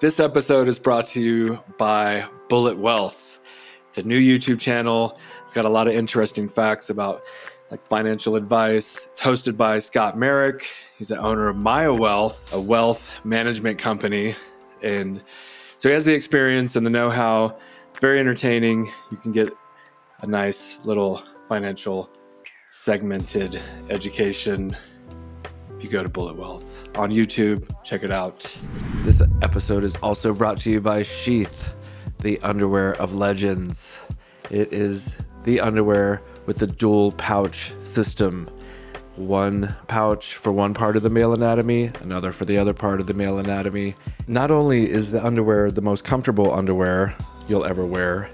This 0.00 0.20
episode 0.20 0.68
is 0.68 0.78
brought 0.78 1.08
to 1.08 1.20
you 1.20 1.58
by 1.76 2.24
Bullet 2.48 2.78
Wealth. 2.78 3.40
It's 3.88 3.98
a 3.98 4.02
new 4.04 4.20
YouTube 4.20 4.60
channel. 4.60 5.18
It's 5.44 5.52
got 5.52 5.64
a 5.64 5.68
lot 5.68 5.88
of 5.88 5.94
interesting 5.94 6.48
facts 6.48 6.88
about 6.88 7.24
like 7.72 7.84
financial 7.84 8.36
advice. 8.36 9.08
It's 9.10 9.20
hosted 9.20 9.56
by 9.56 9.80
Scott 9.80 10.16
Merrick. 10.16 10.68
He's 10.96 11.08
the 11.08 11.18
owner 11.18 11.48
of 11.48 11.56
Maya 11.56 11.92
Wealth, 11.92 12.54
a 12.54 12.60
wealth 12.60 13.18
management 13.24 13.80
company. 13.80 14.36
And 14.84 15.20
so 15.78 15.88
he 15.88 15.94
has 15.94 16.04
the 16.04 16.14
experience 16.14 16.76
and 16.76 16.86
the 16.86 16.90
know-how. 16.90 17.58
Very 18.00 18.20
entertaining. 18.20 18.88
You 19.10 19.16
can 19.16 19.32
get 19.32 19.52
a 20.20 20.28
nice 20.28 20.78
little 20.84 21.24
financial 21.48 22.08
segmented 22.68 23.60
education 23.90 24.76
if 25.76 25.82
you 25.82 25.90
go 25.90 26.04
to 26.04 26.08
Bullet 26.08 26.36
Wealth 26.36 26.77
on 26.98 27.10
YouTube. 27.10 27.64
Check 27.84 28.02
it 28.02 28.10
out. 28.10 28.58
This 29.04 29.22
episode 29.40 29.84
is 29.84 29.94
also 29.96 30.34
brought 30.34 30.58
to 30.58 30.70
you 30.70 30.80
by 30.80 31.04
Sheath, 31.04 31.72
the 32.18 32.40
underwear 32.40 32.94
of 32.94 33.14
legends. 33.14 34.00
It 34.50 34.72
is 34.72 35.14
the 35.44 35.60
underwear 35.60 36.20
with 36.46 36.58
the 36.58 36.66
dual 36.66 37.12
pouch 37.12 37.72
system. 37.82 38.50
One 39.14 39.74
pouch 39.86 40.34
for 40.34 40.50
one 40.50 40.74
part 40.74 40.96
of 40.96 41.02
the 41.04 41.10
male 41.10 41.32
anatomy, 41.32 41.92
another 42.02 42.32
for 42.32 42.44
the 42.44 42.58
other 42.58 42.74
part 42.74 43.00
of 43.00 43.06
the 43.06 43.14
male 43.14 43.38
anatomy. 43.38 43.94
Not 44.26 44.50
only 44.50 44.90
is 44.90 45.12
the 45.12 45.24
underwear 45.24 45.70
the 45.70 45.80
most 45.80 46.02
comfortable 46.02 46.52
underwear 46.52 47.14
you'll 47.48 47.64
ever 47.64 47.86
wear, 47.86 48.28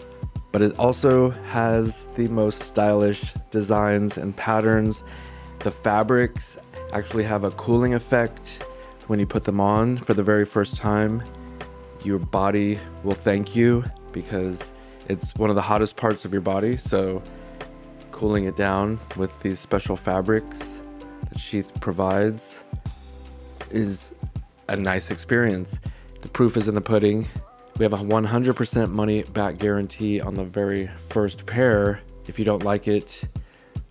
but 0.53 0.63
it 0.63 0.79
also 0.79 1.31
has 1.31 2.07
the 2.17 2.29
most 2.29 2.61
stylish 2.61 3.35
designs 3.51 4.17
and 4.17 4.35
patterns. 4.35 5.03
The 5.61 5.71
fabrics 5.71 6.59
actually 6.95 7.25
have 7.25 7.45
a 7.45 7.51
cooling 7.53 7.95
effect 7.95 8.65
when 9.09 9.19
you 9.19 9.27
put 9.27 9.45
them 9.45 9.61
on 9.61 9.99
for 9.99 10.15
the 10.15 10.23
very 10.23 10.45
first 10.45 10.77
time. 10.77 11.23
Your 12.05 12.19
body 12.19 12.79
will 13.03 13.15
thank 13.15 13.57
you 13.57 13.85
because 14.13 14.73
it's 15.09 15.35
one 15.35 15.51
of 15.51 15.57
the 15.57 15.63
hottest 15.63 15.97
parts 15.97 16.25
of 16.25 16.33
your 16.33 16.41
body. 16.41 16.77
So, 16.77 17.23
cooling 18.13 18.45
it 18.45 18.57
down 18.57 19.01
with 19.17 19.39
these 19.41 19.59
special 19.59 19.97
fabrics 19.97 20.79
that 21.29 21.39
Sheath 21.39 21.73
provides 21.81 22.63
is 23.71 24.15
a 24.69 24.77
nice 24.77 25.11
experience. 25.11 25.81
The 26.23 26.29
proof 26.29 26.57
is 26.57 26.69
in 26.69 26.77
the 26.77 26.81
pudding. 26.81 27.27
We 27.77 27.83
have 27.83 27.93
a 27.93 27.99
100% 27.99 28.91
money 28.91 29.25
back 29.25 29.59
guarantee 29.59 30.21
on 30.21 30.37
the 30.37 30.45
very 30.45 30.89
first 31.09 31.45
pair. 31.45 32.01
If 32.29 32.39
you 32.39 32.45
don't 32.45 32.63
like 32.63 32.87
it, 32.87 33.25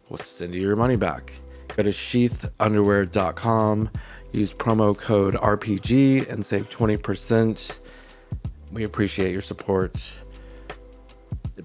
we'll 0.10 0.20
send 0.20 0.56
you 0.56 0.62
your 0.62 0.78
money 0.78 0.96
back. 0.96 1.34
Go 1.76 1.84
to 1.84 1.90
sheathunderwear.com, 1.90 3.90
use 4.32 4.54
promo 4.54 4.96
code 4.96 5.34
RPG, 5.34 6.30
and 6.30 6.46
save 6.46 6.70
20%. 6.70 7.72
We 8.72 8.84
appreciate 8.84 9.32
your 9.32 9.42
support. 9.42 10.14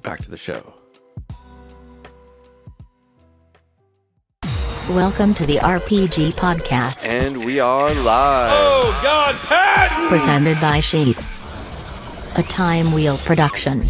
Back 0.02 0.22
to 0.22 0.30
the 0.30 0.38
show. 0.38 0.72
Welcome 4.88 5.34
to 5.34 5.44
the 5.44 5.56
RPG 5.56 6.32
Podcast, 6.32 7.12
And 7.12 7.44
we 7.44 7.60
are 7.60 7.92
live. 7.92 8.52
Oh 8.54 9.00
God, 9.02 9.34
Pat! 9.36 10.08
presented 10.08 10.58
by 10.62 10.80
Sheath. 10.80 11.36
A 12.38 12.42
Time 12.42 12.94
Wheel 12.94 13.18
production. 13.18 13.86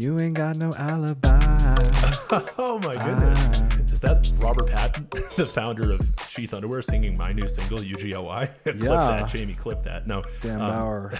You 0.00 0.18
ain't 0.18 0.32
got 0.34 0.56
no 0.56 0.70
alibi. 0.78 1.38
Oh 2.58 2.78
my 2.84 2.94
goodness. 3.04 3.92
Is 3.92 3.98
that 4.00 4.32
Robert 4.38 4.68
Patton, 4.70 5.08
the 5.36 5.44
founder 5.44 5.92
of 5.92 6.00
Sheath 6.28 6.54
Underwear, 6.54 6.80
singing 6.80 7.16
my 7.16 7.32
new 7.32 7.48
single, 7.48 7.78
UGLY? 7.78 8.48
clip 8.62 8.76
Yeah. 8.80 8.88
that, 8.96 9.28
Jamie, 9.34 9.52
clip 9.52 9.82
that. 9.82 10.06
No. 10.06 10.22
Dan 10.40 10.60
um, 10.60 10.70
Bauer. 10.70 11.12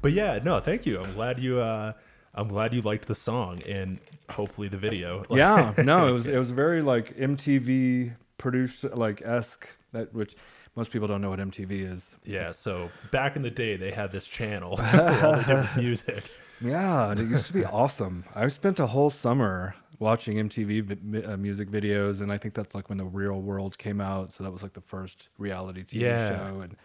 but 0.00 0.12
yeah, 0.12 0.38
no, 0.42 0.60
thank 0.60 0.86
you. 0.86 0.98
I'm 0.98 1.12
glad 1.12 1.38
you 1.38 1.60
uh 1.60 1.92
I'm 2.34 2.48
glad 2.48 2.72
you 2.72 2.80
liked 2.80 3.06
the 3.06 3.14
song 3.14 3.62
and 3.64 3.98
hopefully 4.30 4.68
the 4.68 4.78
video. 4.78 5.24
Yeah, 5.30 5.74
no, 5.78 6.08
it 6.08 6.12
was 6.12 6.26
it 6.26 6.38
was 6.38 6.50
very 6.50 6.80
like 6.80 7.14
MTV 7.18 8.14
produced 8.38 8.84
like 8.84 9.20
esque 9.22 9.68
that 9.92 10.12
which 10.14 10.34
most 10.74 10.90
people 10.90 11.06
don't 11.06 11.20
know 11.20 11.30
what 11.30 11.38
MTV 11.38 11.92
is. 11.92 12.10
yeah, 12.24 12.50
so 12.50 12.88
back 13.12 13.36
in 13.36 13.42
the 13.42 13.50
day 13.50 13.76
they 13.76 13.90
had 13.90 14.10
this 14.10 14.26
channel 14.26 14.78
where 14.78 15.24
all 15.24 15.36
they 15.36 15.44
did 15.44 15.54
was 15.54 15.76
music. 15.76 16.24
Yeah, 16.60 17.12
it 17.12 17.18
used 17.18 17.46
to 17.46 17.52
be 17.52 17.64
awesome. 17.64 18.24
I 18.34 18.48
spent 18.48 18.78
a 18.80 18.86
whole 18.86 19.10
summer 19.10 19.74
watching 19.98 20.34
MTV 20.34 21.26
uh, 21.28 21.36
music 21.36 21.70
videos, 21.70 22.20
and 22.20 22.32
I 22.32 22.38
think 22.38 22.54
that's 22.54 22.74
like 22.74 22.88
when 22.88 22.98
the 22.98 23.04
Real 23.04 23.40
World 23.40 23.76
came 23.78 24.00
out. 24.00 24.32
So 24.34 24.44
that 24.44 24.50
was 24.52 24.62
like 24.62 24.72
the 24.72 24.80
first 24.80 25.28
reality 25.38 25.82
TV 25.84 26.00
Yeah. 26.02 26.28
show, 26.30 26.60
and 26.60 26.76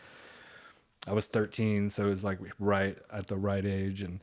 I 1.08 1.14
was 1.14 1.28
13, 1.28 1.90
so 1.90 2.08
it 2.08 2.10
was 2.10 2.24
like 2.24 2.40
right 2.60 2.98
at 3.12 3.28
the 3.28 3.38
right 3.38 3.66
age, 3.66 4.04
and 4.04 4.20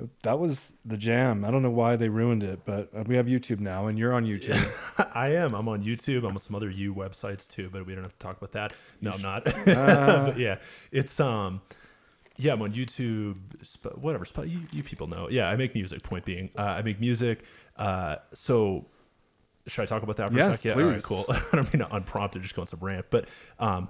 it- 0.00 0.08
that 0.22 0.38
was 0.38 0.72
the 0.84 0.96
jam. 0.96 1.44
I 1.44 1.50
don't 1.50 1.62
know 1.62 1.70
why 1.70 1.96
they 1.96 2.08
ruined 2.08 2.42
it, 2.42 2.60
but 2.64 2.88
uh, 2.96 3.04
we 3.06 3.16
have 3.16 3.26
YouTube 3.26 3.60
now, 3.60 3.86
and 3.88 3.98
you're 3.98 4.12
on 4.14 4.24
YouTube. 4.24 4.70
I 5.14 5.28
am. 5.34 5.54
I'm 5.54 5.68
on 5.68 5.82
YouTube. 5.84 6.18
I'm 6.26 6.34
on 6.34 6.40
some 6.40 6.54
other 6.56 6.70
U 6.70 6.94
websites 6.94 7.46
too, 7.46 7.68
but 7.70 7.86
we 7.86 7.94
don't 7.94 8.02
have 8.04 8.12
to 8.12 8.18
talk 8.18 8.38
about 8.38 8.52
that. 8.52 8.72
No, 9.00 9.10
I'm 9.12 9.22
not. 9.22 9.46
Uh. 9.68 10.26
but 10.26 10.38
yeah, 10.38 10.56
it's 10.90 11.20
um, 11.20 11.60
yeah, 12.40 12.52
I'm 12.54 12.62
on 12.62 12.72
YouTube. 12.72 13.36
Sp- 13.62 13.96
whatever. 13.96 14.24
Sp- 14.24 14.46
you, 14.46 14.60
you 14.72 14.82
people 14.82 15.06
know. 15.06 15.28
Yeah, 15.30 15.48
I 15.48 15.56
make 15.56 15.74
music. 15.74 16.02
Point 16.02 16.24
being, 16.24 16.50
uh, 16.58 16.62
I 16.62 16.82
make 16.82 17.00
music. 17.00 17.42
Uh, 17.76 18.16
so 18.32 18.86
should 19.66 19.82
I 19.82 19.86
talk 19.86 20.02
about 20.02 20.16
that 20.16 20.30
for 20.30 20.36
a 20.36 20.38
Yes, 20.38 20.56
sec? 20.56 20.64
Yeah. 20.64 20.72
All 20.72 20.80
right. 20.82 20.94
please. 20.94 21.04
Cool. 21.04 21.24
I 21.28 21.42
don't 21.52 21.72
mean 21.72 21.86
to 21.86 21.94
unprompted 21.94 22.42
just 22.42 22.54
go 22.54 22.62
on 22.62 22.66
some 22.66 22.80
rant, 22.80 23.06
but 23.10 23.26
um, 23.58 23.88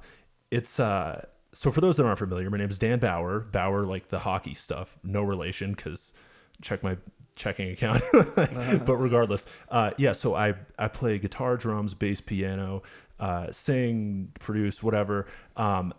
it's 0.51 0.79
uh. 0.81 1.25
So 1.53 1.73
for 1.73 1.81
those 1.81 1.97
that 1.97 2.05
aren't 2.07 2.19
familiar, 2.19 2.49
my 2.49 2.59
name 2.59 2.71
is 2.71 2.79
Dan 2.79 3.01
Bauer. 3.01 3.41
Bauer, 3.41 3.85
like 3.85 4.09
the 4.09 4.21
hockey 4.21 4.55
stuff, 4.55 4.99
no 5.03 5.23
relation 5.23 5.73
because 5.73 6.13
check 6.63 6.83
my 6.85 6.97
checking 7.35 7.71
account. 7.71 8.03
but 8.13 8.97
regardless, 8.97 9.47
uh, 9.69 9.91
yeah. 9.97 10.13
So 10.13 10.35
I 10.35 10.55
I 10.79 10.89
play 10.89 11.19
guitar, 11.19 11.57
drums, 11.57 11.95
bass, 11.95 12.21
piano, 12.21 12.83
uh, 13.19 13.51
sing, 13.51 14.31
produce, 14.39 14.81
whatever, 14.83 15.27
um, 15.57 15.93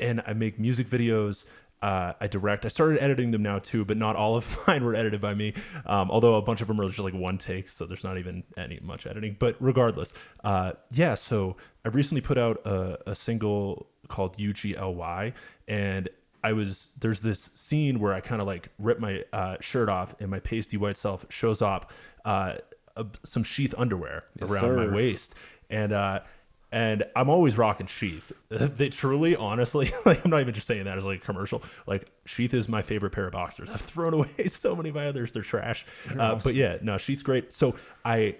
and 0.00 0.22
I 0.26 0.32
make 0.32 0.58
music 0.58 0.88
videos. 0.88 1.44
Uh, 1.80 2.12
I 2.20 2.26
direct. 2.26 2.64
I 2.64 2.68
started 2.68 3.02
editing 3.02 3.30
them 3.30 3.42
now 3.42 3.60
too, 3.60 3.84
but 3.84 3.96
not 3.96 4.16
all 4.16 4.36
of 4.36 4.58
mine 4.66 4.84
were 4.84 4.94
edited 4.94 5.20
by 5.20 5.34
me. 5.34 5.54
Um, 5.86 6.10
although 6.10 6.34
a 6.34 6.42
bunch 6.42 6.60
of 6.60 6.68
them 6.68 6.80
are 6.80 6.88
just 6.88 6.98
like 6.98 7.14
one 7.14 7.38
take, 7.38 7.68
so 7.68 7.86
there's 7.86 8.04
not 8.04 8.18
even 8.18 8.42
any 8.56 8.80
much 8.82 9.06
editing. 9.06 9.36
But 9.38 9.56
regardless, 9.60 10.12
uh, 10.42 10.72
yeah. 10.90 11.14
So 11.14 11.56
I 11.84 11.88
recently 11.88 12.20
put 12.20 12.36
out 12.36 12.66
a, 12.66 13.10
a 13.10 13.14
single 13.14 13.88
called 14.08 14.36
UGLY, 14.38 15.32
and 15.68 16.08
I 16.42 16.52
was 16.52 16.88
there's 16.98 17.20
this 17.20 17.50
scene 17.54 18.00
where 18.00 18.12
I 18.12 18.20
kind 18.20 18.40
of 18.40 18.46
like 18.46 18.70
rip 18.78 18.98
my 18.98 19.24
uh, 19.32 19.56
shirt 19.60 19.88
off, 19.88 20.14
and 20.20 20.30
my 20.30 20.40
pasty 20.40 20.76
white 20.76 20.96
self 20.96 21.26
shows 21.28 21.62
up 21.62 21.92
uh, 22.24 22.54
a, 22.96 23.06
some 23.24 23.44
sheath 23.44 23.74
underwear 23.78 24.24
around 24.42 24.76
my 24.76 24.88
waist, 24.88 25.34
and 25.70 25.92
uh, 25.92 26.20
and 26.70 27.04
I'm 27.16 27.28
always 27.28 27.56
rocking 27.56 27.86
Sheath. 27.86 28.32
they 28.48 28.88
truly, 28.88 29.36
honestly, 29.36 29.90
like 30.04 30.24
I'm 30.24 30.30
not 30.30 30.40
even 30.40 30.54
just 30.54 30.66
saying 30.66 30.84
that 30.84 30.98
as 30.98 31.04
like 31.04 31.22
a 31.22 31.24
commercial. 31.24 31.62
Like 31.86 32.10
Sheath 32.24 32.54
is 32.54 32.68
my 32.68 32.82
favorite 32.82 33.10
pair 33.10 33.26
of 33.26 33.32
boxers. 33.32 33.68
I've 33.72 33.80
thrown 33.80 34.14
away 34.14 34.48
so 34.48 34.76
many 34.76 34.90
of 34.90 34.94
my 34.94 35.06
others; 35.06 35.32
they're 35.32 35.42
trash. 35.42 35.86
Uh, 36.18 36.36
but 36.36 36.54
yeah, 36.54 36.78
no, 36.82 36.98
Sheath's 36.98 37.22
great. 37.22 37.52
So 37.52 37.74
I 38.04 38.36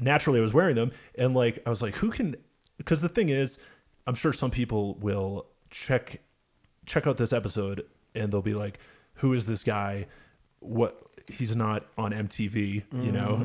naturally 0.00 0.38
I 0.38 0.42
was 0.42 0.54
wearing 0.54 0.76
them, 0.76 0.92
and 1.16 1.34
like 1.34 1.62
I 1.66 1.70
was 1.70 1.82
like, 1.82 1.96
who 1.96 2.10
can? 2.10 2.36
Because 2.76 3.00
the 3.00 3.08
thing 3.08 3.28
is, 3.28 3.58
I'm 4.06 4.14
sure 4.14 4.32
some 4.32 4.50
people 4.50 4.94
will 4.94 5.46
check 5.70 6.20
check 6.86 7.06
out 7.06 7.16
this 7.16 7.32
episode 7.32 7.84
and 8.14 8.32
they'll 8.32 8.42
be 8.42 8.54
like, 8.54 8.78
who 9.14 9.32
is 9.32 9.44
this 9.46 9.62
guy? 9.62 10.06
What 10.60 11.00
he's 11.26 11.56
not 11.56 11.86
on 11.96 12.12
MTV, 12.12 12.84
you 13.02 13.12
know, 13.12 13.36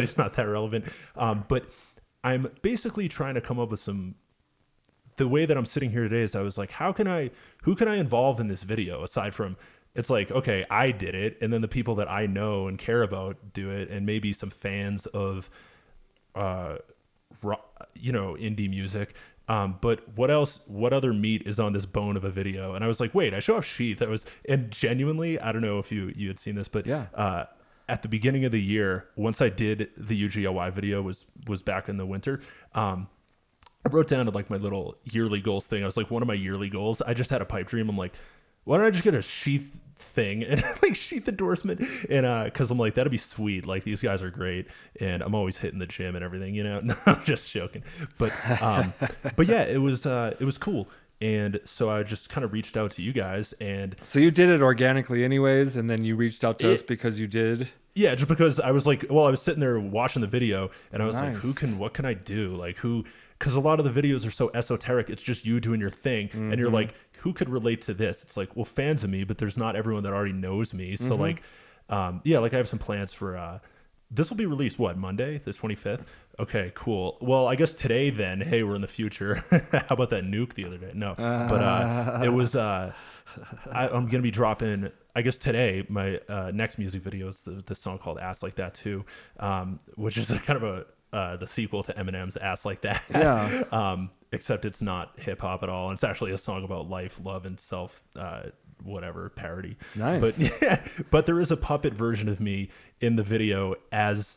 he's 0.00 0.16
not 0.16 0.34
that 0.34 0.44
relevant. 0.44 0.84
Um, 1.16 1.44
but 1.48 1.68
I'm 2.24 2.50
basically 2.62 3.08
trying 3.08 3.34
to 3.34 3.40
come 3.40 3.58
up 3.58 3.70
with 3.70 3.80
some. 3.80 4.14
The 5.16 5.26
way 5.28 5.46
that 5.46 5.56
I'm 5.56 5.66
sitting 5.66 5.90
here 5.90 6.04
today 6.04 6.22
is 6.22 6.36
I 6.36 6.42
was 6.42 6.56
like, 6.56 6.70
how 6.70 6.92
can 6.92 7.08
I, 7.08 7.30
who 7.64 7.74
can 7.74 7.88
I 7.88 7.96
involve 7.96 8.38
in 8.38 8.46
this 8.46 8.62
video 8.62 9.02
aside 9.02 9.34
from 9.34 9.56
it's 9.94 10.10
like, 10.10 10.30
okay, 10.30 10.64
I 10.70 10.92
did 10.92 11.16
it. 11.16 11.38
And 11.40 11.52
then 11.52 11.60
the 11.60 11.66
people 11.68 11.96
that 11.96 12.08
I 12.10 12.26
know 12.26 12.68
and 12.68 12.78
care 12.78 13.02
about 13.02 13.36
do 13.52 13.70
it. 13.70 13.90
And 13.90 14.06
maybe 14.06 14.32
some 14.32 14.50
fans 14.50 15.06
of, 15.06 15.50
uh, 16.36 16.76
ro- 17.42 17.64
you 17.94 18.12
know, 18.12 18.36
indie 18.38 18.70
music. 18.70 19.14
Um, 19.48 19.78
but 19.80 20.06
what 20.16 20.30
else? 20.30 20.60
What 20.66 20.92
other 20.92 21.12
meat 21.12 21.42
is 21.46 21.58
on 21.58 21.72
this 21.72 21.84
bone 21.86 22.16
of 22.16 22.22
a 22.22 22.30
video? 22.30 22.74
And 22.74 22.84
I 22.84 22.86
was 22.86 23.00
like, 23.00 23.12
wait, 23.14 23.34
I 23.34 23.40
show 23.40 23.56
off 23.56 23.64
Sheath. 23.64 23.98
That 23.98 24.08
was 24.08 24.24
and 24.48 24.70
genuinely, 24.70 25.40
I 25.40 25.50
don't 25.52 25.62
know 25.62 25.78
if 25.78 25.90
you 25.90 26.12
you 26.14 26.28
had 26.28 26.38
seen 26.38 26.54
this, 26.54 26.68
but 26.68 26.86
Yeah. 26.86 27.06
uh, 27.14 27.46
at 27.88 28.02
the 28.02 28.08
beginning 28.08 28.44
of 28.44 28.52
the 28.52 28.60
year, 28.60 29.06
once 29.16 29.40
I 29.40 29.48
did 29.48 29.90
the 29.96 30.28
UGLY 30.28 30.72
video 30.72 31.02
was 31.02 31.26
was 31.46 31.62
back 31.62 31.88
in 31.88 31.96
the 31.96 32.06
winter. 32.06 32.40
Um, 32.74 33.08
I 33.84 33.88
wrote 33.90 34.08
down 34.08 34.26
like 34.26 34.50
my 34.50 34.56
little 34.56 34.96
yearly 35.04 35.40
goals 35.40 35.66
thing. 35.66 35.82
I 35.82 35.86
was 35.86 35.96
like, 35.96 36.10
one 36.10 36.22
of 36.22 36.28
my 36.28 36.34
yearly 36.34 36.68
goals. 36.68 37.00
I 37.00 37.14
just 37.14 37.30
had 37.30 37.40
a 37.40 37.46
pipe 37.46 37.68
dream. 37.68 37.88
I'm 37.88 37.96
like, 37.96 38.12
why 38.64 38.76
don't 38.76 38.86
I 38.86 38.90
just 38.90 39.04
get 39.04 39.14
a 39.14 39.22
sheath 39.22 39.78
thing 39.98 40.44
and 40.44 40.62
like 40.82 40.94
sheath 40.94 41.26
endorsement 41.26 41.82
and 42.08 42.24
uh 42.24 42.44
because 42.44 42.70
i'm 42.70 42.78
like 42.78 42.94
that'd 42.94 43.10
be 43.10 43.18
sweet 43.18 43.66
like 43.66 43.82
these 43.82 44.00
guys 44.00 44.22
are 44.22 44.30
great 44.30 44.68
and 45.00 45.22
i'm 45.22 45.34
always 45.34 45.58
hitting 45.58 45.80
the 45.80 45.86
gym 45.86 46.14
and 46.14 46.24
everything 46.24 46.54
you 46.54 46.62
know 46.62 46.78
no 46.84 46.94
i'm 47.06 47.24
just 47.24 47.50
joking 47.50 47.82
but 48.16 48.32
um 48.62 48.92
but 49.36 49.48
yeah 49.48 49.62
it 49.62 49.78
was 49.78 50.06
uh 50.06 50.34
it 50.38 50.44
was 50.44 50.56
cool 50.56 50.88
and 51.20 51.60
so 51.64 51.90
i 51.90 52.02
just 52.02 52.28
kind 52.28 52.44
of 52.44 52.52
reached 52.52 52.76
out 52.76 52.90
to 52.92 53.02
you 53.02 53.12
guys 53.12 53.52
and 53.60 53.96
So 54.10 54.18
you 54.18 54.30
did 54.30 54.48
it 54.48 54.62
organically, 54.62 55.24
anyways, 55.24 55.74
and 55.76 55.88
then 55.90 56.04
you 56.04 56.14
reached 56.16 56.44
out 56.44 56.58
to 56.60 56.72
us 56.72 56.82
because 56.82 57.18
you 57.18 57.26
did. 57.26 57.68
yeah 57.94 58.14
just 58.14 58.28
because 58.28 58.60
i 58.60 58.70
was 58.70 58.86
like 58.86 59.04
well 59.10 59.26
i 59.26 59.30
was 59.30 59.42
sitting 59.42 59.60
there 59.60 59.78
watching 59.80 60.22
the 60.22 60.28
video 60.28 60.70
and 60.92 61.02
i 61.02 61.06
was 61.06 61.16
like 61.16 61.34
who 61.34 61.52
can 61.52 61.78
what 61.78 61.92
can 61.94 62.04
i 62.04 62.14
do 62.14 62.54
like 62.54 62.76
who 62.78 63.04
because 63.38 63.54
a 63.56 63.60
lot 63.60 63.80
of 63.80 63.84
the 63.92 64.02
videos 64.02 64.26
are 64.26 64.30
so 64.30 64.50
esoteric 64.54 65.10
it's 65.10 65.22
just 65.22 65.44
you 65.44 65.58
doing 65.60 65.80
your 65.80 65.90
thing 65.90 66.28
and 66.32 66.52
Mm-hmm. 66.52 66.60
you're 66.60 66.70
like 66.70 66.94
who 67.18 67.32
could 67.32 67.48
relate 67.48 67.82
to 67.82 67.94
this 67.94 68.22
it's 68.22 68.36
like 68.36 68.54
well 68.54 68.64
fans 68.64 69.02
of 69.02 69.10
me 69.10 69.24
but 69.24 69.38
there's 69.38 69.56
not 69.56 69.74
everyone 69.74 70.04
that 70.04 70.12
already 70.12 70.32
knows 70.32 70.72
me 70.72 70.94
so 70.94 71.12
Mm-hmm. 71.14 71.22
like 71.22 71.42
um 71.90 72.20
yeah 72.24 72.38
like 72.38 72.54
i 72.54 72.56
have 72.56 72.68
some 72.68 72.78
plans 72.78 73.12
for 73.12 73.36
uh 73.36 73.58
this 74.10 74.30
will 74.30 74.36
be 74.36 74.46
released 74.46 74.78
what 74.78 74.96
monday 74.96 75.38
the 75.44 75.50
25th 75.50 76.02
okay 76.38 76.72
cool 76.74 77.18
well 77.20 77.46
i 77.46 77.54
guess 77.54 77.72
today 77.72 78.10
then 78.10 78.40
hey 78.40 78.62
we're 78.62 78.76
in 78.76 78.80
the 78.80 78.86
future 78.86 79.34
how 79.72 79.86
about 79.90 80.10
that 80.10 80.24
nuke 80.24 80.54
the 80.54 80.64
other 80.64 80.78
day 80.78 80.92
no 80.94 81.14
but 81.16 81.62
uh 81.62 82.20
it 82.24 82.28
was 82.28 82.54
uh 82.54 82.92
I, 83.70 83.88
I'm 83.88 84.06
gonna 84.06 84.22
be 84.22 84.30
dropping. 84.30 84.90
I 85.14 85.22
guess 85.22 85.36
today 85.36 85.84
my 85.88 86.18
uh, 86.28 86.50
next 86.52 86.78
music 86.78 87.02
video 87.02 87.28
is 87.28 87.40
the, 87.40 87.62
the 87.66 87.74
song 87.74 87.98
called 87.98 88.18
"Ass 88.18 88.42
Like 88.42 88.56
That" 88.56 88.74
too, 88.74 89.04
um, 89.38 89.80
which 89.96 90.16
is 90.16 90.30
kind 90.44 90.62
of 90.62 90.64
a 90.64 90.86
uh, 91.16 91.36
the 91.36 91.46
sequel 91.46 91.82
to 91.84 91.92
Eminem's 91.94 92.36
"Ass 92.36 92.64
Like 92.64 92.82
That." 92.82 93.02
Yeah. 93.10 93.64
um, 93.72 94.10
except 94.32 94.64
it's 94.64 94.82
not 94.82 95.18
hip 95.18 95.40
hop 95.40 95.62
at 95.62 95.68
all. 95.68 95.88
And 95.88 95.96
it's 95.96 96.04
actually 96.04 96.32
a 96.32 96.38
song 96.38 96.64
about 96.64 96.88
life, 96.88 97.20
love, 97.22 97.46
and 97.46 97.58
self. 97.58 98.02
Uh, 98.16 98.44
whatever 98.84 99.28
parody. 99.30 99.76
Nice. 99.96 100.20
But 100.20 100.38
yeah, 100.38 100.80
but 101.10 101.26
there 101.26 101.40
is 101.40 101.50
a 101.50 101.56
puppet 101.56 101.92
version 101.92 102.28
of 102.28 102.38
me 102.38 102.70
in 103.00 103.16
the 103.16 103.24
video 103.24 103.74
as 103.90 104.36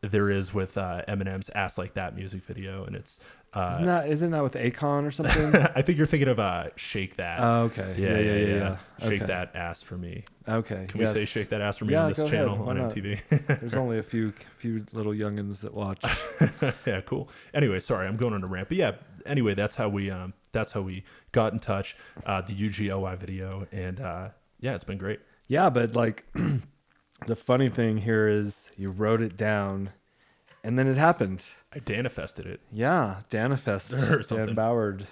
there 0.00 0.30
is 0.30 0.54
with 0.54 0.78
uh, 0.78 1.02
Eminem's 1.08 1.48
"Ass 1.50 1.78
Like 1.78 1.94
That" 1.94 2.14
music 2.14 2.42
video, 2.44 2.84
and 2.84 2.94
it's. 2.96 3.20
Uh, 3.54 3.70
Isn't 3.72 3.86
that 3.86 4.08
isn't 4.10 4.30
that 4.32 4.42
with 4.42 4.52
Akon 4.52 5.06
or 5.06 5.10
something? 5.10 5.56
I 5.74 5.80
think 5.80 5.96
you're 5.96 6.06
thinking 6.06 6.28
of 6.28 6.38
uh, 6.38 6.64
"Shake 6.76 7.16
That." 7.16 7.40
Oh, 7.40 7.62
okay. 7.62 7.94
Yeah, 7.96 8.18
yeah, 8.18 8.34
yeah. 8.34 8.56
yeah. 8.56 8.76
Shake 9.08 9.22
Okay. 9.22 9.26
that 9.26 9.56
ass 9.56 9.80
for 9.80 9.96
me. 9.96 10.24
okay. 10.46 10.84
Can 10.86 11.00
yes. 11.00 11.14
we 11.14 11.20
say 11.20 11.24
"Shake 11.24 11.48
That 11.48 11.62
Ass 11.62 11.78
for 11.78 11.86
me" 11.86 11.94
Yeah, 11.94 12.04
on 12.04 12.12
this 12.12 12.28
channel 12.28 12.68
on 12.68 12.76
not? 12.76 12.92
MTV? 12.94 13.20
There's 13.60 13.72
only 13.74 13.98
a 13.98 14.02
few 14.02 14.34
few 14.58 14.84
little 14.92 15.12
youngins 15.12 15.60
that 15.60 15.72
watch. 15.72 16.02
yeah, 16.86 17.00
cool. 17.00 17.30
Anyway, 17.54 17.80
sorry, 17.80 18.06
I'm 18.06 18.18
going 18.18 18.34
on 18.34 18.44
a 18.44 18.46
rant, 18.46 18.68
but 18.68 18.76
yeah. 18.76 18.92
Anyway, 19.24 19.54
that's 19.54 19.74
how 19.76 19.88
we 19.88 20.10
um 20.10 20.34
that's 20.52 20.72
how 20.72 20.82
we 20.82 21.04
got 21.32 21.54
in 21.54 21.58
touch. 21.58 21.96
Uh, 22.26 22.42
the 22.42 22.52
UGLY 22.54 23.16
video, 23.18 23.66
and 23.72 23.98
uh, 23.98 24.28
yeah, 24.60 24.74
it's 24.74 24.84
been 24.84 24.98
great. 24.98 25.20
Yeah, 25.46 25.70
but 25.70 25.94
like 25.94 26.26
the 27.26 27.36
funny 27.36 27.68
thing 27.68 27.98
here 27.98 28.28
is 28.28 28.68
you 28.76 28.90
wrote 28.90 29.20
it 29.20 29.36
down 29.36 29.90
and 30.64 30.78
then 30.78 30.86
it 30.86 30.96
happened. 30.96 31.44
I 31.72 31.78
danifested 31.80 32.46
it. 32.46 32.60
Yeah, 32.72 33.16
Danifest, 33.30 33.92
Or 34.10 34.16
Dan 34.16 34.22
something. 34.24 34.54
Boward. 34.54 35.06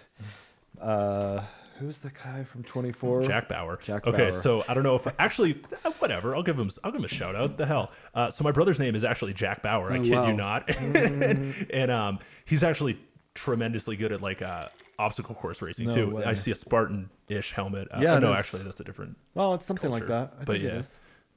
Uh, 0.80 1.42
who's 1.78 1.98
the 1.98 2.10
guy 2.10 2.44
from 2.44 2.62
24? 2.64 3.22
Jack 3.22 3.48
Bauer. 3.48 3.78
Jack 3.82 4.06
okay, 4.06 4.30
Bauer. 4.30 4.32
so 4.32 4.64
I 4.68 4.74
don't 4.74 4.82
know 4.82 4.96
if 4.96 5.06
I, 5.06 5.12
actually 5.18 5.60
uh, 5.84 5.90
whatever. 5.98 6.34
I'll 6.34 6.42
give 6.42 6.58
him 6.58 6.70
I'll 6.84 6.90
give 6.90 7.00
him 7.00 7.04
a 7.04 7.08
shout 7.08 7.36
out. 7.36 7.56
The 7.56 7.66
hell. 7.66 7.90
Uh, 8.14 8.30
so 8.30 8.44
my 8.44 8.52
brother's 8.52 8.78
name 8.78 8.94
is 8.94 9.04
actually 9.04 9.34
Jack 9.34 9.62
Bauer. 9.62 9.92
I 9.92 9.98
Oh, 9.98 10.02
kid 10.02 10.12
wow. 10.12 10.26
you 10.28 10.32
not. 10.34 10.68
and, 10.76 11.54
and 11.72 11.90
um, 11.90 12.18
he's 12.44 12.62
actually 12.62 12.98
tremendously 13.34 13.96
good 13.96 14.12
at 14.12 14.22
like 14.22 14.40
uh 14.40 14.66
obstacle 14.98 15.34
course 15.34 15.60
racing 15.60 15.88
No 15.88 15.94
too. 15.94 16.10
way. 16.16 16.24
I 16.24 16.32
see 16.34 16.50
a 16.50 16.54
Spartan-ish 16.54 17.52
helmet. 17.52 17.86
Uh, 17.92 17.98
Yeah, 18.00 18.14
oh, 18.14 18.18
no, 18.18 18.32
actually 18.32 18.62
that's 18.62 18.80
a 18.80 18.84
different. 18.84 19.16
Well, 19.34 19.54
it's 19.54 19.66
something 19.66 19.90
like 19.90 20.06
that. 20.06 20.32
I 20.40 20.44
but 20.44 20.54
think 20.54 20.64
yeah, 20.64 20.78
is. 20.78 20.90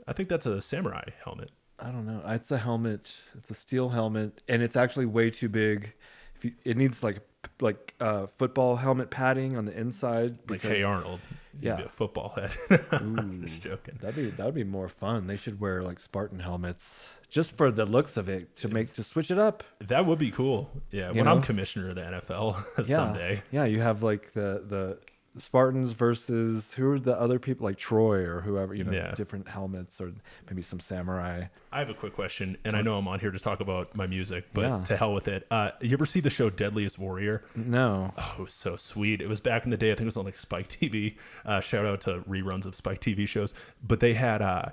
I 0.09 0.13
think 0.13 0.27
that's 0.29 0.45
a 0.45 0.61
samurai 0.61 1.03
helmet. 1.23 1.51
I 1.77 1.85
don't 1.91 2.05
know. 2.05 2.21
It's 2.25 2.51
a 2.51 2.57
helmet. 2.57 3.15
It's 3.37 3.49
a 3.51 3.53
steel 3.53 3.89
helmet, 3.89 4.41
and 4.49 4.61
it's 4.61 4.75
actually 4.75 5.05
way 5.05 5.29
too 5.29 5.47
big. 5.49 5.93
If 6.35 6.45
you, 6.45 6.51
it 6.65 6.75
needs 6.77 7.03
like 7.03 7.21
like 7.61 7.93
uh, 8.01 8.25
football 8.27 8.75
helmet 8.75 9.09
padding 9.11 9.55
on 9.55 9.65
the 9.65 9.77
inside. 9.79 10.37
Like, 10.49 10.61
hey 10.61 10.83
Arnold, 10.83 11.19
yeah, 11.61 11.75
be 11.77 11.83
a 11.83 11.89
football 11.89 12.33
head. 12.35 12.51
I'm 12.91 13.45
just 13.47 13.61
joking. 13.61 13.95
That'd 14.01 14.15
be 14.15 14.29
that'd 14.31 14.53
be 14.55 14.63
more 14.65 14.89
fun. 14.89 15.27
They 15.27 15.37
should 15.37 15.59
wear 15.61 15.81
like 15.83 15.99
Spartan 15.99 16.39
helmets 16.39 17.05
just 17.29 17.51
for 17.55 17.71
the 17.71 17.85
looks 17.85 18.17
of 18.17 18.27
it 18.27 18.55
to 18.57 18.67
make 18.67 18.93
to 18.93 19.03
switch 19.03 19.31
it 19.31 19.37
up. 19.37 19.63
That 19.79 20.05
would 20.05 20.19
be 20.19 20.31
cool. 20.31 20.69
Yeah, 20.91 21.11
You 21.11 21.19
when 21.19 21.27
I'm 21.27 21.41
commissioner 21.41 21.89
of 21.89 21.95
the 21.95 22.01
NFL 22.01 22.57
Yeah, 22.89 22.97
someday. 22.97 23.41
yeah. 23.51 23.65
You 23.65 23.79
have 23.81 24.03
like 24.03 24.33
the 24.33 24.63
the 24.67 24.99
Spartans 25.41 25.91
versus 25.91 26.73
who 26.73 26.91
are 26.91 26.99
the 26.99 27.17
other 27.19 27.39
people 27.39 27.65
like 27.65 27.77
Troy 27.77 28.19
or 28.25 28.41
whoever. 28.41 28.73
You 28.73 28.83
know, 28.83 28.91
Yeah. 28.91 29.13
different 29.15 29.47
helmets 29.47 30.01
or 30.01 30.11
maybe 30.49 30.61
some 30.61 30.79
samurai. 30.79 31.45
I 31.71 31.79
have 31.79 31.89
a 31.89 31.93
quick 31.93 32.13
question, 32.13 32.57
and 32.65 32.75
I 32.75 32.81
know 32.81 32.97
I'm 32.97 33.07
on 33.07 33.19
here 33.19 33.31
to 33.31 33.39
talk 33.39 33.59
about 33.59 33.95
my 33.95 34.07
music, 34.07 34.45
but 34.53 34.61
Yeah. 34.61 34.83
to 34.85 34.97
hell 34.97 35.13
with 35.13 35.27
it. 35.27 35.45
Uh, 35.51 35.71
you 35.81 35.93
ever 35.93 36.05
see 36.05 36.19
the 36.19 36.29
show 36.31 36.49
Deadliest 36.49 36.97
Warrior? 36.97 37.43
No, 37.55 38.13
Oh, 38.17 38.45
so 38.47 38.75
sweet. 38.75 39.21
It 39.21 39.29
was 39.29 39.39
back 39.39 39.65
in 39.65 39.69
the 39.71 39.77
day. 39.77 39.91
I 39.91 39.93
think 39.93 40.01
it 40.01 40.05
was 40.05 40.17
on 40.17 40.25
like 40.25 40.35
Spike 40.35 40.67
TV. 40.69 41.17
Uh, 41.45 41.59
shout 41.59 41.85
out 41.85 42.01
to 42.01 42.21
reruns 42.21 42.65
of 42.65 42.75
Spike 42.75 42.99
TV 43.01 43.27
shows. 43.27 43.53
But 43.85 43.99
they 43.99 44.13
had 44.15 44.41
uh, 44.41 44.69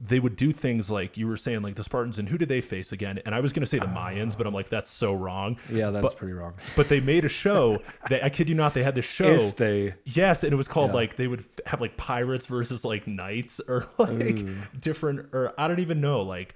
they 0.00 0.18
would 0.18 0.36
do 0.36 0.52
things 0.52 0.90
like 0.90 1.16
you 1.16 1.26
were 1.26 1.36
saying, 1.36 1.62
like 1.62 1.76
the 1.76 1.84
Spartans, 1.84 2.18
and 2.18 2.28
who 2.28 2.36
did 2.36 2.48
they 2.48 2.60
face 2.60 2.92
again? 2.92 3.20
And 3.24 3.34
I 3.34 3.40
was 3.40 3.52
gonna 3.52 3.64
say 3.66 3.78
the 3.78 3.86
Mayans, 3.86 4.36
but 4.36 4.46
I'm 4.46 4.52
like 4.52 4.68
that's 4.68 4.90
so 4.90 5.14
wrong. 5.14 5.56
yeah, 5.70 5.90
that's 5.90 6.02
But- 6.02 6.16
pretty 6.16 6.34
wrong. 6.34 6.54
But 6.76 6.88
they 6.88 7.00
made 7.00 7.24
a 7.24 7.28
show. 7.28 7.80
That 8.10 8.22
I 8.22 8.28
kid 8.28 8.48
you 8.50 8.54
not, 8.54 8.74
they 8.74 8.82
had 8.82 8.94
this 8.94 9.04
show. 9.06 9.26
If 9.48 9.56
they 9.56 9.94
Yes, 10.04 10.44
and 10.44 10.52
it 10.52 10.56
was 10.56 10.68
called 10.68 10.88
Yeah. 10.90 10.94
like 10.96 11.16
they 11.16 11.26
would 11.26 11.44
have 11.66 11.80
like 11.80 11.96
pirates 11.96 12.44
versus 12.46 12.84
like 12.84 13.06
knights 13.06 13.60
or 13.66 13.86
like 13.98 14.10
mm. 14.36 14.80
different 14.80 15.28
or 15.32 15.54
I 15.56 15.68
don't 15.68 15.80
even 15.80 16.00
know 16.02 16.20
like 16.22 16.54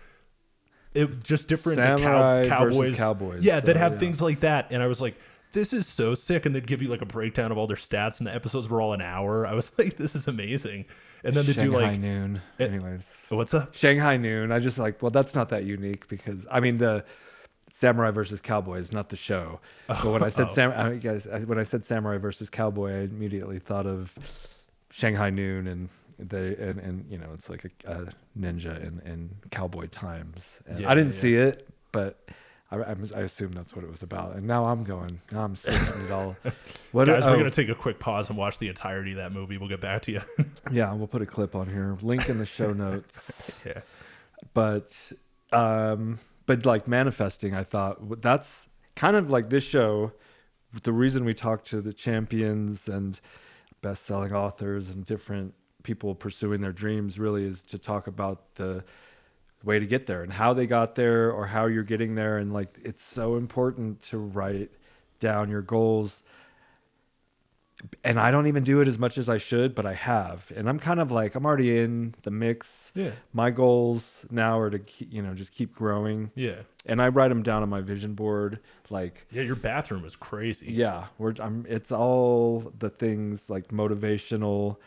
it 0.95 1.23
just 1.23 1.49
different 1.49 1.79
cow, 1.79 2.45
cowboys. 2.45 2.97
cowboys, 2.97 3.45
Yeah, 3.45 3.61
they'd 3.61 3.77
have 3.77 3.95
yeah. 3.95 3.99
things 3.99 4.21
like 4.21 4.41
that, 4.41 4.69
and 4.71 4.83
I 4.83 4.87
was 4.89 5.01
like, 5.01 5.17
this 5.59 5.73
is 5.73 5.87
so 5.89 6.15
sick, 6.15 6.47
and 6.47 6.55
they'd 6.55 6.67
give 6.67 6.81
you 6.81 6.89
like 6.89 7.03
a 7.03 7.07
breakdown 7.07 7.51
of 7.51 7.59
all 7.59 7.67
their 7.67 7.77
stats, 7.77 8.19
and 8.19 8.27
the 8.29 8.35
episodes 8.35 8.69
were 8.69 8.81
all 8.81 8.93
an 8.93 9.03
hour. 9.03 9.45
I 9.47 9.55
was 9.55 9.73
like, 9.79 9.97
this 9.97 10.15
is 10.15 10.29
amazing. 10.29 10.85
And 11.25 11.35
then 11.35 11.47
they 11.47 11.53
do 11.53 11.73
like 11.73 11.99
Noon. 11.99 12.41
it- 12.59 12.71
Anyways, 12.71 13.05
what's 13.29 13.53
up? 13.53 13.75
Shanghai 13.75 14.17
Noon. 14.17 14.53
I 14.53 14.61
just 14.61 14.79
like 14.79 15.03
well, 15.03 15.11
that's 15.11 15.35
not 15.35 15.49
that 15.49 15.65
unique 15.65 16.07
because 16.09 16.47
I 16.51 16.61
mean 16.61 16.79
the 16.79 17.05
Samurai 17.73 18.13
versus 18.13 18.41
Cowboys, 18.41 18.93
not 18.93 19.09
the 19.09 19.17
show. 19.17 19.59
But 19.89 20.05
when 20.07 20.23
I 20.23 20.29
said 20.29 20.47
Oh. 20.51 20.55
Sam, 20.55 20.73
I, 20.77 20.95
guys, 20.95 21.27
I, 21.27 21.41
when 21.41 21.59
I 21.59 21.65
said 21.65 21.85
Samurai 21.85 22.19
versus 22.19 22.49
Cowboy, 22.49 22.93
I 22.93 23.03
immediately 23.05 23.59
thought 23.59 23.87
of 23.87 24.15
Shanghai 24.91 25.31
Noon 25.31 25.67
and 25.67 25.89
they 26.21 26.55
and, 26.57 26.79
and 26.81 27.05
you 27.11 27.19
know 27.19 27.29
it's 27.35 27.49
like 27.49 27.65
a, 27.85 27.93
a 27.93 28.07
ninja 28.39 28.77
in, 28.81 29.01
in 29.05 29.31
cowboy 29.51 29.89
times. 29.89 30.61
And 30.69 30.81
Yeah, 30.81 30.91
I 30.91 30.95
didn't 30.95 31.15
yeah. 31.15 31.21
see 31.21 31.35
it, 31.35 31.69
but. 31.91 32.17
I, 32.71 32.77
I, 32.77 32.97
I 33.17 33.21
assume 33.21 33.53
that's 33.53 33.75
what 33.75 33.85
it 33.85 33.91
was 33.91 34.03
about, 34.03 34.37
and 34.37 34.47
now 34.47 34.67
I'm 34.67 34.85
going. 34.85 35.21
Now 35.33 35.45
I'm 35.45 35.57
switching 35.57 36.05
it 36.05 36.11
all. 36.11 36.37
What? 36.93 37.07
Guys, 37.07 37.23
oh, 37.25 37.33
we're 37.33 37.39
gonna 37.39 37.51
take 37.51 37.69
a 37.69 37.75
quick 37.75 37.99
pause 37.99 38.29
and 38.31 38.39
watch 38.39 38.59
the 38.59 38.69
entirety 38.69 39.11
of 39.13 39.19
that 39.19 39.33
movie. 39.33 39.59
We'll 39.59 39.69
get 39.69 39.81
back 39.81 40.03
to 40.03 40.13
you. 40.13 40.23
yeah, 40.73 40.93
we'll 40.95 41.07
put 41.07 41.21
a 41.21 41.27
clip 41.27 41.55
on 41.55 41.69
here. 41.69 41.99
Link 42.01 42.29
in 42.29 42.39
the 42.39 42.47
show 42.47 42.73
notes. 42.73 43.51
yeah. 43.65 43.81
but 44.55 45.13
um 45.53 46.19
but 46.47 46.65
like 46.67 46.87
manifesting 46.87 47.55
i 47.55 47.63
thought 47.65 48.21
that's 48.21 48.69
kind 48.97 49.17
of 49.17 49.31
like 49.31 49.49
this 49.49 49.65
show 49.65 50.13
the 50.83 50.93
reason 50.93 51.25
we 51.25 51.35
talk 51.35 51.65
to 51.65 51.81
the 51.81 51.93
champions 51.93 52.87
and 52.89 53.21
best-selling 53.81 54.33
authors 54.33 54.91
and 54.91 55.05
different 55.05 55.55
people 55.83 56.15
pursuing 56.15 56.61
their 56.61 56.73
dreams 56.73 57.19
really 57.19 57.45
is 57.45 57.63
to 57.63 57.79
talk 57.79 58.07
about 58.07 58.55
the 58.57 58.85
way 59.65 59.79
to 59.79 59.87
get 59.87 60.07
there 60.07 60.23
and 60.23 60.33
how 60.33 60.55
they 60.55 60.67
got 60.67 60.95
there 60.95 61.31
or 61.33 61.47
how 61.47 61.67
you're 61.67 61.83
getting 61.83 62.15
there 62.15 62.39
and 62.39 62.53
like 62.53 62.71
it's 62.85 63.03
so 63.03 63.37
important 63.37 64.01
to 64.03 64.17
write 64.19 64.71
down 65.19 65.51
your 65.51 65.63
goals 65.63 66.23
and 68.03 68.19
I 68.19 68.33
don't 68.33 68.49
even 68.49 68.65
do 68.65 68.81
it 68.81 68.89
as 68.89 68.99
much 68.99 69.19
as 69.19 69.29
I 69.29 69.39
should, 69.39 69.73
but 69.75 69.87
I 69.87 69.95
have. 69.95 70.51
And 70.57 70.69
I'm 70.69 70.81
kind 70.81 70.99
of 70.99 71.13
like 71.13 71.37
I'm 71.37 71.47
already 71.47 71.79
in 71.79 72.15
the 72.23 72.31
mix. 72.33 72.91
Yeah. 72.95 73.13
My 73.33 73.51
goals 73.51 74.25
now 74.33 74.59
are 74.59 74.69
to 74.71 74.81
keep, 74.81 75.13
you 75.13 75.23
know, 75.23 75.33
just 75.35 75.53
keep 75.53 75.77
growing. 75.77 76.33
Yeah. 76.35 76.63
And 76.87 77.01
I 77.01 77.09
write 77.09 77.29
them 77.29 77.45
down 77.45 77.63
on 77.63 77.69
my 77.69 77.81
vision 77.81 78.15
board 78.15 78.59
like 78.91 79.27
Yeah, 79.31 79.43
your 79.43 79.55
bathroom 79.55 80.05
is 80.05 80.17
crazy. 80.17 80.73
yeah, 80.73 81.07
we're 81.19 81.35
I'm 81.39 81.67
it's 81.69 81.93
all 81.93 82.73
the 82.77 82.91
things 82.91 83.49
like 83.49 83.69
motivational 83.69 84.79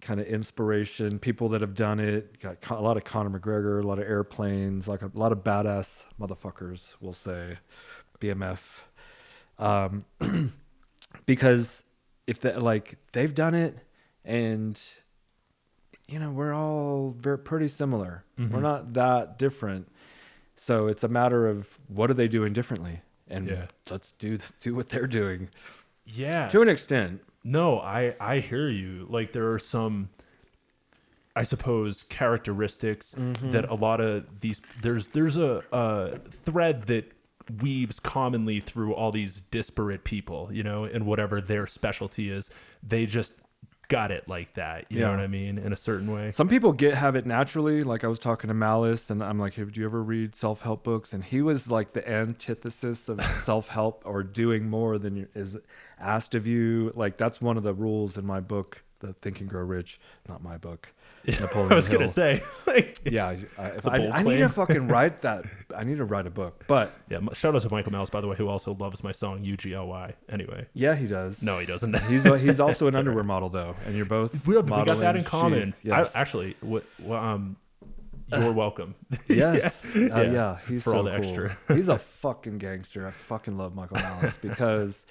kind 0.00 0.20
of 0.20 0.26
inspiration, 0.26 1.18
people 1.18 1.48
that 1.50 1.60
have 1.60 1.74
done 1.74 2.00
it, 2.00 2.40
got 2.40 2.58
a 2.70 2.80
lot 2.80 2.96
of 2.96 3.04
Conor 3.04 3.38
McGregor, 3.38 3.82
a 3.82 3.86
lot 3.86 3.98
of 3.98 4.04
airplanes, 4.08 4.88
like 4.88 5.02
a 5.02 5.10
lot 5.14 5.32
of 5.32 5.38
badass 5.44 6.04
motherfuckers, 6.20 6.88
we'll 7.00 7.12
say, 7.12 7.58
BMF. 8.20 8.58
Um 9.58 10.04
because 11.26 11.84
if 12.26 12.40
that 12.40 12.62
like 12.62 12.96
they've 13.12 13.34
done 13.34 13.54
it 13.54 13.76
and 14.24 14.80
you 16.08 16.18
know 16.18 16.30
we're 16.30 16.54
all 16.54 17.14
very 17.18 17.38
pretty 17.38 17.68
similar. 17.68 18.24
We're 18.38 18.60
not 18.60 18.94
that 18.94 19.38
different. 19.38 19.88
So 20.56 20.86
it's 20.86 21.02
a 21.04 21.08
matter 21.08 21.46
of 21.46 21.78
what 21.88 22.10
are 22.10 22.14
they 22.14 22.28
doing 22.28 22.52
differently? 22.52 23.00
And 23.28 23.48
Yeah. 23.48 23.66
let's 23.90 24.12
do 24.12 24.38
do 24.62 24.74
what 24.74 24.88
they're 24.88 25.06
doing. 25.06 25.48
Yeah. 26.06 26.48
to 26.48 26.60
an 26.62 26.68
extent 26.68 27.22
No, 27.44 27.78
I 27.80 28.14
I 28.20 28.38
hear 28.40 28.68
you. 28.68 29.06
Like 29.08 29.32
there 29.32 29.52
are 29.52 29.58
some 29.58 30.08
I 31.36 31.42
suppose 31.44 32.02
characteristics 32.08 33.14
Mm-hmm. 33.16 33.50
that 33.52 33.68
a 33.68 33.74
lot 33.74 34.00
of 34.00 34.40
these 34.40 34.60
there's 34.82 35.08
there's 35.08 35.36
a, 35.36 35.62
a 35.72 36.18
thread 36.44 36.86
that 36.88 37.10
weaves 37.60 37.98
commonly 37.98 38.60
through 38.60 38.94
all 38.94 39.10
these 39.10 39.40
disparate 39.50 40.04
people, 40.04 40.48
you 40.52 40.62
know, 40.62 40.84
and 40.84 41.04
whatever 41.06 41.40
their 41.40 41.66
specialty 41.66 42.30
is, 42.30 42.50
they 42.86 43.06
just 43.06 43.32
got 43.90 44.10
it 44.10 44.26
like 44.28 44.54
that. 44.54 44.90
You 44.90 45.00
know 45.00 45.10
what 45.10 45.20
I 45.20 45.26
mean? 45.26 45.58
In 45.58 45.72
a 45.72 45.76
certain 45.76 46.10
way. 46.10 46.32
Some 46.32 46.48
people 46.48 46.72
get 46.72 46.94
have 46.94 47.16
it 47.16 47.26
naturally. 47.26 47.82
Like 47.82 48.04
I 48.04 48.06
was 48.06 48.18
talking 48.18 48.48
to 48.48 48.54
Malice, 48.54 49.10
and 49.10 49.22
I'm 49.22 49.38
like, 49.38 49.54
"Hey, 49.54 49.64
do 49.64 49.78
you 49.78 49.84
ever 49.84 50.02
read 50.02 50.34
self 50.34 50.62
help 50.62 50.84
books?" 50.84 51.12
And 51.12 51.22
he 51.22 51.42
was 51.42 51.68
like 51.68 51.92
the 51.92 52.08
antithesis 52.08 53.08
of 53.08 53.22
self 53.44 53.68
help 53.68 54.02
or 54.06 54.22
doing 54.22 54.70
more 54.70 54.96
than 54.96 55.28
is 55.34 55.56
asked 55.98 56.34
of 56.34 56.46
you. 56.46 56.92
Like 56.94 57.18
that's 57.18 57.42
one 57.42 57.58
of 57.58 57.64
the 57.64 57.74
rules 57.74 58.16
in 58.16 58.24
my 58.24 58.40
book, 58.40 58.82
the 59.00 59.12
Think 59.12 59.40
and 59.40 59.50
Grow 59.50 59.64
Rich. 59.64 60.00
Not 60.26 60.42
my 60.42 60.56
book. 60.56 60.94
Napoleon 61.26 61.72
I 61.72 61.74
was 61.74 61.88
gonna 61.88 62.08
say, 62.08 62.42
like, 62.66 62.98
Yeah, 63.04 63.26
I, 63.28 63.38
I, 63.58 63.66
if 63.68 63.82
bold 63.84 64.10
I 64.12 64.22
need 64.22 64.38
to 64.38 64.48
fucking 64.48 64.88
write 64.94 65.22
that. 65.22 65.44
I 65.76 65.84
need 65.84 65.98
to 65.98 66.04
write 66.04 66.26
a 66.26 66.30
book. 66.30 66.64
But 66.66 66.92
yeah. 67.08 67.18
Shout 67.32 67.54
out 67.54 67.62
to 67.62 67.70
Michael 67.70 67.92
Malice, 67.92 68.10
by 68.10 68.20
the 68.20 68.26
way, 68.28 68.36
who 68.36 68.48
also 68.48 68.74
loves 68.74 69.04
my 69.04 69.12
song 69.12 69.44
UGLY. 69.44 70.14
Anyway, 70.28 70.66
yeah, 70.74 70.94
he 70.94 71.06
does. 71.06 71.42
no, 71.42 71.58
he 71.58 71.66
doesn't. 71.66 71.98
he's 72.04 72.24
a, 72.26 72.38
he's 72.38 72.60
also 72.60 72.86
an 72.86 72.96
underwear 72.96 73.24
model 73.24 73.48
though, 73.48 73.74
and 73.84 73.94
you're 73.96 74.06
both. 74.06 74.34
we, 74.46 74.56
we 74.56 74.62
got 74.62 74.86
that 74.98 75.16
in 75.16 75.24
common. 75.24 75.72
sheath. 75.72 75.80
Yes. 75.84 76.14
I, 76.14 76.18
actually, 76.20 76.56
what, 76.60 76.84
well, 77.00 77.22
um, 77.22 77.56
you're 78.28 78.52
welcome. 78.52 78.94
Yes. 79.28 79.84
Uh, 79.94 79.98
Yeah. 79.98 80.22
yeah. 80.22 80.58
He's 80.68 80.82
For 80.82 80.90
so 80.90 80.96
all 80.98 81.02
the 81.04 81.16
cool. 81.16 81.44
extra. 81.46 81.76
he's 81.76 81.88
a 81.88 81.98
fucking 81.98 82.58
gangster. 82.58 83.06
I 83.06 83.10
fucking 83.10 83.56
love 83.56 83.74
Michael 83.74 83.96
Malice 83.98 84.36
because 84.40 85.04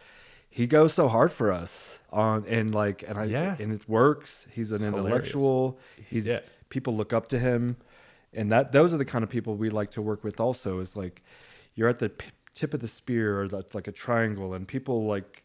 he 0.49 0.67
goes 0.67 0.93
so 0.93 1.07
hard 1.07 1.31
for 1.31 1.51
us 1.51 1.99
on 2.11 2.45
and 2.47 2.73
like 2.73 3.03
and 3.07 3.17
I 3.17 3.25
Yeah. 3.25 3.55
and 3.59 3.71
it 3.71 3.87
works. 3.87 4.45
He's 4.51 4.71
an 4.71 4.75
It's 4.77 4.83
hilarious. 4.85 5.05
intellectual. 5.05 5.79
He's 6.09 6.25
Yeah. 6.27 6.39
people 6.69 6.95
look 6.95 7.13
up 7.13 7.27
to 7.29 7.39
him, 7.39 7.77
and 8.33 8.51
that 8.51 8.71
those 8.71 8.93
are 8.93 8.97
the 8.97 9.05
kind 9.05 9.23
of 9.23 9.29
people 9.29 9.55
we 9.55 9.69
like 9.69 9.91
to 9.91 10.01
work 10.01 10.23
with. 10.23 10.39
Also, 10.39 10.79
is 10.79 10.95
like 10.95 11.21
you're 11.75 11.87
at 11.89 11.99
the 11.99 12.09
p- 12.09 12.31
tip 12.55 12.73
of 12.73 12.79
the 12.79 12.87
spear 12.87 13.41
or 13.41 13.47
that's 13.47 13.73
like 13.75 13.87
a 13.87 13.91
triangle, 13.91 14.53
and 14.53 14.67
people 14.67 15.05
like 15.05 15.43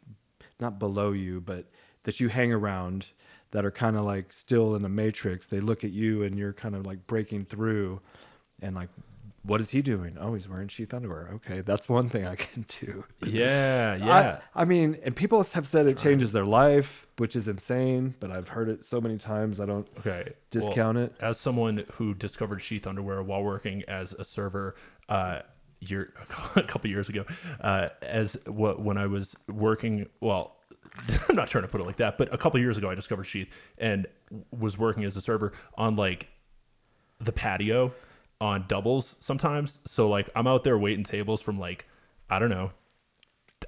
not 0.60 0.78
below 0.78 1.12
you, 1.12 1.40
but 1.40 1.66
that 2.04 2.18
you 2.20 2.28
hang 2.28 2.52
around 2.52 3.08
that 3.50 3.64
are 3.64 3.70
kind 3.70 3.96
of 3.96 4.04
like 4.04 4.32
still 4.32 4.74
in 4.74 4.82
the 4.82 4.88
matrix. 4.88 5.46
They 5.46 5.60
look 5.60 5.84
at 5.84 5.90
you 5.92 6.22
and 6.22 6.36
you're 6.38 6.52
kind 6.52 6.74
of 6.74 6.84
like 6.86 7.06
breaking 7.06 7.44
through 7.44 8.00
and 8.60 8.74
like, 8.74 8.88
what 9.44 9.60
is 9.60 9.70
he 9.70 9.82
doing? 9.82 10.16
Oh, 10.18 10.34
he's 10.34 10.48
wearing 10.48 10.68
sheath 10.68 10.94
underwear. 10.94 11.28
Okay, 11.34 11.60
that's 11.60 11.88
one 11.88 12.08
thing 12.08 12.26
I 12.26 12.34
can 12.34 12.64
do. 12.80 13.04
yeah, 13.26 13.94
yeah. 13.96 14.40
I, 14.54 14.62
I 14.62 14.64
mean, 14.64 14.98
and 15.04 15.14
people 15.14 15.42
have 15.42 15.68
said 15.68 15.86
it 15.86 15.98
changes 15.98 16.32
their 16.32 16.46
life, 16.46 17.06
which 17.18 17.36
is 17.36 17.46
insane, 17.46 18.14
but 18.20 18.30
I've 18.30 18.48
heard 18.48 18.68
it 18.70 18.86
so 18.86 19.00
many 19.00 19.18
times 19.18 19.60
I 19.60 19.66
don't 19.66 19.86
Okay. 19.98 20.22
well, 20.24 20.34
discount 20.50 20.98
it. 20.98 21.14
As 21.20 21.38
someone 21.38 21.84
who 21.94 22.14
discovered 22.14 22.60
sheath 22.60 22.86
underwear 22.86 23.22
while 23.22 23.42
working 23.42 23.82
as 23.86 24.14
a 24.14 24.24
server, 24.24 24.76
uh, 25.08 25.40
year 25.80 26.14
a 26.56 26.62
couple 26.62 26.88
years 26.88 27.10
ago, 27.10 27.24
uh, 27.60 27.88
as 28.00 28.38
what 28.46 28.80
when 28.80 28.96
I 28.96 29.06
was 29.06 29.36
working, 29.48 30.08
well, 30.20 30.56
I'm 31.28 31.36
not 31.36 31.48
trying 31.48 31.64
to 31.64 31.68
put 31.68 31.82
it 31.82 31.84
like 31.84 31.96
that, 31.98 32.16
but 32.16 32.32
a 32.32 32.38
couple 32.38 32.58
years 32.60 32.78
ago, 32.78 32.88
I 32.88 32.94
discovered 32.94 33.24
sheath 33.24 33.48
and 33.76 34.06
was 34.50 34.78
working 34.78 35.04
as 35.04 35.16
a 35.16 35.20
server 35.20 35.52
on 35.76 35.96
like 35.96 36.28
the 37.20 37.32
patio 37.32 37.92
on 38.44 38.66
doubles 38.68 39.16
sometimes. 39.20 39.80
So 39.86 40.08
like 40.08 40.28
I'm 40.36 40.46
out 40.46 40.64
there 40.64 40.76
waiting 40.76 41.02
tables 41.02 41.40
from 41.40 41.58
like 41.58 41.86
I 42.28 42.38
don't 42.38 42.50
know 42.50 42.72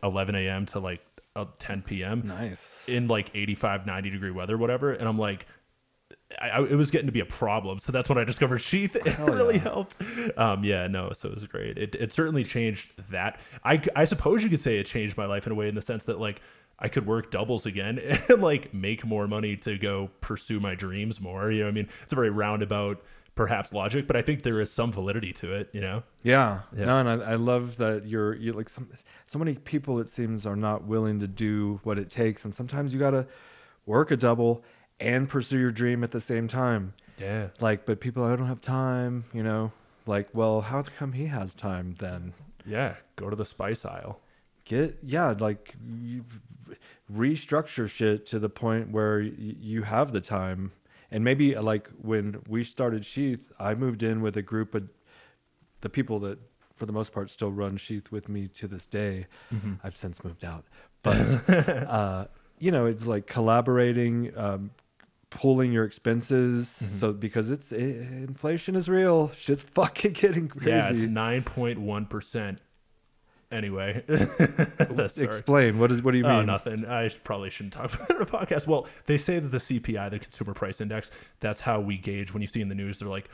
11 0.02 0.34
a.m. 0.34 0.66
to 0.66 0.78
like 0.78 1.00
uh, 1.34 1.46
10 1.58 1.82
p.m 1.82 2.22
Nice. 2.26 2.60
in 2.86 3.08
like 3.08 3.30
85 3.34 3.86
90 3.86 4.10
degree 4.10 4.30
weather 4.30 4.56
whatever. 4.58 4.92
And 4.92 5.08
i'm 5.08 5.18
like 5.18 5.46
I, 6.40 6.48
I, 6.50 6.62
it 6.64 6.74
was 6.74 6.90
getting 6.90 7.06
to 7.06 7.12
be 7.12 7.20
a 7.20 7.26
problem. 7.26 7.78
So 7.78 7.90
that's 7.92 8.08
when 8.08 8.18
i 8.18 8.24
discovered 8.24 8.58
sheath. 8.58 8.94
It 9.06 9.18
really 9.18 9.58
helped. 9.58 9.96
Um 10.36 10.62
yeah 10.64 10.86
no 10.88 11.12
so 11.12 11.28
it 11.28 11.34
was 11.34 11.46
great. 11.46 11.78
It, 11.78 11.94
it 11.94 12.12
certainly 12.12 12.44
changed 12.44 12.92
that. 13.10 13.40
I, 13.64 13.82
I 13.94 14.04
suppose 14.04 14.42
you 14.42 14.50
could 14.50 14.60
say 14.60 14.78
it 14.78 14.84
changed 14.86 15.16
my 15.16 15.26
life 15.26 15.46
in 15.46 15.52
a 15.52 15.54
way 15.54 15.68
in 15.68 15.74
the 15.74 15.82
sense 15.82 16.04
that 16.04 16.20
like 16.20 16.42
i 16.78 16.88
could 16.88 17.06
work 17.06 17.30
doubles 17.30 17.64
again 17.64 17.98
and 18.28 18.42
like 18.42 18.74
make 18.74 19.04
more 19.06 19.26
money 19.26 19.56
to 19.56 19.78
go 19.78 20.10
pursue 20.20 20.60
my 20.60 20.74
dreams 20.74 21.18
more. 21.20 21.50
You 21.50 21.60
know 21.60 21.64
what 21.66 21.70
i 21.70 21.74
mean? 21.74 21.88
It's 22.02 22.12
a 22.12 22.16
very 22.16 22.30
roundabout 22.30 23.02
perhaps 23.36 23.72
logic 23.72 24.06
but 24.08 24.16
i 24.16 24.22
think 24.22 24.42
there 24.42 24.60
is 24.60 24.72
some 24.72 24.90
validity 24.90 25.32
to 25.32 25.52
it 25.52 25.68
you 25.72 25.80
know 25.80 26.02
Yeah. 26.22 26.62
Yeah. 26.76 26.86
No, 26.86 26.98
and 26.98 27.08
I, 27.22 27.32
I 27.32 27.34
love 27.36 27.76
that 27.76 28.06
you're 28.06 28.34
you 28.34 28.52
like 28.52 28.68
some 28.68 28.88
so 29.28 29.38
many 29.38 29.54
people 29.54 30.00
it 30.00 30.08
seems 30.08 30.44
are 30.46 30.56
not 30.56 30.82
willing 30.84 31.20
to 31.20 31.28
do 31.28 31.78
what 31.84 31.98
it 31.98 32.08
takes, 32.10 32.44
and 32.44 32.52
sometimes 32.54 32.92
you 32.92 32.98
gotta 32.98 33.26
work 33.84 34.10
a 34.10 34.16
double 34.16 34.64
and 34.98 35.28
pursue 35.28 35.58
your 35.58 35.70
dream 35.70 36.02
at 36.02 36.10
the 36.10 36.20
same 36.20 36.48
time. 36.48 36.94
yeah 37.20 37.48
Like, 37.60 37.84
but 37.86 38.00
people, 38.00 38.24
I 38.24 38.34
don't 38.36 38.46
have 38.48 38.62
time. 38.62 39.24
You 39.34 39.42
know, 39.42 39.70
like, 40.06 40.28
well, 40.32 40.62
how 40.62 40.82
come 40.98 41.12
he 41.12 41.26
has 41.26 41.54
time 41.54 41.94
then? 41.98 42.32
yeah 42.64 42.94
go 43.16 43.30
to 43.30 43.36
the 43.36 43.44
spice 43.44 43.84
aisle 43.84 44.18
Get 44.64 44.98
yeah, 45.04 45.34
like 45.38 45.74
you 45.86 46.24
restructure 47.12 47.88
shit 47.88 48.26
to 48.26 48.38
the 48.38 48.48
point 48.48 48.90
where 48.90 49.20
y- 49.20 49.32
you 49.38 49.82
have 49.82 50.12
the 50.12 50.20
time. 50.20 50.72
And 51.10 51.22
maybe 51.24 51.54
uh, 51.56 51.62
like 51.62 51.88
when 52.00 52.42
we 52.48 52.64
started 52.64 53.04
Sheath, 53.04 53.52
I 53.58 53.74
moved 53.74 54.02
in 54.02 54.20
with 54.22 54.36
a 54.36 54.42
group 54.42 54.74
of 54.74 54.88
the 55.80 55.88
people 55.88 56.18
that, 56.20 56.38
for 56.74 56.86
the 56.86 56.92
most 56.92 57.12
part, 57.12 57.30
still 57.30 57.52
run 57.52 57.76
Sheath 57.76 58.10
with 58.10 58.28
me 58.28 58.48
to 58.48 58.66
this 58.68 58.86
day. 58.86 59.26
I've 59.84 59.96
since 59.96 60.22
moved 60.24 60.44
out, 60.44 60.64
but 61.02 61.16
uh, 61.48 62.26
you 62.58 62.70
know, 62.70 62.86
it's 62.86 63.06
like 63.06 63.26
collaborating, 63.26 64.32
um, 64.36 64.70
pulling 65.30 65.72
your 65.72 65.84
expenses. 65.84 66.82
So 66.98 67.12
because 67.12 67.50
it's 67.50 67.72
i 67.72 67.76
inflation 67.76 68.74
is 68.76 68.88
real, 68.88 69.30
shit's 69.30 69.62
fucking 69.74 70.12
getting 70.12 70.48
crazy. 70.48 70.70
yeah 70.70 70.90
it's 70.90 71.00
9.1% 71.02 72.58
anyway. 73.50 74.04
Explain 74.08 75.78
what 75.78 75.92
is 75.92 76.02
what 76.02 76.12
do 76.12 76.18
you 76.18 76.24
mean? 76.24 76.32
Oh, 76.32 76.42
nothing. 76.42 76.86
I 76.86 77.08
probably 77.24 77.50
shouldn't 77.50 77.72
talk 77.72 77.94
about 77.94 78.10
it 78.10 78.16
on 78.16 78.22
a 78.22 78.26
podcast. 78.26 78.66
Well, 78.66 78.86
they 79.06 79.16
say 79.16 79.38
that 79.38 79.48
the 79.48 79.58
CPI, 79.58 80.10
the 80.10 80.18
Consumer 80.18 80.54
Price 80.54 80.80
Index, 80.80 81.10
that's 81.40 81.60
how 81.60 81.80
we 81.80 81.98
gauge 81.98 82.32
when 82.32 82.40
you 82.40 82.48
see 82.48 82.60
in 82.60 82.68
the 82.68 82.74
news. 82.74 82.98
They're 82.98 83.08
like, 83.08 83.28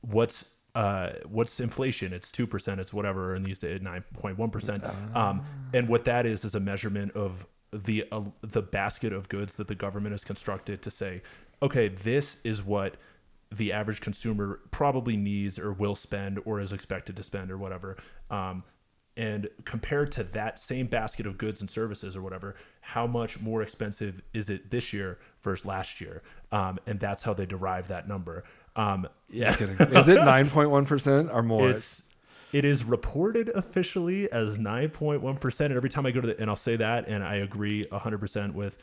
"What's 0.00 0.44
uh, 0.74 1.10
what's 1.26 1.60
inflation? 1.60 2.12
It's 2.12 2.30
two 2.30 2.46
percent. 2.46 2.80
It's 2.80 2.92
whatever." 2.92 3.34
And 3.34 3.44
these 3.44 3.58
days, 3.58 3.80
nine 3.82 4.04
point 4.14 4.38
one 4.38 4.50
percent. 4.50 4.84
Um, 5.14 5.44
and 5.72 5.88
what 5.88 6.04
that 6.04 6.26
is 6.26 6.44
is 6.44 6.54
a 6.54 6.60
measurement 6.60 7.12
of 7.12 7.46
the 7.72 8.04
uh, 8.12 8.22
the 8.42 8.62
basket 8.62 9.12
of 9.12 9.28
goods 9.28 9.56
that 9.56 9.68
the 9.68 9.74
government 9.74 10.12
has 10.12 10.24
constructed 10.24 10.82
to 10.82 10.90
say, 10.90 11.22
okay, 11.62 11.88
this 11.88 12.36
is 12.44 12.62
what 12.62 12.96
the 13.50 13.72
average 13.72 14.00
consumer 14.00 14.60
probably 14.70 15.16
needs 15.16 15.58
or 15.58 15.72
will 15.72 15.94
spend 15.94 16.40
or 16.44 16.60
is 16.60 16.72
expected 16.72 17.16
to 17.16 17.22
spend 17.22 17.50
or 17.50 17.58
whatever. 17.58 17.96
Um, 18.30 18.64
and 19.16 19.48
compared 19.64 20.12
to 20.12 20.24
that 20.24 20.58
same 20.58 20.86
basket 20.86 21.26
of 21.26 21.36
goods 21.36 21.60
and 21.60 21.68
services 21.68 22.16
or 22.16 22.22
whatever, 22.22 22.56
how 22.80 23.06
much 23.06 23.40
more 23.40 23.62
expensive 23.62 24.22
is 24.32 24.48
it 24.50 24.70
this 24.70 24.92
year 24.92 25.18
versus 25.42 25.66
last 25.66 26.00
year? 26.00 26.22
Um, 26.50 26.78
and 26.86 26.98
that's 26.98 27.22
how 27.22 27.34
they 27.34 27.46
derive 27.46 27.88
that 27.88 28.08
number. 28.08 28.44
Um, 28.74 29.06
yeah, 29.28 29.54
Is 29.60 30.08
it 30.08 30.14
nine 30.24 30.48
point 30.48 30.70
one 30.70 30.86
percent 30.86 31.30
or 31.30 31.42
more? 31.42 31.70
it's 31.70 32.04
it 32.52 32.66
is 32.66 32.84
reported 32.84 33.48
officially 33.54 34.30
as 34.30 34.58
9.1% 34.58 35.60
and 35.60 35.74
every 35.74 35.88
time 35.88 36.06
i 36.06 36.10
go 36.10 36.20
to 36.20 36.28
the 36.28 36.40
and 36.40 36.48
i'll 36.50 36.56
say 36.56 36.76
that 36.76 37.08
and 37.08 37.24
i 37.24 37.36
agree 37.36 37.84
100% 37.86 38.52
with 38.52 38.76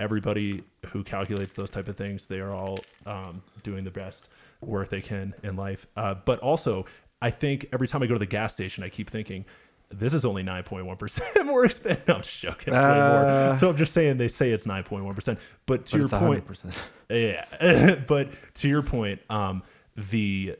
everybody 0.00 0.62
who 0.86 1.04
calculates 1.04 1.52
those 1.52 1.70
type 1.70 1.88
of 1.88 1.96
things 1.96 2.26
they 2.26 2.40
are 2.40 2.52
all 2.52 2.78
um, 3.06 3.42
doing 3.62 3.84
the 3.84 3.90
best 3.90 4.30
work 4.62 4.88
they 4.88 5.02
can 5.02 5.34
in 5.42 5.56
life 5.56 5.86
uh, 5.96 6.14
but 6.24 6.38
also 6.40 6.86
i 7.22 7.30
think 7.30 7.66
every 7.72 7.86
time 7.86 8.02
i 8.02 8.06
go 8.06 8.14
to 8.14 8.18
the 8.18 8.26
gas 8.26 8.52
station 8.54 8.82
i 8.82 8.88
keep 8.88 9.10
thinking 9.10 9.44
this 9.90 10.14
is 10.14 10.24
only 10.24 10.42
9.1% 10.42 11.46
more 11.46 11.64
expensive. 11.64 12.06
No, 12.06 12.14
I'm 12.16 12.22
just 12.22 12.38
joking. 12.38 12.74
It's 12.74 12.84
way 12.84 12.90
more. 12.90 13.26
Uh. 13.26 13.54
So 13.56 13.68
I'm 13.70 13.76
just 13.76 13.92
saying 13.92 14.18
they 14.18 14.28
say 14.28 14.50
it's 14.50 14.66
9.1%. 14.66 15.38
But 15.66 15.86
to 15.86 15.92
But 15.92 15.98
your 15.98 16.08
point, 16.20 16.46
100%. 16.46 16.72
yeah, 17.10 17.94
but 18.06 18.28
to 18.54 18.68
your 18.68 18.82
point, 18.82 19.20
um, 19.28 19.62
the 19.96 20.56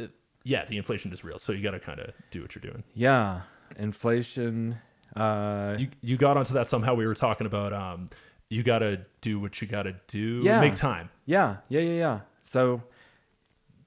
uh, 0.00 0.06
yeah, 0.44 0.64
the 0.66 0.76
inflation 0.76 1.12
is 1.12 1.22
real, 1.22 1.38
so 1.38 1.52
you 1.52 1.62
got 1.62 1.70
to 1.72 1.80
kind 1.80 2.00
of 2.00 2.12
do 2.30 2.42
what 2.42 2.54
you're 2.54 2.62
doing. 2.62 2.82
Yeah, 2.94 3.42
inflation. 3.78 4.78
Uh, 5.14 5.76
You 5.78 5.88
you 6.00 6.16
got 6.16 6.36
onto 6.36 6.54
that 6.54 6.68
somehow. 6.68 6.94
We 6.94 7.06
were 7.06 7.14
talking 7.14 7.46
about 7.46 7.72
um, 7.72 8.10
you 8.48 8.62
got 8.62 8.80
to 8.80 9.00
do 9.20 9.38
what 9.38 9.60
you 9.62 9.68
got 9.68 9.84
to 9.84 9.94
do. 10.08 10.40
Yeah. 10.42 10.60
make 10.60 10.74
time. 10.74 11.10
yeah, 11.26 11.58
yeah, 11.68 11.80
yeah, 11.80 11.94
yeah. 11.94 12.20
So, 12.50 12.82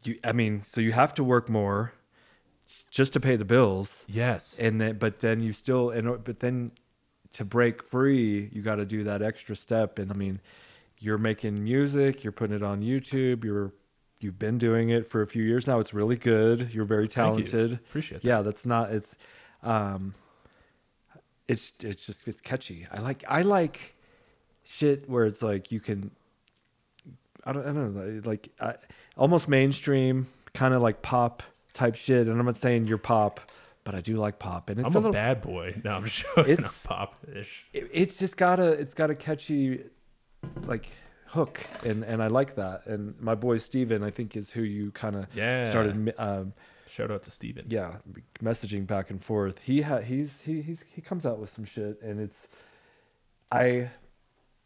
you, 0.04 0.18
I 0.24 0.32
mean, 0.32 0.64
so 0.72 0.82
you 0.82 0.92
have 0.92 1.14
to 1.16 1.24
work 1.24 1.50
more 1.50 1.94
just 2.96 3.12
to 3.12 3.20
pay 3.20 3.36
the 3.36 3.44
bills, 3.44 4.06
Yes, 4.08 4.56
and 4.58 4.80
then, 4.80 4.98
but 4.98 5.20
then 5.20 5.44
you 5.44 5.52
still, 5.52 5.90
and 5.90 6.24
but 6.24 6.40
then 6.40 6.72
to 7.34 7.44
break 7.44 7.84
free, 7.84 8.50
you 8.54 8.62
got 8.62 8.76
to 8.76 8.86
do 8.86 9.04
that 9.04 9.22
extra 9.22 9.54
step. 9.54 10.00
And 10.00 10.10
I 10.10 10.14
mean, 10.16 10.40
you're 11.00 11.18
making 11.18 11.62
music, 11.62 12.24
you're 12.24 12.32
putting 12.32 12.56
it 12.56 12.64
on 12.64 12.82
YouTube, 12.82 13.44
you're 13.44 13.74
you've 14.22 14.40
been 14.40 14.58
doing 14.58 14.92
it 14.92 15.10
for 15.10 15.22
a 15.22 15.28
few 15.28 15.44
years 15.44 15.68
now. 15.68 15.80
It's 15.82 15.94
really 15.94 16.16
good. 16.16 16.70
You're 16.72 16.86
very 16.86 17.10
Thank 17.10 17.40
you. 17.40 17.44
talented. 17.46 17.74
Appreciate 17.74 18.22
that. 18.22 18.28
Yeah, 18.28 18.42
that's 18.42 18.66
not 18.66 18.92
it's 18.92 19.14
um 19.62 20.14
it's 21.50 21.74
it's 21.82 22.06
just 22.06 22.26
it's 22.26 22.40
catchy. 22.40 22.88
I 22.90 23.02
like 23.02 23.26
I 23.28 23.42
like 23.42 23.94
shit 24.64 25.10
where 25.10 25.26
it's 25.26 25.42
like 25.42 25.70
you 25.70 25.82
can 25.82 26.12
I 27.44 27.52
don't, 27.52 27.64
I 27.64 27.74
don't 27.74 27.94
know, 27.94 28.22
like 28.24 28.48
I, 28.62 28.76
almost 29.18 29.50
mainstream, 29.50 30.28
kind 30.54 30.74
of 30.74 30.82
like 30.82 31.02
pop 31.02 31.44
type 31.76 31.94
shit. 31.96 32.28
And 32.28 32.40
I'm 32.40 32.46
not 32.46 32.58
saying 32.58 32.86
you're 32.88 32.98
pop, 32.98 33.40
but 33.84 33.94
I 33.94 34.02
do 34.02 34.16
like 34.16 34.40
pop. 34.40 34.70
And 34.72 34.80
it's 34.80 34.88
I'm 34.88 34.96
a 34.96 34.98
a, 34.98 35.02
little, 35.02 35.12
bad 35.14 35.42
boy. 35.42 35.80
No, 35.84 35.92
I'm 35.98 36.06
joking. 36.08 36.52
It's- 36.54 36.66
I'm 36.84 36.88
pop-ish. 36.90 37.66
it, 37.74 37.90
it's 37.94 38.18
just 38.18 38.36
got 38.38 38.60
a, 38.60 38.72
it's 38.72 38.96
got 38.96 39.12
a 39.12 39.16
catchy, 39.16 39.84
like 40.66 40.88
hook, 41.28 41.60
and 41.84 42.04
and 42.04 42.24
I 42.24 42.28
like 42.28 42.56
that. 42.56 42.88
And 42.88 43.20
my 43.22 43.36
boy 43.36 43.58
Steven, 43.60 44.02
I 44.04 44.10
think, 44.10 44.36
is 44.36 44.50
who 44.50 44.62
you 44.64 44.90
kind 44.92 45.16
of 45.16 45.28
Yeah. 45.36 45.70
started. 45.70 46.14
Um, 46.18 46.54
Shout 46.90 47.12
out 47.12 47.24
to 47.24 47.32
Steven. 47.32 47.66
yeah, 47.68 47.98
messaging 48.42 48.88
back 48.88 49.10
and 49.10 49.22
forth. 49.22 49.60
He 49.60 49.82
ha- 49.82 50.00
he's 50.00 50.40
he 50.42 50.62
he's 50.62 50.84
he 50.90 51.02
comes 51.02 51.26
out 51.26 51.40
with 51.40 51.54
some 51.54 51.66
shit, 51.66 52.02
and 52.02 52.22
it's 52.22 52.48
I 53.52 53.90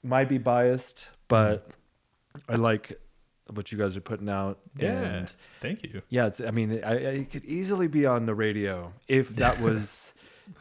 might 0.04 0.30
be 0.30 0.38
biased, 0.38 1.06
but 1.28 1.68
I 2.48 2.56
like 2.56 3.00
what 3.53 3.72
you 3.72 3.77
guys 3.77 3.96
are 3.98 4.01
putting 4.01 4.29
out. 4.29 4.60
Yeah. 4.77 4.91
and 5.03 5.34
Thank 5.62 5.84
you. 5.84 6.01
yeah, 6.10 6.27
it's, 6.27 6.41
I 6.41 6.51
mean, 6.51 6.82
I, 6.84 6.91
I 6.91 6.94
it 6.96 7.32
could 7.32 7.46
easily 7.46 7.88
be 7.88 8.06
on 8.06 8.25
the 8.25 8.36
radio 8.36 8.94
if 9.08 9.29
that 9.38 9.60
was 9.62 10.13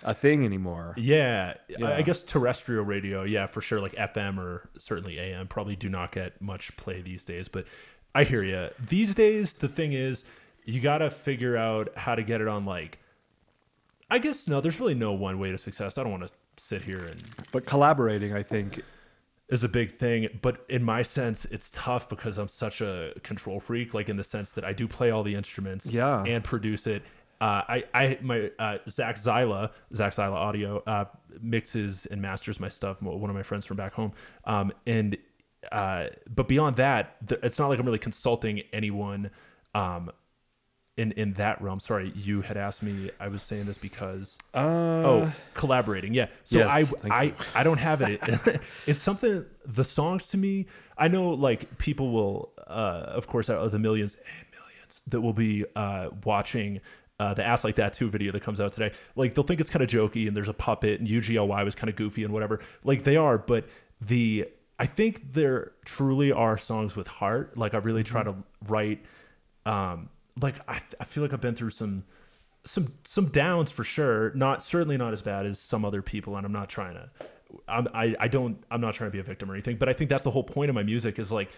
a 0.03 0.15
thing 0.15 0.45
anymore. 0.45 0.95
Yeah, 0.97 1.55
I- 1.57 1.73
Yeah. 1.79 1.97
I 1.97 2.03
guess 2.03 2.23
terrestrial 2.23 2.85
radio, 2.85 3.23
yeah, 3.25 3.47
for 3.47 3.61
sure. 3.61 3.81
Like 3.81 3.93
FM 3.95 4.39
or 4.39 4.69
certainly 4.79 5.19
AM 5.19 5.47
probably 5.49 5.77
do 5.77 5.89
not 5.89 6.13
get 6.13 6.41
much 6.43 6.77
play 6.77 7.01
these 7.01 7.25
days. 7.25 7.49
But 7.49 7.67
I 8.15 8.25
hear 8.25 8.43
you. 8.43 8.69
These 8.89 9.15
days, 9.15 9.53
the 9.55 9.69
thing 9.69 9.93
is, 9.93 10.25
you 10.65 10.81
got 10.81 10.99
to 10.99 11.11
figure 11.11 11.57
out 11.57 11.97
how 11.97 12.15
to 12.15 12.23
get 12.23 12.41
it 12.41 12.49
on. 12.49 12.65
Like, 12.67 12.99
I 14.11 14.19
guess 14.19 14.49
no, 14.49 14.61
there's 14.61 14.81
really 14.81 14.95
no 14.95 15.13
one 15.13 15.39
way 15.39 15.51
to 15.51 15.59
success. 15.59 15.99
I 15.99 16.03
don't 16.03 16.13
want 16.13 16.27
to 16.27 16.33
sit 16.57 16.83
here 16.83 16.99
and 16.99 17.23
But 17.53 17.67
collaborating, 17.67 18.35
I 18.35 18.43
think, 18.43 18.83
is 19.49 19.65
a 19.65 19.69
big 19.69 19.97
thing. 19.99 20.29
But 20.43 20.65
in 20.69 20.83
my 20.83 21.03
sense, 21.03 21.45
it's 21.47 21.71
tough 21.73 22.09
because 22.09 22.39
I'm 22.39 22.49
such 22.49 22.81
a 22.81 23.13
control 23.23 23.61
freak. 23.61 23.95
Like 23.95 24.09
in 24.09 24.17
the 24.17 24.25
sense 24.25 24.51
that 24.51 24.65
I 24.65 24.73
do 24.73 24.87
play 24.89 25.11
all 25.11 25.23
the 25.23 25.35
instruments, 25.35 25.87
Yeah. 25.87 26.23
and 26.25 26.43
produce 26.45 26.87
it. 26.87 27.03
Uh, 27.41 27.63
I, 27.69 27.85
I, 27.95 28.19
my 28.21 28.51
uh, 28.59 28.79
Zach 28.91 29.17
Zyla, 29.17 29.71
Zach 29.95 30.13
Zyla 30.15 30.33
Audio, 30.33 30.83
uh, 30.87 31.05
mixes 31.41 32.05
and 32.07 32.21
masters 32.21 32.59
my 32.59 32.69
stuff. 32.69 33.01
One 33.01 33.31
of 33.31 33.37
my 33.37 33.45
friends 33.45 33.65
from 33.65 33.77
back 33.77 33.93
home, 33.95 34.13
um, 34.45 34.73
and 34.87 35.17
uh, 35.71 36.07
but 36.35 36.49
beyond 36.49 36.77
that, 36.77 37.27
th- 37.29 37.41
it's 37.45 37.59
not 37.59 37.69
like 37.69 37.79
I'm 37.79 37.87
really 37.87 37.99
consulting 38.01 38.63
anyone. 38.73 39.31
Um, 39.75 40.11
in, 40.99 41.13
in 41.13 41.33
that 41.35 41.63
realm, 41.63 41.79
sorry, 41.79 42.13
you 42.17 42.43
had 42.43 42.57
asked 42.57 42.83
me. 42.83 43.11
I 43.21 43.29
was 43.29 43.43
saying 43.43 43.67
this 43.67 43.79
because 43.79 44.37
uh, 44.53 44.59
oh 44.59 45.33
collaborating 45.55 46.13
yeah. 46.13 46.27
So 46.45 46.59
yes, 46.59 46.69
i 46.69 47.09
i 47.09 47.23
you. 47.23 47.35
i 47.55 47.63
don't 47.63 47.79
have 47.79 48.03
it. 48.03 48.21
It's 48.87 49.01
something 49.01 49.45
the 49.65 49.85
songs 49.85 50.27
to 50.29 50.37
me 50.37 50.67
i 50.97 51.09
know 51.09 51.31
like 51.31 51.79
people 51.79 52.11
will 52.11 52.53
uh 52.67 53.05
of 53.19 53.27
course 53.27 53.51
out 53.51 53.59
of 53.59 53.71
the 53.71 53.79
millions 53.79 54.15
and 54.15 54.47
millions 54.51 55.01
that 55.07 55.21
will 55.21 55.35
be 55.35 55.65
uh 55.77 56.09
watching 56.25 56.81
uh, 57.21 57.35
the 57.35 57.45
ass 57.45 57.65
like 57.65 57.75
that 57.77 57.93
too 57.93 58.09
video 58.09 58.31
that 58.31 58.43
comes 58.45 58.61
out 58.61 58.73
today. 58.73 58.93
Like 59.17 59.35
they'll 59.35 59.43
think 59.43 59.61
it's 59.61 59.71
kind 59.71 59.83
of 59.83 59.89
jokey 59.89 60.29
and 60.29 60.37
there's 60.37 60.49
a 60.49 60.55
puppet 60.55 61.01
and 61.01 61.09
ugly 61.09 61.65
was 61.65 61.75
kind 61.75 61.91
of 61.91 61.97
goofy 61.97 62.23
and 62.23 62.33
whatever. 62.33 62.61
Like 62.85 63.05
they 63.05 63.17
are 63.17 63.39
but 63.39 63.65
the 64.01 64.49
i 64.79 64.87
think 64.87 65.33
there 65.33 65.73
truly 65.85 66.31
are 66.33 66.57
songs 66.57 66.95
with 66.95 67.09
heart. 67.09 67.57
Like 67.57 67.75
i 67.75 67.79
really 67.79 68.05
try 68.05 68.23
to 68.23 68.35
write 68.67 69.05
um 69.67 70.09
like 70.41 70.57
I, 70.69 70.81
I 71.01 71.05
feel 71.05 71.23
like 71.23 71.33
i've 71.33 71.41
been 71.41 71.55
through 71.55 71.71
some 71.71 72.05
some 72.65 72.93
some 73.05 73.27
downs 73.27 73.71
for 73.71 73.85
sure. 73.85 74.33
Not 74.35 74.63
certainly 74.63 74.97
not 74.97 75.13
as 75.13 75.23
bad 75.23 75.47
as 75.47 75.59
some 75.59 75.85
other 75.85 76.03
people 76.03 76.37
and 76.37 76.45
i'm 76.45 76.53
not 76.53 76.69
trying 76.69 76.95
to 76.95 77.09
I'm, 77.67 77.89
I, 77.95 78.15
I 78.21 78.29
don't 78.29 78.63
i'm 78.71 78.81
not 78.81 78.95
trying 78.95 79.11
to 79.11 79.13
be 79.13 79.21
a 79.21 79.25
victim 79.25 79.51
or 79.51 79.55
anything 79.55 79.77
but 79.77 79.89
i 79.89 79.93
think 79.93 80.11
that's 80.11 80.25
the 80.25 80.31
whole 80.31 80.45
point 80.45 80.69
of 80.69 80.75
my 80.75 80.83
music 80.83 81.19
is 81.19 81.33
like 81.33 81.51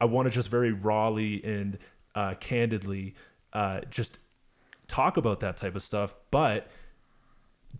i 0.00 0.04
want 0.04 0.26
to 0.26 0.30
just 0.30 0.48
very 0.48 0.72
rawly 0.72 1.42
and 1.44 1.78
uh, 2.14 2.34
candidly 2.40 3.14
uh, 3.52 3.80
just 3.90 4.18
talk 4.88 5.16
about 5.16 5.40
that 5.40 5.56
type 5.56 5.76
of 5.76 5.82
stuff 5.82 6.14
but 6.30 6.68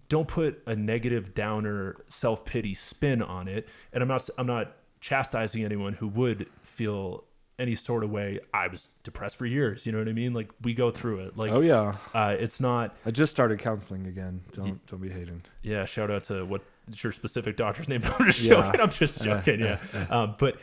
don't 0.08 0.28
put 0.28 0.62
a 0.66 0.74
negative 0.74 1.34
downer 1.34 1.96
self-pity 2.08 2.74
spin 2.74 3.22
on 3.22 3.48
it. 3.48 3.68
And 3.92 4.02
i'm 4.02 4.08
not 4.08 4.28
i'm 4.38 4.46
not 4.46 4.72
chastising 5.00 5.64
anyone 5.64 5.92
who 5.92 6.08
would 6.08 6.46
feel 6.62 7.24
any 7.58 7.74
sort 7.74 8.04
of 8.04 8.10
way 8.10 8.38
i 8.54 8.68
was 8.68 8.88
depressed 9.02 9.36
for 9.36 9.44
years 9.46 9.84
you 9.84 9.90
know 9.92 9.98
what 9.98 10.08
i 10.08 10.12
mean? 10.12 10.32
Like 10.32 10.50
we 10.62 10.74
go 10.74 10.90
through 10.90 11.20
it. 11.20 11.36
Like 11.36 11.50
oh 11.50 11.60
yeah, 11.60 11.96
uh, 12.14 12.36
it's 12.38 12.60
not 12.60 12.96
I 13.04 13.10
just 13.10 13.30
started 13.32 13.58
counseling 13.58 14.06
again. 14.06 14.42
Don't 14.52 14.84
don't 14.86 15.00
be 15.02 15.08
hating. 15.10 15.42
yeah 15.62 15.84
shout 15.84 16.10
out 16.10 16.24
to 16.24 16.44
what 16.44 16.62
your 17.02 17.12
specific 17.12 17.56
doctor's 17.56 17.88
name. 17.88 18.02
I'm 18.18 18.26
just 18.26 18.40
Yeah. 18.40 18.54
joking. 18.62 18.80
I'm 18.80 18.90
just 18.90 19.22
joking 19.22 19.60
yeah. 19.60 19.78
Um, 20.08 20.36
but 20.38 20.58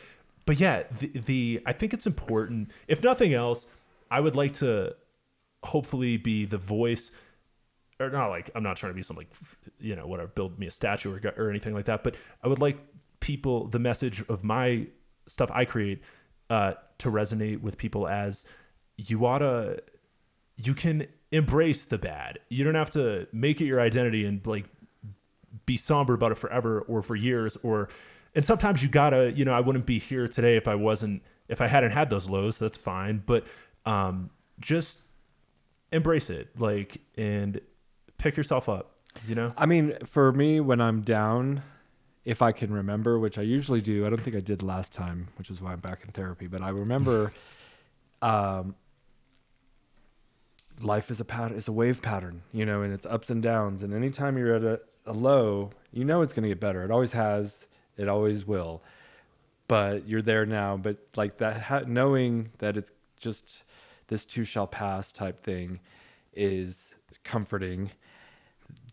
but 0.46 0.60
yeah 0.60 0.84
the, 1.00 1.08
the 1.26 1.62
i 1.66 1.74
think 1.74 1.94
it's 1.94 2.06
important. 2.08 2.72
If 2.88 3.04
nothing 3.04 3.34
else 3.34 3.66
i 4.10 4.20
would 4.20 4.36
like 4.36 4.54
to 4.54 4.96
hopefully 5.64 6.18
be 6.18 6.46
the 6.46 6.58
voice 6.60 7.12
or 8.00 8.10
not 8.10 8.28
like 8.30 8.52
i'm 8.56 8.62
not 8.64 8.78
trying 8.78 8.92
to 8.92 8.96
be 8.96 9.02
some 9.02 9.18
like 9.18 9.32
you 9.80 9.96
know 9.96 10.06
whatever 10.06 10.28
build 10.30 10.60
me 10.60 10.68
a 10.68 10.72
statue 10.72 11.12
or, 11.16 11.34
or 11.38 11.50
anything 11.50 11.74
like 11.74 11.86
that 11.86 12.04
but 12.04 12.16
i 12.44 12.48
would 12.48 12.60
like 12.60 12.78
people 13.20 13.68
the 13.68 13.80
message 13.80 14.24
of 14.30 14.44
my 14.44 14.86
stuff 15.28 15.50
i 15.54 15.66
create 15.66 16.02
uh, 16.50 16.74
to 17.00 17.12
resonate 17.12 17.62
with 17.62 17.78
people 17.78 18.08
as 18.08 18.46
you 18.98 19.26
ought 19.26 19.40
to 19.40 19.82
you 20.58 20.74
can 20.74 21.06
embrace 21.32 21.86
the 21.86 21.98
bad. 21.98 22.40
You 22.50 22.64
don't 22.64 22.76
have 22.76 22.92
to 22.92 23.28
make 23.34 23.60
it 23.60 23.66
your 23.66 23.82
identity 23.82 24.26
and 24.26 24.46
like 24.48 24.66
be 25.66 25.78
somber 25.78 26.14
about 26.14 26.32
it 26.32 26.38
forever 26.38 26.82
or 26.82 27.02
for 27.02 27.16
years 27.16 27.58
or 27.64 27.90
and 28.36 28.44
sometimes 28.44 28.84
you 28.84 28.90
gotta 28.90 29.32
you 29.32 29.46
know 29.46 29.54
i 29.54 29.60
wouldn't 29.60 29.86
be 29.86 29.98
here 29.98 30.28
today 30.28 30.58
if 30.58 30.68
i 30.68 30.76
wasn't 30.76 31.24
if 31.48 31.62
i 31.62 31.68
hadn't 31.68 31.92
had 31.92 32.10
those 32.10 32.30
lows 32.30 32.58
that's 32.58 32.78
fine 32.78 33.24
but 33.26 33.46
um 33.86 34.30
just 34.60 35.00
embrace 35.94 36.30
it 36.30 36.50
like 36.60 37.00
and 37.18 37.62
pick 38.18 38.36
yourself 38.36 38.68
up 38.68 38.96
you 39.28 39.36
know? 39.36 39.54
I 39.58 39.66
mean, 39.66 39.94
for 40.06 40.32
me, 40.32 40.60
when 40.60 40.82
I'm 40.82 41.02
down, 41.02 41.64
if 42.26 42.42
I 42.42 42.52
can 42.52 42.74
remember, 42.74 43.20
which 43.20 43.38
I 43.38 43.44
usually 43.44 43.82
do, 43.82 44.06
I 44.06 44.10
don't 44.10 44.22
think 44.22 44.36
I 44.36 44.40
did 44.40 44.64
last 44.64 44.92
time, 44.92 45.28
which 45.38 45.52
is 45.52 45.62
why 45.62 45.72
I'm 45.72 45.80
back 45.80 46.04
in 46.04 46.12
therapy. 46.12 46.48
But 46.48 46.64
I 46.64 46.70
remember, 46.70 47.32
um, 48.22 48.76
life 50.82 51.12
is 51.12 51.20
a 51.20 51.26
pattern, 51.26 51.58
it's 51.58 51.68
a 51.68 51.72
wave 51.72 52.02
pattern, 52.02 52.42
you 52.52 52.66
know, 52.66 52.82
and 52.82 52.92
it's 52.92 53.06
ups 53.06 53.30
and 53.30 53.44
downs. 53.44 53.84
And 53.84 53.94
anytime 53.94 54.38
you're 54.38 54.56
at 54.56 54.64
a, 54.64 54.82
a 55.06 55.14
low, 55.14 55.70
you 55.94 56.04
know 56.04 56.24
it's 56.24 56.34
going 56.34 56.44
to 56.44 56.50
get 56.50 56.60
better. 56.60 56.84
It 56.84 56.90
always 56.90 57.12
has. 57.12 57.68
It 57.96 58.10
always 58.10 58.46
will. 58.46 58.82
But 59.68 60.08
you're 60.08 60.24
there 60.24 60.46
now. 60.46 60.78
But 60.78 60.98
like 61.16 61.38
that, 61.38 61.62
ha- 61.62 61.84
knowing 61.86 62.50
that 62.58 62.76
it's 62.76 62.92
just 63.20 63.60
this 64.08 64.26
too 64.26 64.44
shall 64.44 64.68
pass 64.68 65.12
type 65.12 65.44
thing, 65.44 65.80
is 66.34 66.94
comforting 67.24 67.92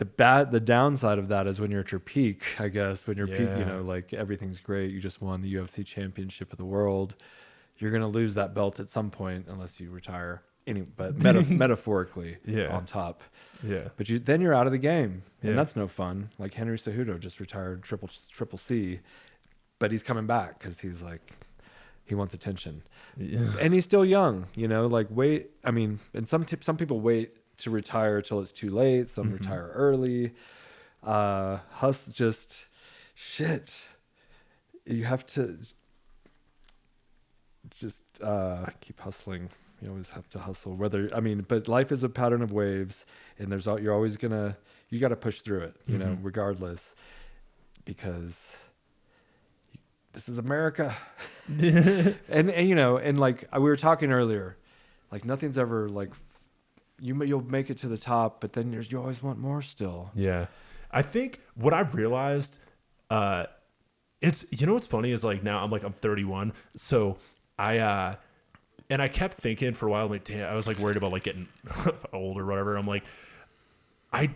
the 0.03 0.07
bad 0.07 0.51
the 0.51 0.59
downside 0.61 1.19
of 1.19 1.29
that 1.29 1.47
is 1.47 1.61
when 1.61 1.71
you're 1.71 1.81
at 1.87 1.93
your 1.93 2.01
peak 2.01 2.43
i 2.59 2.67
guess 2.67 3.07
when 3.07 3.17
you're 3.17 3.29
peak 3.29 3.51
you 3.61 3.65
know 3.65 3.83
like 3.83 4.12
everything's 4.12 4.59
great 4.59 4.91
you 4.91 4.99
just 5.01 5.21
won 5.23 5.41
the 5.43 5.55
ufc 5.55 5.87
championship 5.87 6.51
of 6.53 6.59
the 6.59 6.65
world 6.65 7.15
you're 7.79 7.91
going 7.93 8.03
to 8.03 8.09
lose 8.09 8.35
that 8.35 8.53
belt 8.55 8.81
at 8.81 8.88
some 8.91 9.11
point 9.11 9.47
unless 9.49 9.81
you 9.81 9.91
retire. 9.91 10.43
Any 10.67 10.83
but 10.83 11.17
meta- 11.25 11.43
metaphorically 11.43 12.37
Yeah. 12.45 12.69
on 12.77 12.85
top. 12.87 13.23
Yeah. 13.67 13.88
But 13.97 14.09
you 14.09 14.19
then 14.21 14.41
you're 14.41 14.55
out 14.55 14.67
of 14.67 14.73
the 14.73 14.79
game 14.93 15.23
Yeah. 15.43 15.51
and 15.51 15.59
that's 15.59 15.75
no 15.75 15.87
fun. 15.88 16.31
Like 16.38 16.55
henry 16.55 16.79
Cejudo 16.79 17.19
just 17.19 17.41
retired 17.41 17.83
triple 17.83 18.09
triple 18.37 18.59
c 18.59 19.01
but 19.81 19.91
he's 19.91 20.03
coming 20.05 20.27
back 20.27 20.59
because 20.59 20.79
he's 20.81 21.01
like 21.03 21.33
he 22.05 22.15
wants 22.15 22.35
attention. 22.35 22.83
And 23.61 23.73
he's 23.75 23.85
still 23.85 24.05
young 24.05 24.47
you 24.55 24.69
know 24.69 24.87
like 24.87 25.09
wait 25.11 25.51
i 25.65 25.71
mean 25.71 25.99
and 26.15 26.29
some 26.29 26.45
tip 26.45 26.62
some 26.62 26.77
people 26.77 27.01
wait 27.01 27.37
to 27.59 27.71
retire 27.71 28.23
till 28.23 28.41
it's 28.41 28.53
too 28.53 28.71
late 28.71 29.09
some 29.09 29.31
retire 29.33 29.71
early. 29.75 30.33
Uh 31.03 31.59
hus 31.71 32.07
just 32.07 32.67
shit. 33.15 33.81
You 34.87 35.05
have 35.05 35.25
to 35.35 35.59
just 37.71 38.03
uh 38.23 38.67
keep 38.81 39.01
hustling. 39.01 39.49
You 39.81 39.91
always 39.91 40.11
have 40.11 40.29
to 40.31 40.38
hustle 40.38 40.77
whether 40.77 41.11
i 41.12 41.19
mean 41.19 41.45
but 41.49 41.67
life 41.67 41.91
is 41.91 42.05
a 42.05 42.09
pattern 42.09 42.41
of 42.41 42.53
waves 42.53 43.05
and 43.37 43.51
there's 43.51 43.67
all 43.67 43.81
you're 43.81 43.93
always 43.93 44.17
gonna 44.17 44.57
you 44.91 45.01
got 45.01 45.09
to 45.09 45.17
push 45.17 45.41
through 45.41 45.62
it 45.62 45.75
you 45.88 45.99
know 45.99 46.17
regardless 46.23 46.95
because 47.85 48.53
this 50.12 50.29
is 50.29 50.38
america. 50.38 50.97
And 51.49 52.49
and 52.51 52.69
you 52.69 52.77
know 52.77 52.97
and 52.97 53.19
like 53.19 53.49
we 53.53 53.61
were 53.62 53.77
talking 53.77 54.12
earlier 54.12 54.57
like 55.11 55.25
nothing's 55.25 55.59
ever 55.59 55.88
like 55.88 56.12
you 57.00 57.22
you'll 57.24 57.44
make 57.50 57.70
it 57.70 57.78
to 57.78 57.88
the 57.88 57.98
top 57.98 58.40
but 58.40 58.52
then 58.52 58.72
you 58.72 58.98
always 58.98 59.22
want 59.22 59.38
more 59.38 59.62
still 59.62 60.11
Yeah. 60.14 60.46
I 60.92 61.02
think 61.02 61.40
what 61.55 61.72
I've 61.72 61.94
realized, 61.94 62.59
uh, 63.11 63.46
it's, 64.20 64.44
you 64.50 64.66
know, 64.66 64.74
what's 64.74 64.87
funny 64.87 65.11
is 65.11 65.24
like 65.24 65.42
now 65.42 65.64
I'm 65.64 65.70
like, 65.70 65.83
I'm 65.83 65.94
31. 65.94 66.52
So 66.76 67.16
I, 67.59 67.78
uh, 67.78 68.16
and 68.90 69.00
I 69.00 69.09
kept 69.09 69.38
thinking 69.38 69.72
for 69.72 69.87
a 69.87 69.90
while, 69.90 70.07
like, 70.09 70.24
damn, 70.24 70.50
I 70.50 70.55
was 70.55 70.66
like 70.66 70.78
worried 70.78 70.96
about 70.98 71.12
like 71.12 71.22
getting 71.22 71.48
old 72.12 72.38
or 72.38 72.44
whatever. 72.44 72.76
I'm 72.76 72.87
like, 72.87 73.05
I, 74.12 74.31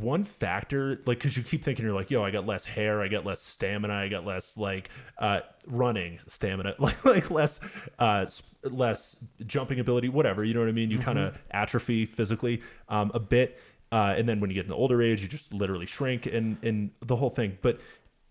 one 0.00 0.24
factor 0.24 1.00
like 1.06 1.18
because 1.18 1.36
you 1.36 1.42
keep 1.42 1.62
thinking 1.62 1.84
you're 1.84 1.94
like 1.94 2.10
yo 2.10 2.24
i 2.24 2.30
got 2.30 2.46
less 2.46 2.64
hair 2.64 3.00
i 3.02 3.08
got 3.08 3.24
less 3.24 3.40
stamina 3.40 3.92
i 3.94 4.08
got 4.08 4.24
less 4.24 4.56
like 4.56 4.88
uh 5.18 5.40
running 5.66 6.18
stamina 6.26 6.74
like 6.78 7.04
like 7.04 7.30
less 7.30 7.60
uh 7.98 8.26
less 8.64 9.16
jumping 9.46 9.80
ability 9.80 10.08
whatever 10.08 10.44
you 10.44 10.54
know 10.54 10.60
what 10.60 10.68
i 10.68 10.72
mean? 10.72 10.90
You 10.90 10.98
kind 10.98 11.18
of 11.18 11.36
atrophy 11.50 12.06
physically 12.06 12.62
um 12.88 13.10
a 13.14 13.20
bit 13.20 13.58
uh 13.92 14.14
and 14.16 14.28
then 14.28 14.40
when 14.40 14.50
you 14.50 14.54
get 14.54 14.64
in 14.64 14.70
the 14.70 14.76
older 14.76 15.02
age 15.02 15.22
you 15.22 15.28
just 15.28 15.52
literally 15.52 15.86
shrink 15.86 16.26
and 16.26 16.56
and 16.62 16.90
the 17.00 17.16
whole 17.16 17.30
thing. 17.30 17.58
But 17.62 17.80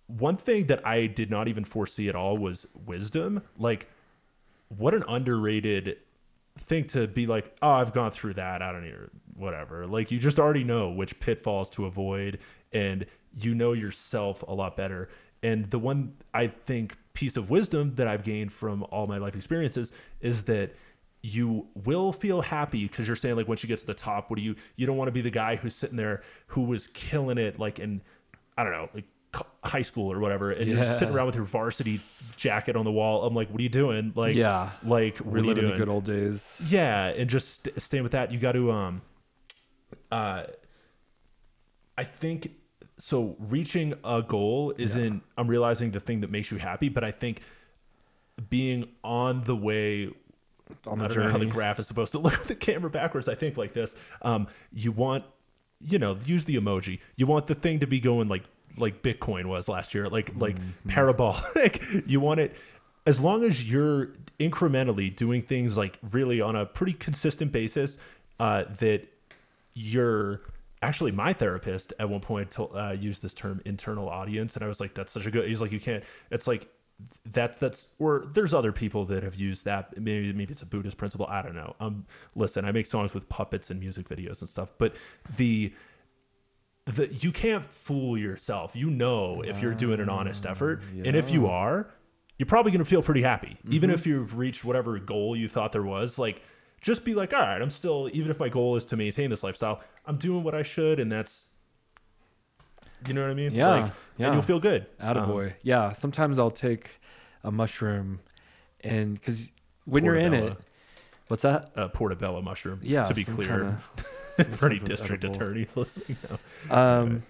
one 0.08 0.38
thing 0.38 0.67
that 0.67 0.86
i 0.86 1.08
did 1.08 1.30
not 1.30 1.47
even 1.47 1.63
foresee 1.63 2.10
at 2.10 2.15
all 2.15 2.38
was 2.38 2.67
wisdom. 2.86 3.41
Like 3.58 3.88
what 4.69 4.93
an 4.93 5.04
underrated 5.08 5.97
thing 6.60 6.86
to 6.88 7.08
be 7.08 7.28
like, 7.28 7.56
oh, 7.62 7.72
I've 7.72 7.94
gone 7.94 8.12
through 8.12 8.36
that. 8.36 8.62
I 8.62 8.72
don't 8.72 8.86
know, 8.86 9.10
whatever. 9.36 9.88
Like 9.88 10.12
you 10.12 10.20
just 10.20 10.39
already 10.39 10.63
know 10.63 10.89
which 10.89 11.20
pitfalls 11.20 11.70
to 11.72 11.86
avoid, 11.86 12.39
and 12.72 13.06
you 13.39 13.56
know 13.56 13.74
yourself 13.74 14.44
a 14.48 14.54
lot 14.54 14.78
better. 14.78 15.10
And 15.42 15.70
the 15.70 15.80
one 15.80 16.13
I 16.34 16.48
think 16.48 16.96
piece 17.13 17.36
of 17.36 17.50
wisdom 17.50 17.96
that 17.96 18.08
I've 18.08 18.24
gained 18.24 18.52
from 18.52 18.84
all 18.92 19.08
my 19.08 19.18
life 19.18 19.36
experiences 19.36 19.92
is 20.22 20.44
that 20.44 20.74
you 21.22 21.68
will 21.86 22.12
feel 22.12 22.42
happy 22.42 22.88
because 22.88 23.08
you're 23.08 23.16
saying 23.16 23.36
like 23.36 23.48
once 23.48 23.63
you 23.63 23.68
get 23.68 23.80
to 23.80 23.86
the 23.86 23.94
top, 23.94 24.30
what 24.30 24.38
do 24.38 24.42
you? 24.42 24.56
You 24.76 24.86
don't 24.86 24.98
want 24.98 25.08
to 25.08 25.13
be 25.13 25.22
the 25.22 25.30
guy 25.30 25.56
who's 25.56 25.76
sitting 25.76 25.98
there 25.98 26.24
who 26.48 26.62
was 26.62 26.88
killing 26.88 27.38
it 27.38 27.60
like 27.60 27.80
in 27.80 28.02
I 28.58 28.63
don't 28.63 28.74
know 28.74 28.89
like 28.94 29.06
high 29.63 29.82
school 29.82 30.12
or 30.12 30.19
whatever, 30.19 30.52
and 30.52 30.67
you're 30.69 30.84
sitting 30.84 31.13
around 31.15 31.28
with 31.28 31.36
your 31.36 31.45
varsity 31.45 32.02
jacket 32.36 32.76
on 32.76 32.84
the 32.86 32.91
wall. 32.91 33.23
I'm 33.26 33.34
like, 33.34 33.49
what 33.49 33.60
are 33.60 33.63
you 33.63 33.69
doing? 33.69 34.12
Like 34.15 34.36
Yeah. 34.36 34.71
like 34.84 35.17
what 35.17 35.36
are 35.36 35.43
you 35.43 35.52
Reliving 35.54 35.67
the 35.71 35.78
good 35.78 35.89
old 35.89 36.04
days. 36.06 36.58
yeah 36.67 37.06
and 37.08 37.30
just 37.30 37.63
st- 37.65 37.82
staying 37.82 38.04
with 38.04 38.12
that 38.12 38.32
you 38.32 38.39
got 38.39 38.54
to 38.54 38.71
um 38.71 39.02
uh 40.12 40.43
i 41.97 42.04
think 42.04 42.52
so 42.99 43.36
reaching 43.39 43.93
a 44.04 44.21
goal 44.21 44.73
isn't 44.78 45.21
i'm 45.38 45.47
realizing 45.47 45.91
the 45.91 45.99
thing 45.99 46.21
that 46.21 46.32
makes 46.32 46.52
you 46.52 46.58
happy 46.58 46.89
but 46.89 47.04
i 47.04 47.12
think 47.12 47.41
being 48.49 48.88
on 49.04 49.43
the 49.43 49.56
way 49.56 50.10
On 50.88 50.99
I 51.02 51.08
the 51.08 51.13
don't 51.13 51.26
know 51.26 51.32
how 51.32 51.38
the 51.38 51.45
graph 51.45 51.80
is 51.80 51.88
supposed 51.88 52.12
to 52.13 52.19
look 52.26 52.34
with 52.39 52.47
the 52.47 52.56
camera 52.56 52.89
backwards. 52.89 53.30
I 53.30 53.36
think 53.36 53.58
like 53.58 53.73
this. 53.73 53.93
Um, 54.23 54.47
you 54.73 54.91
want, 54.91 55.23
you 55.80 55.99
know, 55.99 56.17
use 56.26 56.45
the 56.45 56.56
emoji. 56.56 56.99
You 57.15 57.28
want 57.28 57.45
the 57.45 57.54
thing 57.54 57.80
to 57.82 57.86
be 57.88 57.99
going 57.99 58.28
like 58.30 58.43
like 58.78 59.02
Bitcoin 59.02 59.46
was 59.46 59.68
last 59.68 59.94
year, 59.94 60.08
like 60.10 60.32
like 60.36 60.56
Mm-hmm. 60.58 60.90
parabolic. 60.90 61.84
you 62.08 62.20
want 62.20 62.40
it 62.40 62.56
as 63.06 63.20
long 63.20 63.44
as 63.44 63.70
you're 63.70 64.10
incrementally 64.40 65.14
doing 65.16 65.42
things 65.42 65.78
like 65.78 66.00
really 66.12 66.42
on 66.42 66.56
a 66.56 66.66
pretty 66.66 66.94
consistent 66.94 67.52
basis. 67.52 67.98
Uh, 68.40 68.64
that 68.80 69.08
you're 69.74 70.42
actually 70.82 71.12
my 71.12 71.32
therapist 71.34 71.94
at 72.00 72.10
one 72.10 72.20
point 72.20 72.52
to, 72.52 72.64
uh, 72.66 72.92
used 72.92 73.22
this 73.22 73.34
term 73.34 73.62
internal 73.64 74.10
audience, 74.10 74.56
and 74.56 74.64
I 74.64 74.68
was 74.68 74.80
like, 74.80 74.94
that's 74.94 75.14
such 75.14 75.26
a 75.26 75.32
good. 75.32 75.48
He's 75.48 75.62
like, 75.62 75.72
you 75.72 75.80
can't. 75.80 76.04
It's 76.32 76.48
like 76.48 76.68
that's 77.32 77.58
that's 77.58 77.90
or 78.00 78.26
there's 78.34 78.54
other 78.54 78.72
people 78.72 79.06
that 79.06 79.24
have 79.24 79.36
used 79.36 79.66
that 79.66 79.98
maybe 80.00 80.32
maybe 80.32 80.52
it's 80.54 80.62
a 80.62 80.66
buddhist 80.66 80.96
principle 80.96 81.26
i 81.26 81.42
don't 81.42 81.56
know 81.56 81.76
um 81.80 82.06
listen 82.36 82.64
i 82.66 82.72
make 82.72 82.86
songs 82.86 83.16
with 83.16 83.28
puppets 83.28 83.72
and 83.72 83.80
music 83.80 84.08
videos 84.08 84.40
and 84.42 84.48
stuff 84.48 84.70
but 84.78 84.94
the 85.38 85.74
the 86.86 87.08
you 87.13 87.32
can't 87.32 87.65
fool 87.65 88.17
yourself 88.17 88.76
you 88.76 88.89
know 88.89 89.41
if 89.41 89.62
you're 89.62 89.74
doing 89.74 90.00
an 90.00 90.10
honest 90.10 90.46
effort 90.46 90.82
and 91.06 91.15
if 91.15 91.30
you 91.32 91.48
are 91.48 91.89
you're 92.38 92.46
probably 92.48 92.72
going 92.72 92.84
to 92.84 92.89
feel 92.89 93.02
pretty 93.02 93.22
happy 93.22 93.58
even 93.69 93.89
if 93.89 94.06
you've 94.06 94.38
reached 94.38 94.65
whatever 94.65 95.00
goal 95.00 95.36
you 95.36 95.48
thought 95.48 95.72
there 95.72 95.84
was 95.84 96.19
like 96.19 96.41
just 96.82 97.06
be 97.06 97.13
like 97.15 97.32
all 97.34 97.39
right 97.39 97.62
i'm 97.62 97.69
still 97.69 98.10
even 98.12 98.30
if 98.30 98.38
my 98.38 98.50
goal 98.50 98.76
is 98.76 98.84
to 98.84 98.98
maintain 98.98 99.30
this 99.30 99.43
lifestyle 99.43 99.80
i'm 100.06 100.17
doing 100.17 100.43
what 100.43 100.54
i 100.54 100.62
should 100.62 101.00
and 101.00 101.10
that's 101.10 101.48
you 103.08 103.13
know 103.13 103.22
what 103.22 103.32
i 103.32 103.34
mean 103.34 103.54
Yeah, 103.54 103.69
like, 103.69 103.91
yeah. 104.17 104.26
and 104.28 104.36
you'll 104.36 104.43
feel 104.43 104.60
good 104.60 104.86
Um, 105.00 105.15
Attaboy. 105.17 105.54
yeah. 105.62 105.91
Sometimes 105.93 106.38
I'll 106.39 106.52
take 106.52 106.89
a 107.43 107.52
mushroom 107.52 108.19
and 108.82 109.13
because 109.15 109.48
when 109.86 110.04
you're 110.06 110.15
in 110.15 110.34
it, 110.34 110.58
what's 111.28 111.43
that? 111.43 111.72
A 111.76 111.89
portobello 111.89 112.41
mushroom. 112.41 112.80
Yeah. 112.82 113.04
to 113.04 113.13
be 113.13 113.24
clear, 113.26 113.48
kinda- 113.48 113.82
for 114.52 114.67
any 114.67 114.80
district 114.84 115.24
attorneys 115.24 115.69
listening. 115.76 116.17
No. 116.69 116.76
Um, 116.76 117.24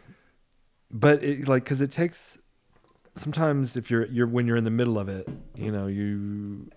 but 0.91 1.23
it, 1.23 1.47
like, 1.47 1.65
cause 1.65 1.81
it 1.81 1.91
takes 1.91 2.37
sometimes 3.15 3.75
if 3.75 3.91
you're 3.91 4.05
you're 4.07 4.27
when 4.27 4.47
you're 4.47 4.57
in 4.57 4.63
the 4.63 4.71
middle 4.71 4.99
of 4.99 5.09
it, 5.09 5.27
you 5.55 5.71
know, 5.71 5.87
you 5.87 6.69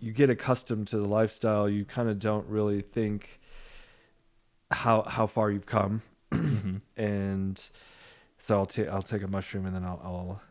you 0.00 0.12
get 0.12 0.30
accustomed 0.30 0.88
to 0.88 0.98
the 0.98 1.06
lifestyle. 1.06 1.68
You 1.68 1.84
kind 1.84 2.08
of 2.08 2.18
don't 2.18 2.46
really 2.48 2.80
think 2.80 3.40
how 4.70 5.02
how 5.02 5.26
far 5.26 5.50
you've 5.50 5.66
come, 5.66 6.02
Mm-hmm. 6.34 6.76
and 6.96 7.60
so 8.38 8.56
I'll 8.56 8.66
take 8.66 8.88
I'll 8.88 9.02
take 9.02 9.22
a 9.22 9.28
mushroom 9.28 9.66
and 9.66 9.74
then 9.74 9.84
I'll, 9.84 10.00
I'll 10.02 10.42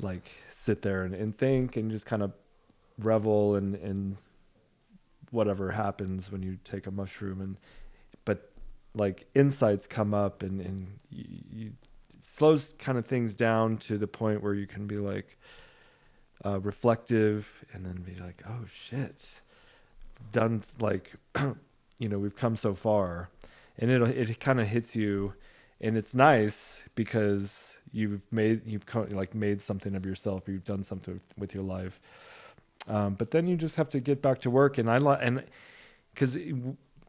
like 0.00 0.30
sit 0.52 0.82
there 0.82 1.04
and, 1.04 1.14
and 1.14 1.36
think 1.36 1.76
and 1.76 1.90
just 1.90 2.06
kind 2.06 2.22
of 2.22 2.32
revel 2.98 3.56
and 3.56 3.74
and 3.76 4.16
whatever 5.30 5.70
happens 5.70 6.30
when 6.30 6.42
you 6.42 6.58
take 6.64 6.86
a 6.86 6.90
mushroom 6.90 7.40
and 7.40 7.56
like 8.96 9.26
insights 9.34 9.86
come 9.86 10.14
up 10.14 10.42
and 10.42 10.60
and 10.60 10.98
you, 11.10 11.24
you 11.52 11.72
slows 12.36 12.74
kind 12.78 12.98
of 12.98 13.06
things 13.06 13.34
down 13.34 13.76
to 13.76 13.96
the 13.96 14.06
point 14.06 14.42
where 14.42 14.54
you 14.54 14.66
can 14.66 14.86
be 14.86 14.96
like 14.96 15.38
uh, 16.44 16.60
reflective 16.60 17.48
and 17.72 17.84
then 17.84 18.02
be 18.02 18.20
like 18.20 18.42
oh 18.48 18.64
shit. 18.66 19.28
Done 20.32 20.62
like 20.80 21.12
you 21.98 22.08
know 22.08 22.18
we've 22.18 22.36
come 22.36 22.56
so 22.56 22.74
far. 22.74 23.28
And 23.78 23.90
it 23.90 24.02
it 24.02 24.40
kind 24.40 24.60
of 24.60 24.66
hits 24.66 24.96
you 24.96 25.34
and 25.80 25.96
it's 25.96 26.14
nice 26.14 26.78
because 26.94 27.74
you've 27.92 28.22
made 28.32 28.66
you've 28.66 28.86
co- 28.86 29.06
like 29.10 29.34
made 29.34 29.60
something 29.60 29.94
of 29.94 30.06
yourself 30.06 30.48
you've 30.48 30.64
done 30.64 30.82
something 30.82 31.20
with 31.36 31.54
your 31.54 31.64
life. 31.64 32.00
Um, 32.88 33.14
but 33.14 33.32
then 33.32 33.46
you 33.46 33.56
just 33.56 33.74
have 33.76 33.88
to 33.90 34.00
get 34.00 34.22
back 34.22 34.40
to 34.42 34.50
work 34.50 34.78
and 34.78 34.88
i 34.88 34.98
like 34.98 35.18
and 35.20 35.42
because 36.14 36.38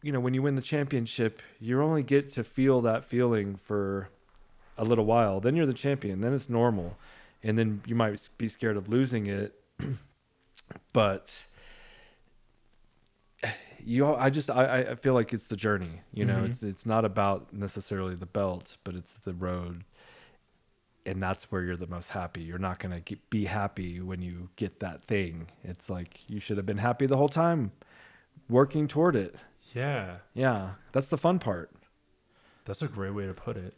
you 0.03 0.11
know 0.11 0.19
when 0.19 0.33
you 0.33 0.41
win 0.41 0.55
the 0.55 0.61
championship 0.61 1.41
you 1.59 1.81
only 1.81 2.03
get 2.03 2.29
to 2.31 2.43
feel 2.43 2.81
that 2.81 3.03
feeling 3.05 3.55
for 3.55 4.09
a 4.77 4.83
little 4.83 5.05
while. 5.05 5.39
Then 5.39 5.55
you're 5.55 5.65
the 5.65 5.73
champion. 5.73 6.21
Then 6.21 6.33
it's 6.33 6.49
normal. 6.49 6.97
And 7.41 7.57
then 7.57 7.81
you 7.87 7.95
might 7.95 8.29
be 8.37 8.47
scared 8.47 8.77
of 8.77 8.87
losing 8.89 9.25
it. 9.27 9.59
But 10.93 11.45
you 13.83 14.05
all- 14.05 14.15
i 14.17 14.29
just 14.29 14.49
i 14.49 14.81
i 14.91 14.95
feel 14.95 15.13
like 15.13 15.31
it's 15.31 15.47
the 15.47 15.55
journey 15.55 16.01
you 16.13 16.25
know? 16.25 16.39
Mhm. 16.39 16.49
it's 16.49 16.63
it's 16.63 16.85
not 16.85 17.05
about 17.05 17.53
necessarily 17.53 18.15
the 18.15 18.25
belt 18.25 18.77
but 18.83 18.95
it's 18.95 19.13
the 19.19 19.33
road. 19.33 19.83
And 21.05 21.23
that's 21.23 21.45
where 21.51 21.61
you're 21.63 21.77
the 21.77 21.87
most 21.87 22.09
happy. 22.09 22.41
You're 22.41 22.57
not 22.57 22.79
going 22.79 23.01
to 23.01 23.15
be 23.29 23.45
happy 23.45 24.01
when 24.01 24.21
you 24.21 24.49
get 24.57 24.81
that 24.81 25.05
thing. 25.05 25.47
It's 25.63 25.89
like 25.89 26.29
you 26.29 26.41
should 26.41 26.57
have 26.57 26.65
been 26.65 26.79
happy 26.79 27.05
the 27.05 27.15
whole 27.15 27.29
time 27.29 27.71
working 28.49 28.89
toward 28.89 29.15
it 29.15 29.35
Yeah, 29.73 30.17
yeah 30.33 30.71
that's 30.91 31.07
the 31.07 31.17
fun 31.17 31.39
part 31.39 31.71
that's 32.67 32.81
a 32.81 32.87
great 32.87 33.13
way 33.13 33.25
to 33.25 33.33
put 33.33 33.57
it. 33.57 33.73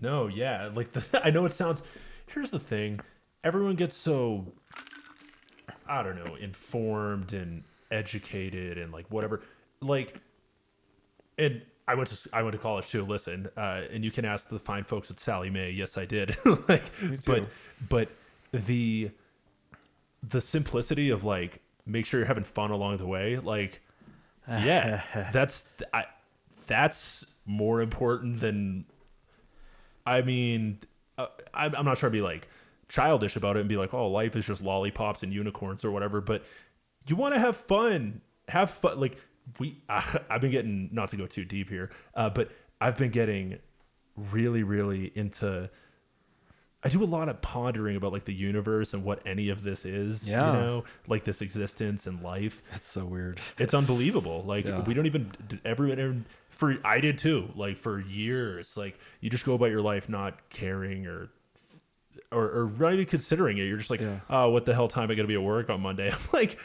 No, 0.00 0.26
yeah, 0.26 0.70
like 0.74 0.92
the 0.92 1.04
I 1.24 1.30
know 1.30 1.44
it 1.44 1.52
sounds. 1.52 1.82
Here's 2.26 2.50
the 2.50 2.58
thing: 2.58 3.00
everyone 3.44 3.76
gets 3.76 3.96
so 3.96 4.46
I 5.86 6.02
don't 6.02 6.16
know 6.24 6.34
informed 6.34 7.32
and 7.34 7.62
educated 7.90 8.78
and 8.78 8.92
like 8.92 9.06
whatever. 9.10 9.42
Like, 9.80 10.20
and 11.36 11.62
I 11.86 11.94
went 11.94 12.08
to 12.08 12.30
I 12.32 12.42
went 12.42 12.52
to 12.52 12.58
college 12.58 12.88
too. 12.88 13.04
Listen, 13.04 13.48
uh, 13.56 13.82
and 13.92 14.04
you 14.04 14.10
can 14.10 14.24
ask 14.24 14.48
the 14.48 14.58
fine 14.58 14.84
folks 14.84 15.10
at 15.10 15.20
Sallie 15.20 15.50
Mae. 15.50 15.70
Yes, 15.70 15.96
I 15.96 16.06
did. 16.06 16.36
like, 16.68 16.84
but 17.24 17.44
but 17.88 18.08
the 18.52 19.10
the 20.28 20.40
simplicity 20.40 21.10
of 21.10 21.24
like 21.24 21.60
make 21.86 22.04
sure 22.04 22.20
you're 22.20 22.26
having 22.26 22.44
fun 22.44 22.70
along 22.70 22.96
the 22.98 23.06
way. 23.06 23.38
Like, 23.38 23.80
yeah, 24.48 25.02
that's 25.32 25.64
I, 25.92 26.04
that's 26.66 27.24
more 27.46 27.80
important 27.80 28.40
than. 28.40 28.86
I 30.06 30.22
mean, 30.22 30.78
uh, 31.18 31.26
I'm, 31.52 31.74
I'm 31.74 31.84
not 31.84 31.98
trying 31.98 32.12
to 32.12 32.16
be 32.16 32.22
like 32.22 32.48
childish 32.88 33.36
about 33.36 33.56
it 33.56 33.60
and 33.60 33.68
be 33.68 33.76
like, 33.76 33.92
oh, 33.92 34.08
life 34.08 34.34
is 34.36 34.46
just 34.46 34.62
lollipops 34.62 35.22
and 35.22 35.32
unicorns 35.32 35.84
or 35.84 35.90
whatever. 35.90 36.20
But 36.20 36.44
you 37.06 37.16
want 37.16 37.34
to 37.34 37.40
have 37.40 37.56
fun. 37.56 38.22
Have 38.48 38.70
fun. 38.70 38.98
Like 38.98 39.18
we, 39.58 39.82
I've 39.88 40.40
been 40.40 40.50
getting 40.50 40.88
not 40.92 41.10
to 41.10 41.16
go 41.16 41.26
too 41.26 41.44
deep 41.44 41.68
here, 41.68 41.90
uh, 42.14 42.30
but 42.30 42.50
I've 42.80 42.96
been 42.96 43.10
getting 43.10 43.58
really, 44.16 44.62
really 44.62 45.12
into. 45.14 45.68
I 46.84 46.88
do 46.90 47.02
a 47.02 47.06
lot 47.06 47.28
of 47.28 47.40
pondering 47.42 47.96
about 47.96 48.12
like 48.12 48.24
the 48.24 48.32
universe 48.34 48.94
and 48.94 49.02
what 49.02 49.20
any 49.26 49.48
of 49.48 49.64
this 49.64 49.84
is. 49.84 50.26
Yeah. 50.26 50.52
You 50.52 50.60
know, 50.60 50.84
like 51.08 51.24
this 51.24 51.40
existence 51.42 52.06
and 52.06 52.22
life. 52.22 52.62
it's 52.74 52.88
so 52.88 53.04
weird 53.04 53.40
It's 53.58 53.74
unbelievable. 53.74 54.44
Like 54.46 54.64
Yeah. 54.64 54.80
we 54.82 54.94
don't 54.94 55.06
even 55.06 55.32
everyone 55.64 56.24
for 56.50 56.76
I 56.84 57.00
did 57.00 57.18
too. 57.18 57.48
Like 57.56 57.76
for 57.78 57.98
years, 58.00 58.76
like 58.76 58.98
you 59.20 59.28
just 59.30 59.44
go 59.44 59.54
about 59.54 59.70
your 59.70 59.80
life 59.82 60.08
not 60.08 60.38
caring 60.50 61.06
or 61.06 61.30
or, 62.30 62.44
or 62.44 62.72
not 62.78 62.92
even 62.94 63.06
considering 63.06 63.58
it. 63.58 63.64
You're 63.64 63.78
just 63.78 63.90
like, 63.90 64.00
Yeah. 64.00 64.20
oh, 64.28 64.50
what 64.50 64.64
the 64.66 64.74
hell 64.74 64.86
time 64.88 65.04
am 65.04 65.10
I 65.10 65.14
gonna 65.14 65.28
be 65.28 65.34
at 65.34 65.42
work 65.42 65.70
on 65.70 65.80
Monday? 65.80 66.10
I'm 66.12 66.18
like, 66.32 66.58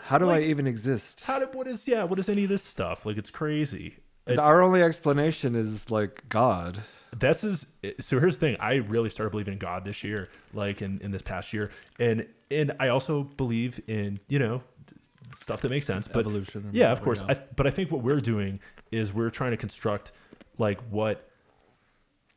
how 0.00 0.18
do 0.18 0.26
Like- 0.26 0.42
i 0.42 0.46
even 0.46 0.66
exist 0.66 1.20
how 1.24 1.38
did 1.38 1.54
what 1.54 1.68
is 1.68 1.86
yeah? 1.86 2.02
What 2.04 2.18
is 2.18 2.28
any 2.28 2.42
of 2.44 2.48
this 2.50 2.62
stuff? 2.64 3.06
Like 3.06 3.16
it's 3.16 3.30
crazy. 3.30 3.98
It's- 4.26 4.38
Our 4.44 4.62
only 4.62 4.82
explanation 4.82 5.54
is 5.54 5.90
like 5.90 6.28
God. 6.28 6.82
This 7.16 7.44
is 7.44 7.66
so 8.00 8.18
here's 8.18 8.36
the 8.36 8.40
thing. 8.40 8.56
I 8.60 8.74
really 8.76 9.08
started 9.10 9.30
believing 9.30 9.54
in 9.54 9.58
god 9.58 9.84
this 9.84 10.02
year 10.04 10.28
like 10.54 10.82
in, 10.82 11.00
in 11.02 11.10
this 11.10 11.22
past 11.22 11.52
year. 11.52 11.70
And 11.98 12.26
and 12.50 12.72
i 12.80 12.88
also 12.88 13.24
believe 13.24 13.80
in 13.88 14.18
you 14.28 14.38
know 14.38 14.62
stuff 15.36 15.60
that 15.60 15.68
makes 15.70 15.86
sense 15.86 16.08
but 16.08 16.20
Evolution 16.20 16.68
yeah 16.72 16.90
of 16.90 17.02
course. 17.02 17.22
I, 17.28 17.34
but 17.56 17.66
i 17.66 17.70
think 17.70 17.90
what 17.90 18.02
we're 18.02 18.20
doing 18.20 18.58
is 18.90 19.12
we're 19.12 19.30
trying 19.30 19.50
to 19.52 19.56
construct 19.58 20.12
like 20.56 20.80
what 20.90 21.28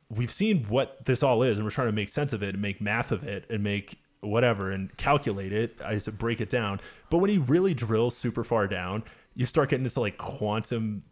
we've 0.10 0.34
seen 0.34 0.66
what 0.66 1.04
this 1.06 1.24
all 1.24 1.42
is 1.44 1.58
and 1.58 1.66
we're 1.66 1.72
trying 1.72 1.88
to 1.88 1.94
make 1.94 2.10
sense 2.10 2.34
of 2.34 2.44
it 2.44 2.54
and 2.56 2.62
make 2.62 2.82
math 2.82 3.12
of 3.14 3.24
it 3.24 3.46
and 3.50 3.64
make 3.64 3.98
whatever 4.20 4.70
and 4.72 4.96
calculate 4.98 5.52
it. 5.54 5.80
I 5.84 5.98
said 5.98 6.18
break 6.20 6.42
it 6.42 6.50
down. 6.52 6.80
But 7.10 7.18
when 7.20 7.32
you 7.32 7.42
really 7.42 7.74
drill 7.74 8.10
super 8.10 8.44
far 8.44 8.68
down 8.68 9.04
you 9.34 9.46
start 9.46 9.70
getting 9.70 9.86
into 9.86 10.00
like 10.02 10.18
quantum 10.18 11.04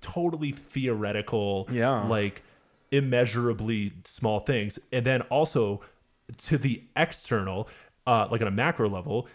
totally 0.00 0.52
theoretical 0.52 1.68
Yeah. 1.70 2.06
like 2.08 2.42
immeasurably 2.90 3.92
small 4.04 4.40
things. 4.40 4.78
And 4.92 5.04
then 5.06 5.22
also 5.22 5.80
to 6.38 6.58
the 6.58 6.82
external 6.96 7.68
uh 8.06 8.26
like 8.30 8.40
on 8.40 8.48
a 8.48 8.52
macro 8.52 8.88
level 8.88 9.28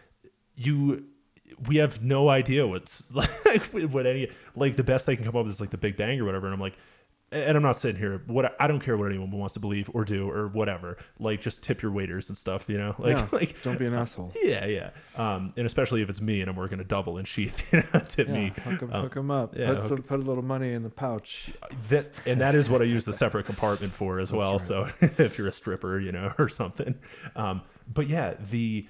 you 0.55 1.05
we 1.67 1.77
have 1.77 2.03
no 2.03 2.29
idea 2.29 2.67
what's 2.67 3.03
like 3.13 3.63
what 3.67 4.05
any 4.05 4.29
like 4.55 4.75
the 4.75 4.83
best 4.83 5.05
they 5.05 5.15
can 5.15 5.23
come 5.23 5.35
up 5.35 5.45
with 5.45 5.55
is 5.55 5.61
like 5.61 5.69
the 5.69 5.77
big 5.77 5.95
bang 5.95 6.19
or 6.19 6.25
whatever. 6.25 6.47
And 6.47 6.53
i'm 6.53 6.59
like 6.59 6.77
and 7.33 7.55
i'm 7.55 7.63
not 7.63 7.79
sitting 7.79 7.95
here 7.99 8.21
what 8.27 8.55
i 8.59 8.67
don't 8.67 8.81
care 8.81 8.97
what 8.97 9.05
anyone 9.09 9.31
wants 9.31 9.53
to 9.53 9.59
believe 9.59 9.89
or 9.93 10.03
do 10.03 10.29
or 10.29 10.47
whatever 10.49 10.97
like 11.19 11.39
just 11.41 11.63
tip 11.63 11.81
your 11.81 11.91
waiters 11.91 12.27
and 12.27 12.37
stuff 12.37 12.65
you 12.67 12.77
know 12.77 12.93
like 12.99 13.17
yeah. 13.17 13.27
like 13.31 13.55
Don't 13.63 13.79
be 13.79 13.85
an 13.85 13.93
asshole. 13.93 14.33
yeah 14.43 14.65
yeah 14.65 14.89
um 15.15 15.53
and 15.55 15.65
especially 15.65 16.01
if 16.01 16.09
it's 16.09 16.19
me 16.21 16.41
and 16.41 16.49
i'm 16.49 16.55
working 16.57 16.79
a 16.79 16.83
double 16.83 17.17
and 17.17 17.27
sheath 17.27 17.71
you 17.73 17.81
know 17.93 17.99
tip 18.09 18.27
Yeah, 18.27 18.33
me 18.33 18.53
hook 18.63 18.83
'em- 18.83 18.93
Um, 18.93 19.01
hook 19.03 19.17
'em 19.17 19.31
up. 19.31 19.57
yeah, 19.57 19.67
put, 19.67 19.77
hook- 19.77 19.87
some, 19.89 20.03
put 20.03 20.19
a 20.19 20.23
little 20.23 20.43
money 20.43 20.73
in 20.73 20.83
the 20.83 20.89
pouch. 20.89 21.51
that 21.89 22.11
and 22.25 22.41
that 22.41 22.53
is 22.55 22.69
what 22.69 22.81
I 22.81 22.85
use 22.85 23.05
the 23.05 23.13
separate 23.13 23.45
compartment 23.45 23.93
for 23.93 24.19
as 24.19 24.31
well. 24.31 24.59
So 24.59 24.89
if 25.01 25.37
you're 25.37 25.47
a 25.47 25.51
stripper, 25.51 25.99
you 25.99 26.11
know, 26.11 26.33
or 26.37 26.49
something. 26.49 26.95
Um, 27.35 27.61
but 27.93 28.07
yeah, 28.07 28.33
the 28.49 28.87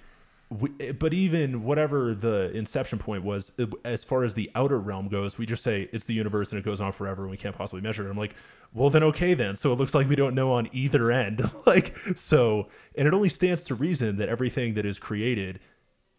we, 0.59 0.69
but 0.91 1.13
even 1.13 1.63
whatever 1.63 2.13
the 2.13 2.51
inception 2.51 2.99
point 2.99 3.23
was, 3.23 3.53
as 3.85 4.03
far 4.03 4.23
as 4.23 4.33
the 4.33 4.51
outer 4.53 4.77
realm 4.79 5.07
goes, 5.07 5.37
we 5.37 5.45
just 5.45 5.63
say 5.63 5.87
it's 5.93 6.03
the 6.05 6.13
universe 6.13 6.51
and 6.51 6.59
it 6.59 6.65
goes 6.65 6.81
on 6.81 6.91
forever 6.91 7.21
and 7.21 7.31
we 7.31 7.37
can't 7.37 7.55
possibly 7.55 7.79
measure 7.81 8.05
it. 8.05 8.11
I'm 8.11 8.17
like, 8.17 8.35
well 8.73 8.89
then 8.89 9.01
okay 9.03 9.33
then. 9.33 9.55
So 9.55 9.71
it 9.71 9.75
looks 9.79 9.95
like 9.95 10.09
we 10.09 10.15
don't 10.15 10.35
know 10.35 10.51
on 10.51 10.69
either 10.73 11.09
end. 11.09 11.49
like 11.65 11.95
so, 12.15 12.67
and 12.97 13.07
it 13.07 13.13
only 13.13 13.29
stands 13.29 13.63
to 13.63 13.75
reason 13.75 14.17
that 14.17 14.27
everything 14.27 14.73
that 14.73 14.85
is 14.85 14.99
created 14.99 15.61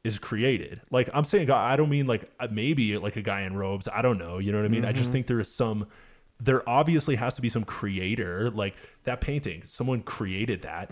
is 0.03 0.18
created. 0.18 0.81
Like 0.90 1.11
I'm 1.12 1.25
saying, 1.25 1.49
God, 1.49 1.71
I 1.71 1.77
don't 1.77 1.90
mean 1.90 2.07
like 2.07 2.31
uh, 2.40 2.49
maybe 2.51 2.97
like 2.97 3.16
a 3.16 3.23
guy 3.23 3.42
in 3.42 3.55
robes. 3.55 3.87
I 3.92 4.01
don't 4.01 4.18
know. 4.18 4.38
You 4.38 4.51
know 4.51 4.59
what 4.59 4.64
I 4.64 4.68
mean? 4.68 4.85
I 4.87 4.92
just 4.92 5.12
think 5.12 5.27
there 5.27 5.40
is 5.40 5.53
some. 5.55 5.87
There 6.40 6.68
obviously 6.68 7.16
has 7.16 7.35
to 7.37 7.42
be 7.42 7.49
some 7.49 7.64
creator. 7.64 8.51
Like 8.51 8.75
that 9.05 9.21
painting, 9.21 9.62
someone 9.66 10.03
created 10.03 10.62
that. 10.62 10.90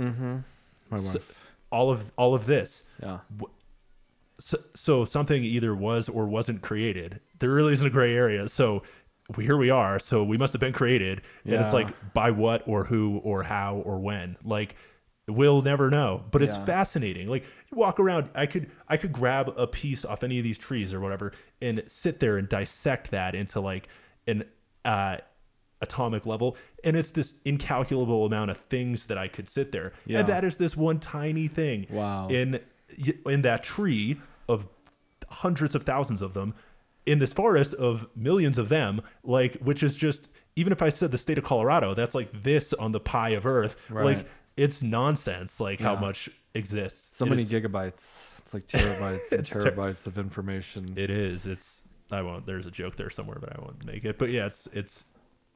My 0.91 0.97
S- 0.99 1.15
wife. 1.15 1.37
All 1.71 1.91
of 1.91 2.13
all 2.17 2.35
of 2.35 2.47
this. 2.47 2.85
Yeah. 3.03 3.19
So, 4.41 4.59
so 4.75 5.05
something 5.05 5.45
either 5.45 5.75
was 5.75 6.09
or 6.09 6.27
wasn't 6.27 6.63
created. 6.63 7.21
There 7.39 7.51
really 7.51 7.75
isn't 7.75 7.87
a 7.87 7.91
gray 7.91 8.15
area. 8.15 8.49
So 8.49 8.83
here 9.39 9.57
we 9.59 9.69
are. 9.69 9.99
So 9.99 10.25
we 10.25 10.39
must 10.39 10.55
have 10.55 10.61
been 10.61 10.73
created. 10.73 11.21
And 11.45 11.55
it's 11.55 11.75
like 11.75 11.89
by 12.15 12.31
what 12.31 12.67
or 12.67 12.85
who 12.85 13.19
or 13.23 13.43
how 13.43 13.77
or 13.85 13.99
when. 14.01 14.37
Like 14.43 14.77
we'll 15.29 15.61
never 15.63 15.91
know. 15.91 16.25
But 16.31 16.43
it's 16.43 16.57
Yeah. 16.57 16.65
fascinating. 16.65 17.29
Like 17.29 17.45
you 17.71 17.77
walk 17.79 18.01
around, 18.01 18.31
I 18.35 18.47
could 18.47 18.71
I 18.89 18.97
could 18.97 19.13
grab 19.13 19.51
a 19.57 19.67
piece 19.67 20.05
off 20.07 20.25
any 20.25 20.39
of 20.39 20.45
these 20.45 20.59
trees 20.59 20.95
or 20.95 21.01
whatever 21.01 21.33
and 21.61 21.83
sit 21.87 22.19
there 22.19 22.39
and 22.39 22.49
dissect 22.49 23.11
that 23.11 23.35
into 23.35 23.61
like 23.61 23.89
an 24.27 24.45
uh 24.87 25.19
atomic 25.83 26.25
level 26.27 26.57
and 26.85 26.97
it's 26.97 27.11
this 27.11 27.35
incalculable 27.45 28.25
amount 28.27 28.51
of 28.51 28.57
things 28.57 29.07
that 29.07 29.19
I 29.19 29.29
could 29.29 29.49
sit 29.49 29.73
there. 29.73 29.93
Yeah. 30.07 30.21
And 30.21 30.29
that 30.29 30.45
is 30.45 30.57
this 30.57 30.77
one 30.77 30.99
tiny 31.01 31.49
thing 31.49 31.87
Wow. 31.91 32.29
in 32.29 32.61
in 33.27 33.43
that 33.43 33.63
tree 33.63 34.21
of 34.49 34.67
hundreds 35.29 35.75
of 35.75 35.85
thousands 35.85 36.23
of 36.23 36.35
them 36.35 36.55
in 37.07 37.19
this 37.19 37.33
forest 37.33 37.73
of 37.75 38.07
millions 38.17 38.59
of 38.59 38.69
them 38.69 39.01
like 39.23 39.55
which 39.59 39.83
is 39.83 39.95
just 39.95 40.29
even 40.57 40.73
if 40.73 40.83
i 40.83 40.89
said 40.89 41.11
the 41.13 41.17
state 41.19 41.39
of 41.39 41.45
colorado 41.45 41.95
that's 41.95 42.15
like 42.17 42.43
this 42.43 42.73
on 42.75 42.91
the 42.93 42.99
pie 43.01 43.31
of 43.31 43.47
earth 43.47 43.77
Right. 43.89 44.05
like 44.17 44.29
it's 44.57 44.83
nonsense 44.83 45.61
like 45.61 45.79
how 45.81 45.95
much 45.97 46.29
exists 46.55 47.17
So 47.17 47.25
And 47.25 47.31
many 47.31 47.43
it's- 47.43 47.53
gigabytes. 47.63 48.19
It's 48.39 48.53
like 48.55 48.67
terabytes 48.67 49.21
and 49.31 49.41
It's 49.41 49.51
ter- 49.51 49.71
terabytes 49.71 50.07
of 50.09 50.19
information. 50.19 50.95
it 50.97 51.11
is 51.11 51.47
it's 51.47 51.83
i 52.11 52.21
won't 52.21 52.45
there's 52.45 52.67
a 52.67 52.71
joke 52.73 52.97
there 52.97 53.09
somewhere 53.11 53.39
but 53.41 53.57
i 53.57 53.61
won't 53.61 53.85
make 53.87 54.05
it 54.05 54.19
but 54.19 54.31
yeah 54.31 54.47
it's 54.47 54.67
it's 54.73 55.05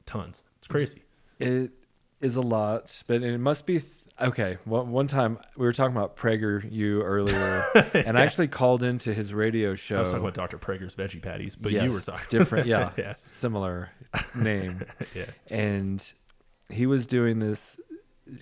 tons 0.07 0.43
it's 0.59 0.69
crazy 0.69 1.03
It 1.39 1.73
is 2.21 2.37
a 2.37 2.41
lot, 2.41 3.03
but 3.07 3.23
it 3.23 3.39
must 3.39 3.67
be 3.67 3.81
th- 3.81 3.93
okay. 4.21 4.59
One, 4.65 4.91
one 4.93 5.07
time 5.07 5.39
we 5.57 5.67
were 5.67 5.73
talking 5.73 5.97
about 5.97 6.17
PragerU 6.17 7.03
earlier, 7.03 7.65
and 7.95 8.17
I 8.19 8.23
actually 8.23 8.49
called 8.49 8.83
into 8.83 9.13
his 9.13 9.35
radio 9.35 9.75
show. 9.75 9.97
i 9.97 10.01
was 10.01 10.09
talking 10.11 10.23
about 10.23 10.35
dr 10.35 10.59
praeger's 10.59 10.95
veggie 10.95 11.21
patties 11.23 11.57
but 11.57 11.73
Yes, 11.73 11.85
you 11.85 11.93
were 11.93 12.01
talking 12.01 12.27
different, 12.31 12.67
yeah, 12.67 12.91
yeah 12.97 13.15
similar 13.31 13.91
name, 14.35 14.85
yeah 15.15 15.27
and 15.49 16.13
he 16.71 16.87
was 16.87 17.07
doing 17.07 17.39
this. 17.41 17.77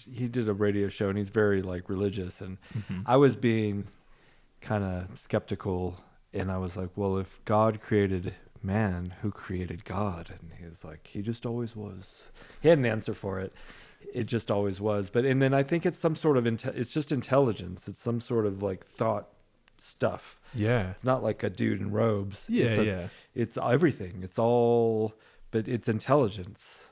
He 0.08 0.28
did 0.28 0.48
a 0.48 0.52
radio 0.54 0.88
show, 0.88 1.08
and 1.08 1.18
he's 1.18 1.30
very 1.30 1.60
like 1.62 1.88
religious, 1.88 2.40
and 2.40 2.58
Mm-hmm. 2.76 3.00
I 3.06 3.16
was 3.16 3.34
being 3.34 3.88
kind 4.60 4.84
of 4.84 5.20
skeptical, 5.20 6.00
and 6.32 6.52
I 6.52 6.58
was 6.58 6.76
like, 6.76 6.90
well, 6.94 7.18
if 7.18 7.40
God 7.44 7.80
created 7.80 8.34
man, 8.64 9.14
who 9.22 9.30
created 9.30 9.84
God? 9.84 10.30
And 10.40 10.50
he 10.58 10.64
was 10.66 10.84
like, 10.84 11.06
he 11.12 11.22
just 11.22 11.44
always 11.46 11.74
was. 11.76 12.24
He 12.60 12.68
had 12.68 12.78
an 12.78 12.86
answer 12.86 13.14
for 13.14 13.38
it. 13.40 13.52
It 14.12 14.24
just 14.26 14.50
always 14.50 14.80
was. 14.80 15.10
But 15.10 15.24
and 15.24 15.40
then 15.40 15.54
I 15.54 15.62
think 15.62 15.86
it's 15.86 15.98
some 15.98 16.16
sort 16.16 16.36
of 16.36 16.44
inte- 16.44 16.76
it's 16.76 16.90
just 16.92 17.12
intelligence. 17.12 17.88
It's 17.88 17.98
some 18.00 18.20
sort 18.20 18.46
of 18.46 18.62
like 18.62 18.84
thought 18.84 19.28
stuff. 19.78 20.40
yeah 20.54 20.90
It's 20.90 21.04
not 21.04 21.22
like 21.22 21.42
a 21.42 21.50
dude 21.50 21.80
in 21.80 21.90
robes. 21.90 22.44
Yeah, 22.48 22.64
it's 22.66 22.78
a- 22.78 22.84
yeah. 22.84 23.08
It's 23.34 23.58
everything. 23.58 24.20
It's 24.22 24.38
all, 24.38 25.14
but 25.50 25.68
it's 25.68 25.88
intelligence. 25.88 26.82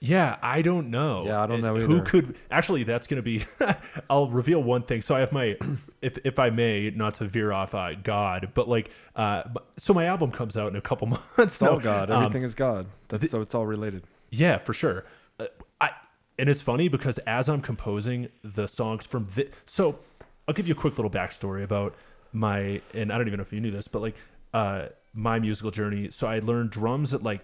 Yeah, 0.00 0.36
I 0.42 0.62
don't 0.62 0.90
know. 0.90 1.24
Yeah, 1.26 1.42
I 1.42 1.46
don't 1.46 1.60
know 1.60 1.74
Who 1.76 1.96
either. 1.96 2.04
could 2.04 2.36
actually? 2.50 2.84
That's 2.84 3.06
gonna 3.08 3.22
be. 3.22 3.44
I'll 4.10 4.28
reveal 4.28 4.62
one 4.62 4.82
thing. 4.82 5.02
So 5.02 5.16
I 5.16 5.20
have 5.20 5.32
my, 5.32 5.56
if 6.02 6.18
if 6.24 6.38
I 6.38 6.50
may, 6.50 6.90
not 6.90 7.14
to 7.16 7.24
veer 7.24 7.52
off 7.52 7.74
uh, 7.74 7.94
God, 7.94 8.50
but 8.54 8.68
like, 8.68 8.90
uh, 9.16 9.42
so 9.76 9.92
my 9.92 10.06
album 10.06 10.30
comes 10.30 10.56
out 10.56 10.68
in 10.68 10.76
a 10.76 10.80
couple 10.80 11.06
months. 11.08 11.26
It's 11.38 11.62
all 11.62 11.80
God. 11.80 12.10
Um, 12.10 12.22
Everything 12.24 12.44
is 12.44 12.54
God. 12.54 12.86
That's 13.08 13.30
so 13.30 13.40
it's 13.40 13.54
all 13.54 13.66
related. 13.66 14.04
yeah, 14.30 14.58
for 14.58 14.72
sure. 14.72 15.04
Uh, 15.40 15.46
I 15.80 15.90
and 16.38 16.48
it's 16.48 16.62
funny 16.62 16.86
because 16.88 17.18
as 17.18 17.48
I'm 17.48 17.60
composing 17.60 18.28
the 18.44 18.68
songs 18.68 19.04
from 19.04 19.26
this, 19.34 19.48
so 19.66 19.98
I'll 20.46 20.54
give 20.54 20.68
you 20.68 20.74
a 20.74 20.78
quick 20.78 20.96
little 20.96 21.10
backstory 21.10 21.64
about 21.64 21.96
my 22.32 22.80
and 22.94 23.12
I 23.12 23.18
don't 23.18 23.26
even 23.26 23.38
know 23.38 23.42
if 23.44 23.52
you 23.52 23.60
knew 23.60 23.72
this, 23.72 23.88
but 23.88 24.02
like 24.02 24.14
uh 24.54 24.86
my 25.12 25.40
musical 25.40 25.72
journey. 25.72 26.10
So 26.12 26.28
I 26.28 26.38
learned 26.38 26.70
drums 26.70 27.12
at 27.14 27.24
like 27.24 27.40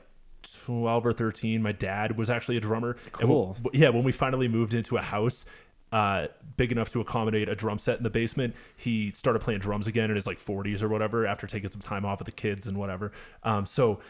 12 0.64 1.06
or 1.06 1.12
13. 1.12 1.62
My 1.62 1.72
dad 1.72 2.16
was 2.16 2.30
actually 2.30 2.56
a 2.56 2.60
drummer. 2.60 2.96
Cool. 3.12 3.56
yeah, 3.72 3.88
when 3.88 4.04
we 4.04 4.12
finally 4.12 4.48
moved 4.48 4.74
into 4.74 4.96
a 4.96 5.02
house 5.02 5.44
uh, 5.94 6.26
big 6.56 6.72
enough 6.72 6.90
to 6.90 7.00
accommodate 7.00 7.48
a 7.48 7.54
drum 7.54 7.78
set 7.78 7.98
in 7.98 8.02
the 8.02 8.10
basement, 8.10 8.54
he 8.76 9.12
started 9.12 9.38
playing 9.38 9.60
drums 9.60 9.86
again 9.86 10.10
in 10.10 10.16
his 10.16 10.26
like 10.26 10.44
40s 10.44 10.82
or 10.82 10.88
whatever 10.88 11.24
after 11.24 11.46
taking 11.46 11.70
some 11.70 11.80
time 11.80 12.04
off 12.04 12.18
with 12.18 12.26
the 12.26 12.32
kids 12.32 12.66
and 12.66 12.76
whatever. 12.76 13.12
Um, 13.44 13.64
so 13.64 14.00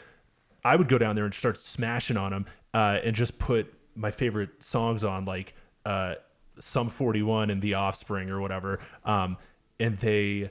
I 0.64 0.77
would 0.77 0.88
go 0.88 0.97
down 0.97 1.14
there 1.14 1.27
and 1.27 1.35
start 1.35 1.61
smashing 1.61 2.16
on 2.16 2.33
him 2.33 2.47
uh, 2.73 3.01
and 3.05 3.14
just 3.14 3.38
put 3.38 3.73
my 3.94 4.11
favorite 4.11 4.62
songs 4.62 5.05
on, 5.05 5.27
like 5.27 5.55
uh, 5.85 6.14
Sum 6.59 6.88
41 6.88 7.51
and 7.51 7.61
The 7.61 7.75
Offspring 7.75 8.31
or 8.31 8.40
whatever. 8.40 8.81
Um, 9.05 9.37
and 9.79 9.99
they, 9.99 10.51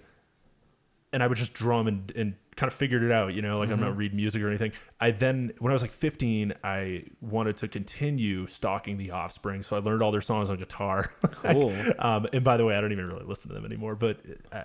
and 1.14 1.24
I 1.24 1.28
would 1.28 1.38
just 1.38 1.54
drum 1.54 1.88
and, 1.88 2.12
and 2.16 2.34
kind 2.56 2.70
of 2.72 2.78
figured 2.78 3.02
it 3.04 3.12
out, 3.12 3.34
you 3.34 3.42
know, 3.42 3.60
like 3.60 3.70
I'm 3.70 3.76
Mm-hmm. 3.78 3.84
not 3.86 3.98
reading 3.98 4.18
music 4.18 4.42
or 4.42 4.50
anything. 4.50 4.74
I 5.00 5.12
then, 5.12 5.54
when 5.60 5.72
I 5.72 5.74
was 5.74 5.82
like 5.82 5.92
15, 5.92 6.54
I 6.64 7.04
wanted 7.22 7.58
to 7.58 7.68
continue 7.68 8.46
stalking 8.48 8.98
The 8.98 9.12
Offspring. 9.12 9.64
So 9.64 9.76
I 9.76 9.80
learned 9.80 10.02
all 10.04 10.12
their 10.12 10.22
songs 10.22 10.50
on 10.50 10.58
guitar. 10.58 11.10
Cool. 11.44 11.74
um, 12.00 12.28
and 12.34 12.44
by 12.44 12.58
the 12.58 12.66
way, 12.66 12.76
I 12.76 12.82
don't 12.82 12.92
even 12.92 13.08
really 13.08 13.26
listen 13.26 13.48
to 13.50 13.54
them 13.54 13.66
anymore. 13.66 13.96
But 13.96 14.18
uh, 14.52 14.64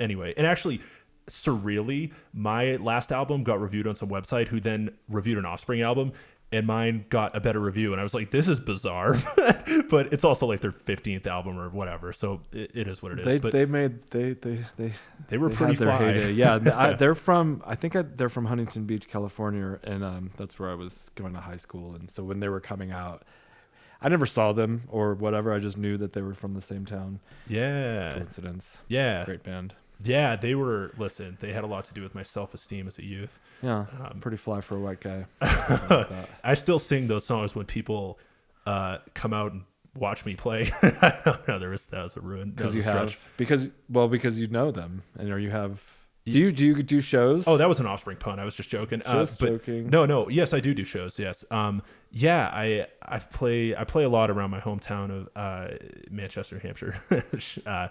anyway, 0.00 0.34
and 0.36 0.46
actually, 0.46 0.80
surreally, 1.28 2.12
my 2.32 2.76
last 2.76 3.12
album 3.12 3.44
got 3.44 3.60
reviewed 3.60 3.86
on 3.86 3.94
some 3.94 4.08
website 4.08 4.48
who 4.48 4.60
then 4.60 4.90
reviewed 5.08 5.38
an 5.38 5.44
Offspring 5.44 5.82
album. 5.82 6.12
And 6.50 6.66
mine 6.66 7.04
got 7.10 7.36
a 7.36 7.40
better 7.40 7.60
review, 7.60 7.92
and 7.92 8.00
I 8.00 8.02
was 8.02 8.14
like, 8.14 8.30
"This 8.30 8.48
is 8.48 8.58
bizarre," 8.58 9.18
but 9.90 10.14
it's 10.14 10.24
also 10.24 10.46
like 10.46 10.62
their 10.62 10.72
fifteenth 10.72 11.26
album 11.26 11.58
or 11.58 11.68
whatever, 11.68 12.10
so 12.14 12.40
it, 12.52 12.70
it 12.72 12.88
is 12.88 13.02
what 13.02 13.12
it 13.12 13.18
is. 13.18 13.26
They 13.26 13.36
but 13.38 13.52
they 13.52 13.66
made 13.66 14.02
they 14.10 14.32
they 14.32 14.64
they 14.78 14.94
They 15.28 15.36
were 15.36 15.50
they 15.50 15.54
pretty 15.56 15.74
their 15.74 15.88
fly. 15.88 15.98
heyday. 16.12 16.32
Yeah, 16.32 16.58
I, 16.74 16.94
they're 16.94 17.14
from 17.14 17.62
I 17.66 17.74
think 17.74 17.96
I, 17.96 18.00
they're 18.02 18.30
from 18.30 18.46
Huntington 18.46 18.84
Beach, 18.84 19.08
California, 19.08 19.78
and 19.84 20.02
um, 20.02 20.30
that's 20.38 20.58
where 20.58 20.70
I 20.70 20.74
was 20.74 20.94
going 21.16 21.34
to 21.34 21.40
high 21.40 21.58
school. 21.58 21.94
And 21.94 22.10
so 22.10 22.24
when 22.24 22.40
they 22.40 22.48
were 22.48 22.60
coming 22.60 22.92
out, 22.92 23.24
I 24.00 24.08
never 24.08 24.24
saw 24.24 24.54
them 24.54 24.84
or 24.88 25.12
whatever. 25.12 25.52
I 25.52 25.58
just 25.58 25.76
knew 25.76 25.98
that 25.98 26.14
they 26.14 26.22
were 26.22 26.32
from 26.34 26.54
the 26.54 26.62
same 26.62 26.86
town. 26.86 27.20
yeah, 27.46 28.14
Coincidence. 28.14 28.78
yeah, 28.88 29.26
Great 29.26 29.42
band. 29.42 29.74
Yeah, 30.02 30.36
they 30.36 30.54
were. 30.54 30.92
Listen, 30.96 31.36
they 31.40 31.52
had 31.52 31.64
a 31.64 31.66
lot 31.66 31.84
to 31.86 31.94
do 31.94 32.02
with 32.02 32.14
my 32.14 32.22
self 32.22 32.54
esteem 32.54 32.86
as 32.86 32.98
a 32.98 33.04
youth. 33.04 33.40
Yeah, 33.62 33.86
Um, 34.04 34.20
pretty 34.20 34.36
fly 34.36 34.60
for 34.60 34.76
a 34.76 34.80
white 34.80 35.00
guy. 35.00 35.26
I 36.44 36.54
still 36.54 36.78
sing 36.78 37.08
those 37.08 37.24
songs 37.26 37.54
when 37.54 37.66
people 37.66 38.18
uh, 38.66 38.98
come 39.14 39.32
out 39.32 39.52
and 39.52 39.62
watch 39.96 40.24
me 40.24 40.36
play. 40.36 40.70
I 40.82 41.20
don't 41.24 41.48
know. 41.48 41.58
There 41.58 41.70
was 41.70 41.86
that 41.86 42.02
was 42.02 42.16
a 42.16 42.20
ruin. 42.20 42.50
Because 42.50 42.74
you 42.74 42.82
have 42.82 43.16
because 43.36 43.68
well 43.88 44.08
because 44.08 44.38
you 44.38 44.46
know 44.46 44.70
them 44.70 45.02
and 45.18 45.30
or 45.30 45.38
you 45.38 45.50
have. 45.50 45.82
Do 46.26 46.38
you 46.38 46.52
do 46.52 46.66
you 46.66 46.82
do 46.82 47.00
shows? 47.00 47.44
Oh, 47.46 47.56
that 47.56 47.68
was 47.68 47.80
an 47.80 47.86
offspring 47.86 48.18
pun. 48.18 48.38
I 48.38 48.44
was 48.44 48.54
just 48.54 48.68
joking. 48.68 49.00
Uh, 49.02 49.24
Just 49.24 49.40
but 49.40 49.48
joking. 49.48 49.88
No, 49.88 50.04
no. 50.04 50.28
Yes, 50.28 50.52
I 50.52 50.60
do 50.60 50.74
do 50.74 50.84
shows. 50.84 51.18
Yes. 51.18 51.42
Um. 51.50 51.82
Yeah. 52.10 52.50
I 52.52 52.86
I 53.00 53.18
play 53.18 53.74
I 53.74 53.84
play 53.84 54.04
a 54.04 54.10
lot 54.10 54.30
around 54.30 54.50
my 54.50 54.60
hometown 54.60 55.10
of 55.10 55.28
uh, 55.34 55.74
Manchester, 56.10 56.58
Hampshire. 56.58 57.00
uh, 57.66 57.88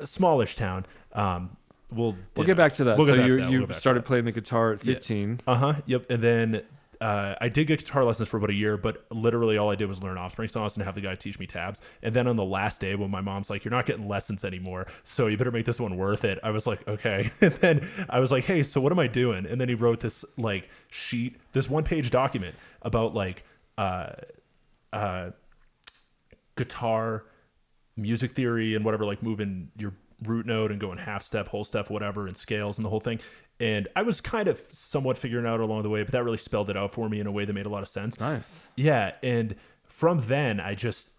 a 0.00 0.06
smallish 0.06 0.56
town. 0.56 0.86
Um. 1.12 1.56
We'll 1.92 2.14
we'll 2.36 2.46
get 2.46 2.56
back 2.56 2.76
to 2.76 2.84
that. 2.84 2.98
We'll 2.98 3.08
so 3.08 3.14
get 3.14 3.22
back 3.22 3.30
to 3.30 3.34
you. 3.36 3.42
We'll 3.42 3.60
you 3.62 3.66
to 3.66 3.80
started 3.80 4.04
playing 4.04 4.24
the 4.24 4.30
guitar 4.30 4.74
at 4.74 4.84
Yeah. 4.84 4.94
15. 4.94 5.40
Uh 5.44 5.54
huh. 5.56 5.74
Yep. 5.86 6.08
And 6.08 6.22
then 6.22 6.62
uh, 7.00 7.34
I 7.40 7.48
did 7.48 7.66
get 7.66 7.80
guitar 7.80 8.04
lessons 8.04 8.28
for 8.28 8.36
about 8.36 8.50
a 8.50 8.54
year, 8.54 8.76
but 8.76 9.06
literally 9.10 9.56
all 9.56 9.70
I 9.70 9.74
did 9.74 9.88
was 9.88 10.02
learn 10.02 10.18
Offspring 10.18 10.48
songs 10.48 10.76
and 10.76 10.84
have 10.84 10.94
the 10.94 11.00
guy 11.00 11.14
teach 11.14 11.38
me 11.38 11.46
tabs. 11.46 11.80
And 12.02 12.14
then 12.14 12.28
on 12.28 12.36
the 12.36 12.44
last 12.44 12.80
day, 12.80 12.94
when 12.94 13.10
my 13.10 13.22
mom's 13.22 13.48
like, 13.50 13.64
"You're 13.64 13.72
not 13.72 13.86
getting 13.86 14.06
lessons 14.06 14.44
anymore, 14.44 14.86
so 15.02 15.26
you 15.26 15.36
better 15.36 15.50
make 15.50 15.64
this 15.64 15.80
one 15.80 15.96
worth 15.96 16.24
it," 16.24 16.38
I 16.44 16.50
was 16.50 16.66
like, 16.66 16.86
"Okay." 16.86 17.30
And 17.40 17.54
then 17.54 17.88
I 18.08 18.20
was 18.20 18.30
like, 18.30 18.44
"Hey, 18.44 18.62
so 18.62 18.80
what 18.80 18.92
am 18.92 18.98
I 18.98 19.06
doing?" 19.08 19.46
And 19.46 19.60
then 19.60 19.68
he 19.68 19.74
wrote 19.74 19.98
this 20.00 20.24
like 20.36 20.68
sheet, 20.90 21.38
this 21.52 21.68
one 21.68 21.84
page 21.84 22.10
document 22.10 22.54
about 22.82 23.14
like 23.14 23.42
uh, 23.78 24.10
uh, 24.92 25.30
guitar 26.56 27.24
music 28.00 28.32
theory 28.32 28.74
and 28.74 28.84
whatever, 28.84 29.04
like 29.04 29.22
moving 29.22 29.70
your 29.76 29.92
root 30.24 30.46
note 30.46 30.70
and 30.70 30.80
going 30.80 30.98
half 30.98 31.22
step, 31.24 31.48
whole 31.48 31.64
step, 31.64 31.90
whatever, 31.90 32.26
and 32.26 32.36
scales 32.36 32.78
and 32.78 32.84
the 32.84 32.90
whole 32.90 33.00
thing. 33.00 33.20
And 33.58 33.88
I 33.94 34.02
was 34.02 34.20
kind 34.20 34.48
of 34.48 34.60
somewhat 34.70 35.18
figuring 35.18 35.46
out 35.46 35.60
along 35.60 35.82
the 35.82 35.90
way, 35.90 36.02
but 36.02 36.12
that 36.12 36.24
really 36.24 36.38
spelled 36.38 36.70
it 36.70 36.76
out 36.76 36.94
for 36.94 37.08
me 37.08 37.20
in 37.20 37.26
a 37.26 37.32
way 37.32 37.44
that 37.44 37.52
made 37.52 37.66
a 37.66 37.70
lot 37.70 37.82
of 37.82 37.88
sense. 37.88 38.18
Nice. 38.18 38.44
Yeah, 38.76 39.12
and 39.22 39.54
from 39.84 40.24
then 40.26 40.60
I 40.60 40.74
just, 40.74 41.10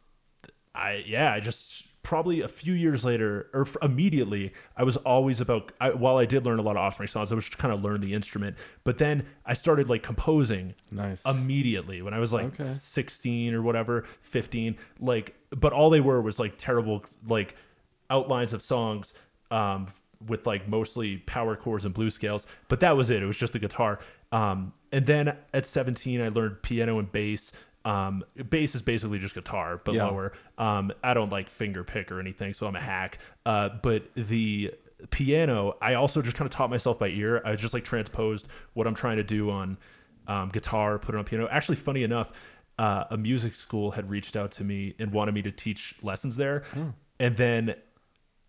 I 0.74 1.04
yeah, 1.06 1.32
I 1.32 1.40
just 1.40 1.86
probably 2.04 2.42
a 2.42 2.48
few 2.48 2.74
years 2.74 3.06
later 3.06 3.48
or 3.54 3.62
f- 3.62 3.78
immediately 3.82 4.54
I 4.76 4.84
was 4.84 4.98
always 4.98 5.40
about. 5.42 5.72
I, 5.80 5.92
while 5.92 6.18
I 6.18 6.26
did 6.26 6.46
learn 6.46 6.60
a 6.60 6.62
lot 6.62 6.72
of 6.72 6.78
Offspring 6.82 7.08
songs, 7.10 7.32
I 7.32 7.36
was 7.36 7.46
just 7.46 7.58
kind 7.58 7.74
of 7.74 7.84
learn 7.84 8.02
the 8.02 8.14
instrument. 8.14 8.58
But 8.84 8.98
then 8.98 9.26
I 9.46 9.54
started 9.54 9.90
like 9.90 10.02
composing 10.04 10.74
Nice. 10.92 11.22
immediately 11.26 12.02
when 12.02 12.14
I 12.14 12.20
was 12.20 12.34
like 12.34 12.60
Okay. 12.60 12.74
16 12.76 13.54
or 13.54 13.62
whatever, 13.62 14.06
15. 14.24 14.78
Like, 15.00 15.36
but 15.52 15.74
all 15.74 15.90
they 15.90 16.02
were 16.02 16.22
was 16.22 16.40
like 16.40 16.56
terrible, 16.58 17.06
like 17.28 17.56
outlines 18.10 18.54
of 18.54 18.62
songs 18.62 19.14
um, 19.52 19.88
with 20.28 20.46
like 20.48 20.68
mostly 20.68 21.18
power 21.18 21.56
chords 21.56 21.86
and 21.86 21.94
blues 21.94 22.14
scales. 22.16 22.46
But 22.68 22.80
that 22.82 22.98
was 22.98 23.10
it. 23.10 23.22
It 23.22 23.26
was 23.26 23.38
just 23.38 23.54
the 23.54 23.60
guitar. 23.60 24.00
Um, 24.32 24.74
and 24.92 25.06
then 25.06 25.36
at 25.54 25.66
17, 25.66 26.22
I 26.22 26.30
learned 26.30 26.62
piano 26.62 27.00
and 27.00 27.12
bass. 27.12 27.52
Um, 27.84 28.24
bass 28.50 28.76
is 28.76 28.82
basically 28.82 29.18
just 29.20 29.34
guitar, 29.34 29.82
but 29.84 29.96
Yeah. 29.96 30.06
lower. 30.06 30.34
Um, 30.58 30.92
I 31.04 31.14
don't 31.14 31.32
like 31.32 31.50
finger 31.50 31.84
pick 31.84 32.12
or 32.12 32.20
anything, 32.20 32.54
so 32.54 32.68
I'm 32.68 32.76
a 32.76 32.82
hack. 32.82 33.18
Uh, 33.46 33.70
but 33.82 34.04
the 34.16 34.74
piano, 35.10 35.76
I 35.82 35.96
also 35.96 36.22
just 36.22 36.36
kind 36.38 36.46
of 36.46 36.56
taught 36.56 36.70
myself 36.70 37.00
by 37.00 37.08
ear. 37.08 37.42
I 37.44 37.56
just 37.56 37.74
like 37.74 37.84
transposed 37.84 38.48
what 38.74 38.86
I'm 38.86 38.94
trying 38.94 39.18
to 39.18 39.24
do 39.24 39.50
on 39.50 39.78
um, 40.28 40.50
guitar, 40.50 41.00
put 41.00 41.16
it 41.16 41.18
on 41.18 41.24
piano. 41.26 41.48
Actually, 41.50 41.78
funny 41.78 42.04
enough, 42.04 42.32
uh, 42.78 43.06
a 43.10 43.18
music 43.18 43.56
school 43.56 43.92
had 43.92 44.10
reached 44.10 44.36
out 44.36 44.52
to 44.52 44.64
me 44.64 44.94
and 45.00 45.12
wanted 45.12 45.34
me 45.34 45.42
to 45.42 45.52
teach 45.52 45.96
lessons 46.04 46.36
there, 46.36 46.64
and 47.20 47.36
then 47.36 47.74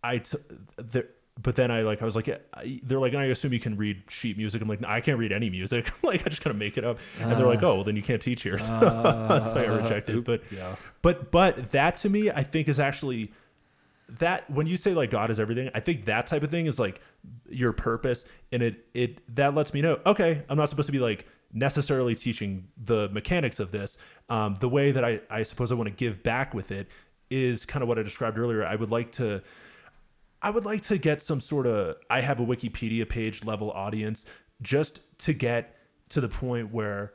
I 0.05 0.19
t- 0.19 0.37
there. 0.77 1.07
But 1.41 1.57
then 1.57 1.71
I 1.71 1.81
like 1.83 2.03
I 2.03 2.05
was 2.05 2.15
like 2.15 2.27
yeah, 2.27 2.39
I, 2.53 2.81
they're 2.83 3.01
like 3.01 3.15
I 3.15 3.25
assume 3.27 3.53
you 3.53 3.61
can 3.61 3.77
read 3.77 4.03
sheet 4.09 4.37
music. 4.37 4.61
I'm 4.61 4.69
like 4.69 4.81
no, 4.81 4.89
I 4.89 5.01
can't 5.01 5.19
read 5.19 5.33
any 5.33 5.49
music. 5.49 5.89
I'm 6.03 6.09
like 6.09 6.27
I 6.27 6.29
just 6.29 6.43
kind 6.43 6.53
of 6.53 6.59
make 6.59 6.77
it 6.77 6.85
up. 6.85 6.99
And 7.21 7.33
they're 7.33 7.47
like 7.47 7.63
oh 7.63 7.77
well 7.77 7.85
then 7.85 7.97
you 7.97 8.03
can't 8.03 8.21
teach 8.21 8.43
here. 8.43 8.59
So, 8.63 8.79
so 8.81 9.55
I 9.57 9.67
rejected. 9.67 10.25
But 10.25 10.43
yeah. 10.51 10.77
but 11.01 11.31
but 11.31 11.71
that 11.73 11.97
to 11.99 12.11
me 12.11 12.31
I 12.31 12.43
think 12.43 12.69
is 12.69 12.79
actually 12.79 13.33
that 14.19 14.49
when 14.51 14.67
you 14.67 14.77
say 14.77 14.95
like 14.95 15.11
God 15.11 15.31
is 15.31 15.41
everything, 15.41 15.71
I 15.75 15.81
think 15.81 16.05
that 16.07 16.27
type 16.27 16.43
of 16.43 16.51
thing 16.51 16.67
is 16.67 16.79
like 16.79 17.01
your 17.49 17.73
purpose, 17.73 18.25
and 18.51 18.63
it 18.63 18.87
it 18.95 19.35
that 19.37 19.55
lets 19.55 19.73
me 19.73 19.81
know 19.81 20.01
okay, 20.05 20.43
I'm 20.49 20.57
not 20.57 20.69
supposed 20.69 20.87
to 20.87 20.93
be 20.93 20.99
like 20.99 21.27
necessarily 21.53 22.15
teaching 22.15 22.69
the 22.83 23.09
mechanics 23.11 23.61
of 23.61 23.71
this. 23.71 23.99
Um, 24.29 24.55
the 24.57 24.69
way 24.69 24.93
that 24.93 25.05
I 25.05 25.21
I 25.31 25.43
suppose 25.43 25.73
I 25.73 25.75
want 25.77 25.89
to 25.89 25.95
give 25.95 26.23
back 26.23 26.55
with 26.55 26.71
it 26.73 26.89
is 27.31 27.65
kind 27.65 27.83
of 27.83 27.89
what 27.89 27.99
I 27.99 28.03
described 28.03 28.39
earlier. 28.39 28.65
I 28.65 28.77
would 28.77 28.91
like 28.91 29.13
to. 29.13 29.43
I 30.43 30.51
would 30.51 30.65
like 30.65 30.83
to 30.89 30.99
get 30.99 31.23
some 31.23 31.41
sort 31.41 31.67
of 31.67 31.97
I 32.11 32.21
have 32.21 32.41
a 32.41 32.45
Wikipedia 32.45 33.09
page 33.09 33.45
level 33.45 33.71
audience 33.71 34.25
just 34.61 35.01
to 35.19 35.33
get 35.33 35.77
to 36.11 36.21
the 36.21 36.29
point 36.29 36.73
where 36.73 37.15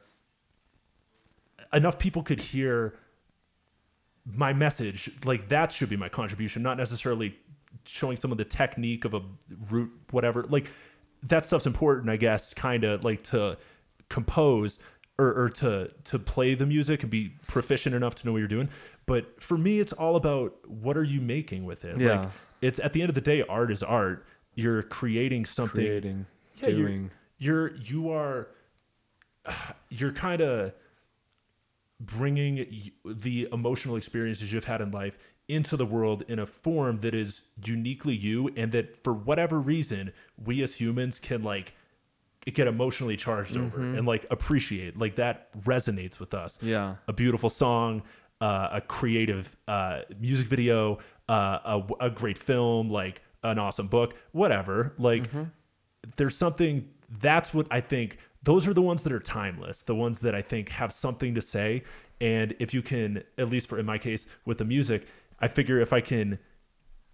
enough 1.73 1.99
people 1.99 2.23
could 2.23 2.39
hear 2.39 2.95
my 4.25 4.53
message. 4.53 5.11
Like 5.25 5.49
that 5.49 5.71
should 5.71 5.89
be 5.89 5.97
my 5.97 6.09
contribution 6.09 6.63
not 6.63 6.77
necessarily 6.77 7.35
showing 7.85 8.17
some 8.17 8.31
of 8.31 8.37
the 8.37 8.45
technique 8.45 9.05
of 9.05 9.13
a 9.13 9.21
root 9.69 9.91
whatever. 10.11 10.43
Like 10.43 10.71
that 11.23 11.43
stuff's 11.43 11.65
important 11.65 12.11
i 12.11 12.15
guess 12.15 12.53
kind 12.53 12.83
of 12.83 13.03
like 13.03 13.23
to 13.23 13.57
compose 14.07 14.77
or, 15.17 15.33
or 15.45 15.49
to 15.49 15.91
to 16.03 16.19
play 16.19 16.53
the 16.53 16.65
music 16.65 17.01
and 17.01 17.09
be 17.09 17.33
proficient 17.47 17.95
enough 17.95 18.15
to 18.15 18.25
know 18.25 18.31
what 18.31 18.37
you're 18.39 18.47
doing. 18.47 18.69
But 19.05 19.41
for 19.41 19.57
me 19.57 19.79
it's 19.79 19.93
all 19.93 20.15
about 20.15 20.53
what 20.69 20.97
are 20.97 21.03
you 21.03 21.21
making 21.21 21.65
with 21.65 21.85
it? 21.85 21.99
Yeah. 21.99 22.21
like 22.21 22.29
it's 22.61 22.79
at 22.79 22.93
the 22.93 23.01
end 23.01 23.09
of 23.09 23.15
the 23.15 23.21
day 23.21 23.43
art 23.43 23.71
is 23.71 23.83
art. 23.83 24.25
You're 24.55 24.83
creating 24.83 25.45
something. 25.45 25.85
Creating, 25.85 26.25
yeah, 26.61 26.69
you're- 26.69 26.81
doing. 26.81 27.11
You're, 27.39 27.75
you 27.75 28.11
are 28.11 28.47
you're 29.89 30.11
kind 30.13 30.41
of 30.41 30.73
bringing 31.99 32.91
the 33.05 33.47
emotional 33.51 33.95
experiences 33.95 34.53
you've 34.53 34.65
had 34.65 34.81
in 34.81 34.91
life 34.91 35.17
into 35.47 35.77
the 35.77 35.85
world 35.85 36.23
in 36.27 36.39
a 36.39 36.45
form 36.45 36.99
that 37.01 37.15
is 37.15 37.43
uniquely 37.63 38.13
you 38.15 38.49
and 38.55 38.71
that 38.73 39.01
for 39.03 39.13
whatever 39.13 39.59
reason 39.59 40.11
we 40.43 40.61
as 40.61 40.75
humans 40.75 41.19
can 41.19 41.41
like 41.41 41.73
get 42.53 42.67
emotionally 42.67 43.17
charged 43.17 43.55
over 43.57 43.81
and 43.81 44.05
like 44.05 44.25
appreciate. 44.29 44.97
Like 44.97 45.15
that 45.15 45.51
resonates 45.63 46.19
with 46.19 46.33
us. 46.33 46.59
Yeah. 46.61 46.95
a 47.07 47.13
beautiful 47.13 47.49
song 47.49 48.03
uh, 48.39 48.69
a 48.73 48.81
creative 48.81 49.55
uh, 49.67 50.01
music 50.19 50.47
video 50.47 50.99
uh, 51.29 51.59
a, 51.99 52.05
a 52.05 52.09
great 52.09 52.37
film 52.37 52.89
like 52.89 53.21
an 53.43 53.59
awesome 53.59 53.87
book 53.87 54.13
whatever 54.31 54.93
like 54.97 55.23
there's 56.15 56.35
something 56.35 56.87
that's 57.21 57.53
what 57.53 57.67
I 57.71 57.81
think 57.81 58.17
those 58.43 58.67
are 58.67 58.73
the 58.73 58.81
ones 58.81 59.01
that 59.03 59.11
are 59.11 59.19
timeless, 59.19 59.81
the 59.81 59.95
ones 59.95 60.19
that 60.19 60.33
I 60.35 60.41
think 60.41 60.69
have 60.69 60.93
something 60.93 61.35
to 61.35 61.41
say. 61.41 61.83
And 62.21 62.55
if 62.59 62.73
you 62.73 62.81
can, 62.81 63.23
at 63.37 63.49
least 63.49 63.67
for 63.67 63.77
in 63.79 63.85
my 63.85 63.97
case 63.97 64.25
with 64.45 64.57
the 64.57 64.65
music, 64.65 65.07
I 65.39 65.47
figure 65.47 65.79
if 65.79 65.91
I 65.91 66.01
can, 66.01 66.39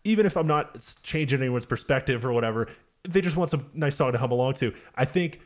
even 0.03 0.25
if 0.25 0.37
I'm 0.37 0.47
not 0.47 0.85
changing 1.01 1.39
anyone's 1.39 1.65
perspective 1.65 2.25
or 2.25 2.33
whatever, 2.33 2.67
they 3.07 3.21
just 3.21 3.35
want 3.35 3.49
some 3.49 3.69
nice 3.73 3.95
song 3.95 4.11
to 4.11 4.17
hum 4.17 4.31
along 4.31 4.55
to. 4.55 4.73
I 4.95 5.05
think 5.05 5.41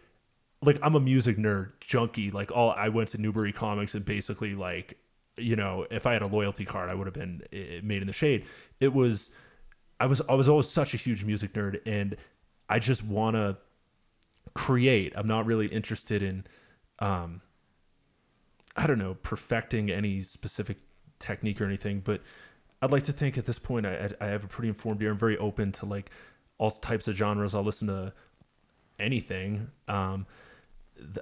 like 0.61 0.77
I'm 0.81 0.95
a 0.95 0.99
music 0.99 1.37
nerd 1.37 1.71
junkie. 1.79 2.31
Like 2.31 2.51
all 2.51 2.71
I 2.71 2.89
went 2.89 3.09
to 3.09 3.17
Newbury 3.17 3.53
Comics 3.53 3.95
and 3.95 4.03
basically 4.03 4.55
like, 4.55 4.97
you 5.37 5.55
know, 5.55 5.85
if 5.91 6.05
I 6.05 6.13
had 6.13 6.21
a 6.21 6.27
loyalty 6.27 6.65
card, 6.65 6.89
I 6.89 6.95
would 6.95 7.07
have 7.07 7.13
been 7.13 7.43
eh, 7.53 7.79
made 7.83 8.01
in 8.01 8.07
the 8.07 8.13
shade. 8.13 8.45
It 8.79 8.93
was, 8.93 9.29
I 9.99 10.05
was, 10.05 10.21
I 10.27 10.33
was 10.33 10.47
always 10.47 10.69
such 10.69 10.93
a 10.93 10.97
huge 10.97 11.23
music 11.23 11.53
nerd 11.53 11.79
and 11.85 12.15
I 12.69 12.79
just 12.79 13.03
want 13.03 13.35
to 13.35 13.57
create. 14.53 15.13
I'm 15.15 15.27
not 15.27 15.45
really 15.45 15.67
interested 15.67 16.21
in, 16.21 16.45
um, 16.99 17.41
I 18.75 18.87
don't 18.87 18.99
know, 18.99 19.15
perfecting 19.23 19.89
any 19.89 20.21
specific 20.21 20.77
technique 21.19 21.61
or 21.61 21.65
anything, 21.65 22.01
but 22.03 22.21
I'd 22.81 22.91
like 22.91 23.03
to 23.03 23.13
think 23.13 23.37
at 23.37 23.45
this 23.45 23.57
point 23.59 23.85
I 23.85 24.09
I 24.21 24.27
have 24.27 24.43
a 24.43 24.47
pretty 24.47 24.67
informed 24.67 25.01
ear. 25.01 25.11
I'm 25.11 25.17
very 25.17 25.37
open 25.37 25.71
to 25.73 25.85
like 25.85 26.11
all 26.57 26.69
types 26.69 27.07
of 27.07 27.15
genres. 27.15 27.55
I'll 27.55 27.63
listen 27.63 27.87
to 27.87 28.13
anything. 28.99 29.69
Um, 29.87 30.25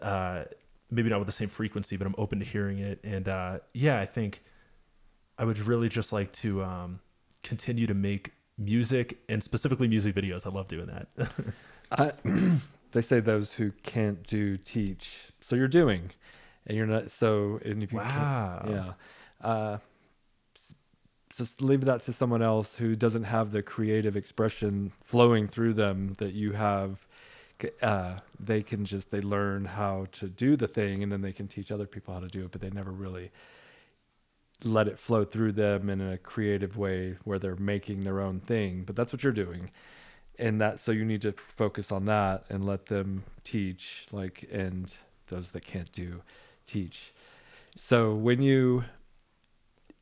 uh, 0.01 0.43
maybe 0.95 1.09
not 1.09 1.19
with 1.19 1.27
the 1.27 1.31
same 1.33 1.49
frequency, 1.49 1.97
but 1.97 2.07
I'm 2.07 2.15
open 2.17 2.39
to 2.39 2.45
hearing 2.45 2.79
it. 2.79 2.99
And 3.03 3.27
uh, 3.27 3.59
yeah, 3.73 3.99
I 3.99 4.05
think 4.05 4.41
I 5.37 5.45
would 5.45 5.59
really 5.59 5.89
just 5.89 6.11
like 6.13 6.31
to 6.33 6.63
um, 6.63 6.99
continue 7.43 7.87
to 7.87 7.93
make 7.93 8.31
music 8.57 9.19
and 9.27 9.43
specifically 9.43 9.87
music 9.87 10.15
videos. 10.15 10.45
I 10.45 10.49
love 10.49 10.67
doing 10.67 10.87
that. 10.87 11.07
I, 11.91 12.11
they 12.93 13.01
say 13.01 13.19
those 13.19 13.51
who 13.51 13.71
can't 13.83 14.25
do 14.25 14.57
teach. 14.57 15.31
So 15.41 15.55
you're 15.55 15.67
doing, 15.67 16.11
and 16.65 16.77
you're 16.77 16.87
not. 16.87 17.11
So 17.11 17.59
and 17.65 17.83
if 17.83 17.91
you 17.91 17.99
Wow. 17.99 18.61
can't, 18.61 18.69
yeah, 19.41 19.47
uh, 19.47 19.77
just 21.35 21.61
leave 21.61 21.83
that 21.85 22.01
to 22.01 22.13
someone 22.13 22.41
else 22.41 22.75
who 22.75 22.95
doesn't 22.95 23.25
have 23.25 23.51
the 23.51 23.61
creative 23.61 24.15
expression 24.15 24.91
flowing 25.03 25.47
through 25.47 25.73
them 25.73 26.13
that 26.17 26.33
you 26.33 26.53
have. 26.53 27.05
Uh, 27.81 28.15
they 28.39 28.61
can 28.61 28.85
just 28.85 29.11
they 29.11 29.21
learn 29.21 29.65
how 29.65 30.07
to 30.13 30.27
do 30.27 30.55
the 30.55 30.67
thing, 30.67 31.03
and 31.03 31.11
then 31.11 31.21
they 31.21 31.33
can 31.33 31.47
teach 31.47 31.71
other 31.71 31.85
people 31.85 32.13
how 32.13 32.19
to 32.19 32.27
do 32.27 32.45
it, 32.45 32.51
but 32.51 32.61
they 32.61 32.69
never 32.69 32.91
really 32.91 33.31
let 34.63 34.87
it 34.87 34.97
flow 34.97 35.25
through 35.25 35.51
them 35.51 35.89
in 35.89 36.01
a 36.01 36.17
creative 36.17 36.77
way 36.77 37.17
where 37.23 37.39
they're 37.39 37.55
making 37.55 38.03
their 38.03 38.21
own 38.21 38.39
thing. 38.39 38.83
But 38.85 38.95
that's 38.95 39.11
what 39.11 39.23
you're 39.23 39.33
doing. 39.33 39.71
And 40.37 40.59
that 40.61 40.79
so 40.79 40.91
you 40.91 41.05
need 41.05 41.21
to 41.21 41.33
focus 41.33 41.91
on 41.91 42.05
that 42.05 42.45
and 42.49 42.65
let 42.65 42.87
them 42.87 43.23
teach 43.43 44.05
like 44.11 44.47
and 44.51 44.93
those 45.27 45.51
that 45.51 45.65
can't 45.65 45.91
do 45.91 46.21
teach. 46.67 47.13
So 47.81 48.13
when 48.13 48.41
you 48.41 48.83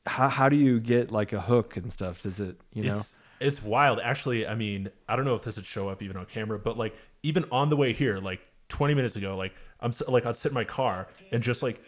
how, 0.05 0.27
how 0.27 0.49
do 0.49 0.55
you 0.55 0.79
get 0.79 1.11
like 1.11 1.33
a 1.33 1.41
hook 1.41 1.77
and 1.77 1.93
stuff? 1.93 2.23
Does 2.23 2.39
it 2.39 2.59
you 2.73 2.83
know 2.83 3.01
it's 3.43 3.61
wild. 3.61 3.99
Actually, 3.99 4.47
I 4.47 4.55
mean, 4.55 4.89
I 5.07 5.15
don't 5.15 5.25
know 5.25 5.35
if 5.35 5.43
this 5.43 5.57
would 5.57 5.65
show 5.65 5.89
up 5.89 6.01
even 6.01 6.17
on 6.17 6.25
camera, 6.25 6.57
but 6.57 6.77
like 6.77 6.95
even 7.21 7.45
on 7.51 7.69
the 7.69 7.75
way 7.75 7.93
here, 7.93 8.17
like 8.17 8.41
20 8.69 8.93
minutes 8.93 9.15
ago, 9.15 9.35
like 9.35 9.53
I'm 9.79 9.93
like 10.07 10.25
I'll 10.25 10.33
sit 10.33 10.49
in 10.49 10.53
my 10.53 10.63
car 10.63 11.07
and 11.31 11.43
just 11.43 11.61
like 11.61 11.81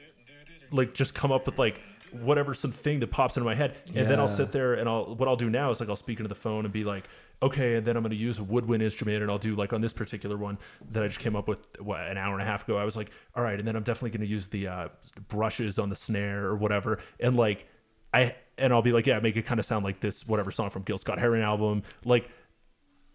like 0.71 0.93
just 0.93 1.13
come 1.13 1.31
up 1.31 1.45
with 1.45 1.57
like 1.57 1.81
whatever 2.11 2.53
some 2.53 2.71
thing 2.71 2.99
that 2.99 3.07
pops 3.07 3.37
into 3.37 3.45
my 3.45 3.55
head, 3.55 3.75
and 3.93 4.09
then 4.09 4.19
I'll 4.19 4.27
sit 4.27 4.51
there 4.51 4.75
and 4.75 4.87
I'll 4.87 5.15
what 5.15 5.27
I'll 5.27 5.35
do 5.35 5.49
now 5.49 5.71
is 5.71 5.79
like 5.79 5.89
I'll 5.89 5.95
speak 5.95 6.19
into 6.19 6.29
the 6.29 6.35
phone 6.35 6.65
and 6.65 6.73
be 6.73 6.83
like. 6.83 7.05
Okay, 7.43 7.75
and 7.75 7.85
then 7.85 7.97
I'm 7.97 8.01
going 8.01 8.11
to 8.11 8.15
use 8.15 8.39
a 8.39 8.43
woodwind 8.43 8.81
instrument, 8.81 9.21
and 9.21 9.29
I'll 9.29 9.37
do 9.37 9.55
like 9.57 9.73
on 9.73 9.81
this 9.81 9.91
particular 9.91 10.37
one 10.37 10.57
that 10.91 11.03
I 11.03 11.07
just 11.07 11.19
came 11.19 11.35
up 11.35 11.49
with 11.49 11.67
what, 11.81 11.99
an 11.99 12.17
hour 12.17 12.31
and 12.31 12.41
a 12.41 12.45
half 12.45 12.63
ago. 12.63 12.77
I 12.77 12.85
was 12.85 12.95
like, 12.95 13.11
all 13.35 13.43
right, 13.43 13.59
and 13.59 13.67
then 13.67 13.75
I'm 13.75 13.83
definitely 13.83 14.11
going 14.11 14.25
to 14.25 14.33
use 14.33 14.47
the 14.47 14.67
uh, 14.67 14.87
brushes 15.27 15.77
on 15.77 15.89
the 15.89 15.97
snare 15.97 16.45
or 16.45 16.55
whatever, 16.55 16.99
and 17.19 17.35
like 17.35 17.67
I 18.15 18.35
and 18.57 18.71
I'll 18.73 18.81
be 18.81 18.93
like, 18.93 19.05
yeah, 19.05 19.19
make 19.19 19.35
it 19.35 19.45
kind 19.45 19.59
of 19.59 19.65
sound 19.65 19.83
like 19.83 19.99
this 19.99 20.25
whatever 20.25 20.49
song 20.49 20.69
from 20.69 20.83
Gil 20.83 20.97
Scott 20.97 21.19
Heron 21.19 21.41
album. 21.41 21.83
Like 22.05 22.29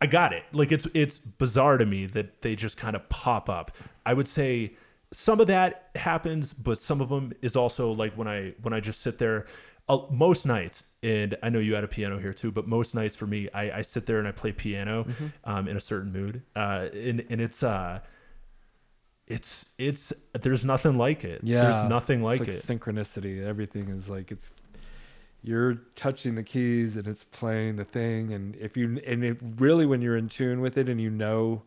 I 0.00 0.06
got 0.06 0.32
it. 0.32 0.44
Like 0.52 0.70
it's 0.72 0.86
it's 0.94 1.18
bizarre 1.18 1.78
to 1.78 1.86
me 1.86 2.06
that 2.06 2.42
they 2.42 2.54
just 2.54 2.76
kind 2.76 2.94
of 2.94 3.08
pop 3.08 3.48
up. 3.48 3.72
I 4.04 4.14
would 4.14 4.28
say 4.28 4.74
some 5.12 5.40
of 5.40 5.46
that 5.48 5.90
happens, 5.96 6.52
but 6.52 6.78
some 6.78 7.00
of 7.00 7.08
them 7.08 7.32
is 7.42 7.56
also 7.56 7.92
like 7.92 8.14
when 8.14 8.28
I 8.28 8.54
when 8.62 8.74
I 8.74 8.80
just 8.80 9.00
sit 9.00 9.18
there. 9.18 9.46
Uh, 9.88 10.06
most 10.08 10.46
nights, 10.46 10.84
and 11.02 11.36
I 11.42 11.48
know 11.48 11.58
you 11.58 11.74
had 11.74 11.82
a 11.82 11.88
piano 11.88 12.16
here 12.16 12.32
too, 12.32 12.52
but 12.52 12.68
most 12.68 12.94
nights 12.94 13.16
for 13.16 13.26
me, 13.26 13.48
I, 13.52 13.78
I 13.78 13.82
sit 13.82 14.06
there 14.06 14.20
and 14.20 14.28
I 14.28 14.30
play 14.30 14.52
piano 14.52 15.04
um, 15.42 15.66
in 15.66 15.76
a 15.76 15.80
certain 15.80 16.12
mood, 16.12 16.42
uh, 16.54 16.86
and 16.92 17.26
and 17.28 17.40
it's 17.40 17.64
uh, 17.64 17.98
it's 19.26 19.64
it's 19.78 20.12
there's 20.40 20.64
nothing 20.64 20.96
like 20.96 21.24
it. 21.24 21.40
yeah 21.42 21.62
there's 21.62 21.88
nothing 21.88 22.24
it's 22.24 22.40
like, 22.40 22.48
it. 22.48 22.62
synchronicity 22.62 23.44
everything 23.44 23.88
is 23.88 24.08
like 24.08 24.30
it's 24.30 24.46
you're 25.42 25.74
touching 25.94 26.34
the 26.34 26.42
keys 26.42 26.96
and 26.96 27.08
it's 27.08 27.24
playing 27.24 27.76
the 27.76 27.84
thing 27.84 28.32
and 28.32 28.56
if 28.56 28.76
you 28.76 29.00
and 29.06 29.24
it 29.24 29.38
really 29.56 29.86
when 29.86 30.02
you're 30.02 30.16
in 30.16 30.28
tune 30.28 30.60
with 30.60 30.76
it 30.76 30.88
and 30.88 31.00
you 31.00 31.10
know 31.10 31.62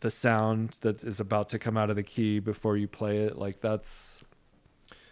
the 0.00 0.10
sound 0.10 0.76
that 0.80 1.02
is 1.02 1.20
about 1.20 1.48
to 1.50 1.58
come 1.58 1.76
out 1.76 1.90
of 1.90 1.96
the 1.96 2.02
key 2.02 2.38
before 2.38 2.76
you 2.76 2.88
play 2.88 3.18
it 3.18 3.36
like 3.36 3.60
that's 3.60 4.22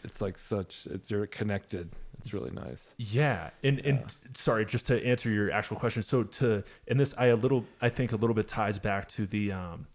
it's 0.02 0.20
like 0.20 0.38
such 0.38 0.86
it's 0.90 1.10
you're 1.10 1.26
connected 1.26 1.90
it's 2.20 2.32
really 2.32 2.50
nice 2.50 2.94
Yeah, 2.96 3.50
and 3.62 3.78
and 3.80 4.14
sorry, 4.34 4.66
just 4.66 4.86
to 4.86 5.04
answer 5.04 5.30
your 5.30 5.50
actual 5.50 5.76
question. 5.76 6.02
So 6.02 6.24
to 6.24 6.62
and 6.86 6.98
this, 6.98 7.14
I 7.16 7.26
a 7.26 7.36
little, 7.36 7.64
I 7.80 7.88
think 7.88 8.12
a 8.12 8.16
little 8.16 8.34
bit 8.34 8.48
ties 8.48 8.78
back 8.78 9.08
to 9.10 9.26
the 9.26 9.52
um, 9.52 9.86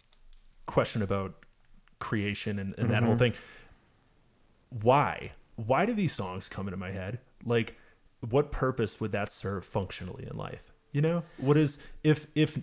question 0.65 1.01
about 1.01 1.33
creation 1.99 2.59
and, 2.59 2.75
and 2.77 2.89
that 2.91 3.03
whole 3.03 3.17
thing. 3.17 3.33
Why? 4.69 5.31
Why 5.55 5.85
do 5.85 5.93
these 5.93 6.13
songs 6.13 6.47
come 6.47 6.67
into 6.67 6.77
my 6.77 6.91
head? 6.91 7.19
Like, 7.45 7.77
what 8.29 8.51
purpose 8.51 8.99
would 8.99 9.11
that 9.11 9.31
serve 9.31 9.65
functionally 9.65 10.27
in 10.29 10.37
life? 10.37 10.71
You 10.91 11.01
know, 11.01 11.23
what 11.37 11.57
is 11.57 11.77
if 12.03 12.27
if 12.35 12.59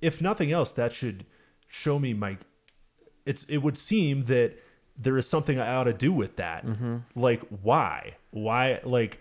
if 0.00 0.20
nothing 0.20 0.52
else, 0.52 0.72
that 0.72 0.92
should 0.92 1.24
show 1.68 1.98
me 1.98 2.14
my. 2.14 2.38
It's 3.24 3.44
it 3.44 3.58
would 3.58 3.78
seem 3.78 4.24
that 4.24 4.54
there 4.96 5.16
is 5.16 5.28
something 5.28 5.58
I 5.58 5.74
ought 5.74 5.84
to 5.84 5.92
do 5.92 6.12
with 6.12 6.36
that. 6.36 6.66
Mm-hmm. 6.66 6.96
Like 7.14 7.42
why? 7.62 8.16
Why? 8.30 8.80
Like 8.84 9.20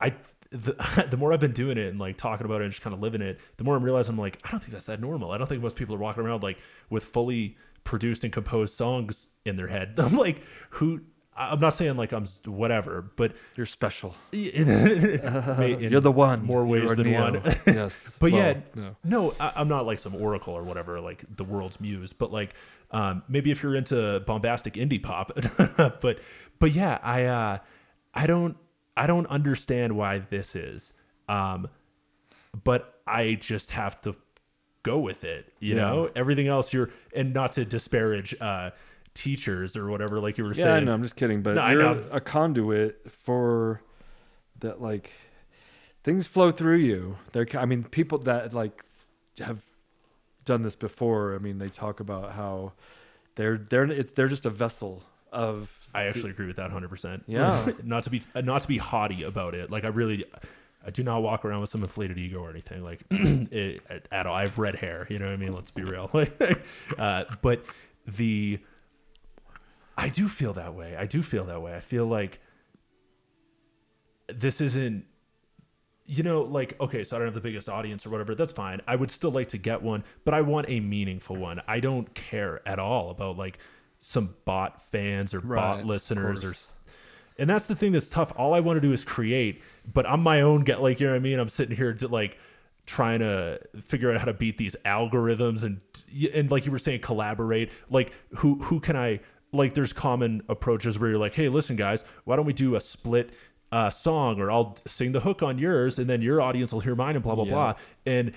I. 0.00 0.14
The, 0.50 1.06
the 1.10 1.18
more 1.18 1.32
I've 1.34 1.40
been 1.40 1.52
doing 1.52 1.76
it 1.76 1.90
and 1.90 1.98
like 1.98 2.16
talking 2.16 2.46
about 2.46 2.62
it 2.62 2.64
and 2.64 2.72
just 2.72 2.82
kind 2.82 2.94
of 2.94 3.00
living 3.00 3.20
it, 3.20 3.38
the 3.58 3.64
more 3.64 3.76
I'm 3.76 3.82
realizing 3.82 4.14
I'm 4.14 4.18
like, 4.18 4.38
I 4.44 4.50
don't 4.50 4.60
think 4.60 4.72
that's 4.72 4.86
that 4.86 5.00
normal. 5.00 5.30
I 5.30 5.36
don't 5.36 5.46
think 5.46 5.62
most 5.62 5.76
people 5.76 5.94
are 5.94 5.98
walking 5.98 6.24
around 6.24 6.42
like 6.42 6.58
with 6.88 7.04
fully 7.04 7.56
produced 7.84 8.24
and 8.24 8.32
composed 8.32 8.76
songs 8.76 9.26
in 9.44 9.56
their 9.56 9.66
head. 9.66 9.94
I'm 9.98 10.16
like, 10.16 10.42
who? 10.70 11.02
I'm 11.40 11.60
not 11.60 11.70
saying 11.74 11.96
like 11.96 12.12
I'm 12.12 12.24
whatever, 12.46 13.02
but 13.16 13.32
you're 13.56 13.64
special 13.66 14.14
in, 14.32 14.68
in 14.68 15.90
you're 15.92 16.00
the 16.00 16.10
one 16.12 16.44
more 16.44 16.66
ways 16.66 16.82
You're 16.84 16.96
than 16.96 17.12
one. 17.12 17.42
yes 17.66 17.92
But 18.18 18.32
Well, 18.32 18.40
yeah, 18.40 18.60
no. 18.74 18.96
no, 19.04 19.34
I, 19.38 19.52
I'm 19.56 19.68
not 19.68 19.86
like 19.86 19.98
some 20.00 20.14
oracle 20.16 20.54
or 20.54 20.64
whatever, 20.64 21.00
like 21.00 21.24
the 21.36 21.44
world's 21.44 21.80
muse. 21.80 22.12
But 22.12 22.32
like, 22.32 22.54
um, 22.90 23.22
maybe 23.28 23.50
if 23.52 23.62
you're 23.62 23.76
into 23.76 24.20
bombastic 24.26 24.74
indie 24.74 25.02
pop, 25.02 25.30
but 26.00 26.18
but 26.58 26.72
yeah, 26.72 26.98
I 27.02 27.24
uh, 27.26 27.58
I 28.14 28.26
don't 28.26 28.56
I 28.96 29.06
don't 29.06 29.26
understand 29.28 29.96
why 29.96 30.18
this 30.18 30.56
is, 30.56 30.92
um, 31.28 31.68
but 32.64 33.00
I 33.06 33.34
just 33.40 33.70
have 33.70 34.00
to 34.02 34.16
go 34.82 34.98
with 34.98 35.22
it. 35.24 35.52
You 35.60 35.76
Yeah. 35.76 35.82
know, 35.82 36.10
everything 36.16 36.48
else 36.48 36.72
you're 36.72 36.90
and 37.14 37.32
not 37.32 37.52
to 37.52 37.64
disparage 37.64 38.34
uh, 38.40 38.70
teachers 39.18 39.76
or 39.76 39.88
whatever, 39.90 40.20
like 40.20 40.38
you 40.38 40.44
were 40.44 40.54
Yeah, 40.54 40.64
saying. 40.64 40.76
I 40.76 40.80
know. 40.80 40.94
I'm 40.94 41.02
just 41.02 41.16
kidding, 41.16 41.42
but 41.42 41.56
No, 41.56 41.62
I 41.62 41.72
you're 41.72 41.82
know. 41.82 42.04
a 42.12 42.20
conduit 42.20 43.10
for 43.10 43.82
that. 44.60 44.80
Like 44.80 45.10
things 46.04 46.26
flow 46.26 46.50
through 46.50 46.76
you. 46.76 47.16
There, 47.32 47.46
I 47.58 47.66
mean, 47.66 47.82
people 47.84 48.18
that 48.20 48.54
like 48.54 48.84
have 49.40 49.62
done 50.44 50.62
this 50.62 50.76
before. 50.76 51.34
I 51.34 51.38
mean, 51.38 51.58
they 51.58 51.68
talk 51.68 52.00
about 52.00 52.32
how 52.32 52.72
they're 53.34 53.58
they're 53.58 53.84
it's 53.90 54.12
they're 54.12 54.28
just 54.28 54.46
a 54.46 54.50
vessel 54.50 55.02
of. 55.32 55.74
I 55.94 56.04
actually 56.04 56.30
agree 56.30 56.46
with 56.46 56.56
that 56.56 56.70
100%. 56.70 57.22
Yeah. 57.26 57.70
not 57.82 58.04
to 58.04 58.10
be 58.10 58.22
not 58.36 58.62
to 58.62 58.68
be 58.68 58.78
haughty 58.78 59.24
about 59.24 59.54
it. 59.54 59.70
Like 59.70 59.84
I 59.84 59.88
really 59.88 60.24
I 60.86 60.90
do 60.90 61.02
not 61.02 61.22
walk 61.22 61.44
around 61.44 61.60
with 61.62 61.70
some 61.70 61.82
inflated 61.82 62.18
ego 62.18 62.38
or 62.40 62.50
anything 62.50 62.84
like 62.84 63.02
it, 63.10 63.82
at 64.12 64.26
all. 64.26 64.36
I 64.36 64.42
have 64.42 64.58
red 64.58 64.76
hair, 64.76 65.06
you 65.10 65.18
know 65.18 65.24
what 65.26 65.32
I 65.32 65.36
mean? 65.36 65.52
Let's 65.52 65.72
be 65.72 65.82
real. 65.82 66.08
uh, 66.98 67.24
but 67.42 67.64
the 68.06 68.60
I 69.98 70.08
do 70.08 70.28
feel 70.28 70.54
that 70.54 70.74
way. 70.74 70.96
I 70.96 71.06
do 71.06 71.22
feel 71.22 71.44
that 71.46 71.60
way. 71.60 71.74
I 71.74 71.80
feel 71.80 72.06
like 72.06 72.40
this 74.28 74.60
isn't 74.60 75.04
you 76.08 76.22
know, 76.22 76.40
like, 76.40 76.74
okay, 76.80 77.04
so 77.04 77.14
I 77.14 77.18
don't 77.18 77.28
have 77.28 77.34
the 77.34 77.40
biggest 77.40 77.68
audience 77.68 78.06
or 78.06 78.10
whatever. 78.10 78.34
That's 78.34 78.52
fine. 78.52 78.80
I 78.88 78.96
would 78.96 79.10
still 79.10 79.30
like 79.30 79.50
to 79.50 79.58
get 79.58 79.82
one, 79.82 80.04
but 80.24 80.32
I 80.32 80.40
want 80.40 80.66
a 80.70 80.80
meaningful 80.80 81.36
one. 81.36 81.60
I 81.68 81.80
don't 81.80 82.12
care 82.14 82.66
at 82.66 82.78
all 82.78 83.10
about 83.10 83.36
like 83.36 83.58
some 83.98 84.34
bot 84.46 84.82
fans 84.90 85.34
or 85.34 85.40
Right, 85.40 85.60
bot 85.60 85.84
listeners 85.84 86.44
or. 86.44 86.54
And 87.38 87.48
that's 87.48 87.66
the 87.66 87.76
thing 87.76 87.92
that's 87.92 88.08
tough. 88.08 88.32
All 88.36 88.54
I 88.54 88.60
want 88.60 88.78
to 88.78 88.80
do 88.80 88.92
is 88.92 89.04
create, 89.04 89.62
but 89.92 90.08
I'm 90.08 90.22
my 90.22 90.40
own 90.40 90.64
get 90.64 90.80
like 90.80 90.98
you 90.98 91.06
know 91.06 91.12
what 91.12 91.18
I 91.18 91.20
mean. 91.20 91.38
I'm 91.38 91.50
sitting 91.50 91.76
here 91.76 91.92
to 91.92 92.08
like 92.08 92.38
trying 92.86 93.18
to 93.18 93.60
figure 93.82 94.10
out 94.10 94.18
how 94.18 94.24
to 94.24 94.32
beat 94.32 94.56
these 94.56 94.76
algorithms 94.86 95.62
and 95.62 95.82
and 96.34 96.50
like 96.50 96.64
you 96.64 96.72
were 96.72 96.78
saying, 96.78 97.02
collaborate. 97.02 97.70
Like 97.90 98.12
who 98.36 98.54
who 98.54 98.80
can 98.80 98.96
I 98.96 99.20
like? 99.52 99.74
There's 99.74 99.92
common 99.92 100.42
approaches 100.48 100.98
where 100.98 101.10
you're 101.10 101.18
like, 101.18 101.34
hey, 101.34 101.48
listen, 101.48 101.76
guys, 101.76 102.04
why 102.24 102.36
don't 102.36 102.46
we 102.46 102.52
do 102.52 102.76
a 102.76 102.80
split 102.80 103.30
uh, 103.70 103.90
song 103.90 104.40
or 104.40 104.50
I'll 104.50 104.78
sing 104.86 105.12
the 105.12 105.20
hook 105.20 105.42
on 105.42 105.58
yours 105.58 105.98
and 105.98 106.08
then 106.08 106.22
your 106.22 106.40
audience 106.40 106.72
will 106.72 106.80
hear 106.80 106.94
mine 106.94 107.16
and 107.16 107.22
blah 107.22 107.34
blah 107.34 107.44
Yeah. 107.44 107.50
blah. 107.52 107.74
And 108.06 108.34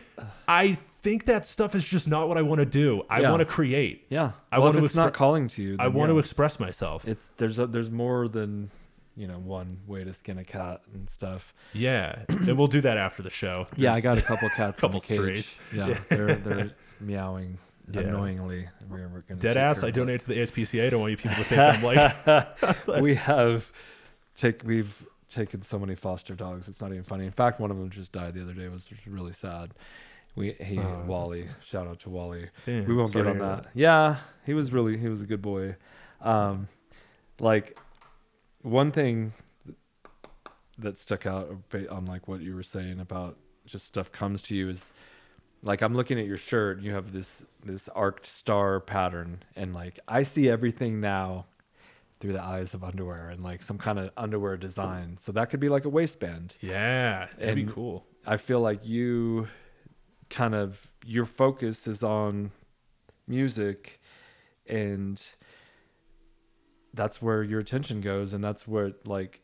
I 0.47 0.77
think 1.01 1.23
that 1.25 1.45
stuff 1.45 1.73
is 1.73 1.85
just 1.85 2.05
not 2.07 2.27
what 2.27 2.37
I 2.37 2.41
want 2.41 2.59
to 2.59 2.65
do. 2.65 3.03
I 3.09 3.21
Yeah. 3.21 3.29
want 3.29 3.39
to 3.39 3.45
create. 3.45 4.05
Yeah. 4.09 4.31
I 4.51 4.57
well, 4.59 4.67
want 4.67 4.79
to 4.79 4.83
it's 4.85 4.93
not 4.95 5.13
calling 5.13 5.47
to 5.49 5.63
you, 5.63 5.77
I 5.79 5.87
want 5.87 6.09
yeah. 6.09 6.15
to 6.15 6.19
express 6.19 6.59
myself. 6.59 7.07
It's 7.07 7.29
there's 7.37 7.59
a, 7.59 7.65
there's 7.67 7.89
more 7.89 8.27
than 8.27 8.69
you 9.15 9.27
know 9.27 9.39
one 9.39 9.77
way 9.87 10.03
to 10.03 10.13
skin 10.13 10.37
a 10.37 10.43
cat 10.43 10.81
and 10.93 11.09
stuff. 11.09 11.53
yeah, 11.73 12.23
and 12.29 12.57
we'll 12.57 12.67
do 12.67 12.81
that 12.81 12.97
after 12.97 13.23
the 13.23 13.29
show. 13.29 13.67
Yeah, 13.77 13.93
I 13.93 14.01
got 14.01 14.17
a 14.17 14.21
couple 14.21 14.49
cats 14.49 14.79
Couple 14.81 14.99
in 14.99 15.17
the 15.17 15.31
cage. 15.31 15.45
strays. 15.45 15.53
Yeah, 15.73 15.97
they're 16.09 16.35
they're 16.45 16.71
meowing 16.99 17.57
Yeah. 17.95 18.07
annoyingly. 18.07 18.67
We're, 18.89 19.23
dead 19.39 19.57
ass. 19.57 19.83
I 19.83 19.91
donate 19.91 20.21
to 20.21 20.27
the 20.27 20.35
ASPCA. 20.35 20.87
I 20.87 20.89
don't 20.89 21.01
want 21.01 21.11
you 21.11 21.17
people 21.17 21.37
to 21.37 21.43
think 21.43 21.59
I'm 21.59 21.83
like. 21.83 22.87
we 23.01 23.15
have 23.15 23.71
take 24.37 24.63
we've 24.63 24.93
taken 25.29 25.61
so 25.61 25.79
many 25.79 25.95
foster 25.95 26.35
dogs. 26.35 26.67
It's 26.67 26.81
not 26.81 26.91
even 26.91 27.03
funny. 27.03 27.25
In 27.25 27.31
fact, 27.31 27.59
one 27.59 27.71
of 27.71 27.77
them 27.77 27.89
just 27.89 28.11
died 28.11 28.33
the 28.33 28.41
other 28.41 28.53
day. 28.53 28.63
It 28.63 28.71
was 28.71 28.83
just 28.83 29.05
really 29.05 29.33
sad. 29.33 29.71
We 30.35 30.53
he 30.53 30.79
Oh, 30.79 31.03
Wally. 31.07 31.47
Shout 31.61 31.87
out 31.87 31.99
to 32.01 32.09
Wally. 32.09 32.49
Damn, 32.65 32.85
we 32.85 32.95
won't 32.95 33.13
get 33.13 33.27
on 33.27 33.37
hear 33.37 33.45
that. 33.45 33.67
Yeah, 33.73 34.17
he 34.45 34.53
was 34.53 34.71
really 34.71 34.97
he 34.97 35.07
was 35.07 35.21
a 35.21 35.25
good 35.25 35.41
boy. 35.41 35.75
Um, 36.21 36.67
like 37.39 37.77
one 38.61 38.91
thing 38.91 39.33
that 40.77 40.97
stuck 40.97 41.25
out 41.25 41.55
on 41.89 42.05
like 42.05 42.27
what 42.27 42.41
you 42.41 42.55
were 42.55 42.63
saying 42.63 42.99
about 42.99 43.37
just 43.65 43.85
stuff 43.85 44.11
comes 44.11 44.41
to 44.43 44.55
you 44.55 44.69
is 44.69 44.91
like 45.63 45.81
I'm 45.81 45.93
looking 45.95 46.19
at 46.19 46.25
your 46.25 46.37
shirt 46.37 46.81
you 46.81 46.91
have 46.93 47.11
this 47.13 47.43
this 47.63 47.87
arced 47.89 48.25
star 48.25 48.79
pattern 48.79 49.43
and 49.55 49.73
like 49.73 49.99
I 50.07 50.23
see 50.23 50.49
everything 50.49 50.99
now 50.99 51.45
through 52.19 52.33
the 52.33 52.41
eyes 52.43 52.73
of 52.73 52.83
underwear 52.83 53.29
and 53.29 53.43
like 53.43 53.61
some 53.63 53.77
kind 53.79 53.97
of 53.97 54.11
underwear 54.15 54.55
design. 54.57 55.17
So 55.19 55.31
that 55.31 55.49
could 55.49 55.59
be 55.59 55.69
like 55.69 55.85
a 55.85 55.89
waistband. 55.89 56.55
Yeah, 56.61 57.27
that'd 57.39 57.55
be 57.55 57.61
And- 57.63 57.71
cool. 57.73 58.05
I 58.27 58.37
feel 58.37 58.59
like 58.59 58.85
you 58.85 59.47
kind 60.29 60.53
of 60.53 60.87
your 61.03 61.25
focus 61.25 61.87
is 61.87 62.03
on 62.03 62.51
music 63.27 63.99
and 64.67 65.21
that's 66.93 67.21
where 67.21 67.41
your 67.43 67.59
attention 67.59 68.01
goes 68.01 68.33
and 68.33 68.43
that's 68.43 68.67
where 68.67 68.91
like 69.05 69.41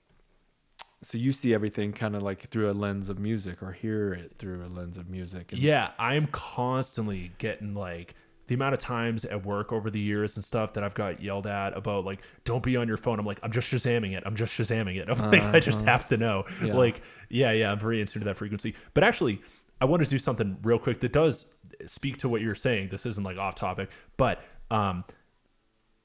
so 1.04 1.18
you 1.18 1.32
see 1.32 1.54
everything 1.54 1.94
kind 1.94 2.16
of 2.16 2.24
like 2.24 2.50
through 2.50 2.72
a 2.72 2.74
lens 2.74 3.10
of 3.10 3.20
music 3.20 3.62
or 3.62 3.72
hear 3.72 4.14
it 4.14 4.34
through 4.40 4.64
a 4.66 4.68
lens 4.68 4.98
of 4.98 5.10
music. 5.10 5.52
And 5.52 5.62
Yeah, 5.62 5.92
I'm 6.00 6.28
constantly 6.28 7.32
getting 7.38 7.76
like 7.76 8.16
the 8.48 8.56
amount 8.56 8.74
of 8.74 8.80
times 8.80 9.26
at 9.26 9.46
work 9.46 9.72
over 9.72 9.90
the 9.90 10.00
years 10.00 10.36
and 10.36 10.44
stuff 10.44 10.74
that 10.74 10.84
I've 10.84 10.96
got 10.96 11.22
yelled 11.22 11.46
at 11.46 11.78
about 11.78 12.06
like 12.06 12.22
don't 12.46 12.64
be 12.64 12.78
on 12.78 12.88
your 12.88 12.98
phone. 12.98 13.20
I'm 13.20 13.26
like 13.26 13.40
I'm 13.44 13.52
just 13.52 13.70
shazamming 13.70 14.18
it. 14.18 14.24
I'm 14.26 14.36
just 14.36 14.54
shazamming 14.58 14.98
it. 15.00 15.10
I'm 15.10 15.32
like 15.32 15.44
I 15.44 15.60
just 15.60 15.86
have 15.86 16.08
to 16.08 16.18
know. 16.18 16.46
Yeah. 16.64 16.74
Like 16.76 17.02
yeah, 17.30 17.52
yeah, 17.52 17.72
I'm 17.72 17.80
very 17.80 18.02
in 18.02 18.08
tune 18.08 18.22
to 18.22 18.26
that 18.26 18.38
frequency. 18.38 18.74
But 18.94 19.04
actually, 19.04 19.42
I 19.80 19.86
want 19.86 20.04
to 20.04 20.10
do 20.10 20.18
something 20.18 20.58
real 20.64 20.80
quick 20.80 21.00
that 21.02 21.14
does 21.14 21.46
speak 21.86 22.18
to 22.20 22.30
what 22.30 22.42
you're 22.42 22.56
saying. 22.56 22.90
This 22.90 23.06
isn't 23.06 23.24
like 23.24 23.38
off 23.38 23.56
topic, 23.56 23.90
but 24.18 24.42
um 24.72 25.04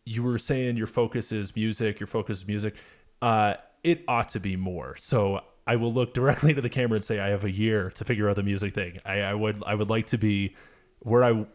you 0.05 0.23
were 0.23 0.39
saying 0.39 0.77
your 0.77 0.87
focus 0.87 1.33
is 1.33 1.55
music, 1.55 2.01
your 2.01 2.09
focus 2.09 2.39
is 2.39 2.47
music. 2.47 2.75
Uh, 3.21 3.55
it 3.83 4.05
ought 4.09 4.29
to 4.31 4.41
be 4.41 4.57
more. 4.57 4.97
So 4.97 5.41
I 5.67 5.77
will 5.77 5.93
look 5.93 6.15
directly 6.15 6.51
into 6.51 6.63
the 6.63 6.71
camera 6.71 6.97
and 6.97 7.05
say 7.05 7.21
I 7.21 7.29
have 7.29 7.45
a 7.45 7.51
year 7.51 7.91
to 7.91 8.05
figure 8.05 8.29
out 8.29 8.37
the 8.37 8.43
music 8.43 8.75
thing. 8.75 9.01
I, 9.05 9.21
I 9.21 9.35
would 9.35 9.63
I 9.67 9.75
would 9.75 9.91
like 9.91 10.07
to 10.09 10.19
be 10.19 10.57
where 11.01 11.25
I 11.25 11.47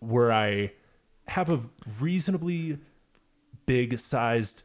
where 0.00 0.32
I 0.32 0.72
have 1.26 1.50
a 1.50 1.60
reasonably 2.00 2.78
big 3.66 3.98
sized 3.98 4.62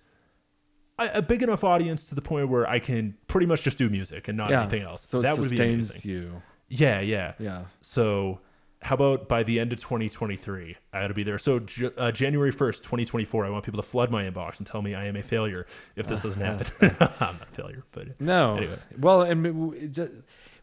a 0.99 1.21
big 1.21 1.41
enough 1.41 1.63
audience 1.63 2.03
to 2.05 2.15
the 2.15 2.21
point 2.21 2.49
where 2.49 2.69
I 2.69 2.79
can 2.79 3.15
pretty 3.27 3.47
much 3.47 3.63
just 3.63 3.77
do 3.77 3.89
music 3.89 4.27
and 4.27 4.37
not 4.37 4.49
yeah, 4.49 4.61
anything 4.61 4.81
else. 4.81 5.07
So 5.09 5.19
it 5.19 5.21
that 5.23 5.37
would 5.37 5.49
be 5.49 5.55
sustains 5.55 5.91
amazing. 5.91 6.11
you. 6.11 6.41
Yeah, 6.67 6.99
yeah. 6.99 7.33
Yeah. 7.39 7.63
So, 7.81 8.41
how 8.81 8.95
about 8.95 9.27
by 9.27 9.43
the 9.43 9.59
end 9.59 9.73
of 9.73 9.79
2023, 9.81 10.77
I 10.93 11.03
ought 11.03 11.07
to 11.09 11.13
be 11.13 11.23
there. 11.23 11.37
So, 11.37 11.59
J- 11.59 11.91
uh, 11.97 12.11
January 12.11 12.53
1st, 12.53 12.77
2024, 12.77 13.45
I 13.45 13.49
want 13.49 13.65
people 13.65 13.81
to 13.81 13.87
flood 13.87 14.09
my 14.09 14.23
inbox 14.23 14.59
and 14.59 14.65
tell 14.67 14.81
me 14.81 14.95
I 14.95 15.05
am 15.05 15.15
a 15.17 15.23
failure 15.23 15.65
if 15.95 16.07
this 16.07 16.21
doesn't 16.23 16.41
happen. 16.41 16.67
I'm 17.19 17.37
not 17.37 17.47
a 17.51 17.55
failure, 17.55 17.83
but 17.91 18.19
No. 18.21 18.55
Anyway. 18.55 18.79
Well, 18.97 19.23
and 19.23 19.45
it 19.45 19.51
w- 19.51 19.73
it 19.73 19.91
just, 19.91 20.11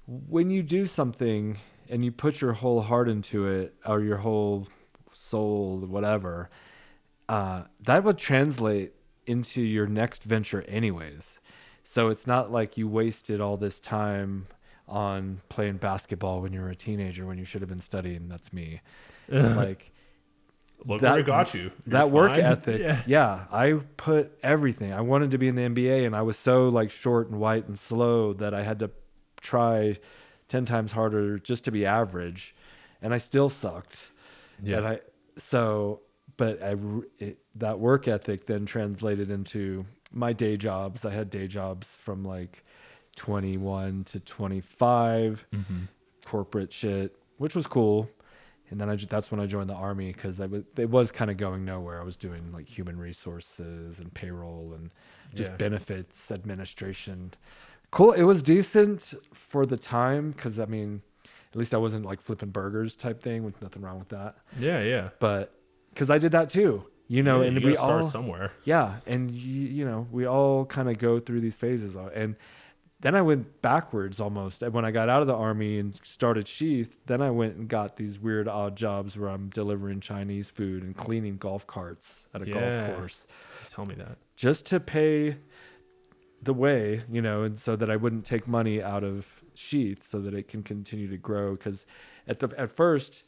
when 0.07 0.51
you 0.51 0.62
do 0.62 0.87
something 0.87 1.59
and 1.91 2.05
you 2.05 2.11
put 2.11 2.41
your 2.41 2.55
whole 2.55 2.81
heart 2.81 3.09
into 3.09 3.47
it 3.49 3.75
or 3.85 4.01
your 4.01 4.17
whole 4.17 4.67
soul, 5.12 5.81
whatever, 5.81 6.49
uh, 7.29 7.64
that 7.81 8.03
would 8.05 8.19
translate 8.19 8.93
into 9.27 9.61
your 9.61 9.87
next 9.87 10.23
venture, 10.23 10.62
anyways. 10.62 11.39
So 11.85 12.09
it's 12.09 12.27
not 12.27 12.51
like 12.51 12.77
you 12.79 12.89
wasted 12.89 13.41
all 13.41 13.57
this 13.57 13.79
time 13.81 14.47
on 14.89 15.41
playing 15.49 15.76
basketball 15.78 16.41
when 16.43 16.53
you 16.53 16.61
were 16.61 16.70
a 16.70 16.76
teenager 16.76 17.26
when 17.26 17.39
you 17.39 17.45
should 17.45 17.61
have 17.61 17.68
been 17.68 17.80
studying. 17.80 18.28
That's 18.28 18.53
me. 18.53 18.80
like, 19.28 19.91
look 20.84 21.01
That- 21.01 21.12
where 21.12 21.20
it 21.20 21.26
got 21.26 21.55
you. 21.55 21.61
You're 21.62 21.72
that 21.87 22.11
work 22.11 22.32
ethic 22.32 22.80
Yeah. 22.82 23.01
yeah. 23.07 23.45
i 23.51 23.72
put 23.97 24.39
everything 24.43 24.93
i 24.93 25.01
wanted 25.01 25.30
to 25.32 25.39
be 25.39 25.49
in 25.49 25.55
the 25.57 25.62
nba 25.62 26.07
and 26.07 26.14
i 26.14 26.20
was 26.22 26.39
so 26.39 26.68
like 26.68 26.91
short 26.91 27.30
and 27.30 27.41
white 27.41 27.66
and 27.66 27.78
slow 27.78 28.34
that 28.34 28.53
i 28.55 28.62
had 28.62 28.78
to 28.80 28.91
try 29.41 29.99
10 30.49 30.66
times 30.66 30.93
harder 30.93 31.39
just 31.39 31.64
to 31.64 31.70
be 31.72 31.87
average 31.87 32.55
and 33.01 33.14
i 33.14 33.16
still 33.18 33.49
sucked 33.49 34.09
Yeah. 34.62 34.76
and 34.78 34.87
i 34.87 35.01
so 35.39 36.01
but 36.37 36.62
I 36.62 36.76
it, 37.18 37.39
that 37.57 37.78
work 37.78 38.07
ethic 38.07 38.47
then 38.47 38.66
translated 38.66 39.30
into 39.30 39.87
my 40.12 40.34
day 40.34 40.57
jobs 40.59 41.05
i 41.07 41.11
had 41.11 41.30
day 41.30 41.49
jobs 41.49 41.87
from 41.89 42.22
like 42.22 42.62
21 43.17 44.05
to 44.05 44.21
25 44.21 45.47
Mm-hmm. 45.55 45.77
corporate 46.25 46.73
shit 46.73 47.17
which 47.39 47.55
was 47.55 47.67
cool 47.67 48.09
and 48.71 48.81
then 48.81 48.89
I 48.91 48.97
that's 48.97 49.31
when 49.31 49.41
I 49.41 49.47
joined 49.47 49.71
the 49.71 49.75
army 49.75 50.12
because 50.12 50.39
was 50.41 50.64
it 50.77 50.91
was 50.91 51.12
kind 51.12 51.31
of 51.31 51.37
going 51.37 51.64
nowhere. 51.64 52.01
I 52.01 52.05
was 52.05 52.17
doing 52.17 52.51
like 52.53 52.67
human 52.69 52.99
resources 52.99 54.01
and 54.01 54.12
payroll 54.12 54.73
and 54.75 54.91
just 55.37 55.51
Yeah. 55.51 55.57
benefits 55.57 56.33
administration. 56.33 57.31
Cool. 57.93 58.11
It 58.11 58.25
was 58.25 58.43
decent 58.43 59.14
for 59.33 59.67
the 59.67 59.77
time 59.77 60.33
because 60.33 60.59
I 60.59 60.67
mean, 60.67 61.03
at 61.53 61.57
least 61.57 61.75
I 61.75 61.77
wasn't 61.77 62.05
like 62.05 62.21
flipping 62.21 62.51
burgers 62.51 62.97
type 62.97 63.23
thing 63.23 63.45
with 63.45 63.62
nothing 63.62 63.83
wrong 63.83 64.01
with 64.01 64.09
that. 64.09 64.35
Yeah, 64.59 64.83
yeah. 64.83 65.11
But 65.21 65.55
because 65.91 66.11
I 66.11 66.19
did 66.19 66.33
that 66.33 66.51
too, 66.51 66.87
you 67.07 67.23
know, 67.23 67.43
Yeah, 67.43 67.49
and 67.49 67.61
you 67.62 67.69
we 67.69 67.77
all 67.77 68.03
somewhere. 68.03 68.51
yeah, 68.64 68.97
and 69.07 69.31
you, 69.31 69.62
you 69.69 69.85
know, 69.85 70.09
we 70.11 70.27
all 70.27 70.64
kind 70.67 70.91
of 70.91 70.99
go 70.99 71.21
through 71.21 71.41
these 71.41 71.55
phases, 71.57 71.95
uh, 71.97 72.11
and 72.12 72.35
then 73.07 73.14
I 73.14 73.22
went 73.22 73.62
backwards 73.62 74.18
almost. 74.18 74.64
And 74.64 74.74
When 74.74 74.84
I 74.84 74.90
got 74.90 75.09
out 75.09 75.20
of 75.20 75.28
the 75.28 75.34
army 75.36 75.78
and 75.78 75.96
started 76.02 76.48
Sheath, 76.48 76.96
then 77.07 77.22
I 77.22 77.30
went 77.30 77.54
and 77.54 77.68
got 77.68 77.96
these 77.96 78.18
weird 78.18 78.48
odd 78.48 78.74
jobs 78.74 79.16
where 79.16 79.28
I'm 79.30 79.48
delivering 79.50 80.00
Chinese 80.00 80.48
food 80.50 80.82
and 80.82 80.96
cleaning 80.96 81.36
golf 81.36 81.68
carts 81.68 82.26
at 82.34 82.42
a 82.42 82.48
Yeah. 82.48 82.54
golf 82.88 82.96
course, 82.98 83.26
Tell 83.68 83.86
me 83.86 83.94
that. 83.94 84.18
just 84.34 84.66
to 84.66 84.80
pay 84.80 85.36
the 86.42 86.52
way, 86.52 87.02
you 87.11 87.22
know, 87.22 87.44
and 87.44 87.57
so 87.59 87.76
that 87.76 87.90
I 87.90 87.96
wouldn't 87.96 88.24
take 88.24 88.48
money 88.48 88.82
out 88.82 89.04
of 89.04 89.42
Sheath, 89.54 90.07
so 90.07 90.20
that 90.20 90.34
it 90.34 90.48
can 90.48 90.62
continue 90.62 91.09
to 91.09 91.16
grow. 91.16 91.52
Because 91.52 91.86
at 92.26 92.40
the 92.40 92.48
at 92.59 92.70
first, 92.70 93.22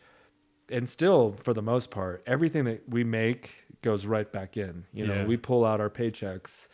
and 0.68 0.88
still 0.88 1.36
for 1.42 1.54
the 1.54 1.62
most 1.62 1.90
part, 1.90 2.22
everything 2.26 2.64
that 2.64 2.86
we 2.88 3.04
make 3.04 3.64
goes 3.80 4.04
right 4.06 4.30
back 4.30 4.56
in. 4.56 4.84
You 4.92 5.06
know, 5.06 5.14
Yeah. 5.14 5.26
we 5.26 5.36
pull 5.36 5.64
out 5.64 5.80
our 5.80 5.88
paychecks, 5.88 6.66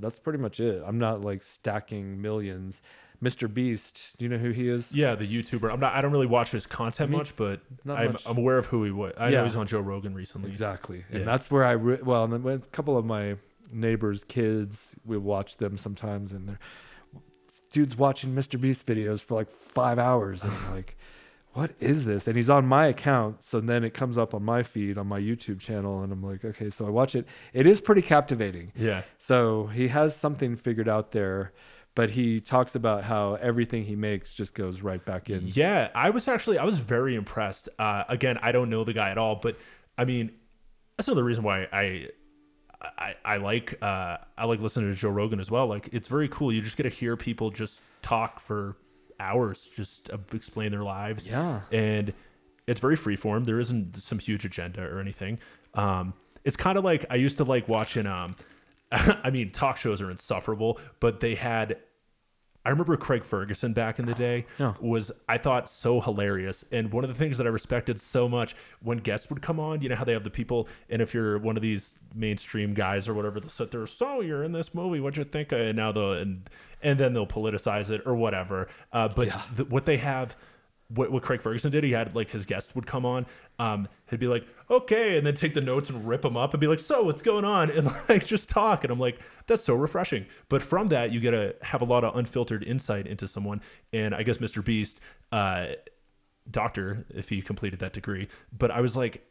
that's 0.00 0.18
pretty 0.18 0.38
much 0.38 0.60
it. 0.60 0.82
I'm 0.86 0.98
not 0.98 1.22
like 1.22 1.42
stacking 1.42 2.20
millions. 2.22 2.80
Mr. 3.22 3.52
Beast, 3.52 4.10
do 4.16 4.24
you 4.24 4.28
know 4.28 4.38
who 4.38 4.50
he 4.50 4.68
is? 4.68 4.92
Yeah, 4.92 5.16
the 5.16 5.26
YouTuber. 5.26 5.72
I'm 5.72 5.80
not. 5.80 5.92
I 5.94 6.00
don't 6.00 6.12
really 6.12 6.26
watch 6.26 6.52
his 6.52 6.66
content 6.66 7.10
Me- 7.10 7.16
much, 7.16 7.34
but 7.34 7.60
not 7.84 7.98
I'm, 7.98 8.12
much. 8.12 8.22
I'm 8.26 8.38
aware 8.38 8.58
of 8.58 8.66
who 8.66 8.84
he 8.84 8.92
was. 8.92 9.12
I 9.18 9.30
know 9.30 9.42
he's 9.42 9.56
on 9.56 9.66
Joe 9.66 9.80
Rogan 9.80 10.14
recently. 10.14 10.48
Exactly, 10.50 11.04
and 11.10 11.20
Yeah. 11.20 11.24
that's 11.24 11.50
where 11.50 11.64
I 11.64 11.72
re- 11.72 11.98
well, 12.02 12.22
and 12.22 12.32
then 12.32 12.42
when 12.44 12.58
a 12.58 12.60
couple 12.60 12.96
of 12.96 13.04
my 13.04 13.34
neighbors' 13.72 14.22
kids, 14.22 14.94
we 15.04 15.18
watch 15.18 15.56
them 15.56 15.76
sometimes, 15.78 16.30
and 16.32 16.48
they're 16.48 16.58
dude's 17.72 17.96
watching 17.96 18.34
Mr. 18.34 18.60
Beast 18.60 18.86
videos 18.86 19.20
for 19.20 19.34
like 19.34 19.50
five 19.50 19.98
hours, 19.98 20.42
and 20.44 20.52
I'm 20.52 20.74
like, 20.74 20.96
what 21.58 21.72
is 21.80 22.04
this? 22.04 22.28
And 22.28 22.36
he's 22.36 22.48
on 22.48 22.66
my 22.66 22.86
account, 22.86 23.44
so 23.44 23.58
then 23.58 23.82
it 23.82 23.92
comes 23.92 24.16
up 24.16 24.32
on 24.32 24.44
my 24.44 24.62
feed 24.62 24.96
on 24.96 25.08
my 25.08 25.18
YouTube 25.18 25.58
channel, 25.58 26.04
and 26.04 26.12
I'm 26.12 26.22
like, 26.22 26.44
okay, 26.44 26.70
so 26.70 26.86
I 26.86 26.90
watch 26.90 27.16
it. 27.16 27.26
It 27.52 27.66
is 27.66 27.80
pretty 27.80 28.00
captivating. 28.00 28.70
Yeah. 28.76 29.02
So 29.18 29.66
he 29.66 29.88
has 29.88 30.14
something 30.14 30.54
figured 30.54 30.88
out 30.88 31.10
there, 31.10 31.52
but 31.96 32.10
he 32.10 32.38
talks 32.38 32.76
about 32.76 33.02
how 33.02 33.34
everything 33.34 33.84
he 33.84 33.96
makes 33.96 34.34
just 34.34 34.54
goes 34.54 34.82
right 34.82 35.04
back 35.04 35.30
in. 35.30 35.48
Yeah, 35.48 35.88
I 35.96 36.10
was 36.10 36.28
actually 36.28 36.58
I 36.58 36.64
was 36.64 36.78
very 36.78 37.16
impressed. 37.16 37.68
Uh, 37.76 38.04
again, 38.08 38.38
I 38.40 38.52
don't 38.52 38.70
know 38.70 38.84
the 38.84 38.92
guy 38.92 39.10
at 39.10 39.18
all, 39.18 39.34
but 39.34 39.56
I 39.98 40.04
mean, 40.04 40.30
that's 40.96 41.08
another 41.08 41.24
reason 41.24 41.42
why 41.42 41.66
I 41.72 42.06
I, 42.80 43.14
I 43.24 43.36
like 43.38 43.76
uh, 43.82 44.18
I 44.36 44.44
like 44.44 44.60
listening 44.60 44.92
to 44.92 44.96
Joe 44.96 45.10
Rogan 45.10 45.40
as 45.40 45.50
well. 45.50 45.66
Like 45.66 45.88
it's 45.90 46.06
very 46.06 46.28
cool. 46.28 46.52
You 46.52 46.62
just 46.62 46.76
get 46.76 46.84
to 46.84 46.88
hear 46.88 47.16
people 47.16 47.50
just 47.50 47.80
talk 48.00 48.38
for 48.38 48.76
hours, 49.20 49.68
just 49.74 50.10
explain 50.32 50.70
their 50.70 50.84
lives. 50.84 51.26
Yeah. 51.26 51.60
and 51.72 52.12
it's 52.66 52.80
very 52.80 52.96
freeform. 52.96 53.46
There 53.46 53.58
isn't 53.58 53.96
some 53.96 54.18
huge 54.18 54.44
agenda 54.44 54.82
or 54.82 55.00
anything. 55.00 55.38
Um, 55.72 56.12
it's 56.44 56.56
kind 56.56 56.76
of 56.76 56.84
like 56.84 57.06
I 57.08 57.14
used 57.16 57.38
to 57.38 57.44
like 57.44 57.66
watching. 57.66 58.06
Um, 58.06 58.36
I 58.92 59.30
mean, 59.30 59.52
talk 59.52 59.78
shows 59.78 60.00
are 60.02 60.10
insufferable, 60.10 60.78
but 61.00 61.20
they 61.20 61.34
had 61.34 61.78
I 62.68 62.70
remember 62.70 62.98
Craig 62.98 63.24
Ferguson 63.24 63.72
back 63.72 63.98
in 63.98 64.04
the 64.04 64.12
day 64.12 64.44
Yeah. 64.58 64.74
was 64.78 65.10
I 65.26 65.38
thought 65.38 65.70
so 65.70 66.02
hilarious. 66.02 66.66
And 66.70 66.92
one 66.92 67.02
of 67.02 67.08
the 67.08 67.14
things 67.14 67.38
that 67.38 67.46
I 67.46 67.50
respected 67.50 67.98
so 67.98 68.28
much 68.28 68.54
when 68.82 68.98
guests 68.98 69.30
would 69.30 69.40
come 69.40 69.58
on, 69.58 69.80
you 69.80 69.88
know 69.88 69.96
how 69.96 70.04
they 70.04 70.12
have 70.12 70.22
the 70.22 70.28
people, 70.28 70.68
and 70.90 71.00
if 71.00 71.14
you're 71.14 71.38
one 71.38 71.56
of 71.56 71.62
these 71.62 71.98
mainstream 72.14 72.74
guys 72.74 73.08
or 73.08 73.14
whatever, 73.14 73.40
they'll 73.40 73.48
sit 73.48 73.70
there, 73.70 73.86
so 73.86 74.20
you're 74.20 74.44
in 74.44 74.52
this 74.52 74.74
movie, 74.74 75.00
what'd 75.00 75.16
you 75.16 75.24
think? 75.24 75.50
of-" 75.52 75.60
And 75.60 75.76
now 75.76 75.92
the 75.92 76.10
and 76.10 76.50
and 76.82 77.00
then 77.00 77.14
they'll 77.14 77.26
politicize 77.26 77.88
it 77.88 78.02
or 78.04 78.14
whatever. 78.14 78.68
Uh, 78.92 79.08
but 79.08 79.30
the, 79.56 79.64
what 79.64 79.86
they 79.86 79.96
have. 79.96 80.36
What, 80.90 81.12
what 81.12 81.22
Craig 81.22 81.42
Ferguson 81.42 81.70
did, 81.70 81.84
he 81.84 81.90
had 81.92 82.14
like 82.14 82.30
his 82.30 82.46
guest 82.46 82.74
would 82.74 82.86
come 82.86 83.04
on, 83.04 83.26
um, 83.58 83.88
he'd 84.10 84.20
be 84.20 84.28
like, 84.28 84.46
okay, 84.70 85.16
and 85.16 85.26
then 85.26 85.34
take 85.34 85.54
the 85.54 85.60
notes 85.60 85.90
and 85.90 86.06
rip 86.06 86.22
them 86.22 86.36
up 86.36 86.54
and 86.54 86.60
be 86.60 86.66
like, 86.66 86.80
so 86.80 87.02
what's 87.02 87.22
going 87.22 87.44
on? 87.44 87.70
And 87.78 87.90
like 88.08 88.26
just 88.26 88.48
talk. 88.48 88.84
And 88.84 88.92
I'm 88.92 88.98
like, 88.98 89.18
that's 89.46 89.64
so 89.64 89.74
refreshing. 89.74 90.26
But 90.48 90.62
from 90.62 90.88
that, 90.88 91.12
you 91.12 91.20
get 91.20 91.32
to 91.32 91.54
have 91.62 91.82
a 91.82 91.84
lot 91.84 92.04
of 92.04 92.16
unfiltered 92.16 92.62
insight 92.62 93.06
into 93.06 93.26
someone. 93.26 93.60
And 93.92 94.14
I 94.14 94.22
guess 94.22 94.38
Mr. 94.38 94.64
Beast, 94.64 95.00
uh, 95.32 95.66
doctor, 96.50 97.04
if 97.14 97.28
he 97.28 97.42
completed 97.42 97.80
that 97.80 97.92
degree, 97.92 98.28
but 98.56 98.70
I 98.70 98.80
was 98.80 98.96
like, 98.96 99.24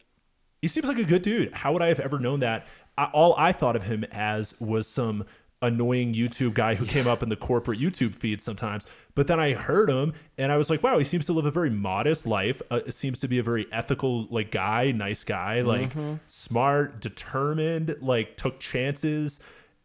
he 0.61 0.67
seems 0.67 0.87
like 0.87 0.97
a 0.97 1.03
good 1.03 1.21
dude. 1.21 1.53
How 1.53 1.71
would 1.73 1.81
I 1.81 1.87
have 1.87 1.99
ever 1.99 2.19
known 2.19 2.39
that? 2.39 2.67
I, 2.97 3.05
all 3.05 3.35
I 3.37 3.51
thought 3.51 3.75
of 3.75 3.83
him 3.83 4.03
as 4.11 4.59
was 4.59 4.87
some 4.87 5.25
annoying 5.61 6.13
YouTube 6.13 6.53
guy 6.53 6.75
who 6.75 6.85
came 6.85 7.07
up 7.07 7.23
in 7.23 7.29
the 7.29 7.35
corporate 7.35 7.79
YouTube 7.79 8.13
feed 8.15 8.41
sometimes. 8.41 8.85
But 9.15 9.25
then 9.27 9.39
I 9.39 9.53
heard 9.53 9.89
him 9.89 10.13
and 10.37 10.51
I 10.51 10.57
was 10.57 10.69
like, 10.69 10.83
wow, 10.83 10.97
he 10.99 11.03
seems 11.03 11.25
to 11.25 11.33
live 11.33 11.45
a 11.45 11.51
very 11.51 11.71
modest 11.71 12.27
life. 12.27 12.61
Uh, 12.69 12.81
it 12.85 12.93
seems 12.93 13.19
to 13.21 13.27
be 13.27 13.39
a 13.39 13.43
very 13.43 13.65
ethical 13.71 14.27
like 14.29 14.51
guy, 14.51 14.91
nice 14.91 15.23
guy, 15.23 15.61
like 15.61 15.91
smart, 16.27 17.01
determined, 17.01 17.95
like 18.01 18.37
took 18.37 18.59
chances, 18.59 19.39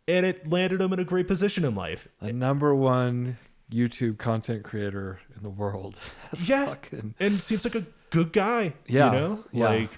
and 0.07 0.27
it 0.27 0.49
landed 0.51 0.81
him 0.81 0.93
in 0.93 0.99
a 0.99 1.05
great 1.05 1.27
position 1.29 1.65
in 1.65 1.75
life. 1.75 2.09
The 2.21 2.33
number 2.33 2.75
one 2.75 3.39
YouTube 3.73 4.19
content 4.19 4.65
creator 4.65 5.21
in 5.37 5.43
the 5.43 5.51
world. 5.51 5.97
Yeah, 6.45 6.67
Fucking- 6.67 7.15
and 7.21 7.41
seems 7.41 7.65
like 7.65 7.75
a 7.75 7.87
good 8.11 8.33
guy. 8.33 8.75
Yeah, 8.87 9.13
you 9.13 9.19
know, 9.19 9.45
yeah. 9.53 9.65
like. 9.69 9.91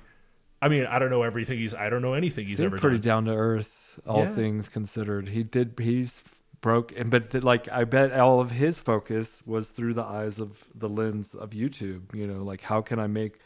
I 0.62 0.68
mean, 0.68 0.86
I 0.86 0.98
don't 0.98 1.10
know 1.10 1.22
everything 1.24 1.58
he's. 1.58 1.74
I 1.74 1.90
don't 1.90 2.00
know 2.00 2.14
anything 2.14 2.46
he's 2.46 2.56
Seemed 2.56 2.68
ever 2.72 2.78
pretty 2.78 2.96
done. 2.98 3.24
down 3.26 3.34
to 3.34 3.38
earth, 3.38 3.70
all 4.06 4.20
Yeah. 4.24 4.34
things 4.34 4.68
considered. 4.68 5.28
He 5.30 5.42
did. 5.42 5.74
He's 5.78 6.12
broke 6.60 6.98
and 6.98 7.10
but 7.10 7.44
like 7.44 7.70
i 7.70 7.84
bet 7.84 8.10
all 8.18 8.40
of 8.40 8.50
his 8.52 8.78
focus 8.78 9.42
was 9.44 9.68
through 9.68 9.92
the 9.92 10.02
eyes 10.02 10.38
of 10.40 10.64
the 10.74 10.88
lens 10.88 11.34
of 11.34 11.50
youtube 11.50 12.00
you 12.14 12.26
know 12.26 12.42
like 12.42 12.62
how 12.62 12.80
can 12.80 12.98
i 12.98 13.06
make 13.06 13.38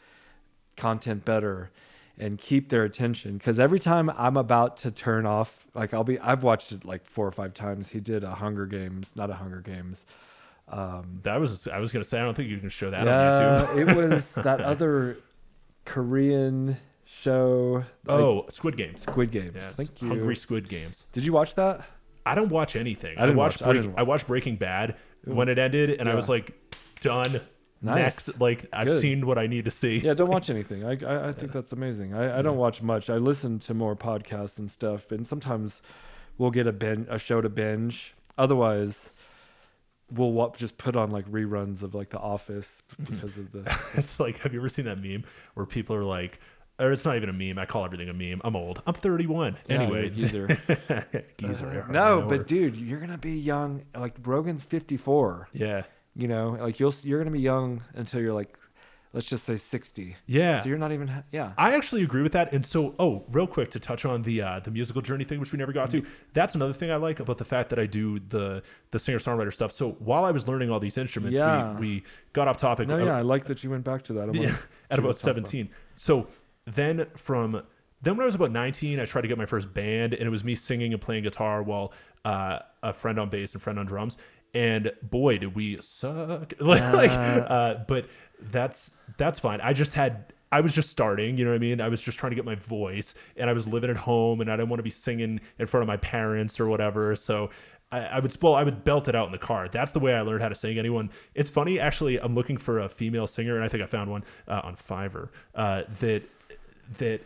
content 0.76 1.24
better 1.24 1.68
and 2.16 2.38
keep 2.38 2.68
their 2.68 2.84
attention 2.84 3.36
because 3.36 3.58
every 3.58 3.80
time 3.80 4.08
i'm 4.16 4.36
about 4.36 4.76
to 4.76 4.88
turn 4.92 5.26
off 5.26 5.66
like 5.74 5.92
i'll 5.92 6.04
be 6.04 6.16
i've 6.20 6.44
watched 6.44 6.70
it 6.70 6.84
like 6.84 7.04
four 7.04 7.26
or 7.26 7.32
five 7.32 7.52
times 7.54 7.88
he 7.88 7.98
did 7.98 8.22
a 8.22 8.36
hunger 8.36 8.66
games 8.66 9.10
not 9.16 9.30
a 9.30 9.34
hunger 9.34 9.60
games 9.62 10.06
um 10.68 11.18
That 11.24 11.40
was 11.40 11.66
I 11.66 11.80
was 11.80 11.90
gonna 11.90 12.04
say 12.04 12.20
I 12.20 12.22
don't 12.22 12.34
think 12.36 12.48
you 12.48 12.58
can 12.58 12.68
show 12.68 12.88
that 12.90 13.00
on 13.00 13.06
yeah 13.08 13.66
YouTube. 13.66 13.88
it 13.88 13.96
was 13.96 14.30
that 14.44 14.60
other 14.60 15.18
korean 15.84 16.76
show 17.08 17.84
like 18.06 18.20
oh, 18.20 18.46
Squid 18.50 18.76
Games. 18.76 19.02
squid 19.02 19.30
games. 19.30 19.52
Yes, 19.54 19.76
thank 19.76 20.02
you. 20.02 20.08
Hungry 20.08 20.36
Squid 20.36 20.68
Games. 20.68 21.06
did 21.12 21.24
you 21.24 21.32
watch 21.32 21.54
that? 21.54 21.86
I 22.26 22.34
don't 22.34 22.50
watch 22.50 22.76
anything. 22.76 23.16
I 23.16 23.22
didn't 23.22 23.36
watched 23.36 23.62
watch- 23.62 23.70
I 23.70 23.72
didn't 23.72 23.98
I 23.98 24.02
watched 24.02 24.26
Breaking 24.26 24.56
Bad 24.56 24.96
when 25.24 25.48
it 25.48 25.58
ended, 25.58 25.90
and 25.98 26.08
I 26.08 26.14
was 26.14 26.28
like, 26.28 26.54
done. 27.00 27.40
Nice. 27.80 27.96
Next, 27.96 28.40
like 28.40 28.66
I've 28.72 28.88
Good. 28.88 29.00
seen 29.00 29.26
what 29.26 29.38
I 29.38 29.46
need 29.46 29.64
to 29.66 29.70
see. 29.70 29.98
yeah 29.98 30.12
don't 30.12 30.28
watch 30.36 30.50
anything. 30.50 30.84
I 30.84 30.98
i, 31.06 31.28
I 31.28 31.32
think 31.32 31.52
that's 31.52 31.70
amazing. 31.70 32.12
I, 32.12 32.40
I 32.40 32.42
don't 32.42 32.56
watch 32.56 32.82
much. 32.82 33.08
I 33.08 33.18
listen 33.18 33.60
to 33.60 33.74
more 33.74 33.94
podcasts 33.94 34.58
and 34.58 34.68
stuff 34.68 35.12
and 35.12 35.24
sometimes 35.24 35.80
we'll 36.38 36.50
get 36.50 36.66
a 36.66 36.72
bin 36.72 37.06
a 37.08 37.20
show 37.20 37.40
to 37.40 37.48
binge. 37.48 38.14
Otherwise 38.36 39.10
we'll 40.10 40.52
just 40.56 40.76
put 40.78 40.96
on 40.96 41.12
like 41.12 41.26
reruns 41.30 41.82
of 41.82 41.94
like 41.94 42.08
the 42.08 42.18
office 42.18 42.82
mm-hmm. 43.00 43.14
because 43.14 43.38
of 43.38 43.52
the 43.52 43.78
It's 43.94 44.18
like, 44.18 44.38
have 44.38 44.52
you 44.52 44.60
ever 44.60 44.68
seen 44.68 44.86
that 44.86 45.00
meme 45.00 45.24
where 45.54 45.66
people 45.66 45.94
are 45.94 46.04
like, 46.04 46.40
or 46.78 46.92
it's 46.92 47.04
not 47.04 47.16
even 47.16 47.28
a 47.28 47.32
meme. 47.32 47.58
I 47.58 47.66
call 47.66 47.84
everything 47.84 48.08
a 48.08 48.12
meme. 48.14 48.40
I'm 48.44 48.54
old. 48.56 48.82
I'm 48.86 48.94
31. 48.94 49.56
Yeah, 49.68 49.80
anyway, 49.80 50.10
geezer. 50.10 50.46
geezer. 51.36 51.84
Uh, 51.88 51.92
no 51.92 52.22
but 52.28 52.46
dude 52.46 52.76
you're 52.76 53.00
gonna 53.00 53.18
be 53.18 53.38
young 53.38 53.82
like 53.96 54.14
rogan's 54.24 54.62
54 54.62 55.48
yeah, 55.52 55.82
you 56.14 56.28
know 56.28 56.56
like 56.60 56.78
you'll 56.80 56.94
you're 57.02 57.18
gonna 57.18 57.30
be 57.30 57.40
young 57.40 57.82
until 57.94 58.20
you're 58.20 58.32
like 58.34 58.56
let's 59.14 59.26
just 59.26 59.44
say 59.44 59.56
60 59.56 60.16
yeah. 60.26 60.60
so 60.62 60.68
you're 60.68 60.76
not 60.78 60.92
even 60.92 61.10
yeah 61.32 61.52
I 61.56 61.74
actually 61.74 62.02
agree 62.02 62.22
with 62.22 62.32
that. 62.32 62.52
And 62.52 62.64
so, 62.64 62.94
oh, 62.98 63.24
real 63.32 63.46
quick 63.46 63.70
to 63.70 63.80
touch 63.80 64.04
on 64.04 64.22
the 64.22 64.42
uh, 64.42 64.60
the 64.60 64.70
musical 64.70 65.00
journey 65.00 65.24
thing, 65.24 65.40
which 65.40 65.50
we 65.50 65.58
never 65.58 65.72
got 65.72 65.90
to. 65.90 66.04
That's 66.34 66.54
another 66.54 66.74
thing 66.74 66.90
I 66.90 66.96
like 66.96 67.18
about 67.18 67.38
the 67.38 67.44
fact 67.44 67.70
that 67.70 67.78
I 67.78 67.86
do 67.86 68.20
the 68.20 68.62
the 68.90 68.98
singer 68.98 69.18
songwriter 69.18 69.52
stuff. 69.52 69.72
So 69.72 69.92
while 69.98 70.24
I 70.26 70.30
was 70.30 70.46
learning 70.46 70.70
all 70.70 70.78
these 70.78 70.98
instruments, 70.98 71.38
Yeah. 71.38 71.72
we, 71.78 71.86
we 71.86 72.02
got 72.34 72.48
off 72.48 72.58
topic. 72.58 72.86
no 72.88 72.96
Uh, 73.00 73.04
yeah 73.04 73.16
i 73.16 73.22
like 73.22 73.46
that 73.46 73.64
you 73.64 73.70
went 73.70 73.84
back 73.84 74.04
to 74.04 74.12
that 74.14 74.28
I'm 74.28 74.34
yeah, 74.36 74.46
gonna- 74.48 74.58
at 74.90 74.98
about 74.98 75.08
what 75.08 75.16
to 75.16 75.22
talk 75.22 75.36
about. 75.38 75.48
17. 75.48 75.70
So 75.96 76.26
then 76.74 77.06
from 77.16 77.62
then 78.00 78.16
when 78.16 78.22
I 78.22 78.26
was 78.26 78.34
about 78.34 78.52
19, 78.52 79.00
I 79.00 79.06
tried 79.06 79.22
to 79.22 79.28
get 79.28 79.38
my 79.38 79.46
first 79.46 79.74
band, 79.74 80.14
and 80.14 80.22
it 80.22 80.30
was 80.30 80.44
me 80.44 80.54
singing 80.54 80.92
and 80.92 81.02
playing 81.02 81.24
guitar 81.24 81.62
while 81.62 81.92
uh, 82.24 82.60
a 82.82 82.92
friend 82.92 83.18
on 83.18 83.28
bass 83.28 83.54
and 83.54 83.62
friend 83.62 83.78
on 83.78 83.86
drums. 83.86 84.16
And 84.54 84.92
boy, 85.02 85.38
did 85.38 85.54
we 85.54 85.78
suck! 85.82 86.54
like, 86.60 86.92
like, 86.92 87.10
uh, 87.10 87.76
but 87.86 88.06
that's 88.40 88.92
that's 89.16 89.40
fine. 89.40 89.60
I 89.60 89.72
just 89.72 89.94
had 89.94 90.32
I 90.50 90.60
was 90.60 90.72
just 90.72 90.90
starting, 90.90 91.36
you 91.36 91.44
know 91.44 91.50
what 91.50 91.56
I 91.56 91.60
mean? 91.60 91.80
I 91.80 91.88
was 91.88 92.00
just 92.00 92.18
trying 92.18 92.30
to 92.30 92.36
get 92.36 92.44
my 92.44 92.54
voice, 92.54 93.14
and 93.36 93.50
I 93.50 93.52
was 93.52 93.66
living 93.66 93.90
at 93.90 93.96
home, 93.96 94.40
and 94.40 94.50
I 94.50 94.56
didn't 94.56 94.68
want 94.70 94.78
to 94.78 94.84
be 94.84 94.90
singing 94.90 95.40
in 95.58 95.66
front 95.66 95.82
of 95.82 95.88
my 95.88 95.98
parents 95.98 96.58
or 96.58 96.68
whatever. 96.68 97.14
So 97.16 97.50
I, 97.90 97.98
I 98.00 98.18
would 98.20 98.36
well, 98.40 98.54
I 98.54 98.62
would 98.62 98.84
belt 98.84 99.08
it 99.08 99.14
out 99.14 99.26
in 99.26 99.32
the 99.32 99.38
car. 99.38 99.68
That's 99.68 99.92
the 99.92 100.00
way 100.00 100.14
I 100.14 100.20
learned 100.22 100.42
how 100.42 100.48
to 100.48 100.54
sing. 100.54 100.78
Anyone? 100.78 101.10
It's 101.34 101.50
funny 101.50 101.80
actually. 101.80 102.18
I'm 102.18 102.34
looking 102.34 102.56
for 102.56 102.80
a 102.80 102.88
female 102.88 103.26
singer, 103.26 103.56
and 103.56 103.64
I 103.64 103.68
think 103.68 103.82
I 103.82 103.86
found 103.86 104.10
one 104.10 104.24
uh, 104.46 104.60
on 104.64 104.76
Fiverr 104.76 105.28
uh, 105.54 105.82
that 106.00 106.22
that 106.96 107.20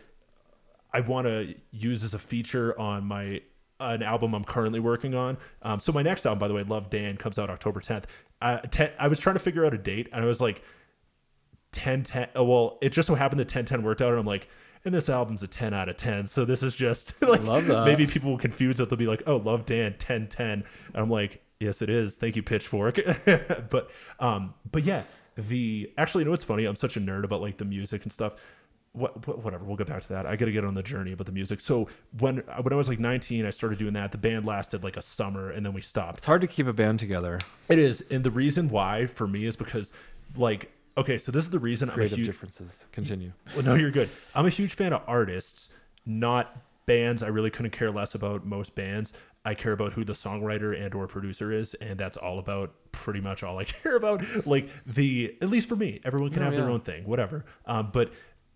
I 0.93 0.99
want 0.99 1.27
to 1.27 1.55
use 1.71 2.03
as 2.03 2.13
a 2.13 2.19
feature 2.19 2.79
on 2.79 3.05
my 3.05 3.41
an 3.79 4.03
album 4.03 4.33
I'm 4.33 4.43
currently 4.43 4.79
working 4.79 5.15
on. 5.15 5.37
Um, 5.61 5.79
so 5.79 5.91
my 5.91 6.03
next 6.03 6.25
album, 6.25 6.39
by 6.39 6.47
the 6.47 6.53
way, 6.53 6.63
Love 6.63 6.89
Dan, 6.89 7.17
comes 7.17 7.37
out 7.37 7.49
October 7.49 7.81
10th. 7.81 8.05
Uh, 8.41 8.59
ten, 8.59 8.91
I 8.99 9.07
was 9.07 9.19
trying 9.19 9.35
to 9.35 9.39
figure 9.39 9.65
out 9.65 9.73
a 9.73 9.77
date, 9.77 10.09
and 10.13 10.23
I 10.23 10.27
was 10.27 10.39
like, 10.39 10.63
10 11.73 12.03
10 12.03 12.27
oh, 12.35 12.43
well 12.43 12.77
it 12.81 12.89
just 12.89 13.07
so 13.07 13.15
happened 13.15 13.39
that 13.39 13.49
10 13.49 13.65
10 13.65 13.83
worked 13.83 14.01
out 14.01 14.09
and 14.09 14.19
i'm 14.19 14.25
like 14.25 14.47
and 14.85 14.93
this 14.93 15.09
album's 15.09 15.43
a 15.43 15.47
10 15.47 15.73
out 15.73 15.89
of 15.89 15.97
10 15.97 16.27
so 16.27 16.45
this 16.45 16.63
is 16.63 16.75
just 16.75 17.19
like 17.21 17.41
maybe 17.41 18.05
people 18.05 18.31
will 18.31 18.37
confuse 18.37 18.79
it. 18.79 18.89
They'll 18.89 18.97
be 18.97 19.07
like 19.07 19.23
oh 19.27 19.37
love 19.37 19.65
dan 19.65 19.95
10 19.97 20.27
10 20.27 20.47
and 20.49 20.63
i'm 20.93 21.09
like 21.09 21.41
yes 21.59 21.81
it 21.81 21.89
is. 21.89 22.15
Thank 22.15 22.35
you 22.35 22.43
pitchfork. 22.43 22.99
But 23.69 23.89
um 24.19 24.53
but 24.71 24.83
yeah 24.83 25.03
the 25.35 25.91
actually 25.97 26.21
you 26.21 26.25
know 26.25 26.31
what's 26.31 26.43
funny? 26.43 26.65
I'm 26.65 26.75
such 26.75 26.95
a 26.97 26.99
nerd 26.99 27.23
about 27.23 27.41
like 27.41 27.57
the 27.57 27.65
music 27.65 28.03
and 28.03 28.11
stuff 28.11 28.35
what, 28.93 29.27
what- 29.27 29.43
whatever 29.43 29.63
we'll 29.65 29.75
get 29.75 29.87
back 29.87 30.01
to 30.01 30.09
that 30.09 30.25
i 30.25 30.35
gotta 30.35 30.51
get 30.51 30.63
on 30.63 30.73
the 30.75 30.83
journey 30.83 31.11
about 31.11 31.25
the 31.25 31.31
music 31.31 31.59
so 31.59 31.87
when 32.19 32.37
when 32.61 32.71
i 32.73 32.75
was 32.75 32.87
like 32.87 32.99
19 32.99 33.45
i 33.45 33.49
started 33.49 33.77
doing 33.79 33.93
that 33.93 34.11
the 34.11 34.17
band 34.17 34.45
lasted 34.45 34.83
like 34.83 34.97
a 34.97 35.01
summer 35.01 35.49
and 35.51 35.65
then 35.65 35.73
we 35.73 35.81
stopped 35.81 36.19
it's 36.19 36.25
hard 36.27 36.41
to 36.41 36.47
keep 36.47 36.67
a 36.67 36.73
band 36.73 36.99
together 36.99 37.39
it 37.69 37.79
is 37.79 38.03
and 38.11 38.23
the 38.23 38.31
reason 38.31 38.69
why 38.69 39.05
for 39.07 39.27
me 39.27 39.45
is 39.45 39.55
because 39.55 39.93
like 40.37 40.71
okay 40.95 41.17
so 41.17 41.31
this 41.31 41.43
is 41.43 41.49
the 41.49 41.59
reason 41.59 41.89
i'm 41.89 41.93
a 41.93 41.97
creative 41.97 42.17
huge 42.19 42.27
differences 42.27 42.71
continue 42.91 43.31
well, 43.55 43.63
no, 43.65 43.75
you're 43.75 43.91
good. 43.91 44.09
I'm 44.35 44.45
a 44.45 44.49
huge 44.49 44.75
fan 44.75 44.93
of 44.93 45.01
artists, 45.07 45.69
not 46.05 46.55
bands. 46.85 47.21
I 47.23 47.27
really 47.27 47.49
couldn't 47.49 47.71
care 47.71 47.91
less 47.91 48.15
about 48.15 48.45
most 48.45 48.73
bands. 48.75 49.13
I 49.45 49.53
care 49.53 49.73
about 49.73 49.93
who 49.93 50.03
the 50.03 50.13
songwriter 50.13 50.79
and 50.79 50.93
or 50.95 51.05
producer 51.07 51.51
is, 51.51 51.73
and 51.75 51.99
that's 51.99 52.17
all 52.17 52.39
about 52.39 52.73
pretty 52.91 53.19
much 53.21 53.43
all 53.43 53.59
I 53.59 53.63
care 53.81 53.95
about. 53.95 54.23
Like 54.47 54.69
the 54.85 55.35
at 55.41 55.49
least 55.49 55.67
for 55.69 55.75
me, 55.75 55.99
everyone 56.05 56.31
can 56.31 56.41
No, 56.41 56.49
have 56.49 56.55
their 56.57 56.69
own 56.69 56.81
thing, 56.81 57.03
whatever. 57.05 57.45
Um, 57.65 57.89
but 57.93 58.11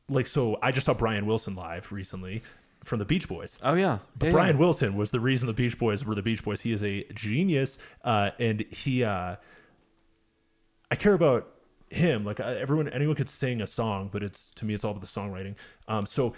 like 0.09 0.27
so, 0.27 0.57
I 0.61 0.71
just 0.71 0.85
saw 0.85 0.93
Brian 0.93 1.25
Wilson 1.25 1.55
live 1.55 1.91
recently 1.91 2.41
from 2.83 2.99
the 2.99 3.05
Beach 3.05 3.27
Boys. 3.27 3.57
oh 3.61 3.73
yeah 3.73 3.99
But 4.17 4.27
Yeah, 4.27 4.31
Brian 4.31 4.55
yeah. 4.55 4.61
Wilson 4.61 4.95
was 4.95 5.11
the 5.11 5.19
reason 5.19 5.47
the 5.47 5.53
Beach 5.53 5.77
Boys 5.77 6.05
were 6.05 6.15
the 6.15 6.21
Beach 6.21 6.43
Boys. 6.43 6.61
He 6.61 6.71
is 6.71 6.83
a 6.83 7.03
genius, 7.13 7.77
uh, 8.03 8.31
and 8.39 8.61
he. 8.71 9.03
Uh, 9.03 9.35
I 10.89 10.95
care 10.95 11.13
about 11.13 11.49
him. 11.89 12.23
Like 12.23 12.39
everyone, 12.39 12.87
anyone 12.89 13.15
could 13.15 13.29
sing 13.29 13.61
a 13.61 13.67
song, 13.67 14.09
but 14.11 14.23
it's 14.23 14.51
to 14.51 14.65
me, 14.65 14.73
it's 14.73 14.85
all 14.85 14.91
about 14.91 15.01
the 15.01 15.07
songwriting. 15.07 15.55
Um, 15.87 16.05
so, 16.05 16.33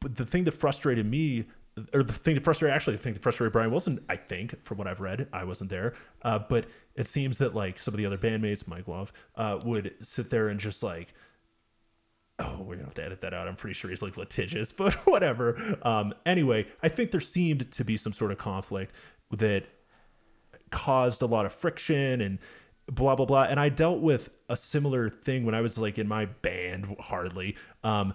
but 0.00 0.16
the 0.16 0.26
thing 0.26 0.44
that 0.44 0.52
frustrated 0.52 1.06
me, 1.06 1.46
or 1.94 2.02
the 2.02 2.12
thing 2.12 2.34
that 2.34 2.44
frustrated 2.44 2.74
actually, 2.76 2.96
the 2.96 3.02
thing 3.02 3.14
that 3.14 3.22
frustrated 3.22 3.54
Brian 3.54 3.70
Wilson, 3.70 4.04
I 4.10 4.16
think, 4.16 4.62
from 4.66 4.76
what 4.76 4.86
I've 4.86 5.00
read, 5.00 5.28
I 5.32 5.44
wasn't 5.44 5.70
there, 5.70 5.94
uh, 6.22 6.40
but 6.40 6.66
it 6.94 7.06
seems 7.06 7.38
that 7.38 7.54
like 7.54 7.78
some 7.78 7.94
of 7.94 7.98
the 7.98 8.04
other 8.04 8.18
bandmates, 8.18 8.68
Mike 8.68 8.86
Love, 8.86 9.12
uh, 9.36 9.60
would 9.64 9.94
sit 10.02 10.28
there 10.28 10.48
and 10.48 10.60
just 10.60 10.82
like. 10.82 11.14
Oh, 12.38 12.58
we're 12.60 12.74
gonna 12.74 12.86
have 12.86 12.94
to 12.94 13.04
edit 13.04 13.22
that 13.22 13.32
out. 13.32 13.48
I'm 13.48 13.56
pretty 13.56 13.74
sure 13.74 13.90
he's 13.90 14.02
like 14.02 14.16
litigious, 14.16 14.72
but 14.76 14.94
whatever. 15.06 15.78
Um, 15.82 16.14
anyway, 16.24 16.66
I 16.82 16.88
think 16.88 17.10
there 17.10 17.20
seemed 17.20 17.70
to 17.72 17.84
be 17.84 17.96
some 17.96 18.12
sort 18.12 18.30
of 18.30 18.38
conflict 18.38 18.94
that 19.30 19.64
caused 20.70 21.22
a 21.22 21.26
lot 21.26 21.46
of 21.46 21.52
friction 21.52 22.20
and 22.20 22.38
blah 22.88 23.14
blah 23.14 23.26
blah. 23.26 23.44
And 23.44 23.58
i 23.58 23.68
dealt 23.68 24.00
with 24.00 24.30
a 24.48 24.56
similar 24.56 25.10
thing 25.10 25.44
when 25.44 25.54
i 25.54 25.60
was 25.60 25.78
like 25.78 25.98
in 25.98 26.06
my 26.08 26.26
band 26.26 26.96
hardly. 27.00 27.56
Um 27.84 28.14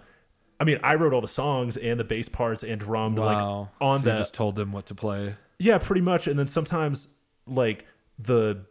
i 0.59 0.63
mean 0.63 0.79
i 0.83 0.95
wrote 0.95 1.13
all 1.13 1.21
the 1.21 1.27
songs 1.27 1.77
and 1.77 1.99
the 1.99 2.03
bass 2.03 2.29
parts 2.29 2.63
and 2.63 2.79
drummed 2.79 3.17
wow. 3.17 3.59
like 3.59 3.69
on 3.81 3.99
so 4.01 4.05
the 4.05 4.17
just 4.17 4.33
told 4.33 4.55
them 4.55 4.71
what 4.71 4.85
to 4.87 4.95
play? 4.95 5.35
Yeah 5.59 5.77
pretty 5.77 6.01
much. 6.01 6.27
And 6.27 6.37
then 6.37 6.47
sometimes 6.47 7.07
like 7.47 7.85
the 8.19 8.65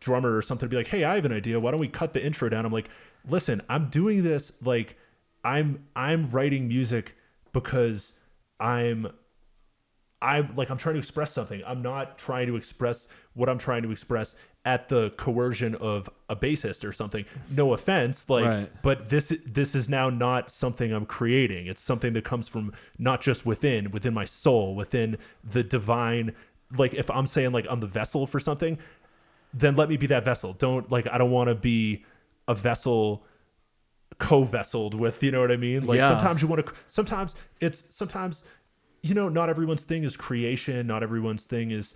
drummer 0.00 0.36
or 0.36 0.42
something 0.42 0.66
would 0.66 0.70
be 0.70 0.76
like 0.76 0.88
hey 0.88 1.04
i 1.04 1.14
have 1.16 1.24
an 1.24 1.32
idea. 1.32 1.58
Why 1.60 1.70
don't 1.70 1.80
we 1.80 1.88
cut 1.88 2.14
the 2.14 2.24
intro 2.24 2.48
down? 2.48 2.66
I'm 2.66 2.72
like 2.72 2.88
listen 3.28 3.60
i'm 3.68 3.88
doing 3.88 4.22
this 4.22 4.52
like 4.62 4.96
i'm 5.44 5.84
i'm 5.96 6.28
writing 6.30 6.68
music 6.68 7.14
because 7.52 8.12
i'm 8.60 9.06
I'm 10.24 10.56
like 10.56 10.70
I'm 10.70 10.78
trying 10.78 10.94
to 10.94 11.00
express 11.00 11.32
something. 11.32 11.62
I'm 11.66 11.82
not 11.82 12.16
trying 12.16 12.46
to 12.46 12.56
express 12.56 13.06
what 13.34 13.50
I'm 13.50 13.58
trying 13.58 13.82
to 13.82 13.90
express 13.90 14.34
at 14.64 14.88
the 14.88 15.10
coercion 15.18 15.74
of 15.74 16.08
a 16.30 16.34
bassist 16.36 16.88
or 16.88 16.92
something. 16.92 17.26
No 17.50 17.74
offense, 17.74 18.30
like 18.30 18.46
Right. 18.46 18.82
but 18.82 19.10
this 19.10 19.34
this 19.44 19.74
is 19.74 19.86
now 19.86 20.08
not 20.08 20.50
something 20.50 20.92
I'm 20.92 21.04
creating. 21.04 21.66
It's 21.66 21.82
something 21.82 22.14
that 22.14 22.24
comes 22.24 22.48
from 22.48 22.72
not 22.98 23.20
just 23.20 23.44
within, 23.44 23.90
within 23.90 24.14
my 24.14 24.24
soul, 24.24 24.74
within 24.74 25.18
the 25.44 25.62
divine 25.62 26.32
like 26.74 26.94
if 26.94 27.10
I'm 27.10 27.26
saying 27.26 27.52
like 27.52 27.66
I'm 27.68 27.80
the 27.80 27.86
vessel 27.86 28.26
for 28.26 28.40
something, 28.40 28.78
then 29.52 29.76
let 29.76 29.90
me 29.90 29.98
be 29.98 30.06
that 30.06 30.24
vessel. 30.24 30.54
Don't 30.54 30.90
like 30.90 31.06
I 31.10 31.18
don't 31.18 31.32
want 31.32 31.48
to 31.48 31.54
be 31.54 32.06
a 32.48 32.54
vessel 32.54 33.24
co-vesseled 34.18 34.94
with 34.94 35.22
you 35.22 35.30
know 35.30 35.40
what 35.40 35.50
i 35.50 35.56
mean? 35.56 35.86
Like 35.86 35.98
Yeah. 35.98 36.08
sometimes 36.08 36.40
you 36.42 36.48
want 36.48 36.64
to 36.66 36.72
sometimes 36.86 37.34
it's 37.60 37.82
sometimes 37.94 38.42
you 39.02 39.14
know 39.14 39.28
not 39.28 39.48
everyone's 39.48 39.82
thing 39.82 40.04
is 40.04 40.16
creation 40.16 40.86
not 40.86 41.02
everyone's 41.02 41.42
thing 41.44 41.70
is 41.72 41.94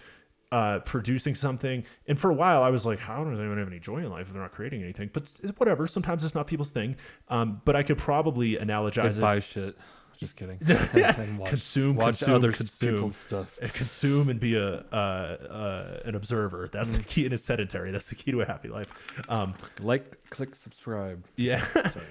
uh 0.50 0.80
producing 0.80 1.34
something. 1.34 1.84
And 2.08 2.18
for 2.18 2.30
a 2.30 2.34
while 2.34 2.62
i 2.62 2.70
was 2.70 2.84
like 2.84 2.98
how 2.98 3.22
does 3.22 3.38
anyone 3.38 3.58
have 3.58 3.68
any 3.68 3.78
joy 3.78 3.98
in 3.98 4.10
life 4.10 4.26
if 4.26 4.32
they're 4.32 4.42
not 4.42 4.52
creating 4.52 4.82
anything? 4.82 5.10
But 5.12 5.30
whatever 5.58 5.86
sometimes 5.86 6.24
it's 6.24 6.34
not 6.34 6.46
people's 6.48 6.70
thing. 6.70 6.96
Um 7.28 7.62
but 7.64 7.76
i 7.76 7.82
could 7.82 7.98
probably 7.98 8.56
analogize 8.56 9.16
it 9.16 9.20
buy 9.20 9.40
shit 9.40 9.76
just 10.18 10.36
kidding. 10.36 10.58
And 10.66 11.38
watch, 11.38 11.48
consume 11.50 11.96
watch 11.96 12.18
consume 12.18 12.34
other 12.34 12.52
consume. 12.52 13.12
stuff. 13.26 13.58
Uh, 13.62 13.68
consume 13.72 14.28
and 14.28 14.38
be 14.38 14.56
a 14.56 14.84
uh, 14.92 14.94
uh, 14.94 16.00
an 16.04 16.14
observer. 16.14 16.68
That's 16.70 16.90
Mm. 16.90 16.96
the 16.96 17.02
key 17.04 17.24
and 17.24 17.32
it's 17.32 17.44
sedentary. 17.44 17.90
That's 17.90 18.08
the 18.08 18.14
key 18.16 18.32
to 18.32 18.42
a 18.42 18.44
happy 18.46 18.68
life. 18.68 18.88
Um 19.28 19.54
like 19.80 20.16
click 20.30 20.54
subscribe. 20.54 21.24
Yeah. 21.36 21.64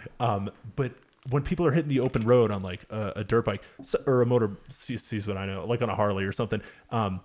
um, 0.20 0.50
but 0.76 0.94
when 1.30 1.44
people 1.44 1.66
are 1.66 1.72
hitting 1.72 1.90
the 1.90 2.00
open 2.00 2.22
road 2.26 2.52
on 2.52 2.64
like 2.64 2.86
a, 2.90 3.12
a 3.18 3.24
dirt 3.24 3.44
bike 3.46 3.62
or 4.06 4.22
a 4.22 4.26
motor, 4.26 4.52
see, 4.70 4.98
sees 4.98 5.28
what 5.28 5.36
I 5.38 5.46
know, 5.46 5.66
like 5.68 5.82
on 5.82 5.90
a 5.90 5.96
Harley 5.96 6.24
or 6.24 6.32
something, 6.32 6.62
um, 6.90 7.20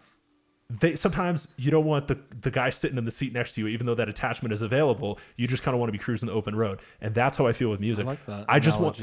they 0.81 0.97
sometimes 0.97 1.47
you 1.57 1.71
don't 1.71 1.85
want 1.85 2.09
the 2.09 2.19
the 2.41 2.51
guy 2.51 2.71
sitting 2.71 2.97
in 2.99 3.05
the 3.05 3.11
seat 3.11 3.33
next 3.33 3.55
to 3.55 3.61
you, 3.61 3.69
even 3.69 3.87
though 3.87 3.95
that 3.95 4.09
attachment 4.09 4.53
is 4.55 4.63
available. 4.63 5.19
You 5.37 5.47
just 5.47 5.63
kind 5.63 5.75
of 5.75 5.79
want 5.81 5.89
to 5.89 5.93
be 5.93 5.99
cruising 6.03 6.27
the 6.29 6.33
open 6.33 6.57
road, 6.57 6.81
and 7.01 7.15
that's 7.15 7.37
how 7.37 7.47
I 7.47 7.53
feel 7.53 7.69
with 7.71 7.79
music. 7.81 8.07
I, 8.07 8.09
like 8.09 8.27
that 8.27 8.47
I 8.49 8.59
just 8.59 8.81
want. 8.81 8.99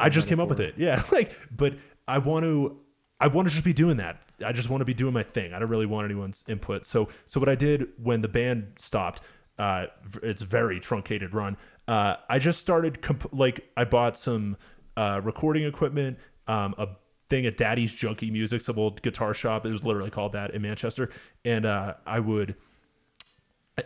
I 0.00 0.08
just 0.08 0.28
came 0.28 0.40
up 0.40 0.48
with 0.48 0.60
it. 0.60 0.74
Yeah, 0.76 1.02
like, 1.12 1.32
but 1.54 1.74
I 2.08 2.18
want 2.18 2.44
to. 2.44 2.78
I 3.22 3.26
want 3.26 3.48
to 3.48 3.52
just 3.52 3.64
be 3.64 3.74
doing 3.74 3.98
that. 3.98 4.22
I 4.44 4.52
just 4.52 4.70
want 4.70 4.80
to 4.80 4.86
be 4.86 4.94
doing 4.94 5.12
my 5.12 5.22
thing. 5.22 5.52
I 5.52 5.58
don't 5.58 5.68
really 5.68 5.84
want 5.84 6.06
anyone's 6.06 6.42
input. 6.48 6.86
So, 6.86 7.10
so 7.26 7.38
what 7.38 7.50
I 7.50 7.54
did 7.54 7.88
when 8.02 8.22
the 8.22 8.28
band 8.28 8.72
stopped, 8.78 9.20
uh, 9.58 9.86
it's 10.22 10.40
very 10.40 10.80
truncated 10.80 11.34
run. 11.34 11.58
Uh, 11.86 12.16
I 12.30 12.38
just 12.38 12.60
started 12.60 13.02
comp- 13.02 13.28
like 13.32 13.68
I 13.76 13.84
bought 13.84 14.16
some 14.16 14.56
uh, 14.96 15.20
recording 15.22 15.64
equipment, 15.64 16.18
um, 16.48 16.74
a 16.78 16.88
thing 17.28 17.44
at 17.44 17.58
Daddy's 17.58 17.92
Junky 17.92 18.32
Music, 18.32 18.62
some 18.62 18.78
old 18.78 19.02
guitar 19.02 19.34
shop. 19.34 19.66
It 19.66 19.70
was 19.70 19.84
literally 19.84 20.10
called 20.10 20.32
that 20.32 20.54
in 20.54 20.62
Manchester, 20.62 21.10
and 21.44 21.66
uh, 21.66 21.94
I 22.06 22.20
would 22.20 22.54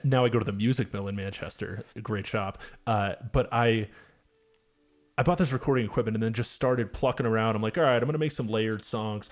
now 0.03 0.25
I 0.25 0.29
go 0.29 0.39
to 0.39 0.45
the 0.45 0.53
Music 0.53 0.93
Mill 0.93 1.09
in 1.09 1.17
Manchester, 1.17 1.85
a 1.95 2.01
great 2.01 2.27
shop. 2.27 2.59
Uh, 2.87 3.15
but 3.33 3.53
I 3.53 3.89
I 5.17 5.23
bought 5.23 5.39
this 5.39 5.53
recording 5.53 5.85
equipment 5.85 6.17
and 6.17 6.23
then 6.23 6.33
just 6.33 6.53
started 6.53 6.93
plucking 6.93 7.27
around. 7.27 7.57
I'm 7.57 7.63
like, 7.63 7.79
all 7.79 7.85
right, 7.85 7.97
I'm 7.97 8.07
gonna 8.07 8.19
make 8.19 8.33
some 8.33 8.49
layered 8.49 8.85
songs. 8.85 9.29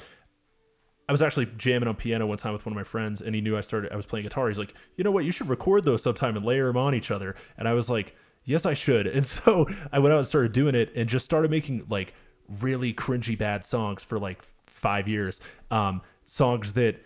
I 1.08 1.12
was 1.12 1.22
actually 1.22 1.46
jamming 1.58 1.88
on 1.88 1.96
piano 1.96 2.26
one 2.26 2.38
time 2.38 2.52
with 2.52 2.64
one 2.64 2.72
of 2.72 2.76
my 2.76 2.84
friends, 2.84 3.20
and 3.20 3.34
he 3.34 3.40
knew 3.40 3.56
I 3.56 3.60
started. 3.60 3.92
I 3.92 3.96
was 3.96 4.06
playing 4.06 4.24
guitar. 4.24 4.48
He's 4.48 4.58
like, 4.58 4.74
you 4.96 5.04
know 5.04 5.10
what? 5.10 5.24
You 5.24 5.32
should 5.32 5.48
record 5.48 5.84
those 5.84 6.02
sometime 6.02 6.36
and 6.36 6.46
layer 6.46 6.68
them 6.68 6.76
on 6.76 6.94
each 6.94 7.10
other. 7.10 7.34
And 7.58 7.66
I 7.66 7.74
was 7.74 7.90
like, 7.90 8.16
yes, 8.44 8.64
I 8.64 8.74
should. 8.74 9.06
And 9.06 9.26
so 9.26 9.66
I 9.92 9.98
went 9.98 10.12
out 10.12 10.18
and 10.18 10.26
started 10.26 10.52
doing 10.52 10.74
it, 10.74 10.92
and 10.94 11.08
just 11.08 11.24
started 11.24 11.50
making 11.50 11.86
like 11.88 12.14
really 12.60 12.94
cringy 12.94 13.36
bad 13.36 13.64
songs 13.64 14.02
for 14.02 14.18
like 14.18 14.42
five 14.66 15.08
years. 15.08 15.40
Um, 15.70 16.02
songs 16.26 16.74
that 16.74 17.00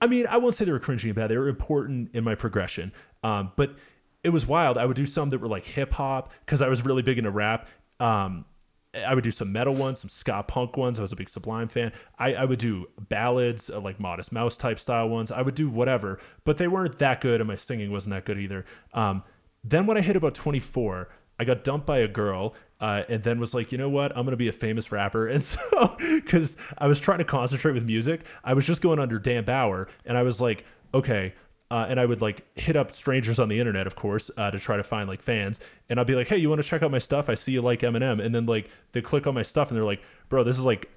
I 0.00 0.06
mean, 0.06 0.26
I 0.26 0.38
won't 0.38 0.54
say 0.54 0.64
they 0.64 0.72
were 0.72 0.80
cringy 0.80 1.04
and 1.04 1.14
bad. 1.14 1.28
They 1.28 1.36
were 1.36 1.48
important 1.48 2.10
in 2.14 2.24
my 2.24 2.34
progression. 2.34 2.92
Um, 3.22 3.52
but 3.56 3.76
it 4.24 4.30
was 4.30 4.46
wild. 4.46 4.78
I 4.78 4.86
would 4.86 4.96
do 4.96 5.06
some 5.06 5.30
that 5.30 5.40
were 5.40 5.48
like 5.48 5.64
hip 5.64 5.92
hop 5.92 6.32
because 6.44 6.62
I 6.62 6.68
was 6.68 6.84
really 6.84 7.02
big 7.02 7.18
into 7.18 7.30
rap. 7.30 7.68
Um, 8.00 8.46
I 8.92 9.14
would 9.14 9.22
do 9.22 9.30
some 9.30 9.52
metal 9.52 9.74
ones, 9.74 10.00
some 10.00 10.08
ska 10.08 10.42
punk 10.42 10.76
ones. 10.76 10.98
I 10.98 11.02
was 11.02 11.12
a 11.12 11.16
big 11.16 11.28
Sublime 11.28 11.68
fan. 11.68 11.92
I, 12.18 12.34
I 12.34 12.44
would 12.44 12.58
do 12.58 12.88
ballads, 13.08 13.70
uh, 13.70 13.80
like 13.80 14.00
Modest 14.00 14.32
Mouse 14.32 14.56
type 14.56 14.80
style 14.80 15.08
ones. 15.08 15.30
I 15.30 15.42
would 15.42 15.54
do 15.54 15.68
whatever, 15.68 16.18
but 16.44 16.58
they 16.58 16.66
weren't 16.66 16.98
that 16.98 17.20
good, 17.20 17.40
and 17.40 17.46
my 17.46 17.56
singing 17.56 17.92
wasn't 17.92 18.14
that 18.14 18.24
good 18.24 18.38
either. 18.38 18.64
Um, 18.92 19.22
then 19.62 19.86
when 19.86 19.96
I 19.96 20.00
hit 20.00 20.16
about 20.16 20.34
24, 20.34 21.08
I 21.38 21.44
got 21.44 21.62
dumped 21.62 21.86
by 21.86 21.98
a 21.98 22.08
girl, 22.08 22.54
uh, 22.80 23.02
and 23.08 23.22
then 23.22 23.38
was 23.38 23.54
like, 23.54 23.70
you 23.70 23.78
know 23.78 23.88
what? 23.88 24.16
I'm 24.16 24.24
gonna 24.24 24.36
be 24.36 24.48
a 24.48 24.52
famous 24.52 24.90
rapper. 24.90 25.28
And 25.32 25.42
so, 25.42 25.96
because 25.98 26.56
I 26.78 26.88
was 26.88 26.98
trying 26.98 27.18
to 27.18 27.24
concentrate 27.24 27.72
with 27.72 27.84
music, 27.84 28.22
I 28.42 28.54
was 28.54 28.66
just 28.66 28.82
going 28.82 28.98
under 28.98 29.20
Dan 29.20 29.44
Bauer, 29.44 29.88
and 30.04 30.18
I 30.18 30.22
was 30.22 30.40
like, 30.40 30.64
okay. 30.92 31.34
Uh, 31.70 31.86
and 31.88 32.00
I 32.00 32.06
would 32.06 32.20
like 32.20 32.44
hit 32.58 32.74
up 32.74 32.94
strangers 32.94 33.38
on 33.38 33.48
the 33.48 33.60
internet, 33.60 33.86
of 33.86 33.94
course, 33.94 34.30
uh, 34.36 34.50
to 34.50 34.58
try 34.58 34.76
to 34.76 34.82
find 34.82 35.08
like 35.08 35.22
fans. 35.22 35.60
And 35.88 35.98
I'll 35.98 36.04
be 36.04 36.16
like, 36.16 36.26
"Hey, 36.26 36.36
you 36.36 36.48
want 36.48 36.60
to 36.60 36.68
check 36.68 36.82
out 36.82 36.90
my 36.90 36.98
stuff? 36.98 37.28
I 37.28 37.34
see 37.34 37.52
you 37.52 37.62
like 37.62 37.80
Eminem." 37.80 38.24
And 38.24 38.34
then 38.34 38.46
like 38.46 38.68
they 38.92 39.00
click 39.00 39.26
on 39.26 39.34
my 39.34 39.42
stuff, 39.42 39.68
and 39.68 39.76
they're 39.76 39.84
like, 39.84 40.02
"Bro, 40.28 40.44
this 40.44 40.58
is 40.58 40.64
like 40.64 40.90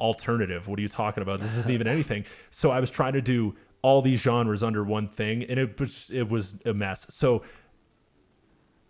alternative. 0.00 0.68
What 0.68 0.78
are 0.78 0.82
you 0.82 0.88
talking 0.88 1.22
about? 1.22 1.40
This 1.40 1.56
isn't 1.56 1.72
even 1.72 1.86
anything." 1.88 2.24
So 2.50 2.70
I 2.70 2.78
was 2.78 2.90
trying 2.90 3.14
to 3.14 3.22
do 3.22 3.56
all 3.82 4.02
these 4.02 4.20
genres 4.20 4.62
under 4.62 4.84
one 4.84 5.08
thing, 5.08 5.42
and 5.42 5.58
it 5.58 5.80
was 5.80 6.10
it 6.12 6.28
was 6.28 6.56
a 6.64 6.72
mess. 6.72 7.06
So 7.10 7.42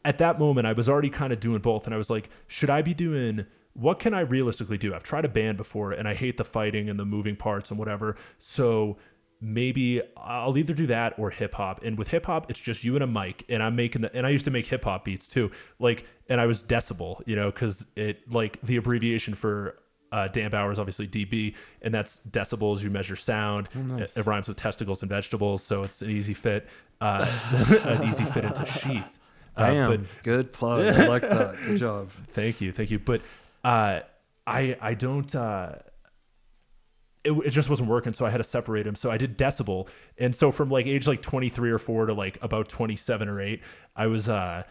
at 0.05 0.19
that 0.19 0.39
moment 0.39 0.67
I 0.67 0.73
was 0.73 0.89
already 0.89 1.11
kind 1.11 1.33
of 1.33 1.41
doing 1.41 1.61
both 1.61 1.85
and 1.85 1.95
I 1.95 1.99
was 1.99 2.11
like, 2.11 2.31
should 2.47 2.71
I 2.71 2.83
be 2.83 2.95
doing 2.95 3.47
what 3.75 4.01
can 4.01 4.13
I 4.13 4.21
realistically 4.21 4.79
do? 4.79 4.95
I've 4.95 5.05
tried 5.05 5.25
a 5.25 5.29
band 5.29 5.57
before 5.57 5.93
and 5.93 6.09
I 6.09 6.15
hate 6.15 6.37
the 6.37 6.45
fighting 6.45 6.89
and 6.89 6.99
the 6.99 7.05
moving 7.05 7.37
parts 7.37 7.71
and 7.71 7.79
whatever. 7.79 8.17
So 8.39 8.97
maybe 9.41 10.03
I'll 10.17 10.57
either 10.57 10.75
do 10.75 10.87
that 10.89 11.19
or 11.19 11.31
hip 11.31 11.55
hop. 11.55 11.83
And 11.83 11.97
with 11.97 12.09
hip 12.09 12.27
hop, 12.27 12.51
it's 12.51 12.59
just 12.59 12.85
you 12.85 12.95
and 12.95 13.05
a 13.05 13.07
mic 13.07 13.45
and 13.49 13.63
I'm 13.63 13.77
making 13.77 14.03
the 14.03 14.15
and 14.15 14.27
I 14.27 14.31
used 14.31 14.45
to 14.45 14.51
make 14.51 14.67
hip 14.67 14.85
hop 14.85 15.05
beats 15.05 15.29
too. 15.29 15.51
Like 15.79 16.07
and 16.29 16.41
I 16.41 16.47
was 16.47 16.63
decibel, 16.63 17.23
you 17.27 17.37
know, 17.37 17.51
cuz 17.51 17.87
it 17.97 18.31
like 18.31 18.61
the 18.63 18.77
abbreviation 18.77 19.35
for 19.35 19.77
uh, 20.13 20.29
Dan 20.29 20.51
Bauer 20.51 20.73
is 20.73 20.79
obviously 20.79 21.07
DB, 21.07 21.55
and 21.83 21.95
that's 21.95 22.19
decibels. 22.29 22.83
You 22.83 22.91
measure 22.91 23.15
sound. 23.17 23.69
it, 23.75 24.11
it 24.17 24.27
rhymes 24.27 24.49
with 24.49 24.57
testicles 24.57 25.03
and 25.03 25.09
vegetables, 25.09 25.63
so 25.63 25.85
it's 25.85 26.03
an 26.03 26.11
easy 26.11 26.35
fit, 26.35 26.67
uh, 27.01 27.27
an 27.85 28.09
easy 28.09 28.25
fit 28.25 28.45
into 28.45 28.67
sheath. 28.67 29.21
Uh, 29.57 29.71
Damn, 29.71 29.91
but 29.91 30.23
good 30.23 30.53
plug. 30.53 30.87
I 30.87 31.07
like 31.09 31.23
that. 31.23 31.57
Good 31.65 31.79
job. 31.79 32.11
Thank 32.35 32.61
you, 32.61 32.73
thank 32.73 32.91
you. 32.91 32.99
But 32.99 33.21
uh, 33.63 34.01
I 34.47 34.77
I 34.81 34.95
don't. 34.95 35.33
It, 37.23 37.33
it 37.33 37.51
just 37.51 37.69
wasn't 37.69 37.89
working, 37.91 38.13
so 38.15 38.25
I 38.25 38.31
had 38.31 38.39
to 38.39 38.45
separate 38.45 38.85
them. 38.85 38.95
So 38.95 39.11
I 39.11 39.19
did 39.19 39.37
decibel, 39.37 39.89
and 40.19 40.35
so 40.35 40.51
from 40.51 40.71
like 40.71 40.87
age 40.87 41.07
like 41.07 41.21
twenty 41.23 41.49
three 41.51 41.71
or 41.71 41.79
four 41.79 42.07
to 42.07 42.15
like 42.15 42.39
about 42.41 42.69
twenty 42.69 42.97
seven 42.97 43.29
or 43.29 43.41
eight, 43.41 43.61
I 43.95 44.07
was 44.07 44.29
uh, 44.29 44.63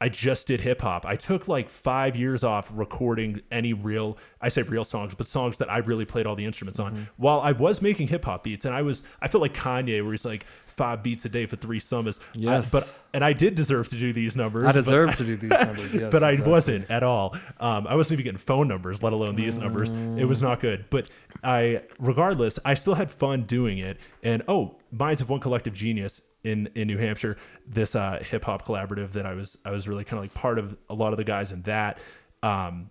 I 0.00 0.08
just 0.08 0.46
did 0.46 0.60
hip 0.60 0.80
hop. 0.80 1.04
I 1.04 1.16
took 1.16 1.48
like 1.48 1.68
five 1.68 2.14
years 2.14 2.44
off 2.44 2.70
recording 2.72 3.40
any 3.50 3.72
real, 3.72 4.16
I 4.40 4.48
say 4.48 4.62
real 4.62 4.84
songs, 4.84 5.16
but 5.16 5.26
songs 5.26 5.58
that 5.58 5.68
I 5.68 5.78
really 5.78 6.04
played 6.04 6.24
all 6.24 6.36
the 6.36 6.44
instruments 6.44 6.78
Mm-hmm. 6.78 6.96
on. 6.96 7.08
While 7.16 7.40
I 7.40 7.50
was 7.50 7.82
making 7.82 8.06
hip 8.06 8.24
hop 8.24 8.44
beats, 8.44 8.64
and 8.64 8.72
I 8.76 8.82
was, 8.82 9.02
I 9.20 9.26
felt 9.26 9.42
like 9.42 9.54
Kanye, 9.54 10.00
where 10.04 10.12
he's 10.12 10.24
like 10.24 10.46
five 10.78 11.02
beats 11.02 11.24
a 11.26 11.28
day 11.28 11.44
for 11.44 11.56
three 11.56 11.78
summers. 11.80 12.18
I- 12.18 12.38
Yes. 12.38 12.70
but 12.70 12.88
and 13.12 13.24
I 13.24 13.32
did 13.32 13.54
deserve 13.54 13.88
to 13.90 13.96
do 13.98 14.12
these 14.12 14.36
numbers. 14.36 14.66
I 14.68 14.72
deserve 14.72 15.16
to 15.16 15.24
do 15.24 15.36
these 15.44 15.50
numbers. 15.50 15.92
Yes, 15.94 16.10
but 16.12 16.22
I 16.22 16.30
exactly. 16.30 16.50
wasn't 16.52 16.90
at 16.90 17.02
all. 17.02 17.36
Um, 17.60 17.86
I 17.86 17.94
wasn't 17.96 18.14
even 18.20 18.24
getting 18.24 18.38
phone 18.38 18.68
numbers, 18.68 19.02
let 19.02 19.12
alone 19.12 19.34
these 19.36 19.58
numbers. 19.58 19.92
It 19.92 20.24
was 20.26 20.40
not 20.40 20.60
good. 20.60 20.86
But 20.90 21.10
I, 21.44 21.82
regardless, 21.98 22.58
I 22.64 22.74
still 22.74 22.94
had 22.94 23.10
fun 23.10 23.42
doing 23.42 23.78
it. 23.78 23.98
And 24.22 24.42
oh, 24.48 24.76
Minds 24.92 25.20
of 25.20 25.28
One 25.28 25.40
Collective 25.40 25.74
Genius 25.74 26.22
in 26.44 26.68
in 26.74 26.86
New 26.86 26.98
Hampshire, 26.98 27.36
this 27.66 27.94
uh, 27.96 28.22
hip 28.22 28.44
hop 28.44 28.64
collaborative 28.64 29.12
that 29.12 29.26
I 29.26 29.34
was 29.34 29.58
I 29.64 29.70
was 29.72 29.88
really 29.88 30.04
kind 30.04 30.18
of 30.18 30.24
like 30.24 30.34
part 30.34 30.58
of 30.58 30.76
a 30.88 30.94
lot 30.94 31.12
of 31.12 31.16
the 31.18 31.24
guys 31.24 31.50
in 31.52 31.62
that. 31.62 31.98
Um, 32.42 32.90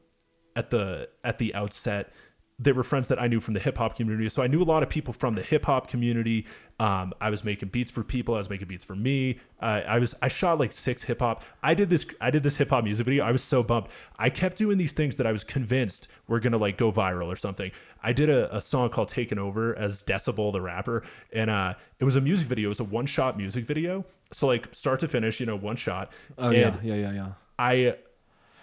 at 0.55 0.71
the 0.71 1.07
at 1.23 1.37
the 1.37 1.53
outset 1.53 2.11
they 2.59 2.71
were 2.71 2.83
friends 2.83 3.07
that 3.09 3.21
I 3.21 3.27
knew 3.27 3.39
from 3.39 3.53
the 3.53 3.59
hip 3.59 3.77
hop 3.77 3.95
community. 3.95 4.27
So 4.29 4.41
I 4.41 4.47
knew 4.47 4.61
a 4.61 4.65
lot 4.65 4.81
of 4.81 4.89
people 4.89 5.13
from 5.13 5.35
the 5.35 5.43
hip 5.43 5.65
hop 5.65 5.87
community. 5.87 6.47
Um, 6.79 7.13
I 7.21 7.29
was 7.29 7.43
making 7.43 7.69
beats 7.69 7.91
for 7.91 8.03
people. 8.03 8.33
I 8.33 8.39
was 8.39 8.49
making 8.49 8.67
beats 8.67 8.83
for 8.83 8.95
me. 8.95 9.39
Uh, 9.61 9.81
I 9.87 9.99
was 9.99 10.15
I 10.23 10.27
shot 10.27 10.57
like 10.57 10.71
six 10.71 11.03
hip 11.03 11.19
hop. 11.19 11.43
I 11.61 11.75
did 11.75 11.91
this 11.91 12.05
I 12.19 12.31
did 12.31 12.41
this 12.41 12.57
hip 12.57 12.69
hop 12.69 12.83
music 12.83 13.05
video. 13.05 13.23
I 13.23 13.31
was 13.31 13.43
so 13.43 13.61
bummed. 13.61 13.87
I 14.17 14.31
kept 14.31 14.57
doing 14.57 14.79
these 14.79 14.93
things 14.93 15.17
that 15.17 15.27
I 15.27 15.31
was 15.31 15.43
convinced 15.43 16.07
were 16.27 16.39
gonna 16.39 16.57
like 16.57 16.77
go 16.77 16.91
viral 16.91 17.27
or 17.27 17.35
something. 17.35 17.71
I 18.01 18.11
did 18.11 18.29
a, 18.29 18.55
a 18.55 18.61
song 18.61 18.89
called 18.89 19.09
"Taken 19.09 19.37
Over" 19.37 19.77
as 19.77 20.01
Decibel 20.01 20.51
the 20.51 20.61
rapper, 20.61 21.03
and 21.31 21.51
uh, 21.51 21.75
it 21.99 22.05
was 22.05 22.15
a 22.15 22.21
music 22.21 22.47
video. 22.47 22.69
It 22.69 22.69
was 22.69 22.79
a 22.79 22.85
one 22.85 23.05
shot 23.05 23.37
music 23.37 23.65
video. 23.65 24.03
So 24.33 24.47
like 24.47 24.73
start 24.73 24.99
to 25.01 25.07
finish, 25.07 25.39
you 25.39 25.45
know, 25.45 25.55
one 25.55 25.75
shot. 25.75 26.11
Oh 26.39 26.47
And 26.47 26.57
yeah, 26.57 26.75
yeah, 26.81 26.95
yeah, 26.95 27.13
yeah. 27.13 27.31
I 27.59 27.97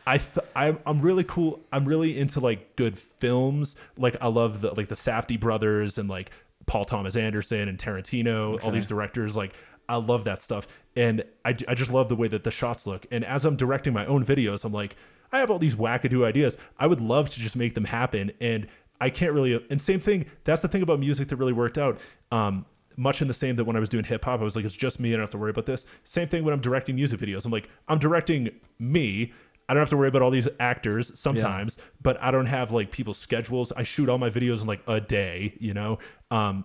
I 0.06 0.18
th- 0.18 0.46
I'm 0.54 0.78
I'm 0.86 0.98
really 1.00 1.24
cool. 1.24 1.60
I'm 1.72 1.84
really 1.84 2.18
into 2.18 2.40
like 2.40 2.76
good 2.76 2.98
films. 2.98 3.76
Like 3.96 4.16
I 4.20 4.28
love 4.28 4.60
the 4.60 4.72
like 4.74 4.88
the 4.88 4.94
Safdie 4.94 5.40
brothers 5.40 5.98
and 5.98 6.08
like 6.08 6.30
Paul 6.66 6.84
Thomas 6.84 7.16
Anderson 7.16 7.68
and 7.68 7.78
Tarantino. 7.78 8.62
All 8.62 8.70
these 8.70 8.86
directors. 8.86 9.36
Like 9.36 9.54
I 9.88 9.96
love 9.96 10.24
that 10.24 10.40
stuff, 10.40 10.66
and 10.96 11.24
I 11.44 11.56
I 11.68 11.74
just 11.74 11.90
love 11.90 12.08
the 12.08 12.16
way 12.16 12.28
that 12.28 12.44
the 12.44 12.50
shots 12.50 12.86
look. 12.86 13.06
And 13.10 13.24
as 13.24 13.44
I'm 13.44 13.56
directing 13.56 13.92
my 13.92 14.06
own 14.06 14.24
videos, 14.24 14.64
I'm 14.64 14.72
like 14.72 14.96
I 15.32 15.38
have 15.38 15.50
all 15.50 15.58
these 15.58 15.74
wackadoo 15.74 16.24
ideas. 16.24 16.56
I 16.78 16.86
would 16.86 17.00
love 17.00 17.30
to 17.30 17.40
just 17.40 17.56
make 17.56 17.74
them 17.74 17.84
happen, 17.84 18.32
and 18.40 18.66
I 19.00 19.10
can't 19.10 19.32
really. 19.32 19.64
And 19.70 19.80
same 19.80 20.00
thing. 20.00 20.26
That's 20.44 20.62
the 20.62 20.68
thing 20.68 20.82
about 20.82 21.00
music 21.00 21.28
that 21.28 21.36
really 21.36 21.52
worked 21.52 21.78
out. 21.78 21.98
Um, 22.30 22.66
much 22.96 23.20
in 23.20 23.28
the 23.28 23.34
same 23.34 23.56
that 23.56 23.64
when 23.64 23.76
I 23.76 23.80
was 23.80 23.88
doing 23.88 24.04
hip 24.04 24.24
hop, 24.24 24.40
I 24.40 24.44
was 24.44 24.54
like, 24.54 24.64
it's 24.64 24.74
just 24.74 25.00
me. 25.00 25.10
I 25.10 25.12
don't 25.12 25.22
have 25.22 25.30
to 25.30 25.38
worry 25.38 25.50
about 25.50 25.66
this. 25.66 25.84
Same 26.04 26.28
thing 26.28 26.44
when 26.44 26.54
I'm 26.54 26.60
directing 26.60 26.94
music 26.94 27.18
videos. 27.18 27.44
I'm 27.44 27.50
like, 27.50 27.68
I'm 27.88 27.98
directing 27.98 28.50
me. 28.78 29.32
I 29.68 29.74
don't 29.74 29.80
have 29.80 29.90
to 29.90 29.96
worry 29.96 30.08
about 30.08 30.22
all 30.22 30.30
these 30.30 30.48
actors 30.60 31.18
sometimes, 31.18 31.76
but 32.02 32.22
I 32.22 32.30
don't 32.30 32.46
have 32.46 32.70
like 32.70 32.90
people's 32.90 33.18
schedules. 33.18 33.72
I 33.72 33.82
shoot 33.82 34.08
all 34.08 34.18
my 34.18 34.30
videos 34.30 34.60
in 34.60 34.66
like 34.66 34.82
a 34.86 35.00
day, 35.00 35.56
you 35.58 35.74
know? 35.74 35.98
Um, 36.30 36.64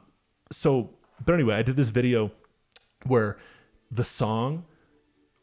so, 0.52 0.90
but 1.26 1.34
anyway, 1.34 1.56
I 1.56 1.62
did 1.62 1.76
this 1.76 1.90
video 1.90 2.32
where 3.06 3.38
the 3.92 4.04
song 4.04 4.66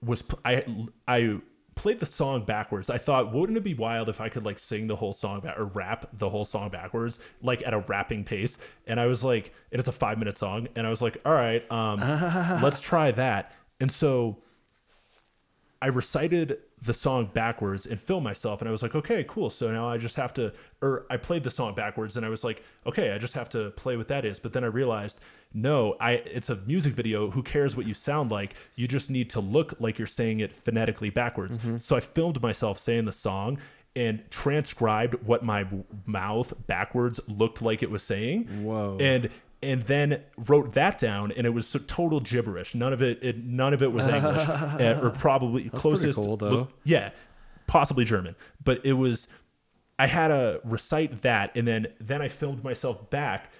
was, 0.03 0.23
I, 0.45 0.65
I, 1.09 1.39
played 1.77 2.01
the 2.01 2.07
song 2.07 2.43
backwards. 2.43 2.89
I 2.89 2.97
thought, 2.99 3.33
wouldn't 3.35 3.59
it 3.59 3.63
be 3.63 3.75
wild 3.75 4.09
if 4.09 4.21
I 4.21 4.31
could 4.31 4.45
like 4.45 4.59
sing 4.59 4.87
the 4.87 4.97
whole 4.97 5.13
song 5.13 5.41
back 5.41 5.59
or 5.59 5.67
rap 5.67 6.09
the 6.15 6.29
whole 6.29 6.45
song 6.47 6.71
backwards, 6.71 7.19
like 7.43 7.63
at 7.67 7.75
a 7.75 7.81
rapping 7.81 8.25
pace? 8.25 8.57
And 8.87 8.99
I 8.99 9.07
was 9.07 9.23
like, 9.23 9.53
and 9.71 9.79
it's 9.79 9.89
a 9.89 9.93
five 9.93 10.19
minute 10.19 10.39
song. 10.39 10.69
And 10.75 10.87
I 10.87 10.91
was 10.91 11.03
like, 11.03 11.19
all 11.25 11.35
right, 11.35 11.71
um, 11.71 12.01
let's 12.63 12.81
try 12.81 13.11
that. 13.13 13.53
And 13.79 13.93
so 13.93 14.39
I 15.81 15.89
recited 15.89 16.59
the 16.83 16.93
song 16.93 17.31
backwards 17.33 17.87
and 17.87 17.99
filmed 17.99 18.25
myself 18.25 18.61
and 18.61 18.69
I 18.69 18.73
was 18.73 18.83
like, 18.83 18.95
okay, 18.95 19.25
cool. 19.29 19.49
So 19.49 19.73
now 19.73 19.89
I 19.89 19.97
just 19.97 20.17
have 20.17 20.35
to 20.35 20.53
or 20.83 21.07
I 21.09 21.17
played 21.17 21.43
the 21.43 21.51
song 21.51 21.75
backwards 21.75 22.17
and 22.17 22.27
I 22.27 22.29
was 22.29 22.45
like, 22.45 22.63
okay, 22.87 23.13
I 23.13 23.19
just 23.19 23.35
have 23.35 23.49
to 23.51 23.71
play 23.71 23.97
what 23.97 24.09
that 24.09 24.25
is. 24.25 24.39
But 24.39 24.53
then 24.53 24.63
I 24.63 24.67
realized, 24.67 25.21
no, 25.55 25.97
I 26.01 26.13
it's 26.13 26.51
a 26.51 26.57
music 26.57 26.93
video. 26.93 27.31
Who 27.31 27.43
cares 27.43 27.77
what 27.77 27.87
you 27.87 27.95
sound 27.95 28.31
like? 28.31 28.55
You 28.75 28.87
just 28.87 29.09
need 29.09 29.31
to 29.31 29.41
look 29.41 29.75
like 29.81 29.99
you're 29.99 30.07
saying 30.07 30.41
it 30.41 30.53
phonetically 30.53 31.09
backwards. 31.09 31.57
Mm-hmm. 31.59 31.79
So 31.79 31.97
I 31.97 32.01
filmed 32.01 32.43
myself 32.43 32.79
saying 32.79 33.07
the 33.07 33.13
song 33.13 33.59
and 33.97 34.23
transcribed 34.31 35.15
what 35.25 35.43
my 35.43 35.67
mouth 36.05 36.53
backwards 36.67 37.19
looked 37.27 37.63
like 37.63 37.83
it 37.83 37.91
was 37.91 38.03
saying. 38.03 38.45
Whoa. 38.63 38.99
And 39.01 39.31
and 39.63 39.83
then 39.83 40.23
wrote 40.37 40.75
that 40.75 40.99
down, 40.99 41.33
and 41.33 41.47
it 41.47 41.51
was 41.51 41.67
so 41.67 41.79
total 41.79 42.21
gibberish. 42.21 42.75
None 42.75 42.93
of 42.93 43.03
it, 43.03 43.19
it 43.23 43.39
none 43.45 43.73
of 43.75 43.83
it 43.83 43.93
was 43.93 44.07
English, 44.07 44.49
uh, 44.49 45.01
or 45.03 45.11
probably 45.11 45.69
closest. 45.71 46.17
cool, 46.17 46.37
look- 46.37 46.73
yeah, 46.85 47.11
possibly 47.67 48.05
German, 48.05 48.37
but 48.63 48.85
it 48.85 48.93
was. 48.95 49.27
I 49.99 50.07
had 50.07 50.29
to 50.29 50.61
recite 50.65 51.23
that, 51.23 51.57
and 51.57 51.67
then 51.67 51.87
then 52.01 52.21
I 52.21 52.29
filmed 52.29 52.63
myself 52.63 53.09
back 53.09 53.51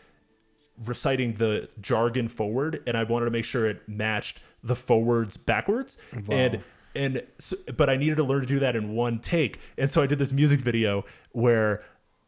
reciting 0.85 1.33
the 1.35 1.69
jargon 1.81 2.29
forward, 2.29 2.83
and 2.87 2.97
I 2.97 3.03
wanted 3.05 3.25
to 3.25 3.31
make 3.31 3.47
sure 3.47 3.67
it 3.67 3.89
matched 3.89 4.41
the 4.63 4.77
forwards 4.77 5.37
backwards, 5.39 5.97
and 6.31 6.61
and 6.95 7.23
so, 7.39 7.57
but 7.77 7.89
I 7.89 7.97
needed 7.97 8.17
to 8.17 8.25
learn 8.25 8.43
to 8.43 8.47
do 8.47 8.59
that 8.61 8.77
in 8.77 8.95
one 8.95 9.19
take, 9.19 9.61
and 9.79 9.91
so 9.91 10.03
I 10.03 10.07
did 10.07 10.19
this 10.19 10.33
music 10.33 10.61
video 10.61 11.05
where. 11.33 11.83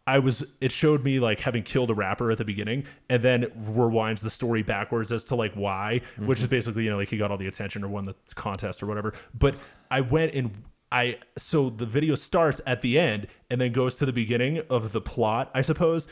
I 0.09 0.21
was 0.21 0.43
it 0.63 0.73
showed 0.73 1.05
me 1.05 1.21
like 1.21 1.39
having 1.39 1.63
killed 1.63 1.91
a 1.91 1.95
rapper 1.95 2.31
at 2.31 2.39
the 2.39 2.45
beginning 2.45 2.85
and 3.11 3.23
then 3.23 3.43
rewinds 3.59 4.21
the 4.21 4.31
story 4.31 4.63
backwards 4.63 5.13
as 5.13 5.23
to 5.25 5.35
like 5.35 5.53
why, 5.53 6.01
which 6.17 6.39
is 6.39 6.47
mm-hmm. 6.47 6.51
basically, 6.51 6.85
you 6.85 6.91
know, 6.91 6.97
like 6.97 7.11
he 7.11 7.19
got 7.19 7.31
all 7.31 7.37
the 7.37 7.47
attention 7.47 7.85
or 7.85 7.89
won 7.89 8.05
the 8.05 8.15
contest 8.35 8.83
or 8.83 8.87
whatever. 8.87 9.13
But 9.39 9.57
I 9.91 10.01
went 10.01 10.33
and 10.33 10.51
I 10.91 11.19
so 11.37 11.69
the 11.69 11.85
video 11.85 12.15
starts 12.15 12.63
at 12.67 12.81
the 12.81 12.99
end 12.99 13.27
and 13.51 13.61
then 13.61 13.71
goes 13.73 13.95
to 13.97 14.07
the 14.07 14.13
beginning 14.13 14.63
of 14.71 14.93
the 14.93 15.03
plot, 15.03 15.51
I 15.55 15.61
suppose. 15.61 16.09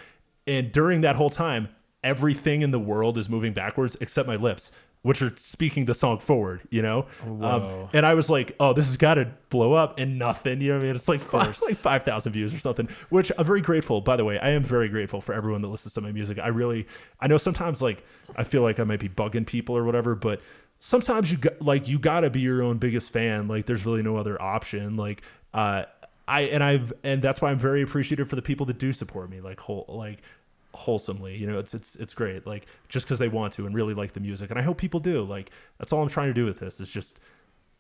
And 0.46 0.70
during 0.70 1.00
that 1.00 1.16
whole 1.16 1.30
time, 1.30 1.70
everything 2.04 2.60
in 2.60 2.72
the 2.72 2.78
world 2.78 3.16
is 3.16 3.30
moving 3.30 3.54
backwards 3.54 3.96
except 4.02 4.28
my 4.28 4.36
lips, 4.36 4.70
which 5.06 5.22
are 5.22 5.32
speaking 5.36 5.84
the 5.84 5.94
song 5.94 6.18
forward, 6.18 6.60
you 6.68 6.82
know? 6.82 7.06
Um, 7.24 7.88
and 7.92 8.04
I 8.04 8.14
was 8.14 8.28
like, 8.28 8.56
oh, 8.58 8.72
this 8.72 8.86
has 8.86 8.96
got 8.96 9.14
to 9.14 9.30
blow 9.50 9.72
up 9.74 10.00
and 10.00 10.18
nothing, 10.18 10.60
you 10.60 10.70
know 10.70 10.78
what 10.78 10.82
I 10.82 10.86
mean? 10.86 10.96
It's 10.96 11.06
like, 11.08 11.32
like 11.32 11.76
5,000 11.76 12.32
views 12.32 12.52
or 12.52 12.58
something, 12.58 12.88
which 13.10 13.30
I'm 13.38 13.46
very 13.46 13.60
grateful. 13.60 14.00
By 14.00 14.16
the 14.16 14.24
way, 14.24 14.38
I 14.40 14.50
am 14.50 14.64
very 14.64 14.88
grateful 14.88 15.20
for 15.20 15.32
everyone 15.32 15.62
that 15.62 15.68
listens 15.68 15.94
to 15.94 16.00
my 16.00 16.10
music. 16.10 16.40
I 16.40 16.48
really, 16.48 16.88
I 17.20 17.28
know 17.28 17.36
sometimes 17.36 17.80
like 17.80 18.04
I 18.36 18.42
feel 18.42 18.62
like 18.62 18.80
I 18.80 18.84
might 18.84 18.98
be 18.98 19.08
bugging 19.08 19.46
people 19.46 19.76
or 19.76 19.84
whatever, 19.84 20.16
but 20.16 20.40
sometimes 20.78 21.30
you 21.30 21.38
got 21.38 21.62
like 21.62 21.88
you 21.88 21.98
gotta 21.98 22.30
be 22.30 22.40
your 22.40 22.62
own 22.62 22.78
biggest 22.78 23.10
fan 23.10 23.48
like 23.48 23.66
there's 23.66 23.86
really 23.86 24.02
no 24.02 24.16
other 24.16 24.40
option 24.40 24.96
like 24.96 25.22
uh 25.54 25.84
i 26.28 26.42
and 26.42 26.62
i've 26.62 26.92
and 27.02 27.22
that's 27.22 27.40
why 27.40 27.50
i'm 27.50 27.58
very 27.58 27.82
appreciative 27.82 28.28
for 28.28 28.36
the 28.36 28.42
people 28.42 28.66
that 28.66 28.78
do 28.78 28.92
support 28.92 29.30
me 29.30 29.40
like 29.40 29.58
whole 29.58 29.86
like 29.88 30.20
wholesomely 30.76 31.36
you 31.36 31.46
know 31.46 31.58
it's 31.58 31.74
it's 31.74 31.96
it's 31.96 32.14
great 32.14 32.46
like 32.46 32.66
just 32.88 33.06
because 33.06 33.18
they 33.18 33.28
want 33.28 33.52
to 33.52 33.66
and 33.66 33.74
really 33.74 33.94
like 33.94 34.12
the 34.12 34.20
music 34.20 34.50
and 34.50 34.58
i 34.58 34.62
hope 34.62 34.76
people 34.78 35.00
do 35.00 35.22
like 35.24 35.50
that's 35.78 35.92
all 35.92 36.02
i'm 36.02 36.08
trying 36.08 36.28
to 36.28 36.34
do 36.34 36.44
with 36.44 36.60
this 36.60 36.78
is 36.80 36.88
just 36.88 37.18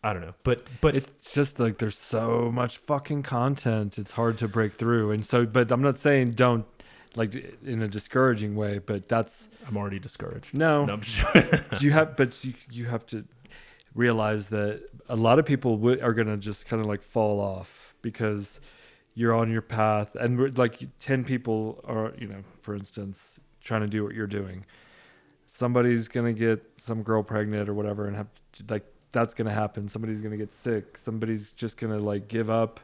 i 0.02 0.12
don't 0.12 0.22
know 0.22 0.34
but 0.42 0.66
but 0.80 0.94
it's 0.96 1.06
just 1.32 1.60
like 1.60 1.78
there's 1.78 1.96
so 1.98 2.50
much 2.52 2.78
fucking 2.78 3.22
content 3.22 3.98
it's 3.98 4.12
hard 4.12 4.36
to 4.38 4.48
break 4.48 4.72
through 4.74 5.10
and 5.12 5.24
so 5.24 5.46
but 5.46 5.70
i'm 5.70 5.82
not 5.82 5.98
saying 5.98 6.30
don't 6.32 6.66
like 7.14 7.34
in 7.64 7.80
a 7.82 7.88
discouraging 7.88 8.54
way 8.56 8.78
but 8.78 9.08
that's 9.08 9.48
i'm 9.68 9.76
already 9.76 9.98
discouraged 9.98 10.52
No. 10.54 10.86
I'm 10.88 11.00
just- 11.00 11.22
you 11.82 11.90
have 11.92 12.16
but 12.16 12.42
you, 12.44 12.54
you 12.70 12.86
have 12.86 13.06
to 13.06 13.24
realize 13.94 14.48
that 14.48 14.82
a 15.08 15.16
lot 15.16 15.38
of 15.38 15.46
people 15.46 15.76
w- 15.76 16.00
are 16.02 16.12
going 16.12 16.26
to 16.26 16.36
just 16.36 16.66
kind 16.66 16.80
of 16.82 16.86
like 16.88 17.00
fall 17.02 17.40
off 17.40 17.94
because 18.02 18.60
you're 19.16 19.34
on 19.34 19.50
your 19.50 19.62
path. 19.62 20.14
And 20.14 20.56
like 20.56 20.78
10 21.00 21.24
people 21.24 21.80
are 21.84 22.12
you 22.16 22.28
know 22.28 22.44
for 22.62 22.76
instance 22.76 23.40
trying 23.64 23.80
to 23.80 23.88
do 23.88 24.04
what 24.04 24.14
you're 24.14 24.28
doing. 24.28 24.64
Somebody's 25.48 26.06
going 26.06 26.32
to 26.32 26.38
get 26.38 26.62
some 26.84 27.02
girl 27.02 27.22
pregnant 27.24 27.68
or 27.68 27.74
whatever 27.74 28.06
and 28.06 28.14
have 28.14 28.28
to, 28.52 28.64
like 28.68 28.84
that's 29.10 29.34
going 29.34 29.48
to 29.48 29.54
happen. 29.54 29.88
Somebody's 29.88 30.20
going 30.20 30.32
to 30.32 30.36
get 30.36 30.52
sick. 30.52 30.98
Somebody's 30.98 31.50
just 31.52 31.78
going 31.78 31.92
to 31.92 31.98
like 31.98 32.28
give 32.28 32.50
up. 32.50 32.78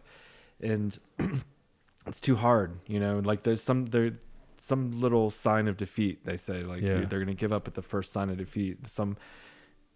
And 0.60 0.98
it's 2.06 2.18
too 2.18 2.34
hard 2.34 2.80
you 2.88 2.98
know? 2.98 3.20
Like 3.22 3.42
there's 3.44 3.62
some 3.62 3.86
there 3.86 4.12
some 4.58 4.92
little 5.00 5.30
sign 5.30 5.68
of 5.68 5.76
defeat 5.76 6.24
they 6.24 6.38
say. 6.38 6.62
Like 6.62 6.80
Yeah. 6.80 7.00
they're 7.04 7.18
going 7.18 7.26
to 7.26 7.34
give 7.34 7.52
up 7.52 7.68
at 7.68 7.74
the 7.74 7.82
first 7.82 8.10
sign 8.12 8.30
of 8.30 8.38
defeat. 8.38 8.78
Some 8.94 9.16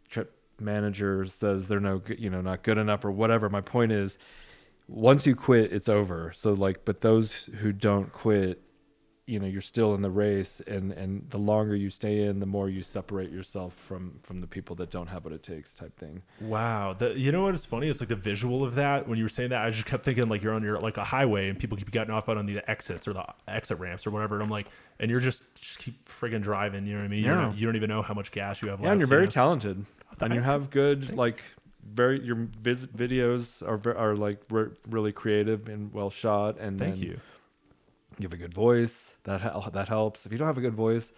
trip 0.09 0.35
manager 0.61 1.25
says 1.27 1.69
they're 1.69 1.81
no 1.81 1.99
good 1.99 2.19
you 2.19 2.31
know 2.31 2.41
not 2.43 2.63
good 2.63 2.77
enough 2.79 3.05
or 3.07 3.11
whatever. 3.11 3.49
My 3.49 3.63
point 3.63 3.91
is 3.93 4.19
once 4.89 5.27
you 5.27 5.35
quit 5.35 5.73
it's 5.73 5.89
over 5.89 6.33
so 6.37 6.53
like 6.53 6.85
but 6.85 7.01
those 7.01 7.33
who 7.61 7.73
don't 7.73 8.13
quit 8.13 8.61
you 9.29 9.41
know 9.41 9.47
you're 9.47 9.61
still 9.61 9.93
in 9.97 10.03
the 10.03 10.11
race 10.11 10.63
and 10.69 10.93
and 10.93 11.29
the 11.31 11.39
longer 11.39 11.75
you 11.75 11.91
stay 11.91 12.23
in 12.27 12.39
the 12.39 12.47
more 12.47 12.69
you 12.69 12.81
separate 12.81 13.33
yourself 13.33 13.75
from 13.75 14.17
from 14.23 14.41
the 14.41 14.47
people 14.47 14.77
that 14.77 14.89
don't 14.89 15.09
have 15.09 15.25
what 15.25 15.33
it 15.33 15.43
takes 15.43 15.75
type 15.75 15.99
thing 15.99 16.23
Wow, 16.41 16.95
the, 16.97 17.19
you 17.19 17.33
know 17.33 17.43
what 17.43 17.55
is 17.55 17.65
funny? 17.65 17.89
It's 17.89 17.99
like 17.99 18.09
the 18.11 18.15
visual 18.15 18.63
of 18.63 18.77
that. 18.77 19.09
When 19.09 19.19
you 19.19 19.25
were 19.25 19.29
saying 19.29 19.51
that, 19.51 19.65
I 19.67 19.71
just 19.71 19.87
kept 19.87 20.05
thinking 20.05 20.29
like 20.29 20.43
you're 20.43 20.55
on 20.55 20.63
your 20.63 20.79
like 20.79 20.97
a 20.99 21.03
highway 21.03 21.49
and 21.49 21.59
people 21.59 21.77
keep 21.77 21.91
getting 21.91 22.15
off 22.15 22.29
out 22.29 22.37
on 22.37 22.47
the 22.47 22.61
exits 22.71 23.09
or 23.09 23.15
the 23.15 23.25
exit 23.49 23.81
ramps 23.81 24.07
or 24.07 24.11
whatever. 24.13 24.37
And 24.37 24.45
I'm 24.45 24.51
like, 24.51 24.69
and 25.01 25.11
you're 25.11 25.19
just 25.19 25.43
just 25.57 25.81
keep 25.81 26.09
friggin' 26.09 26.43
driving. 26.43 26.87
You 26.87 26.93
know 26.93 26.99
what 27.01 27.07
I 27.07 27.09
mean? 27.09 27.25
You, 27.25 27.31
Yeah. 27.33 27.41
don't, 27.43 27.57
you 27.57 27.67
don't 27.67 27.75
even 27.75 27.89
know 27.89 28.03
how 28.03 28.15
much 28.15 28.31
gas 28.31 28.63
you 28.63 28.69
have 28.69 28.79
yeah 28.79 28.85
left. 28.87 28.93
and 28.93 29.01
you're 29.01 29.07
you 29.07 29.11
very 29.11 29.25
know? 29.25 29.31
talented 29.31 29.85
and 30.21 30.35
you 30.35 30.41
have 30.41 30.71
good 30.71 31.17
like 31.17 31.43
very 31.93 32.21
your 32.25 32.37
vis- 32.61 32.87
videos 32.87 33.63
are 33.63 33.97
are 33.97 34.17
like 34.17 34.41
re- 34.51 34.71
really 34.89 35.13
creative 35.13 35.69
and 35.69 35.93
well 35.93 36.11
shot 36.11 36.59
and 36.59 36.79
Thank 36.79 36.99
you. 36.99 37.21
you 38.19 38.25
have 38.25 38.33
a 38.33 38.37
good 38.37 38.55
voice 38.55 39.13
that 39.25 39.41
hel- 39.41 39.71
that 39.73 39.89
helps 39.89 40.27
if 40.27 40.33
you 40.33 40.39
don't 40.39 40.47
have 40.47 40.59
a 40.59 40.63
good 40.63 40.75
voice 40.75 41.13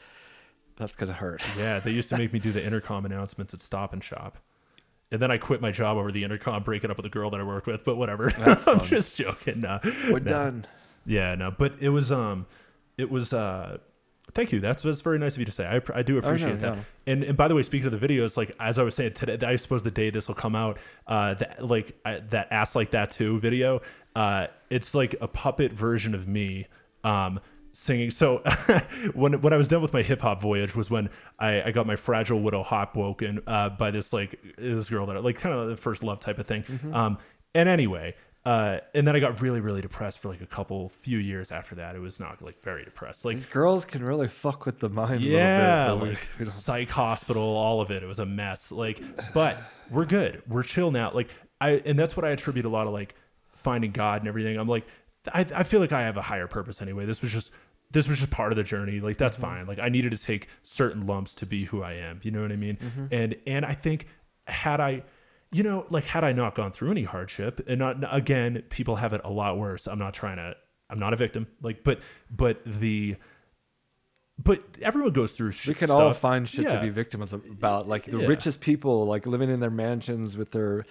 that's 0.77 0.95
gonna 0.97 1.13
hurt 1.13 1.43
Yeah, 1.59 1.81
they 1.81 1.91
used 1.91 2.09
to 2.11 2.19
make 2.19 2.33
me 2.33 2.39
do 2.39 2.53
the 2.53 2.65
intercom 2.65 3.05
announcements 3.07 3.53
at 3.55 3.63
Stop 3.63 3.93
and 3.93 4.03
Shop. 4.03 4.39
And 5.11 5.23
then 5.23 5.31
I 5.31 5.39
quit 5.39 5.63
my 5.63 5.71
job 5.73 5.97
over 5.97 6.13
the 6.13 6.23
intercom, 6.23 6.63
breaking 6.63 6.91
up 6.91 6.99
with 6.99 7.05
the 7.05 7.09
girl 7.11 7.31
that 7.31 7.41
I 7.41 7.43
worked 7.43 7.67
with. 7.67 7.83
But 7.83 7.97
whatever, 7.97 8.31
I'm 8.67 8.85
just 8.87 9.17
joking. 9.17 9.63
No, 9.63 9.81
we're 10.11 10.19
no. 10.19 10.31
done 10.31 10.67
Yeah, 11.07 11.35
no, 11.35 11.51
but 11.51 11.73
it 11.81 11.89
was 11.89 12.13
um, 12.13 12.45
it 12.99 13.11
was 13.11 13.33
uh, 13.33 13.79
thank 14.39 14.53
you. 14.53 14.61
That's 14.61 14.83
that's 14.83 15.01
very 15.01 15.19
nice 15.19 15.35
of 15.35 15.41
you 15.41 15.45
to 15.47 15.53
say. 15.53 15.67
I, 15.67 15.99
I 15.99 16.03
do 16.03 16.17
appreciate 16.19 16.61
that. 16.61 16.79
And 17.07 17.25
and 17.25 17.37
by 17.37 17.49
the 17.49 17.55
way, 17.57 17.63
speaking 17.63 17.93
of 17.93 18.01
the 18.01 18.09
videos, 18.09 18.37
like 18.37 18.55
as 18.61 18.79
I 18.79 18.85
was 18.85 18.95
saying 18.95 19.15
today, 19.15 19.45
I 19.45 19.57
suppose 19.57 19.83
the 19.83 19.91
day 19.91 20.11
this 20.11 20.29
will 20.29 20.37
come 20.37 20.55
out, 20.55 20.79
uh, 21.09 21.35
that 21.35 21.67
like 21.67 21.99
I, 22.05 22.21
that 22.31 22.49
ass 22.53 22.77
like 22.77 22.91
that 22.91 23.11
too 23.11 23.41
video, 23.41 23.83
uh, 24.15 24.47
it's 24.71 24.95
like 24.95 25.17
a 25.21 25.27
puppet 25.29 25.73
version 25.73 26.15
of 26.15 26.29
me, 26.29 26.67
um. 27.05 27.41
Singing. 27.71 28.11
So 28.11 28.39
when 29.15 29.41
when 29.41 29.53
I 29.53 29.57
was 29.57 29.69
done 29.69 29.83
with 29.83 29.93
my 29.93 30.03
hip 30.03 30.23
hop 30.23 30.41
voyage 30.41 30.75
was 30.75 30.91
when 30.91 31.11
I, 31.39 31.63
I 31.63 31.71
got 31.71 31.87
my 31.87 31.95
fragile 31.95 32.41
widow 32.41 32.65
hot 32.65 32.97
woken 32.97 33.41
uh, 33.47 33.69
by 33.69 33.93
this 33.93 34.13
like 34.13 34.41
this 34.57 34.89
girl 34.89 35.07
that 35.07 35.17
I, 35.17 35.21
like 35.21 35.37
kind 35.37 35.55
of 35.55 35.69
the 35.69 35.77
first 35.77 36.03
love 36.03 36.19
type 36.19 36.39
of 36.41 36.47
thing. 36.47 36.65
Um, 36.93 37.19
and 37.55 37.69
anyway, 37.69 38.17
uh, 38.49 38.81
and 38.95 39.07
then 39.07 39.15
I 39.15 39.21
got 39.21 39.43
really, 39.43 39.61
really 39.61 39.83
depressed 39.83 40.21
for 40.21 40.31
like 40.31 40.41
a 40.41 40.47
couple 40.47 40.89
few 40.89 41.19
years 41.19 41.53
after 41.53 41.75
that. 41.75 41.95
It 41.95 41.99
was 41.99 42.19
not 42.19 42.41
like 42.41 42.63
very 42.63 42.83
depressed. 42.83 43.27
Like 43.27 43.37
these 43.37 43.45
girls 43.45 43.85
can 43.85 44.03
really 44.03 44.27
fuck 44.27 44.65
with 44.65 44.79
the 44.79 44.89
mind 44.89 45.21
yeah, 45.21 45.85
a 45.85 45.93
little 45.93 46.07
bit 46.07 46.15
like 46.15 46.29
don't- 46.39 46.49
psych 46.49 46.89
hospital, 46.89 47.43
all 47.43 47.83
of 47.83 47.91
it. 47.91 48.03
It 48.03 48.07
was 48.07 48.21
a 48.21 48.25
mess. 48.25 48.73
Like, 48.73 49.03
but 49.35 49.59
we're 49.91 50.07
good. 50.07 50.43
We're 50.49 50.63
chill 50.63 50.91
now. 50.91 51.13
Like 51.13 51.29
I, 51.61 51.73
and 51.85 51.99
that's 51.99 52.17
what 52.17 52.25
I 52.25 52.31
attribute 52.31 52.65
a 52.65 52.71
lot 52.71 52.87
of 52.87 52.95
like 52.95 53.15
finding 53.55 53.91
God 53.91 54.23
and 54.23 54.29
everything. 54.29 54.57
I'm 54.59 54.67
like, 54.69 54.87
I, 55.31 55.45
I 55.55 55.63
feel 55.65 55.81
like 55.81 55.93
I 55.93 56.01
have 56.01 56.17
a 56.17 56.23
higher 56.23 56.47
purpose 56.47 56.81
anyway. 56.81 57.05
This 57.05 57.21
was 57.21 57.31
just, 57.31 57.51
this 57.91 58.09
was 58.09 58.17
just 58.17 58.31
part 58.31 58.51
of 58.51 58.57
the 58.57 58.65
journey. 58.65 59.01
Like 59.01 59.19
that's 59.19 59.37
fine. 59.37 59.67
Like 59.67 59.79
I 59.79 59.91
needed 59.91 60.13
to 60.13 60.19
take 60.19 60.49
certain 60.63 61.07
lumps 61.07 61.35
to 61.35 61.45
be 61.45 61.67
who 61.67 61.83
I 61.83 61.97
am. 61.97 62.21
You 62.23 62.31
know 62.31 62.41
what 62.41 62.53
I 62.53 62.57
mean? 62.57 62.79
And 63.11 63.37
and 63.47 63.67
I 63.67 63.75
think 63.75 64.07
had 64.47 64.81
I. 64.81 65.03
You 65.51 65.63
know, 65.63 65.87
like 65.89 66.05
had 66.05 66.25
I 66.25 66.33
not 66.33 66.55
gone 66.55 66.73
through 66.73 66.91
any 66.91 67.05
hardship, 67.05 67.65
and 67.67 67.79
not 67.79 67.97
again, 68.15 68.63
people 68.69 68.97
have 68.97 69.13
it 69.15 69.23
a 69.25 69.31
lot 69.31 69.57
worse. 69.59 69.87
I'm 69.87 69.99
not 69.99 70.13
trying 70.15 70.37
to. 70.37 70.55
I'm 70.91 70.99
not 70.99 71.13
a 71.13 71.17
victim. 71.17 71.47
Like, 71.63 71.83
but 71.85 72.01
but 72.31 72.61
the 72.67 73.17
but 74.43 74.63
everyone 74.83 75.13
goes 75.13 75.33
through 75.33 75.51
shit. 75.53 75.69
we 75.69 75.75
can 75.75 75.89
stuff. 75.89 76.01
all 76.01 76.13
find 76.15 76.49
shit 76.49 76.65
Yeah. 76.65 76.75
to 76.77 76.81
be 76.81 76.91
victims 76.91 77.33
about 77.33 77.89
like 77.89 78.05
the 78.05 78.19
Yeah. 78.19 78.27
richest 78.27 78.61
people 78.61 79.07
like 79.07 79.27
living 79.27 79.51
in 79.51 79.61
their 79.61 79.71
mansions 79.71 80.37
with 80.37 80.53
their 80.53 80.85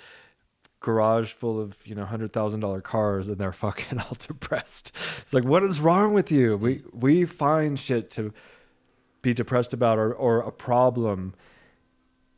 garage 0.80 1.32
full 1.32 1.60
of 1.60 1.76
you 1.86 1.96
know 1.96 2.06
hundred 2.06 2.32
thousand 2.34 2.60
dollar 2.60 2.82
cars 2.82 3.28
and 3.30 3.38
they're 3.38 3.52
fucking 3.66 4.00
all 4.00 4.16
depressed 4.20 4.92
it's 5.22 5.34
like 5.34 5.44
what 5.44 5.64
is 5.64 5.80
wrong 5.80 6.14
with 6.14 6.32
you 6.32 6.56
we 6.58 6.84
we 6.94 7.26
find 7.26 7.80
shit 7.80 8.12
to 8.12 8.32
be 9.24 9.34
depressed 9.34 9.74
about 9.74 9.98
or, 9.98 10.14
or 10.14 10.40
a 10.42 10.52
problem 10.52 11.34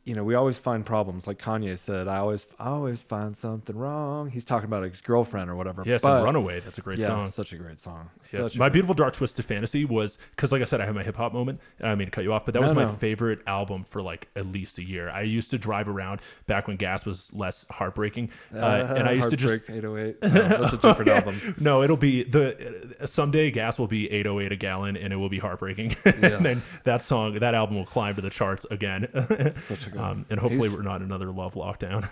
you 0.04 0.14
know 0.14 0.24
we 0.24 0.34
always 0.34 0.56
find 0.56 0.84
problems 0.86 1.26
like 1.26 1.38
kanye 1.38 1.78
said 1.78 2.08
i 2.08 2.18
always 2.18 2.46
i 2.58 2.68
always 2.68 3.02
find 3.02 3.36
something 3.36 3.76
wrong 3.76 4.30
he's 4.30 4.44
talking 4.44 4.64
about 4.64 4.82
his 4.82 5.00
girlfriend 5.00 5.50
or 5.50 5.54
whatever 5.56 5.82
Yes, 5.84 6.02
but, 6.02 6.16
and 6.16 6.24
Runaway. 6.24 6.60
That's 6.60 6.78
a 6.78 6.80
great 6.80 6.98
yeah 6.98 7.08
song. 7.08 7.30
such 7.30 7.52
a 7.52 7.56
great 7.56 7.80
song 7.82 8.08
Yes. 8.32 8.44
Such 8.48 8.56
My 8.56 8.68
beautiful 8.68 8.94
dark 8.94 9.14
twisted 9.14 9.44
fantasy 9.44 9.84
was 9.84 10.16
because, 10.36 10.52
like 10.52 10.62
I 10.62 10.64
said, 10.64 10.80
I 10.80 10.86
had 10.86 10.94
my 10.94 11.02
hip 11.02 11.16
hop 11.16 11.32
moment. 11.32 11.60
And 11.80 11.88
I 11.88 11.94
mean 11.96 12.06
to 12.06 12.10
cut 12.12 12.22
you 12.22 12.32
off, 12.32 12.44
but 12.44 12.54
that 12.54 12.62
was 12.62 12.72
my 12.72 12.84
no. 12.84 12.92
favorite 12.92 13.40
album 13.46 13.84
for 13.90 14.02
like 14.02 14.28
at 14.36 14.46
least 14.46 14.78
a 14.78 14.84
year. 14.84 15.10
I 15.10 15.22
used 15.22 15.50
to 15.50 15.58
drive 15.58 15.88
around 15.88 16.20
back 16.46 16.68
when 16.68 16.76
gas 16.76 17.04
was 17.04 17.32
less 17.32 17.66
heartbreaking, 17.70 18.30
uh, 18.54 18.94
and 18.96 19.08
I 19.08 19.12
used 19.12 19.30
to 19.30 19.36
just 19.36 19.66
Heartbreak 19.66 19.78
808 19.78 20.22
no, 20.22 20.28
that's 20.62 20.72
a 20.74 20.76
different 20.76 21.10
album 21.10 21.56
no, 21.58 21.82
it'll 21.82 21.96
be 21.96 22.22
the 22.22 22.94
uh, 23.00 23.06
someday 23.06 23.50
gas 23.50 23.78
will 23.78 23.86
be 23.88 24.10
808 24.12 24.52
a 24.52 24.56
gallon 24.56 24.96
and 24.96 25.12
it 25.12 25.16
will 25.16 25.28
be 25.28 25.38
heartbreaking. 25.38 25.96
Yeah. 26.20 26.36
and 26.36 26.44
then 26.44 26.62
that 26.84 27.02
song, 27.02 27.38
that 27.38 27.54
album 27.54 27.76
will 27.76 27.86
climb 27.86 28.14
to 28.16 28.20
the 28.20 28.30
charts 28.30 28.66
again. 28.70 29.08
Such 29.68 29.86
a 29.86 29.89
um, 29.96 30.26
and 30.30 30.38
hopefully 30.40 30.68
He's- 30.68 30.76
we're 30.76 30.82
not 30.82 31.00
another 31.02 31.30
love 31.30 31.54
lockdown. 31.54 32.08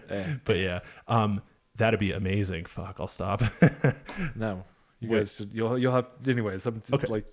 Eh. 0.10 0.34
but 0.44 0.56
yeah, 0.56 0.80
um, 1.06 1.42
that'd 1.76 2.00
be 2.00 2.12
amazing. 2.12 2.64
Fuck, 2.66 2.96
I'll 3.00 3.08
stop. 3.08 3.42
No, 4.34 4.64
you 5.00 5.08
Wait. 5.10 5.18
guys 5.20 5.34
should. 5.34 5.50
You'll 5.52 5.78
you'll 5.78 5.92
have 5.92 6.06
anyways. 6.26 6.66
I'm 6.66 6.82
Okay. 6.92 7.06
like 7.06 7.24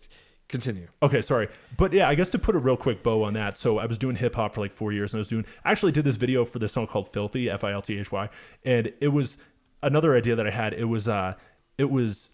Continue. 0.47 0.87
Okay, 1.01 1.23
sorry. 1.23 1.47
But 1.75 1.91
yeah, 1.91 2.07
I 2.07 2.13
guess 2.13 2.29
to 2.29 2.37
put 2.37 2.55
a 2.55 2.59
real 2.59 2.77
quick 2.77 3.01
bow 3.01 3.23
on 3.23 3.33
that. 3.33 3.57
So 3.57 3.79
I 3.79 3.87
was 3.87 3.97
doing 3.97 4.15
hip 4.15 4.35
hop 4.35 4.53
for 4.53 4.61
like 4.61 4.71
four 4.71 4.91
years 4.93 5.11
and 5.11 5.17
I 5.17 5.21
was 5.21 5.27
doing, 5.27 5.43
I 5.63 5.71
actually 5.71 5.91
did 5.91 6.03
this 6.03 6.17
video 6.17 6.45
for 6.45 6.59
this 6.59 6.71
song 6.73 6.85
called 6.85 7.11
Filthy, 7.11 7.49
F 7.49 7.63
I 7.63 7.71
L 7.73 7.81
T 7.81 7.97
H 7.97 8.11
Y. 8.11 8.29
And 8.63 8.93
it 9.01 9.07
was 9.07 9.37
another 9.81 10.15
idea 10.15 10.35
that 10.35 10.45
I 10.45 10.51
had. 10.51 10.73
It 10.75 10.85
was, 10.85 11.07
uh, 11.07 11.33
it 11.79 11.89
was, 11.89 12.29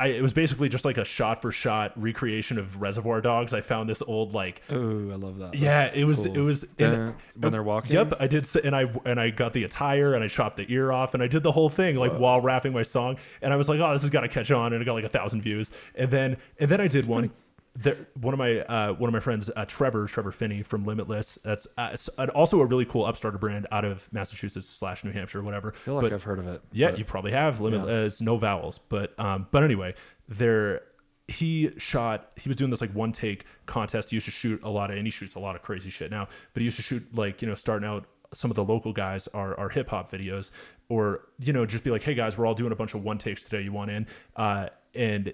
I, 0.00 0.08
it 0.08 0.22
was 0.22 0.32
basically 0.32 0.68
just 0.68 0.84
like 0.84 0.98
a 0.98 1.04
shot 1.04 1.40
for 1.40 1.52
shot 1.52 1.92
recreation 1.94 2.58
of 2.58 2.80
Reservoir 2.82 3.20
Dogs. 3.20 3.54
I 3.54 3.60
found 3.60 3.88
this 3.88 4.02
old 4.02 4.34
like 4.34 4.60
Oh, 4.68 5.10
I 5.10 5.14
love 5.14 5.38
that. 5.38 5.54
yeah, 5.54 5.90
it 5.94 6.04
was 6.04 6.26
Cool. 6.26 6.34
it 6.36 6.40
was 6.40 6.64
when 6.78 7.52
they're 7.52 7.62
walking? 7.62 7.92
Yep, 7.92 8.14
I 8.18 8.26
did, 8.26 8.46
and 8.64 8.74
I 8.74 8.90
and 9.04 9.20
I 9.20 9.30
got 9.30 9.52
the 9.52 9.62
attire 9.64 10.14
and 10.14 10.24
I 10.24 10.28
chopped 10.28 10.56
the 10.56 10.66
ear 10.68 10.90
off 10.90 11.14
and 11.14 11.22
I 11.22 11.28
did 11.28 11.42
the 11.44 11.52
whole 11.52 11.68
thing 11.70 11.94
like 11.96 12.12
while 12.12 12.40
rapping 12.40 12.72
my 12.72 12.82
song. 12.82 13.18
And 13.40 13.52
I 13.52 13.56
was 13.56 13.68
like, 13.68 13.78
oh, 13.78 13.92
this 13.92 14.02
has 14.02 14.10
got 14.10 14.22
to 14.22 14.28
catch 14.28 14.50
on, 14.50 14.72
and 14.72 14.82
it 14.82 14.84
got 14.84 14.94
like 14.94 15.04
a 15.04 15.08
thousand 15.08 15.42
views. 15.42 15.70
And 15.94 16.10
then 16.10 16.36
and 16.58 16.68
then 16.70 16.80
I 16.80 16.88
did 16.88 17.06
one. 17.06 17.30
There, 17.76 18.06
one 18.20 18.32
of 18.32 18.38
my 18.38 18.60
uh, 18.60 18.92
one 18.92 19.08
of 19.08 19.12
my 19.12 19.18
friends, 19.20 19.50
uh, 19.56 19.64
Trevor 19.64 20.06
Trevor 20.06 20.30
Finney 20.30 20.62
from 20.62 20.84
Limitless. 20.84 21.40
That's 21.42 21.66
uh, 21.76 21.96
also 22.32 22.60
a 22.60 22.66
really 22.66 22.84
cool 22.84 23.04
Upstarter 23.04 23.36
brand 23.38 23.66
out 23.72 23.84
of 23.84 24.06
Massachusetts 24.12 24.68
slash 24.68 25.02
New 25.02 25.10
Hampshire, 25.10 25.42
whatever. 25.42 25.72
I 25.74 25.78
feel 25.78 25.94
like 25.94 26.02
But- 26.02 26.12
I've 26.12 26.22
heard 26.22 26.38
of 26.38 26.46
it. 26.46 26.62
yeah, 26.72 26.90
but- 26.90 26.98
you 27.00 27.04
probably 27.04 27.32
have 27.32 27.60
limitless, 27.60 28.20
no 28.20 28.36
vowels, 28.36 28.78
but 28.88 29.18
um, 29.18 29.48
but 29.50 29.64
anyway, 29.64 29.94
there 30.28 30.82
he 31.26 31.72
shot. 31.76 32.30
He 32.36 32.48
was 32.48 32.56
doing 32.56 32.70
this 32.70 32.80
like 32.80 32.92
one 32.94 33.10
take 33.10 33.44
contest. 33.66 34.10
He 34.10 34.16
used 34.16 34.26
to 34.26 34.32
shoot 34.32 34.62
a 34.62 34.70
lot 34.70 34.90
of, 34.92 34.96
and 34.96 35.04
he 35.06 35.10
shoots 35.10 35.34
a 35.34 35.40
lot 35.40 35.56
of 35.56 35.62
crazy 35.62 35.90
shit 35.90 36.12
now. 36.12 36.28
But 36.52 36.60
he 36.60 36.64
used 36.66 36.76
to 36.76 36.82
shoot 36.82 37.04
like 37.12 37.42
you 37.42 37.48
know 37.48 37.54
starting 37.56 37.88
out. 37.88 38.04
Some 38.32 38.50
of 38.52 38.56
the 38.56 38.64
local 38.64 38.92
guys 38.92 39.26
are 39.34 39.58
are 39.58 39.68
hip 39.68 39.88
hop 39.88 40.12
videos, 40.12 40.52
or 40.88 41.22
you 41.40 41.52
know 41.52 41.66
just 41.66 41.82
be 41.82 41.90
like, 41.90 42.04
hey 42.04 42.14
guys, 42.14 42.38
we're 42.38 42.46
all 42.46 42.54
doing 42.54 42.70
a 42.70 42.76
bunch 42.76 42.94
of 42.94 43.02
one 43.02 43.18
takes 43.18 43.42
today. 43.42 43.62
You 43.62 43.72
want 43.72 43.90
in? 43.90 44.06
Uh, 44.36 44.68
and 44.94 45.32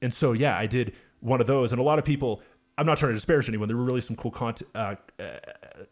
and 0.00 0.14
so 0.14 0.32
yeah, 0.32 0.56
I 0.56 0.66
did 0.66 0.92
one 1.22 1.40
of 1.40 1.46
those, 1.46 1.72
and 1.72 1.80
a 1.80 1.84
lot 1.84 1.98
of 1.98 2.04
people. 2.04 2.42
I'm 2.78 2.86
not 2.86 2.96
trying 2.96 3.10
to 3.10 3.16
disparage 3.16 3.50
anyone. 3.50 3.68
There 3.68 3.76
were 3.76 3.84
really 3.84 4.00
some 4.00 4.16
cool 4.16 4.30
content, 4.30 4.70
uh, 4.74 4.94
uh, 5.20 5.24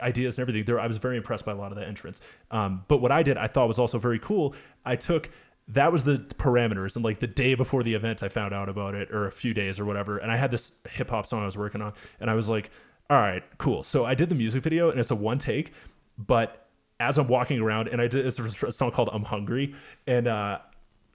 ideas 0.01 0.39
and 0.39 0.43
everything. 0.43 0.65
There, 0.65 0.81
I 0.81 0.87
was 0.87 0.97
very 0.97 1.19
impressed 1.19 1.45
by 1.45 1.53
a 1.53 1.55
lot 1.55 1.73
of 1.73 1.77
the 1.77 1.87
entrants. 1.87 2.23
Um, 2.51 2.87
but 2.89 3.03
what 3.03 3.13
I 3.13 3.23
did, 3.23 3.37
I 3.37 3.49
thought 3.49 3.69
was 3.69 3.79
also 3.79 3.99
very 3.99 4.19
cool. 4.19 4.55
I 4.87 4.97
took 4.97 5.29
that 5.69 5.93
was 5.93 6.05
the 6.05 6.15
parameters, 6.15 6.97
and 6.97 7.05
like 7.05 7.21
the 7.21 7.27
day 7.27 7.55
before 7.55 7.83
the 7.83 7.95
event, 7.95 8.23
I 8.23 8.29
found 8.29 8.53
out 8.55 8.69
about 8.69 8.95
it, 8.95 9.11
or 9.13 9.27
a 9.27 9.33
few 9.33 9.55
days 9.55 9.79
or 9.79 9.85
whatever. 9.85 10.19
And 10.19 10.33
I 10.33 10.37
had 10.37 10.51
this 10.51 10.73
hip 10.89 11.11
hop 11.11 11.27
song 11.27 11.43
I 11.43 11.47
was 11.47 11.57
working 11.57 11.83
on, 11.83 11.93
and 12.19 12.31
I 12.31 12.35
was 12.35 12.49
like, 12.49 12.71
all 13.09 13.21
right, 13.21 13.43
cool. 13.59 13.83
So 13.83 14.05
I 14.05 14.15
did 14.15 14.29
the 14.29 14.35
music 14.35 14.63
video, 14.63 14.91
and 14.91 14.99
it's 14.99 15.11
a 15.11 15.17
one 15.17 15.39
take, 15.39 15.73
but 16.19 16.69
as 16.99 17.19
I'm 17.19 17.29
walking 17.29 17.61
around, 17.61 17.89
and 17.89 18.01
I 18.01 18.07
did 18.09 18.27
it's 18.27 18.39
a 18.39 18.73
song 18.73 18.91
called 18.91 19.11
"I'm 19.13 19.25
Hungry," 19.25 19.75
and 20.07 20.27
uh, 20.29 20.59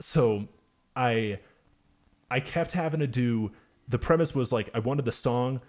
so 0.02 0.48
I 0.96 1.40
I 2.32 2.40
kept 2.40 2.72
having 2.72 3.00
to 3.02 3.08
do 3.08 3.52
the 3.88 4.00
premise 4.00 4.34
was 4.34 4.52
like 4.52 4.70
I 4.74 4.80
wanted 4.80 5.06
the 5.06 5.12
song 5.12 5.62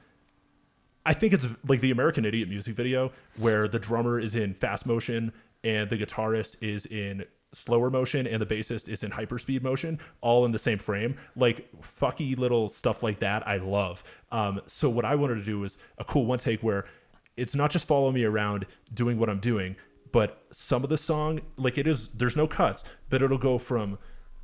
I 1.06 1.14
think 1.14 1.32
it's 1.32 1.46
like 1.68 1.80
the 1.80 1.92
American 1.92 2.24
Idiot 2.24 2.48
music 2.48 2.74
video 2.74 3.12
where 3.36 3.68
the 3.68 3.78
drummer 3.78 4.18
is 4.18 4.34
in 4.34 4.54
fast 4.54 4.86
motion 4.86 5.32
and 5.62 5.88
the 5.88 5.96
guitarist 5.96 6.56
is 6.60 6.84
in 6.86 7.24
slower 7.52 7.90
motion 7.90 8.26
and 8.26 8.42
the 8.42 8.46
bassist 8.46 8.88
is 8.88 9.04
in 9.04 9.12
hyperspeed 9.12 9.62
motion, 9.62 10.00
all 10.20 10.44
in 10.44 10.50
the 10.50 10.58
same 10.58 10.78
frame. 10.78 11.16
Like 11.36 11.70
fucky 11.80 12.36
little 12.36 12.68
stuff 12.68 13.04
like 13.04 13.20
that, 13.20 13.46
I 13.46 13.58
love. 13.58 14.02
Um, 14.32 14.60
so 14.66 14.90
what 14.90 15.04
I 15.04 15.14
wanted 15.14 15.36
to 15.36 15.44
do 15.44 15.60
was 15.60 15.78
a 15.98 16.04
cool 16.04 16.26
one 16.26 16.40
take 16.40 16.60
where 16.62 16.86
it's 17.36 17.54
not 17.54 17.70
just 17.70 17.86
follow 17.86 18.10
me 18.10 18.24
around 18.24 18.66
doing 18.92 19.16
what 19.16 19.30
I'm 19.30 19.40
doing, 19.40 19.76
but 20.10 20.44
some 20.50 20.82
of 20.82 20.90
the 20.90 20.96
song, 20.96 21.40
like 21.56 21.78
it 21.78 21.86
is, 21.86 22.08
there's 22.08 22.36
no 22.36 22.48
cuts, 22.48 22.82
but 23.10 23.22
it'll 23.22 23.38
go 23.38 23.58
from 23.58 23.98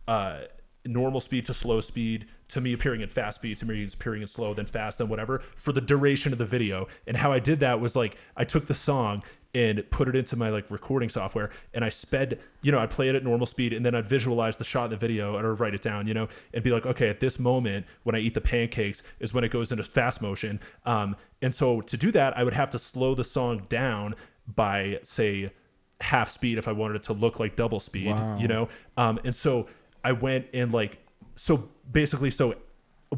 uh, 0.07 0.43
normal 0.85 1.21
speed 1.21 1.47
to 1.47 1.55
slow 1.55 1.81
speed 1.81 2.27
me 2.61 2.73
appearing 2.73 3.01
in 3.01 3.09
fast 3.09 3.37
speed 3.37 3.59
to 3.59 3.67
me 3.67 3.85
appearing 3.93 4.23
in 4.23 4.29
slow 4.29 4.53
then 4.55 4.67
fast 4.67 4.99
then 4.99 5.09
whatever 5.09 5.41
for 5.57 5.73
the 5.73 5.81
duration 5.81 6.33
of 6.33 6.39
the 6.39 6.45
video. 6.45 6.87
And 7.07 7.17
how 7.17 7.33
i 7.33 7.39
did 7.39 7.61
that 7.61 7.81
was 7.81 7.97
like 7.97 8.17
i 8.37 8.45
took 8.45 8.67
the 8.67 8.75
song 8.75 9.23
and 9.55 9.85
put 9.91 10.09
it 10.09 10.17
into 10.17 10.35
my 10.35 10.49
like 10.49 10.71
recording 10.71 11.09
software 11.11 11.51
and 11.75 11.85
i 11.85 11.91
sped 11.91 12.39
you 12.63 12.73
know 12.73 12.79
i'd 12.79 12.91
play 12.91 13.09
it 13.11 13.15
at 13.15 13.23
normal 13.23 13.47
speed 13.47 13.75
and 13.75 13.85
then 13.85 13.95
i'd 13.95 14.09
visualize 14.09 14.57
the 14.57 14.65
shot 14.65 14.85
in 14.87 14.91
the 14.93 14.97
video 14.97 15.37
or 15.37 15.55
write 15.55 15.75
it 15.75 15.83
down 15.83 16.07
you 16.07 16.15
know 16.15 16.27
and 16.55 16.65
be 16.65 16.71
like 16.71 16.87
okay 16.87 17.09
at 17.11 17.21
this 17.21 17.39
moment 17.39 17.85
when 18.05 18.15
i 18.15 18.19
eat 18.19 18.33
the 18.33 18.41
pancakes 18.41 19.03
is 19.21 19.35
when 19.35 19.45
it 19.45 19.51
goes 19.51 19.71
into 19.71 19.85
fast 19.85 20.23
motion. 20.23 20.59
Um, 20.87 21.17
and 21.43 21.55
so 21.55 21.81
to 21.83 21.97
do 21.99 22.11
that 22.13 22.37
i 22.39 22.45
would 22.45 22.55
have 22.55 22.71
to 22.71 22.79
slow 22.79 23.15
the 23.15 23.25
song 23.25 23.67
down 23.69 24.15
by 24.55 24.99
say 25.03 25.53
half 26.01 26.31
speed 26.33 26.57
if 26.57 26.67
i 26.67 26.73
wanted 26.73 26.97
it 26.97 27.03
to 27.05 27.13
look 27.13 27.39
like 27.39 27.55
double 27.57 27.79
speed 27.81 28.07
Wow. 28.17 28.39
you 28.39 28.49
know? 28.49 28.69
Um, 28.97 29.21
and 29.25 29.35
so 29.35 29.67
I 30.03 30.13
went 30.13 30.47
and 30.55 30.73
like 30.73 30.99
so 31.43 31.69
basically 31.91 32.31
so 32.31 32.55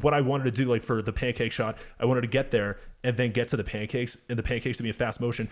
what 0.01 0.15
I 0.15 0.23
wanted 0.23 0.45
to 0.45 0.51
do 0.51 0.65
like 0.69 0.83
for 0.83 1.03
the 1.03 1.13
pancake 1.13 1.53
shot, 1.53 1.77
I 2.01 2.05
wanted 2.07 2.23
to 2.23 2.27
get 2.27 2.51
there 2.51 2.79
and 3.05 3.17
then 3.17 3.31
get 3.33 3.49
to 3.49 3.57
the 3.57 3.63
pancakes 3.63 4.17
and 4.29 4.37
the 4.39 4.43
pancakes 4.43 4.79
to 4.79 4.83
be 4.83 4.89
in 4.89 4.95
fast 4.95 5.21
motion 5.21 5.49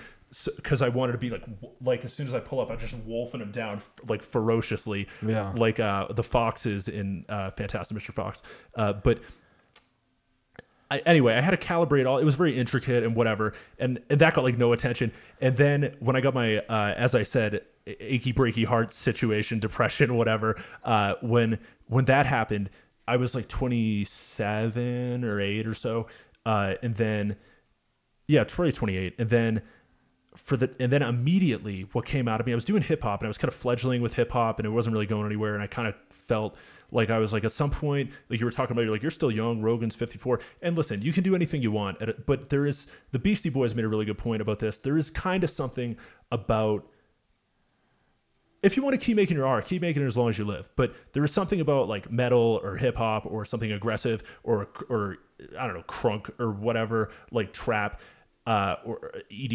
because 0.57 0.81
I 0.83 0.89
wanted 0.89 1.13
to 1.13 1.19
be 1.19 1.29
like 1.31 1.45
like 1.83 2.05
as 2.05 2.13
soon 2.15 2.27
as 2.27 2.35
I 2.35 2.41
pull 2.41 2.61
up, 2.61 2.71
I'm 2.71 2.79
just 2.79 2.97
wolfing 3.07 3.41
them 3.41 3.53
down 3.53 3.83
like 4.09 4.23
ferociously, 4.23 5.07
Yeah. 5.25 5.53
like 5.55 5.79
uh, 5.81 6.09
the 6.13 6.23
foxes 6.25 6.89
in 6.89 7.25
uh, 7.29 7.51
Fantastic 7.53 7.97
Mr. 7.97 8.13
Fox. 8.15 8.43
Uh, 8.75 8.95
but 8.95 9.21
I, 10.91 10.99
anyway, 11.07 11.35
I 11.35 11.41
had 11.41 11.53
to 11.53 11.57
calibrate 11.57 12.07
all. 12.07 12.19
It 12.19 12.25
was 12.25 12.35
very 12.35 12.59
intricate 12.59 13.03
and 13.05 13.15
whatever, 13.15 13.55
and 13.79 14.01
and 14.11 14.19
that 14.21 14.35
got 14.35 14.45
like 14.45 14.59
no 14.59 14.73
attention. 14.73 15.13
And 15.41 15.57
then 15.57 15.95
when 16.01 16.17
I 16.17 16.21
got 16.21 16.35
my, 16.35 16.59
uh, 16.59 16.95
as 16.97 17.15
I 17.15 17.23
said, 17.23 17.63
achy 17.87 18.33
breaky 18.33 18.67
heart 18.67 18.93
situation, 18.93 19.59
depression, 19.69 20.17
whatever. 20.17 20.63
Uh, 20.85 21.15
when 21.23 21.59
when 21.93 22.07
that 22.07 22.27
happened, 22.27 22.71
I 23.07 23.17
was 23.17 23.35
like 23.35 23.49
27 23.49 25.25
or 25.25 25.41
eight 25.41 25.67
or 25.67 25.75
so, 25.75 26.07
uh, 26.47 26.75
and 26.83 26.97
then 26.97 27.37
yeah, 28.27 28.45
probably 28.45 28.73
28, 28.73 29.15
and 29.19 29.29
then 29.29 29.63
for 30.35 30.57
the 30.57 30.75
and 30.81 30.91
then 30.91 31.03
immediately 31.03 31.83
what 31.93 32.07
came 32.07 32.27
out 32.27 32.41
of 32.41 32.47
me, 32.47 32.53
I 32.53 32.55
was 32.55 32.65
doing 32.65 32.83
hip 32.83 33.03
hop 33.03 33.21
and 33.21 33.27
I 33.27 33.29
was 33.29 33.37
kind 33.37 33.53
of 33.53 33.55
fledgling 33.55 34.01
with 34.01 34.15
hip 34.15 34.31
hop 34.31 34.59
and 34.59 34.65
it 34.65 34.71
wasn't 34.71 34.95
really 34.95 35.07
going 35.07 35.27
anywhere, 35.27 35.55
and 35.55 35.63
I 35.63 35.67
kind 35.67 35.89
of 35.89 35.95
felt 36.09 36.57
like 36.91 37.11
I 37.11 37.19
was 37.19 37.33
like 37.33 37.45
at 37.45 37.53
some 37.53 37.71
point, 37.71 38.11
like 38.29 38.39
you 38.39 38.47
were 38.47 38.53
talking 38.53 38.73
about, 38.73 38.83
you're 38.83 38.93
like 38.93 39.03
you're 39.03 39.11
still 39.11 39.31
young. 39.31 39.61
Rogan's 39.61 39.95
54, 39.95 40.41
and 40.63 40.77
listen, 40.77 41.03
you 41.03 41.13
can 41.13 41.25
do 41.25 41.35
anything 41.35 41.63
you 41.63 41.73
want, 41.73 41.99
but 42.27 42.49
there 42.49 42.65
is 42.65 42.87
the 43.11 43.19
Beastie 43.19 43.51
Boys 43.51 43.75
made 43.75 43.85
a 43.85 43.89
really 43.89 44.07
good 44.07 44.19
point 44.19 44.41
about 44.41 44.61
this. 44.61 44.79
There 44.79 44.97
is 44.97 45.11
kind 45.11 45.45
of 45.45 45.51
something 45.51 45.97
about 46.31 46.87
if 48.63 48.77
you 48.77 48.83
want 48.83 48.99
to 48.99 49.05
keep 49.05 49.17
making 49.17 49.37
your 49.37 49.47
art, 49.47 49.67
keep 49.67 49.83
making 49.83 50.03
it 50.03 50.07
as 50.07 50.17
long 50.17 50.29
as 50.29 50.39
you 50.39 50.45
live. 50.45 50.69
But 50.77 50.95
there 51.13 51.25
is 51.25 51.33
something 51.33 51.61
about 51.61 51.89
like 51.89 52.11
metal 52.11 52.61
or 52.63 52.77
hip 52.77 52.97
hop 52.97 53.27
or 53.27 53.45
something 53.45 53.73
aggressive 53.73 54.23
or 54.43 54.69
or 54.89 55.19
I 55.59 55.67
don't 55.67 55.77
know 55.77 55.83
crunk 55.83 56.31
or 56.39 56.51
whatever 56.51 57.11
like 57.31 57.53
trap 57.53 58.01
uh, 58.47 58.77
or 58.85 59.13
ED. 59.31 59.53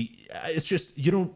It's 0.48 0.66
just 0.66 0.98
you 0.98 1.12
don't. 1.12 1.34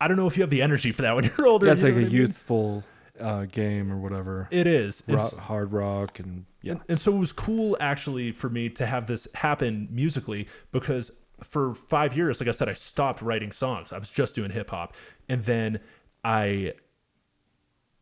I 0.00 0.08
don't 0.08 0.16
know 0.16 0.26
if 0.26 0.36
you 0.36 0.42
have 0.42 0.50
the 0.50 0.60
energy 0.60 0.92
for 0.92 1.02
that 1.02 1.14
when 1.14 1.24
you're 1.38 1.46
older. 1.46 1.66
Yeah, 1.66 1.74
you 1.74 1.82
like 1.82 1.92
a 1.94 1.96
mean? 1.96 2.10
youthful 2.10 2.84
uh, 3.18 3.44
game 3.44 3.92
or 3.92 3.96
whatever. 3.98 4.48
It 4.50 4.66
is. 4.66 5.02
It's- 5.06 5.34
hard 5.34 5.72
rock 5.72 6.18
and 6.18 6.44
yeah. 6.62 6.72
and, 6.72 6.80
and 6.88 7.00
so 7.00 7.14
it 7.14 7.18
was 7.18 7.32
cool 7.32 7.76
actually 7.80 8.32
for 8.32 8.48
me 8.48 8.68
to 8.70 8.86
have 8.86 9.06
this 9.06 9.28
happen 9.34 9.88
musically 9.90 10.48
because 10.72 11.10
for 11.42 11.74
five 11.74 12.16
years, 12.16 12.40
like 12.40 12.48
I 12.48 12.52
said, 12.52 12.68
I 12.68 12.74
stopped 12.74 13.20
writing 13.20 13.52
songs. 13.52 13.92
I 13.92 13.98
was 13.98 14.10
just 14.10 14.34
doing 14.34 14.50
hip 14.50 14.70
hop. 14.70 14.94
And 15.28 15.44
then 15.44 15.80
I 16.24 16.74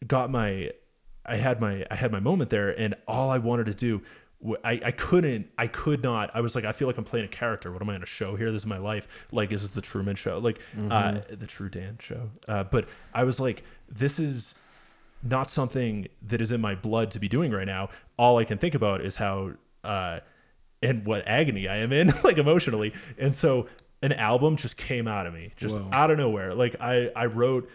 got 0.06 0.30
my 0.30 0.70
I 1.24 1.36
had 1.36 1.60
my 1.60 1.84
I 1.90 1.96
had 1.96 2.12
my 2.12 2.20
moment 2.20 2.50
there 2.50 2.70
and 2.70 2.94
all 3.06 3.30
I 3.30 3.38
wanted 3.38 3.66
to 3.66 3.74
do 3.74 4.02
I, 4.64 4.80
I 4.84 4.90
couldn't 4.90 5.48
I 5.56 5.68
could 5.68 6.02
not 6.02 6.30
I 6.34 6.40
was 6.40 6.54
like 6.54 6.64
I 6.64 6.72
feel 6.72 6.88
like 6.88 6.98
I'm 6.98 7.04
playing 7.04 7.26
a 7.26 7.28
character 7.28 7.70
what 7.72 7.80
am 7.80 7.90
I 7.90 7.94
on 7.94 8.02
a 8.02 8.06
show 8.06 8.34
here 8.34 8.50
this 8.50 8.62
is 8.62 8.66
my 8.66 8.78
life 8.78 9.06
like 9.30 9.50
this 9.50 9.62
is 9.62 9.70
the 9.70 9.80
Truman 9.80 10.16
show 10.16 10.38
like 10.38 10.60
uh 10.90 11.20
the 11.30 11.46
True 11.46 11.68
Dan 11.68 11.98
show 12.00 12.30
uh 12.48 12.64
but 12.64 12.88
I 13.14 13.24
was 13.24 13.38
like 13.38 13.62
this 13.88 14.18
is 14.18 14.54
not 15.22 15.50
something 15.50 16.08
that 16.22 16.40
is 16.40 16.50
in 16.52 16.60
my 16.60 16.74
blood 16.74 17.10
to 17.12 17.20
be 17.20 17.28
doing 17.28 17.52
right 17.52 17.66
now. 17.66 17.90
All 18.16 18.38
I 18.38 18.44
can 18.44 18.58
think 18.58 18.74
about 18.74 19.00
is 19.02 19.16
how 19.16 19.52
uh 19.84 20.20
and 20.82 21.06
what 21.06 21.22
agony 21.28 21.68
I 21.68 21.76
am 21.76 21.92
in, 21.92 22.12
like 22.24 22.38
emotionally. 22.38 22.92
And 23.18 23.32
so 23.32 23.68
an 24.02 24.12
album 24.12 24.56
just 24.56 24.76
came 24.76 25.06
out 25.06 25.28
of 25.28 25.34
me, 25.34 25.52
just 25.56 25.76
Whoa. 25.76 25.88
out 25.92 26.10
of 26.10 26.18
nowhere. 26.18 26.54
Like 26.54 26.76
I 26.80 27.10
I 27.14 27.26
wrote 27.26 27.70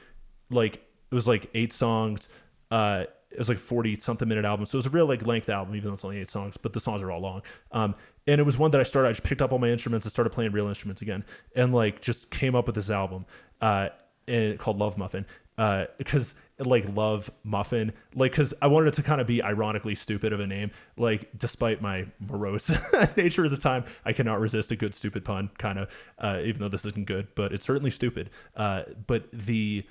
like 0.50 0.76
it 0.76 1.16
was 1.16 1.28
like 1.28 1.50
eight 1.54 1.74
songs. 1.74 2.30
Uh 2.72 3.06
it 3.30 3.38
was 3.38 3.50
like 3.50 3.60
40 3.60 3.96
something 4.00 4.28
minute 4.28 4.46
album. 4.46 4.66
So 4.66 4.78
it 4.78 4.80
was 4.80 4.86
a 4.86 4.90
real 4.90 5.06
like 5.06 5.26
length 5.26 5.50
album, 5.50 5.76
even 5.76 5.90
though 5.90 5.96
it's 5.96 6.06
only 6.06 6.20
eight 6.20 6.30
songs, 6.30 6.56
but 6.58 6.72
the 6.74 6.80
songs 6.80 7.02
are 7.02 7.12
all 7.12 7.22
long. 7.22 7.42
Um 7.72 7.96
and 8.26 8.40
it 8.42 8.44
was 8.44 8.58
one 8.58 8.72
that 8.72 8.82
I 8.82 8.84
started, 8.84 9.10
I 9.10 9.12
just 9.14 9.24
picked 9.24 9.42
up 9.42 9.52
all 9.52 9.60
my 9.60 9.70
instruments 9.70 10.06
and 10.06 10.12
started 10.12 10.32
playing 10.32 10.52
real 10.52 10.68
instruments 10.68 11.02
again. 11.02 11.24
And 11.56 11.74
like 11.74 12.02
just 12.02 12.30
came 12.30 12.56
up 12.56 12.66
with 12.66 12.76
this 12.76 12.90
album. 12.90 13.26
Uh 13.62 13.90
and 14.28 14.60
called 14.60 14.78
Love 14.78 14.98
Muffin. 14.98 15.26
Uh 15.58 15.86
because 15.98 16.34
like 16.60 16.86
love 16.96 17.30
muffin 17.44 17.92
like 18.16 18.32
because 18.32 18.54
i 18.62 18.68
wanted 18.68 18.88
it 18.88 18.94
to 18.96 19.04
kind 19.04 19.22
of 19.22 19.28
be 19.28 19.44
ironically 19.44 19.94
stupid 19.94 20.34
of 20.34 20.40
a 20.40 20.48
name 20.48 20.72
like 20.98 21.30
despite 21.38 21.82
my 21.82 22.06
morose 22.20 22.72
nature 23.18 23.46
at 23.46 23.52
the 23.52 23.58
time 23.58 23.86
i 24.06 24.14
cannot 24.14 24.40
resist 24.40 24.72
a 24.72 24.76
good 24.76 24.96
stupid 24.96 25.24
pun 25.24 25.50
kind 25.60 25.78
of 25.78 25.90
uh, 26.20 26.40
even 26.44 26.60
though 26.60 26.68
this 26.68 26.84
isn't 26.86 27.06
good 27.06 27.28
but 27.36 27.52
it's 27.52 27.64
certainly 27.64 27.92
stupid 27.92 28.30
uh, 28.56 28.82
but 29.06 29.30
the 29.32 29.86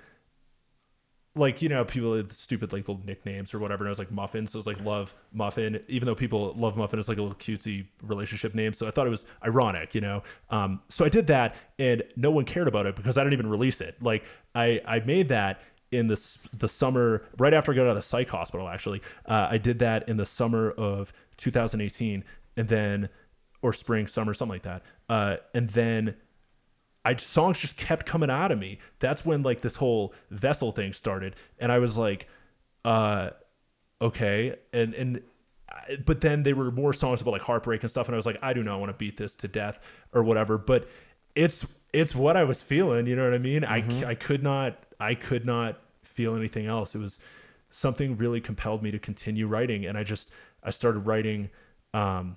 like 1.36 1.60
you 1.62 1.68
know 1.68 1.84
people 1.84 2.10
with 2.12 2.32
stupid 2.32 2.72
like 2.72 2.88
little 2.88 3.02
nicknames 3.04 3.52
or 3.52 3.58
whatever 3.58 3.84
and 3.84 3.88
i 3.88 3.90
was 3.90 3.98
like 3.98 4.10
muffin 4.10 4.46
so 4.46 4.56
it 4.56 4.60
was 4.60 4.66
like 4.66 4.82
love 4.84 5.14
muffin 5.32 5.80
even 5.88 6.06
though 6.06 6.14
people 6.14 6.54
love 6.56 6.76
muffin 6.76 6.98
it's 6.98 7.08
like 7.08 7.18
a 7.18 7.22
little 7.22 7.36
cutesy 7.36 7.86
relationship 8.02 8.54
name. 8.54 8.72
So 8.72 8.86
i 8.86 8.90
thought 8.90 9.06
it 9.06 9.10
was 9.10 9.24
ironic 9.44 9.94
you 9.94 10.00
know? 10.00 10.22
Um, 10.50 10.80
so 10.88 11.04
i 11.04 11.08
did 11.08 11.26
that 11.28 11.54
and 11.78 12.02
no 12.16 12.30
one 12.30 12.44
cared 12.44 12.68
about 12.68 12.86
it 12.86 12.96
because 12.96 13.18
i 13.18 13.22
didn't 13.22 13.34
even 13.34 13.48
release 13.48 13.80
it. 13.80 14.02
Like 14.02 14.24
i 14.54 14.80
i 14.86 15.00
made 15.00 15.28
that 15.28 15.60
in 15.92 16.08
the 16.08 16.38
the 16.58 16.68
summer 16.68 17.22
right 17.38 17.54
after 17.54 17.72
i 17.72 17.74
got 17.74 17.82
out 17.82 17.90
of 17.90 17.96
the 17.96 18.02
psych 18.02 18.28
hospital 18.28 18.68
actually. 18.68 19.02
Uh, 19.26 19.48
i 19.50 19.58
did 19.58 19.78
that 19.80 20.08
in 20.08 20.16
the 20.16 20.26
summer 20.26 20.70
of 20.72 21.12
2018 21.36 22.24
and 22.56 22.68
then 22.68 23.08
or 23.62 23.72
spring 23.72 24.06
summer 24.06 24.34
something 24.34 24.54
like 24.54 24.62
that. 24.62 24.82
Uh, 25.08 25.36
and 25.54 25.70
then 25.70 26.14
I 27.06 27.14
songs 27.14 27.60
just 27.60 27.76
kept 27.76 28.04
coming 28.04 28.30
out 28.30 28.50
of 28.50 28.58
me. 28.58 28.80
That's 28.98 29.24
when 29.24 29.44
like 29.44 29.60
this 29.60 29.76
whole 29.76 30.12
vessel 30.32 30.72
thing 30.72 30.92
started, 30.92 31.36
and 31.60 31.70
I 31.70 31.78
was 31.78 31.96
like, 31.96 32.26
uh, 32.84 33.30
okay, 34.02 34.56
and 34.72 34.92
and 34.92 35.22
but 36.04 36.20
then 36.20 36.42
they 36.42 36.52
were 36.52 36.72
more 36.72 36.92
songs 36.92 37.20
about 37.20 37.30
like 37.30 37.42
heartbreak 37.42 37.82
and 37.82 37.90
stuff, 37.90 38.08
and 38.08 38.14
I 38.14 38.16
was 38.16 38.26
like, 38.26 38.38
I 38.42 38.52
do 38.52 38.64
not 38.64 38.80
want 38.80 38.90
to 38.90 38.96
beat 38.96 39.16
this 39.18 39.36
to 39.36 39.48
death 39.48 39.78
or 40.12 40.24
whatever. 40.24 40.58
But 40.58 40.88
it's 41.36 41.64
it's 41.92 42.12
what 42.12 42.36
I 42.36 42.42
was 42.42 42.60
feeling. 42.60 43.06
You 43.06 43.14
know 43.14 43.22
what 43.22 43.34
I 43.34 43.38
mean? 43.38 43.64
I 43.64 44.04
I 44.04 44.16
could 44.16 44.42
not 44.42 44.76
I 44.98 45.14
could 45.14 45.46
not 45.46 45.78
feel 46.02 46.34
anything 46.34 46.66
else. 46.66 46.96
It 46.96 46.98
was 46.98 47.20
something 47.70 48.16
really 48.16 48.40
compelled 48.40 48.82
me 48.82 48.90
to 48.90 48.98
continue 48.98 49.46
writing, 49.46 49.86
and 49.86 49.96
I 49.96 50.02
just 50.02 50.30
I 50.64 50.70
started 50.70 51.06
writing. 51.06 51.50
Um, 51.94 52.36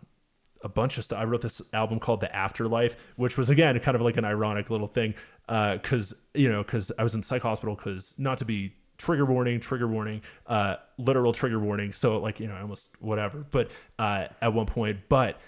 a 0.61 0.69
bunch 0.69 0.97
of 0.97 1.05
stuff. 1.05 1.19
I 1.19 1.23
wrote 1.23 1.41
this 1.41 1.61
album 1.73 1.99
called 1.99 2.21
The 2.21 2.35
Afterlife, 2.35 2.95
which 3.15 3.37
was 3.37 3.49
again 3.49 3.79
kind 3.79 3.95
of 3.95 4.01
like 4.01 4.17
an 4.17 4.25
ironic 4.25 4.69
little 4.69 4.87
thing, 4.87 5.13
because 5.47 6.13
you 6.33 6.49
know, 6.49 6.63
because 6.63 6.91
I 6.97 7.03
was 7.03 7.15
in 7.15 7.23
psych 7.23 7.41
hospital. 7.43 7.75
Because 7.75 8.13
not 8.17 8.37
to 8.39 8.45
be 8.45 8.73
trigger 8.97 9.25
warning, 9.25 9.59
trigger 9.59 9.87
warning, 9.87 10.21
uh, 10.47 10.75
literal 10.97 11.33
trigger 11.33 11.59
warning. 11.59 11.93
So 11.93 12.19
like 12.19 12.39
you 12.39 12.47
know, 12.47 12.57
almost 12.57 12.89
whatever. 12.99 13.45
But 13.49 13.71
uh, 13.97 14.27
at 14.41 14.53
one 14.53 14.65
point, 14.65 14.99
but 15.09 15.39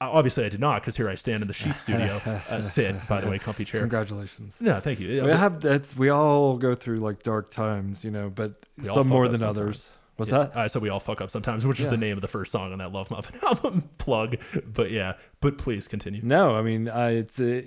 obviously 0.00 0.44
I 0.44 0.48
did 0.48 0.60
not, 0.60 0.82
because 0.82 0.96
here 0.96 1.08
I 1.08 1.14
stand 1.14 1.42
in 1.42 1.48
the 1.48 1.54
sheet 1.54 1.74
studio, 1.74 2.20
uh, 2.24 2.60
sit 2.60 2.94
by 3.08 3.20
the 3.20 3.28
way, 3.28 3.38
comfy 3.38 3.64
chair. 3.64 3.80
Congratulations. 3.80 4.54
No, 4.60 4.80
thank 4.80 5.00
you. 5.00 5.24
We 5.24 5.30
have 5.30 5.60
that's 5.60 5.96
we 5.96 6.08
all 6.10 6.56
go 6.56 6.74
through 6.74 7.00
like 7.00 7.22
dark 7.22 7.50
times, 7.50 8.04
you 8.04 8.10
know, 8.10 8.30
but 8.30 8.66
some 8.84 9.08
more 9.08 9.28
than 9.28 9.42
others. 9.42 9.90
What's 10.16 10.30
Yeah, 10.32 10.38
that? 10.44 10.56
I 10.56 10.66
said 10.68 10.80
we 10.82 10.88
all 10.88 11.00
fuck 11.00 11.20
up 11.20 11.30
sometimes, 11.30 11.66
which 11.66 11.78
is 11.80 11.88
the 11.88 11.96
name 11.96 12.16
of 12.16 12.22
the 12.22 12.28
first 12.28 12.50
song 12.52 12.72
on 12.72 12.78
that 12.78 12.90
Love 12.92 13.10
Muffin 13.10 13.38
album 13.46 13.88
plug. 13.98 14.36
But 14.66 14.90
yeah, 14.90 15.14
but 15.40 15.58
please 15.58 15.86
continue. 15.88 16.20
No, 16.24 16.54
I 16.56 16.62
mean, 16.62 16.88
I, 16.88 17.10
it's 17.16 17.38
uh, 17.38 17.62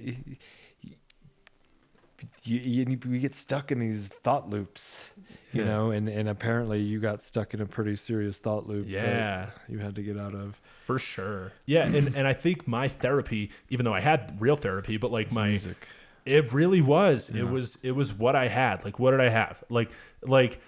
you, 2.44 2.58
you, 2.88 3.00
we 3.08 3.20
get 3.20 3.36
stuck 3.36 3.72
in 3.72 3.80
these 3.80 4.08
thought 4.08 4.50
loops, 4.50 5.06
you 5.54 5.62
Yeah. 5.62 5.68
know, 5.68 5.92
and, 5.92 6.10
and 6.10 6.28
apparently 6.28 6.82
you 6.82 7.00
got 7.00 7.24
stuck 7.24 7.54
in 7.54 7.62
a 7.62 7.66
pretty 7.66 7.96
serious 7.96 8.38
thought 8.38 8.68
loop. 8.68 8.86
that 8.88 8.92
Yeah. 8.92 9.50
you 9.68 9.80
had 9.80 9.96
to 9.96 10.02
get 10.02 10.18
out 10.18 10.34
of. 10.36 10.60
For 10.86 10.98
sure. 11.00 11.54
Yeah, 11.66 11.86
and, 11.86 12.16
and 12.16 12.28
I 12.28 12.34
think 12.34 12.68
my 12.68 12.88
therapy, 12.88 13.52
even 13.70 13.86
though 13.86 13.94
I 13.94 14.00
had 14.02 14.42
real 14.42 14.56
therapy, 14.56 14.98
but 14.98 15.12
like 15.12 15.32
my 15.32 15.50
music. 15.50 15.88
it 16.26 16.52
really 16.52 16.82
was. 16.82 17.30
It 17.30 17.44
was 17.44 17.78
it 17.84 17.92
was 17.92 18.12
what 18.12 18.36
I 18.36 18.48
had. 18.48 18.84
Like 18.84 18.98
what 18.98 19.12
did 19.12 19.22
I 19.22 19.30
have? 19.30 19.64
Like 19.70 19.92
like 20.24 20.60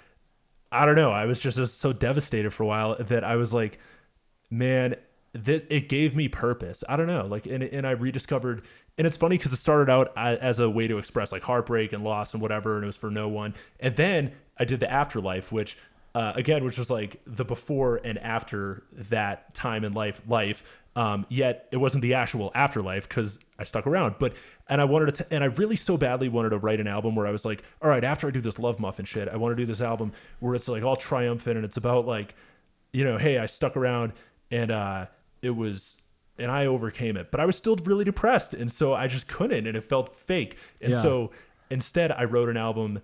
I 0.72 0.86
don't 0.86 0.96
know. 0.96 1.12
I 1.12 1.26
was 1.26 1.40
just, 1.40 1.80
so 1.80 1.94
devastated 1.94 2.52
for 2.54 2.64
a 2.64 2.68
while 2.68 2.96
that 2.98 3.24
I 3.24 3.36
was 3.36 3.54
like, 3.54 3.80
man, 4.50 4.96
that 5.34 5.66
it 5.74 5.90
gave 5.90 6.16
me 6.16 6.28
purpose. 6.28 6.84
I 6.88 6.96
don't 6.96 7.08
know. 7.08 7.26
Like 7.26 7.46
and 7.46 7.64
and 7.64 7.88
I 7.88 7.92
rediscovered 7.92 8.64
and 8.98 9.08
it's 9.08 9.18
funny 9.18 9.38
because 9.38 9.54
it 9.54 9.58
started 9.58 9.90
out 9.90 10.16
as 10.18 10.60
a 10.60 10.70
way 10.70 10.88
to 10.88 10.98
express 10.98 11.32
like 11.32 11.44
heartbreak 11.44 11.94
and 11.94 12.04
loss 12.04 12.34
and 12.34 12.42
whatever, 12.42 12.76
and 12.76 12.84
it 12.84 12.88
was 12.88 12.98
for 12.98 13.10
no 13.10 13.30
one. 13.30 13.54
And 13.80 13.96
then 13.96 14.34
I 14.58 14.66
did 14.66 14.80
the 14.80 14.92
afterlife, 14.92 15.52
which 15.52 15.78
uh, 16.14 16.34
again, 16.36 16.66
which 16.66 16.78
was 16.78 16.90
like 16.90 17.22
the 17.26 17.46
before 17.46 18.02
and 18.04 18.18
after 18.20 18.84
that 18.92 19.54
time 19.54 19.86
in 19.86 19.94
life, 19.94 20.22
life. 20.28 20.64
Um, 20.96 21.26
yet 21.30 21.68
it 21.72 21.78
wasn't 21.78 22.02
the 22.02 22.16
actual 22.16 22.52
afterlife 22.54 23.08
because 23.08 23.40
I 23.58 23.64
stuck 23.64 23.88
around. 23.88 24.16
But 24.20 24.34
and 24.68 24.82
I 24.82 24.84
wanted 24.84 25.14
to, 25.16 25.34
and 25.34 25.44
I 25.44 25.48
really 25.48 25.76
so 25.78 25.98
badly 25.98 26.28
wanted 26.30 26.50
to 26.50 26.58
write 26.58 26.80
an 26.80 26.88
album 26.88 27.16
where 27.16 27.26
I 27.28 27.32
was 27.32 27.46
like, 27.46 27.64
all 27.82 27.90
right, 27.90 28.04
after 28.04 28.28
I 28.28 28.32
do 28.32 28.42
this 28.42 28.60
love 28.60 28.80
muffin 28.80 29.06
shit, 29.06 29.30
I 29.30 29.38
want 29.38 29.54
to 29.54 29.56
do 29.62 29.66
this 29.66 29.82
album 29.82 30.12
where 30.40 30.54
it's 30.56 30.68
like 30.68 30.84
all 30.84 30.96
triumphant 30.98 31.56
and 31.56 31.66
it's 31.66 31.78
about 31.78 32.06
like, 32.06 32.36
you 32.92 33.04
know, 33.06 33.18
hey, 33.18 33.38
I 33.38 33.46
stuck 33.46 33.78
around 33.78 34.14
and 34.50 34.70
uh, 34.72 35.06
it 35.42 35.52
was 35.52 35.96
and 36.38 36.52
I 36.52 36.66
overcame 36.66 37.16
it. 37.18 37.32
But 37.32 37.40
I 37.40 37.46
was 37.46 37.56
still 37.56 37.76
really 37.78 38.04
depressed, 38.04 38.54
and 38.54 38.72
so 38.72 38.94
I 38.94 39.08
just 39.08 39.28
couldn't, 39.28 39.68
and 39.68 39.78
it 39.78 39.84
felt 39.84 40.16
fake. 40.16 40.58
And 40.82 40.92
Yeah. 40.92 41.02
so 41.02 41.32
instead, 41.70 42.12
I 42.12 42.24
wrote 42.26 42.50
an 42.50 42.58
album. 42.58 43.02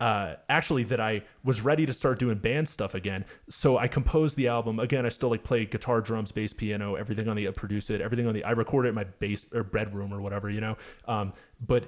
Uh, 0.00 0.36
actually, 0.48 0.82
that 0.84 0.98
I 0.98 1.22
was 1.44 1.60
ready 1.60 1.84
to 1.84 1.92
start 1.92 2.18
doing 2.18 2.38
band 2.38 2.68
stuff 2.68 2.94
again. 2.94 3.26
So 3.50 3.76
I 3.76 3.86
composed 3.86 4.34
the 4.34 4.48
album 4.48 4.80
again. 4.80 5.04
I 5.04 5.10
still 5.10 5.28
like 5.28 5.44
play 5.44 5.66
guitar, 5.66 6.00
drums, 6.00 6.32
bass, 6.32 6.54
piano, 6.54 6.94
everything 6.94 7.28
on 7.28 7.36
the 7.36 7.46
I 7.46 7.50
produce 7.50 7.90
it, 7.90 8.00
everything 8.00 8.26
on 8.26 8.32
the 8.32 8.42
I 8.42 8.52
record 8.52 8.86
it 8.86 8.90
in 8.90 8.94
my 8.94 9.04
bass 9.04 9.44
or 9.52 9.62
bedroom 9.62 10.14
or 10.14 10.22
whatever, 10.22 10.48
you 10.48 10.62
know. 10.62 10.78
Um, 11.06 11.34
but 11.64 11.84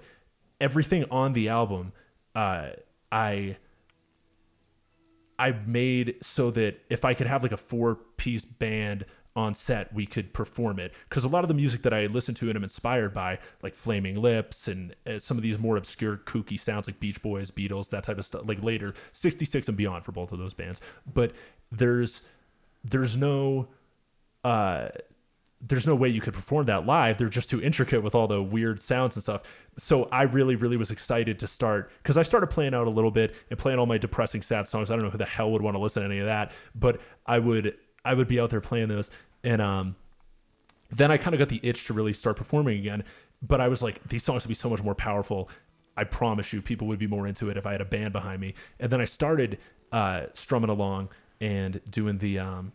everything 0.60 1.06
on 1.10 1.32
the 1.32 1.48
album, 1.48 1.92
uh, 2.34 2.70
I 3.10 3.56
I 5.38 5.52
made 5.66 6.16
so 6.22 6.50
that 6.50 6.80
if 6.90 7.04
I 7.04 7.14
could 7.14 7.26
have 7.26 7.42
like 7.42 7.52
a 7.52 7.56
four 7.56 7.96
piece 8.16 8.44
band 8.44 9.06
on 9.34 9.54
set, 9.54 9.92
we 9.92 10.06
could 10.06 10.32
perform 10.32 10.78
it. 10.78 10.92
Because 11.08 11.24
a 11.24 11.28
lot 11.28 11.44
of 11.44 11.48
the 11.48 11.54
music 11.54 11.82
that 11.82 11.94
I 11.94 12.06
listen 12.06 12.34
to 12.36 12.48
and 12.48 12.56
am 12.56 12.62
inspired 12.62 13.14
by, 13.14 13.38
like 13.62 13.74
Flaming 13.74 14.20
Lips 14.20 14.68
and 14.68 14.94
uh, 15.06 15.18
some 15.18 15.36
of 15.36 15.42
these 15.42 15.58
more 15.58 15.76
obscure, 15.76 16.18
kooky 16.18 16.58
sounds 16.58 16.86
like 16.86 17.00
Beach 17.00 17.20
Boys, 17.22 17.50
Beatles, 17.50 17.90
that 17.90 18.04
type 18.04 18.18
of 18.18 18.26
stuff, 18.26 18.42
like 18.44 18.62
later, 18.62 18.94
66 19.12 19.68
and 19.68 19.76
beyond 19.76 20.04
for 20.04 20.12
both 20.12 20.32
of 20.32 20.38
those 20.38 20.54
bands. 20.54 20.80
But 21.12 21.32
there's 21.70 22.20
there's 22.84 23.16
no 23.16 23.68
uh 24.44 24.88
there's 25.64 25.86
no 25.86 25.94
way 25.94 26.08
you 26.08 26.20
could 26.20 26.34
perform 26.34 26.66
that 26.66 26.86
live. 26.86 27.18
They're 27.18 27.28
just 27.28 27.48
too 27.48 27.62
intricate 27.62 28.02
with 28.02 28.14
all 28.14 28.26
the 28.26 28.42
weird 28.42 28.82
sounds 28.82 29.14
and 29.14 29.22
stuff. 29.22 29.42
So 29.78 30.08
I 30.10 30.22
really, 30.22 30.56
really 30.56 30.76
was 30.76 30.90
excited 30.90 31.38
to 31.38 31.46
start 31.46 31.92
because 32.02 32.16
I 32.16 32.22
started 32.22 32.48
playing 32.48 32.74
out 32.74 32.88
a 32.88 32.90
little 32.90 33.12
bit 33.12 33.34
and 33.48 33.58
playing 33.58 33.78
all 33.78 33.86
my 33.86 33.96
depressing, 33.96 34.42
sad 34.42 34.68
songs. 34.68 34.90
I 34.90 34.96
don't 34.96 35.04
know 35.04 35.10
who 35.10 35.18
the 35.18 35.24
hell 35.24 35.52
would 35.52 35.62
want 35.62 35.76
to 35.76 35.82
listen 35.82 36.02
to 36.02 36.08
any 36.08 36.18
of 36.18 36.26
that, 36.26 36.50
but 36.74 37.00
I 37.26 37.38
would, 37.38 37.76
I 38.04 38.14
would 38.14 38.28
be 38.28 38.40
out 38.40 38.50
there 38.50 38.60
playing 38.60 38.88
those, 38.88 39.10
and 39.44 39.60
um, 39.62 39.96
then 40.90 41.10
I 41.10 41.16
kind 41.16 41.34
of 41.34 41.38
got 41.38 41.48
the 41.48 41.60
itch 41.62 41.86
to 41.86 41.92
really 41.92 42.12
start 42.12 42.36
performing 42.36 42.78
again. 42.78 43.04
But 43.40 43.60
I 43.60 43.68
was 43.68 43.82
like, 43.82 44.02
these 44.08 44.22
songs 44.22 44.44
would 44.44 44.48
be 44.48 44.54
so 44.54 44.70
much 44.70 44.82
more 44.82 44.94
powerful. 44.94 45.48
I 45.96 46.04
promise 46.04 46.52
you, 46.52 46.62
people 46.62 46.86
would 46.88 46.98
be 46.98 47.06
more 47.06 47.26
into 47.26 47.50
it 47.50 47.56
if 47.56 47.66
I 47.66 47.72
had 47.72 47.80
a 47.80 47.86
band 47.86 48.12
behind 48.12 48.40
me. 48.40 48.54
And 48.78 48.90
then 48.90 49.00
I 49.00 49.04
started 49.04 49.58
uh, 49.90 50.26
strumming 50.32 50.70
along 50.70 51.08
and 51.40 51.80
doing 51.90 52.18
the 52.18 52.38
um, 52.38 52.72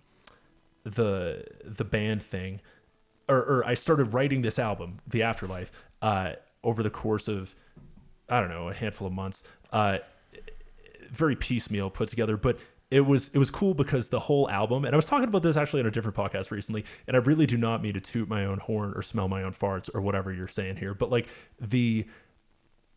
the 0.83 1.45
the 1.63 1.85
band 1.85 2.21
thing, 2.21 2.61
or, 3.27 3.37
or 3.37 3.65
I 3.65 3.73
started 3.73 4.13
writing 4.13 4.41
this 4.41 4.59
album, 4.59 4.99
The 5.07 5.23
Afterlife, 5.23 5.71
uh, 6.01 6.33
over 6.63 6.83
the 6.83 6.89
course 6.89 7.27
of 7.27 7.55
I 8.29 8.39
don't 8.39 8.49
know 8.49 8.69
a 8.69 8.73
handful 8.73 9.07
of 9.07 9.13
months. 9.13 9.43
Uh, 9.71 9.99
very 11.09 11.35
piecemeal 11.35 11.89
put 11.89 12.09
together, 12.09 12.35
but 12.35 12.59
it 12.89 13.01
was 13.01 13.29
it 13.29 13.37
was 13.37 13.49
cool 13.49 13.73
because 13.73 14.09
the 14.09 14.19
whole 14.19 14.49
album 14.49 14.85
and 14.85 14.93
I 14.93 14.95
was 14.95 15.05
talking 15.05 15.27
about 15.27 15.43
this 15.43 15.57
actually 15.57 15.81
on 15.81 15.87
a 15.87 15.91
different 15.91 16.15
podcast 16.15 16.51
recently, 16.51 16.85
and 17.07 17.17
I 17.17 17.19
really 17.19 17.45
do 17.45 17.57
not 17.57 17.81
mean 17.81 17.93
to 17.93 18.01
toot 18.01 18.29
my 18.29 18.45
own 18.45 18.59
horn 18.59 18.93
or 18.95 19.01
smell 19.01 19.27
my 19.27 19.43
own 19.43 19.53
farts 19.53 19.89
or 19.93 20.01
whatever 20.01 20.31
you're 20.31 20.47
saying 20.47 20.77
here, 20.77 20.93
but 20.93 21.11
like 21.11 21.27
the 21.59 22.05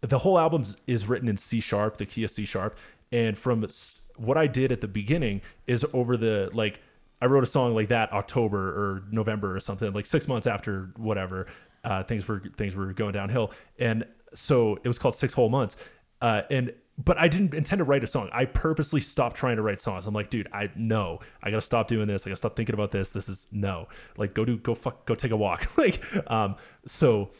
the 0.02 0.18
whole 0.18 0.38
album 0.38 0.64
is 0.86 1.06
written 1.08 1.28
in 1.28 1.36
C 1.36 1.60
sharp, 1.60 1.96
the 1.96 2.06
key 2.06 2.24
of 2.24 2.30
C 2.30 2.44
sharp, 2.44 2.78
and 3.10 3.36
from 3.36 3.66
what 4.16 4.36
I 4.36 4.46
did 4.46 4.70
at 4.70 4.80
the 4.80 4.88
beginning 4.88 5.42
is 5.66 5.84
over 5.92 6.16
the 6.16 6.50
like 6.52 6.80
I 7.20 7.26
wrote 7.26 7.42
a 7.42 7.46
song 7.46 7.74
like 7.74 7.88
that 7.88 8.12
October 8.12 8.68
or 8.68 9.02
November 9.10 9.54
or 9.54 9.60
something, 9.60 9.92
like 9.92 10.06
six 10.06 10.28
months 10.28 10.46
after 10.46 10.90
whatever 10.96 11.46
uh, 11.84 12.02
things 12.04 12.28
were 12.28 12.42
things 12.56 12.76
were 12.76 12.92
going 12.92 13.12
downhill, 13.12 13.52
and 13.78 14.06
so 14.34 14.78
it 14.84 14.88
was 14.88 14.98
called 14.98 15.16
Six 15.16 15.34
Whole 15.34 15.48
Months, 15.48 15.76
uh, 16.20 16.42
and 16.50 16.74
but 17.02 17.16
I 17.18 17.28
didn't 17.28 17.54
intend 17.54 17.78
to 17.78 17.84
write 17.84 18.04
a 18.04 18.06
song. 18.06 18.28
I 18.32 18.44
purposely 18.44 19.00
stopped 19.00 19.36
trying 19.36 19.56
to 19.56 19.62
write 19.62 19.80
songs. 19.80 20.06
I'm 20.06 20.14
like, 20.14 20.28
dude, 20.28 20.48
I 20.52 20.70
no, 20.76 21.20
I 21.42 21.50
gotta 21.50 21.62
stop 21.62 21.88
doing 21.88 22.06
this. 22.06 22.26
I 22.26 22.30
gotta 22.30 22.36
stop 22.36 22.56
thinking 22.56 22.74
about 22.74 22.90
this. 22.90 23.10
This 23.10 23.28
is 23.28 23.46
no, 23.50 23.88
like 24.16 24.34
go 24.34 24.44
do 24.44 24.58
go 24.58 24.74
fuck 24.74 25.06
go 25.06 25.14
take 25.14 25.30
a 25.30 25.36
walk, 25.36 25.68
like 25.76 26.02
um 26.30 26.56
so 26.86 27.30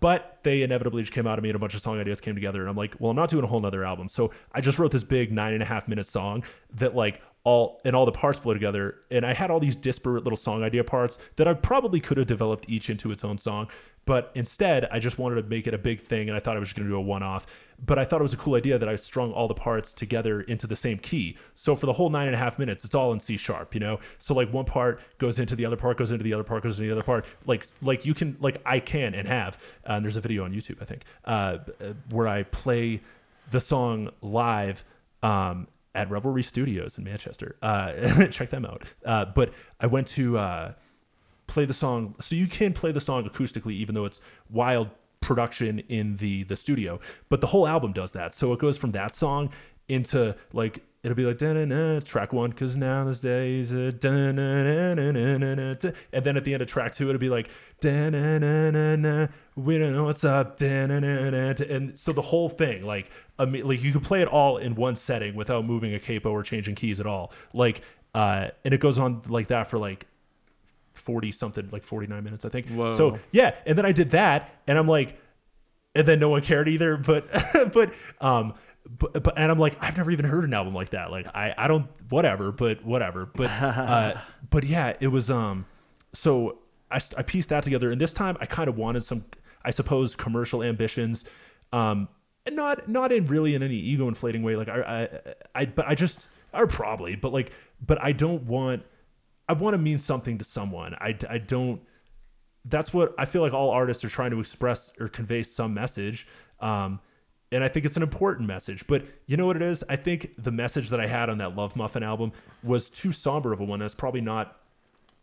but 0.00 0.38
they 0.42 0.62
inevitably 0.62 1.02
just 1.02 1.12
came 1.12 1.26
out 1.26 1.38
of 1.38 1.42
me 1.42 1.48
and 1.48 1.56
a 1.56 1.58
bunch 1.58 1.74
of 1.74 1.80
song 1.80 1.98
ideas 1.98 2.20
came 2.20 2.34
together 2.34 2.60
and 2.60 2.68
i'm 2.68 2.76
like 2.76 2.94
well 2.98 3.10
i'm 3.10 3.16
not 3.16 3.30
doing 3.30 3.44
a 3.44 3.46
whole 3.46 3.60
nother 3.60 3.84
album 3.84 4.08
so 4.08 4.30
i 4.52 4.60
just 4.60 4.78
wrote 4.78 4.90
this 4.90 5.04
big 5.04 5.32
nine 5.32 5.52
and 5.52 5.62
a 5.62 5.66
half 5.66 5.88
minute 5.88 6.06
song 6.06 6.42
that 6.74 6.94
like 6.94 7.22
all 7.44 7.80
and 7.84 7.94
all 7.94 8.04
the 8.04 8.12
parts 8.12 8.38
flow 8.38 8.52
together 8.52 8.96
and 9.10 9.24
i 9.24 9.32
had 9.32 9.50
all 9.50 9.60
these 9.60 9.76
disparate 9.76 10.24
little 10.24 10.36
song 10.36 10.62
idea 10.62 10.84
parts 10.84 11.18
that 11.36 11.46
i 11.46 11.54
probably 11.54 12.00
could 12.00 12.16
have 12.16 12.26
developed 12.26 12.66
each 12.68 12.90
into 12.90 13.10
its 13.10 13.24
own 13.24 13.38
song 13.38 13.68
but 14.04 14.30
instead 14.34 14.86
i 14.90 14.98
just 14.98 15.18
wanted 15.18 15.36
to 15.36 15.42
make 15.48 15.66
it 15.66 15.74
a 15.74 15.78
big 15.78 16.00
thing 16.00 16.28
and 16.28 16.36
i 16.36 16.40
thought 16.40 16.56
i 16.56 16.60
was 16.60 16.68
just 16.68 16.76
to 16.76 16.82
do 16.82 16.96
a 16.96 17.00
one-off 17.00 17.46
but 17.84 17.98
i 17.98 18.04
thought 18.04 18.20
it 18.20 18.22
was 18.22 18.32
a 18.32 18.38
cool 18.38 18.54
idea 18.54 18.78
that 18.78 18.88
i 18.88 18.96
strung 18.96 19.32
all 19.32 19.48
the 19.48 19.54
parts 19.54 19.92
together 19.92 20.40
into 20.42 20.66
the 20.66 20.76
same 20.76 20.98
key 20.98 21.36
so 21.54 21.76
for 21.76 21.86
the 21.86 21.92
whole 21.92 22.08
nine 22.08 22.26
and 22.26 22.34
a 22.34 22.38
half 22.38 22.58
minutes 22.58 22.84
it's 22.84 22.94
all 22.94 23.12
in 23.12 23.20
c 23.20 23.36
sharp 23.36 23.74
you 23.74 23.80
know 23.80 23.98
so 24.18 24.34
like 24.34 24.52
one 24.52 24.64
part 24.64 25.00
goes 25.18 25.38
into 25.38 25.54
the 25.54 25.64
other 25.64 25.76
part 25.76 25.96
goes 25.96 26.10
into 26.10 26.24
the 26.24 26.32
other 26.32 26.44
part 26.44 26.62
goes 26.62 26.78
into 26.78 26.88
the 26.88 26.92
other 26.92 27.04
part 27.04 27.24
like 27.46 27.66
like 27.82 28.04
you 28.06 28.14
can 28.14 28.36
like 28.40 28.60
i 28.64 28.80
can 28.80 29.14
and 29.14 29.28
have 29.28 29.58
uh, 29.88 29.92
and 29.92 30.04
there's 30.04 30.16
a 30.16 30.20
video 30.20 30.44
on 30.44 30.52
youtube 30.52 30.80
i 30.80 30.84
think 30.84 31.02
uh, 31.24 31.58
uh, 31.80 31.92
where 32.10 32.28
i 32.28 32.42
play 32.44 33.00
the 33.50 33.60
song 33.60 34.10
live 34.22 34.84
um, 35.22 35.68
at 35.94 36.10
Revelry 36.10 36.42
Studios 36.42 36.98
in 36.98 37.04
Manchester. 37.04 37.56
Uh, 37.62 38.26
check 38.30 38.50
them 38.50 38.66
out. 38.66 38.82
Uh, 39.04 39.24
but 39.24 39.52
I 39.80 39.86
went 39.86 40.08
to 40.08 40.74
play 41.46 41.64
the 41.64 41.72
song, 41.72 42.16
so 42.20 42.34
you 42.34 42.48
can 42.48 42.72
play 42.72 42.92
the 42.92 43.00
song 43.00 43.28
acoustically, 43.28 43.72
even 43.72 43.94
though 43.94 44.04
it's 44.04 44.20
wild 44.50 44.90
production 45.26 45.80
in 45.80 46.16
the 46.16 46.44
the 46.44 46.56
studio. 46.56 46.98
But 47.28 47.40
the 47.40 47.48
whole 47.48 47.66
album 47.66 47.92
does 47.92 48.12
that. 48.12 48.32
So 48.32 48.52
it 48.52 48.58
goes 48.58 48.78
from 48.78 48.92
that 48.92 49.14
song 49.14 49.50
into 49.88 50.34
like 50.52 50.82
it'll 51.02 51.14
be 51.14 51.24
like 51.24 51.38
da-na-na, 51.38 52.00
track 52.00 52.32
one 52.32 52.50
because 52.50 52.76
now 52.76 53.04
this 53.04 53.20
day 53.20 53.60
is 53.60 53.70
a 53.72 53.92
da-na-na-na-na-na-na. 53.92 55.76
and 56.12 56.24
then 56.24 56.36
at 56.36 56.44
the 56.44 56.52
end 56.52 56.62
of 56.62 56.68
track 56.68 56.92
two 56.94 57.08
it'll 57.08 57.20
be 57.20 57.28
like 57.28 57.48
da-na-na-na-na, 57.80 59.28
we 59.54 59.78
don't 59.78 59.92
know 59.92 60.04
what's 60.04 60.24
up 60.24 60.56
da-na-na-na. 60.56 61.54
and 61.68 61.96
so 61.96 62.12
the 62.12 62.22
whole 62.22 62.48
thing 62.48 62.84
like 62.84 63.08
I 63.38 63.44
mean, 63.44 63.68
like 63.68 63.82
you 63.82 63.92
can 63.92 64.00
play 64.00 64.20
it 64.22 64.28
all 64.28 64.56
in 64.56 64.74
one 64.74 64.96
setting 64.96 65.36
without 65.36 65.64
moving 65.64 65.94
a 65.94 66.00
capo 66.00 66.30
or 66.30 66.42
changing 66.42 66.74
keys 66.74 66.98
at 66.98 67.06
all 67.06 67.32
like 67.52 67.82
uh 68.14 68.48
and 68.64 68.74
it 68.74 68.80
goes 68.80 68.98
on 68.98 69.22
like 69.28 69.46
that 69.48 69.68
for 69.68 69.78
like 69.78 70.06
40 70.98 71.32
something 71.32 71.68
like 71.72 71.82
49 71.82 72.24
minutes 72.24 72.44
i 72.44 72.48
think. 72.48 72.68
Whoa. 72.68 72.96
so 72.96 73.18
yeah 73.32 73.54
and 73.66 73.76
then 73.76 73.86
i 73.86 73.92
did 73.92 74.10
that 74.10 74.50
and 74.66 74.78
i'm 74.78 74.88
like 74.88 75.18
and 75.94 76.06
then 76.06 76.18
no 76.20 76.28
one 76.28 76.42
cared 76.42 76.68
either 76.68 76.96
but 76.96 77.26
but 77.72 77.92
um 78.20 78.54
but, 78.88 79.22
but 79.22 79.34
and 79.36 79.50
i'm 79.50 79.58
like 79.58 79.76
i've 79.80 79.96
never 79.96 80.10
even 80.10 80.24
heard 80.24 80.44
an 80.44 80.54
album 80.54 80.74
like 80.74 80.90
that. 80.90 81.10
Like 81.10 81.26
i 81.34 81.54
i 81.56 81.68
don't 81.68 81.88
whatever 82.08 82.52
but 82.52 82.84
whatever. 82.84 83.26
But 83.26 83.50
uh 83.50 84.14
but 84.50 84.64
yeah 84.64 84.94
it 85.00 85.08
was 85.08 85.30
um 85.30 85.66
so 86.12 86.58
i 86.90 87.00
i 87.16 87.22
pieced 87.22 87.48
that 87.48 87.64
together 87.64 87.90
and 87.90 88.00
this 88.00 88.12
time 88.12 88.36
i 88.40 88.46
kind 88.46 88.68
of 88.68 88.76
wanted 88.76 89.02
some 89.02 89.24
i 89.64 89.70
suppose 89.70 90.14
commercial 90.14 90.62
ambitions 90.62 91.24
um 91.72 92.08
and 92.46 92.54
not 92.54 92.88
not 92.88 93.10
in 93.10 93.24
really 93.26 93.54
in 93.54 93.62
any 93.62 93.74
ego 93.74 94.06
inflating 94.08 94.42
way. 94.42 94.54
Like 94.56 94.68
i 94.68 95.08
i, 95.54 95.62
I 95.62 95.64
but 95.66 95.86
i 95.88 95.94
just 95.94 96.26
or 96.54 96.66
probably 96.66 97.16
but 97.16 97.32
like 97.32 97.50
but 97.84 98.00
i 98.02 98.12
don't 98.12 98.44
want 98.44 98.82
i 99.48 99.52
want 99.52 99.74
to 99.74 99.78
mean 99.78 99.98
something 99.98 100.38
to 100.38 100.44
someone 100.44 100.94
i 100.94 101.16
i 101.28 101.38
don't 101.38 101.80
that's 102.68 102.92
what 102.92 103.14
I 103.18 103.24
feel 103.24 103.42
like 103.42 103.52
all 103.52 103.70
artists 103.70 104.04
are 104.04 104.08
trying 104.08 104.30
to 104.32 104.40
express 104.40 104.92
or 104.98 105.08
convey 105.08 105.42
some 105.42 105.74
message. 105.74 106.26
Um, 106.60 107.00
and 107.52 107.62
I 107.62 107.68
think 107.68 107.86
it's 107.86 107.96
an 107.96 108.02
important 108.02 108.48
message. 108.48 108.86
But 108.86 109.04
you 109.26 109.36
know 109.36 109.46
what 109.46 109.56
it 109.56 109.62
is? 109.62 109.84
I 109.88 109.96
think 109.96 110.32
the 110.36 110.50
message 110.50 110.90
that 110.90 111.00
I 111.00 111.06
had 111.06 111.30
on 111.30 111.38
that 111.38 111.54
Love 111.54 111.76
Muffin 111.76 112.02
album 112.02 112.32
was 112.64 112.90
too 112.90 113.12
somber 113.12 113.52
of 113.52 113.60
a 113.60 113.64
one. 113.64 113.78
That's 113.78 113.94
probably 113.94 114.20
not 114.20 114.56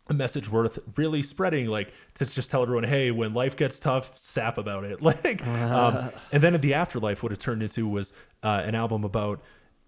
a 0.08 0.14
message 0.14 0.50
worth 0.50 0.78
really 0.96 1.22
spreading. 1.22 1.66
Like 1.66 1.92
to 2.14 2.24
just 2.24 2.50
tell 2.50 2.62
everyone, 2.62 2.84
hey, 2.84 3.10
when 3.10 3.34
life 3.34 3.56
gets 3.56 3.78
tough, 3.78 4.16
sap 4.16 4.56
about 4.56 4.84
it. 4.84 5.02
Like, 5.02 5.46
um, 5.46 6.10
and 6.32 6.42
then 6.42 6.54
in 6.54 6.60
the 6.62 6.74
afterlife, 6.74 7.22
what 7.22 7.32
it 7.32 7.40
turned 7.40 7.62
into 7.62 7.86
was 7.86 8.12
uh, 8.42 8.62
an 8.64 8.74
album 8.74 9.04
about. 9.04 9.42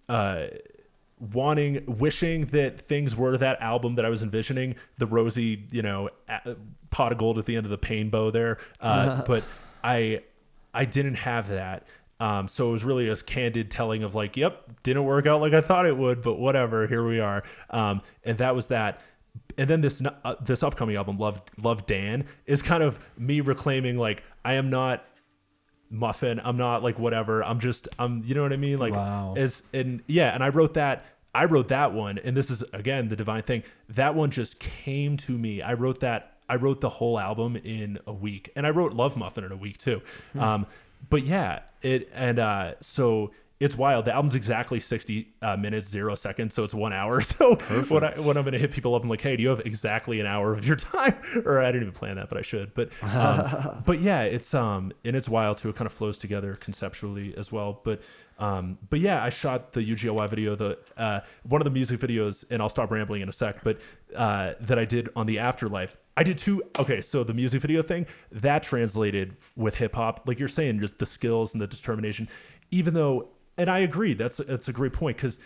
Uh, 0.09 0.47
wanting 1.19 1.83
wishing 1.87 2.47
that 2.47 2.81
things 2.81 3.17
were 3.17 3.39
that 3.39 3.61
album 3.63 3.95
that 3.95 4.05
i 4.05 4.09
was 4.09 4.23
envisioning. 4.23 4.75
The 4.99 5.07
rosy 5.07 5.65
you 5.71 5.83
know 5.83 6.11
pot 6.91 7.13
of 7.13 7.19
gold 7.19 7.39
at 7.39 7.47
the 7.47 7.57
end 7.57 7.67
of 7.67 7.71
the 7.71 7.79
pain 7.79 8.11
bow 8.11 8.31
there. 8.31 8.59
Uh, 8.81 9.23
but 9.27 9.45
i 9.83 10.23
i 10.75 10.85
didn't 10.85 11.17
have 11.17 11.49
that. 11.49 11.87
Um, 12.19 12.49
so 12.49 12.71
it 12.71 12.73
was 12.73 12.85
really 12.85 13.09
a 13.09 13.17
candid 13.17 13.71
telling 13.71 14.03
of 14.03 14.15
like 14.15 14.37
yep 14.37 14.83
didn't 14.83 15.05
work 15.05 15.27
out 15.27 15.41
like 15.41 15.53
i 15.53 15.61
thought 15.61 15.85
it 15.87 15.97
would 15.97 16.23
but 16.23 16.35
whatever 16.35 16.87
here 16.87 17.07
we 17.07 17.21
are. 17.21 17.43
Um, 17.71 18.03
and 18.25 18.39
that 18.39 18.55
was 18.55 18.69
that. 18.69 19.01
And 19.59 19.69
then 19.69 19.83
this 19.83 20.03
uh, 20.25 20.35
this 20.41 20.63
upcoming 20.63 20.97
album 20.97 21.19
love 21.19 21.41
love 21.59 21.87
dan 21.87 22.25
is 22.47 22.63
kind 22.63 22.83
of 22.83 22.99
me 23.19 23.41
reclaiming 23.41 23.99
like 23.99 24.23
i 24.45 24.55
am 24.55 24.71
not 24.71 25.05
muffin. 25.91 26.41
I'm 26.43 26.57
not 26.57 26.83
like 26.83 26.99
whatever. 26.99 27.43
I'm 27.45 27.61
just 27.61 27.89
i'm 27.99 28.23
you 28.25 28.35
know 28.35 28.43
what 28.43 28.53
i 28.53 28.57
mean? 28.57 28.79
Like 28.79 28.93
Wow. 28.95 29.35
as 29.37 29.63
and 29.73 30.03
yeah 30.07 30.35
and 30.35 30.43
i 30.43 30.49
wrote 30.49 30.75
that 30.75 31.05
i 31.35 31.45
wrote 31.45 31.69
that 31.69 31.93
one 31.93 32.19
and 32.19 32.37
this 32.37 32.51
is 32.51 32.63
again 32.73 33.09
the 33.09 33.17
divine 33.17 33.43
thing. 33.43 33.63
That 33.91 34.15
one 34.15 34.31
just 34.31 34.59
came 34.59 35.17
to 35.19 35.33
me. 35.33 35.63
I 35.63 35.75
wrote 35.75 36.01
that 36.01 36.33
i 36.49 36.57
wrote 36.57 36.81
the 36.81 36.89
whole 36.89 37.19
album 37.19 37.57
in 37.57 37.99
a 38.07 38.13
week 38.13 38.51
and 38.57 38.67
i 38.67 38.71
wrote 38.71 38.93
love 38.93 39.17
muffin 39.17 39.45
in 39.45 39.53
a 39.53 39.57
week 39.57 39.79
too. 39.79 40.01
Um 40.39 40.67
but 41.11 41.25
yeah 41.25 41.61
it 41.83 42.09
and 42.15 42.39
uh 42.39 42.75
so 42.81 43.31
it's 43.59 43.77
wild. 43.77 44.05
The 44.05 44.13
album's 44.13 44.35
exactly 44.35 44.81
60 44.81 45.35
uh, 45.41 45.57
minutes, 45.57 45.89
zero 45.89 46.15
seconds. 46.15 46.55
So 46.55 46.65
it's 46.65 46.75
one 46.75 46.93
hour. 46.93 47.23
So 47.37 47.57
when, 47.89 48.05
I, 48.05 48.19
when 48.21 48.37
I'm 48.37 48.45
going 48.45 48.53
to 48.53 48.59
hit 48.59 48.71
people 48.71 48.95
up, 48.95 49.03
I'm 49.03 49.09
like, 49.11 49.21
hey, 49.21 49.37
do 49.37 49.43
you 49.43 49.51
have 49.51 49.61
exactly 49.67 50.21
an 50.21 50.27
hour 50.27 50.55
of 50.55 50.65
your 50.65 50.77
time? 50.95 51.15
or 51.45 51.61
I 51.61 51.67
didn't 51.67 51.83
even 51.83 51.93
plan 51.93 52.17
that, 52.17 52.29
but 52.29 52.39
I 52.39 52.43
should. 52.43 52.73
But, 52.75 52.91
um, 53.03 53.83
but 53.87 54.01
yeah, 54.01 54.23
it's, 54.23 54.55
um, 54.55 54.93
and 55.05 55.17
it's 55.17 55.29
wild 55.29 55.59
too. 55.59 55.69
It 55.69 55.77
kind 55.77 55.87
of 55.87 55.93
flows 55.93 56.19
together 56.19 56.57
conceptually 56.57 57.35
as 57.37 57.53
well. 57.53 57.81
But, 57.85 58.01
um, 58.39 58.79
but 58.89 59.01
yeah, 59.01 59.23
I 59.23 59.31
shot 59.31 59.73
the 59.73 59.81
UGLY 59.81 60.29
video, 60.31 60.57
the, 60.57 60.79
uh, 60.97 61.21
one 61.43 61.61
of 61.61 61.65
the 61.65 61.71
music 61.71 62.01
videos, 62.01 62.45
and 62.51 62.63
I'll 62.63 62.69
stop 62.69 62.91
rambling 62.91 63.23
in 63.23 63.29
a 63.29 63.33
sec, 63.33 63.63
but, 63.65 63.81
uh, 64.15 64.55
that 64.61 64.79
I 64.79 64.85
did 64.85 65.09
on 65.17 65.27
the 65.27 65.39
afterlife. 65.39 65.97
I 66.17 66.23
did 66.23 66.39
two. 66.39 66.63
Okay. 66.79 67.01
So 67.01 67.25
the 67.25 67.35
music 67.35 67.61
video 67.61 67.83
thing 67.83 68.07
that 68.33 68.63
translated 68.63 69.37
with 69.57 69.75
hip 69.75 69.95
hop, 69.95 70.23
like 70.27 70.39
you're 70.39 70.49
saying, 70.49 70.81
just 70.81 70.99
the 70.99 71.07
skills 71.07 71.53
and 71.53 71.61
the 71.61 71.67
determination, 71.67 72.29
even 72.71 72.95
though 72.95 73.29
and 73.59 73.71
I 73.71 73.81
agree. 73.81 74.15
That's 74.15 74.39
that's 74.39 74.69
a 74.69 74.73
great 74.73 74.93
point 74.93 75.17
because 75.17 75.39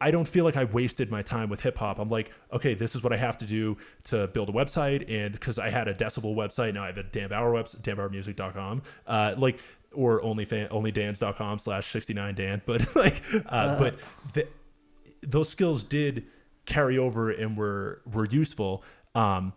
I 0.00 0.10
don't 0.10 0.26
feel 0.26 0.44
like 0.44 0.56
I 0.56 0.64
wasted 0.64 1.10
my 1.10 1.22
time 1.22 1.48
with 1.48 1.60
hip 1.60 1.78
hop. 1.78 1.98
I'm 1.98 2.08
like, 2.08 2.30
okay, 2.52 2.74
this 2.74 2.94
is 2.94 3.02
what 3.02 3.12
I 3.12 3.16
have 3.16 3.38
to 3.38 3.46
do 3.46 3.76
to 4.04 4.26
build 4.28 4.48
a 4.48 4.52
website, 4.52 5.10
and 5.10 5.32
because 5.32 5.58
I 5.58 5.70
had 5.70 5.88
a 5.88 5.94
Decibel 5.94 6.34
website, 6.34 6.74
now 6.74 6.82
I 6.82 6.86
have 6.88 6.98
a 6.98 7.04
Dan 7.04 7.30
Bauer 7.30 7.52
website, 7.52 7.82
danbauermusic.com, 7.82 8.82
uh, 9.06 9.34
like 9.38 9.60
or 9.92 10.22
only 10.22 10.44
fan, 10.44 10.68
onlydans.com 10.68 11.58
slash 11.58 11.90
69 11.92 12.34
Dan. 12.34 12.62
But 12.66 12.94
like, 12.96 13.22
uh, 13.46 13.78
but 13.78 13.96
the, 14.32 14.48
those 15.22 15.48
skills 15.48 15.84
did 15.84 16.24
carry 16.66 16.98
over 16.98 17.30
and 17.30 17.56
were 17.56 18.02
were 18.12 18.26
useful. 18.26 18.82
Um, 19.14 19.52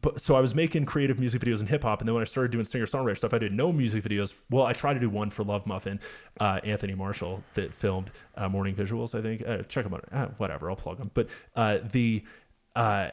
but 0.00 0.20
so 0.20 0.34
I 0.34 0.40
was 0.40 0.54
making 0.54 0.86
creative 0.86 1.18
music 1.18 1.42
videos 1.42 1.60
in 1.60 1.66
hip 1.66 1.82
hop, 1.82 2.00
and 2.00 2.08
then 2.08 2.14
when 2.14 2.22
I 2.22 2.24
started 2.24 2.50
doing 2.50 2.64
singer 2.64 2.86
songwriter 2.86 3.16
stuff, 3.16 3.34
I 3.34 3.38
did 3.38 3.52
no 3.52 3.72
music 3.72 4.02
videos. 4.02 4.32
Well, 4.50 4.64
I 4.64 4.72
tried 4.72 4.94
to 4.94 5.00
do 5.00 5.10
one 5.10 5.28
for 5.28 5.44
Love 5.44 5.66
Muffin, 5.66 6.00
uh, 6.40 6.60
Anthony 6.64 6.94
Marshall 6.94 7.42
that 7.54 7.74
filmed 7.74 8.10
uh, 8.36 8.48
Morning 8.48 8.74
Visuals. 8.74 9.14
I 9.18 9.20
think 9.20 9.46
uh, 9.46 9.62
check 9.64 9.84
them 9.84 9.94
out. 9.94 10.04
Uh, 10.10 10.26
whatever, 10.38 10.70
I'll 10.70 10.76
plug 10.76 10.98
them. 10.98 11.10
But 11.12 11.28
uh, 11.54 11.78
the 11.90 12.24
uh, 12.74 13.10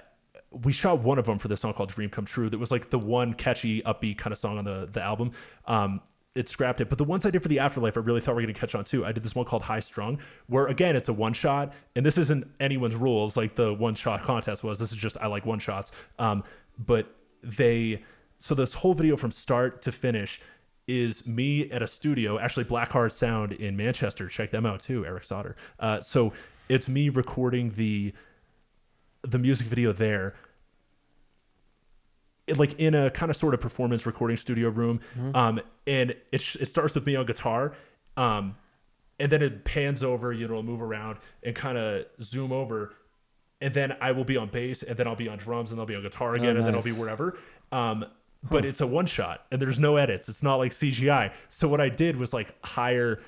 we 0.52 0.72
shot 0.72 1.00
one 1.00 1.20
of 1.20 1.26
them 1.26 1.38
for 1.38 1.50
this 1.50 1.60
song 1.60 1.74
called 1.74 1.90
Dream 1.90 2.10
Come 2.10 2.26
True. 2.26 2.50
That 2.50 2.60
was 2.60 2.72
like 2.72 2.90
the 2.90 3.00
one 3.00 3.34
catchy, 3.34 3.82
upbeat 3.82 4.18
kind 4.18 4.32
of 4.32 4.38
song 4.38 4.58
on 4.58 4.64
the 4.64 4.88
the 4.92 5.02
album. 5.02 5.32
Um, 5.66 6.02
it 6.36 6.48
scrapped 6.48 6.80
it. 6.80 6.90
But 6.90 6.98
the 6.98 7.04
ones 7.04 7.26
I 7.26 7.32
did 7.32 7.42
for 7.42 7.48
the 7.48 7.60
afterlife, 7.60 7.98
I 7.98 8.00
really 8.02 8.22
thought 8.22 8.36
we 8.36 8.44
were 8.44 8.48
going 8.48 8.54
to 8.54 8.60
catch 8.60 8.76
on 8.76 8.86
too. 8.86 9.06
I 9.06 9.12
did 9.12 9.24
this 9.24 9.36
one 9.36 9.46
called 9.46 9.64
High 9.64 9.80
Strung, 9.80 10.20
where 10.48 10.68
again, 10.68 10.96
it's 10.96 11.10
a 11.10 11.14
one 11.14 11.34
shot, 11.34 11.74
and 11.96 12.06
this 12.06 12.18
isn't 12.18 12.48
anyone's 12.60 12.96
rules 12.96 13.36
like 13.36 13.56
the 13.56 13.74
one 13.74 13.96
shot 13.96 14.22
contest 14.22 14.64
was. 14.64 14.80
This 14.80 14.92
is 14.92 14.98
just 14.98 15.18
I 15.18 15.28
like 15.28 15.46
one 15.46 15.60
shots. 15.60 15.92
Um, 16.18 16.44
but 16.84 17.16
they, 17.44 18.02
so 18.40 18.56
this 18.56 18.74
whole 18.76 18.94
video 18.94 19.18
from 19.18 19.32
start 19.32 19.82
to 19.84 19.92
finish 19.92 20.40
is 20.88 21.28
me 21.28 21.70
at 21.72 21.84
a 21.84 21.88
studio, 21.88 22.40
actually 22.40 22.64
Black 22.64 22.92
Heart 22.92 23.12
Sound 23.14 23.52
in 23.52 23.78
Manchester. 23.78 24.28
Check 24.28 24.50
them 24.50 24.66
out 24.66 24.80
too, 24.80 25.06
Eric 25.06 25.24
Sauter. 25.24 25.56
Uh, 25.80 26.02
so 26.02 26.34
it's 26.70 26.88
me 26.88 27.10
recording 27.10 27.72
the 27.72 28.14
the 29.24 29.38
music 29.38 29.68
video 29.68 29.92
there 29.92 30.34
it- 32.48 32.58
like 32.58 32.80
in 32.80 32.96
a 32.96 33.10
kind 33.12 33.30
of 33.30 33.36
sort 33.36 33.54
of 33.54 33.60
performance 33.62 34.06
recording 34.06 34.38
studio 34.38 34.70
room 34.70 35.00
um 35.36 35.60
and 35.86 36.16
it, 36.32 36.42
sh- 36.42 36.56
it 36.60 36.68
starts 36.68 36.96
with 36.96 37.06
me 37.06 37.16
on 37.16 37.26
guitar 37.26 37.74
um 38.18 38.56
and 39.20 39.32
then 39.32 39.42
it 39.42 39.66
pans 39.66 40.04
over 40.04 40.32
you 40.32 40.48
know 40.48 40.62
move 40.64 40.82
around 40.82 41.18
and 41.44 41.56
kind 41.56 41.78
of 41.78 42.06
zoom 42.22 42.52
over 42.52 42.94
and 43.62 43.74
then 43.74 43.96
i 44.02 44.12
will 44.12 44.24
be 44.24 44.38
on 44.38 44.48
bass 44.50 44.84
and 44.84 44.98
then 44.98 45.08
i'll 45.08 45.16
be 45.16 45.28
on 45.28 45.38
drums 45.38 45.72
and 45.72 45.80
i'll 45.80 45.86
be 45.86 45.96
on 45.96 46.02
guitar 46.02 46.34
again 46.34 46.58
and 46.58 46.66
then 46.66 46.76
i'll 46.76 46.82
be 46.82 46.92
wherever 46.92 47.38
um 47.72 48.06
but 48.50 48.64
it's 48.64 48.80
a 48.80 48.88
one 48.88 49.06
shot 49.06 49.46
and 49.52 49.62
there's 49.62 49.80
no 49.80 49.98
edits 49.98 50.30
it's 50.30 50.44
not 50.44 50.56
like 50.56 50.72
cgi 50.72 51.32
so 51.50 51.68
what 51.68 51.82
i 51.82 51.90
did 51.90 52.16
was 52.16 52.34
like 52.34 52.54
hire 52.66 53.20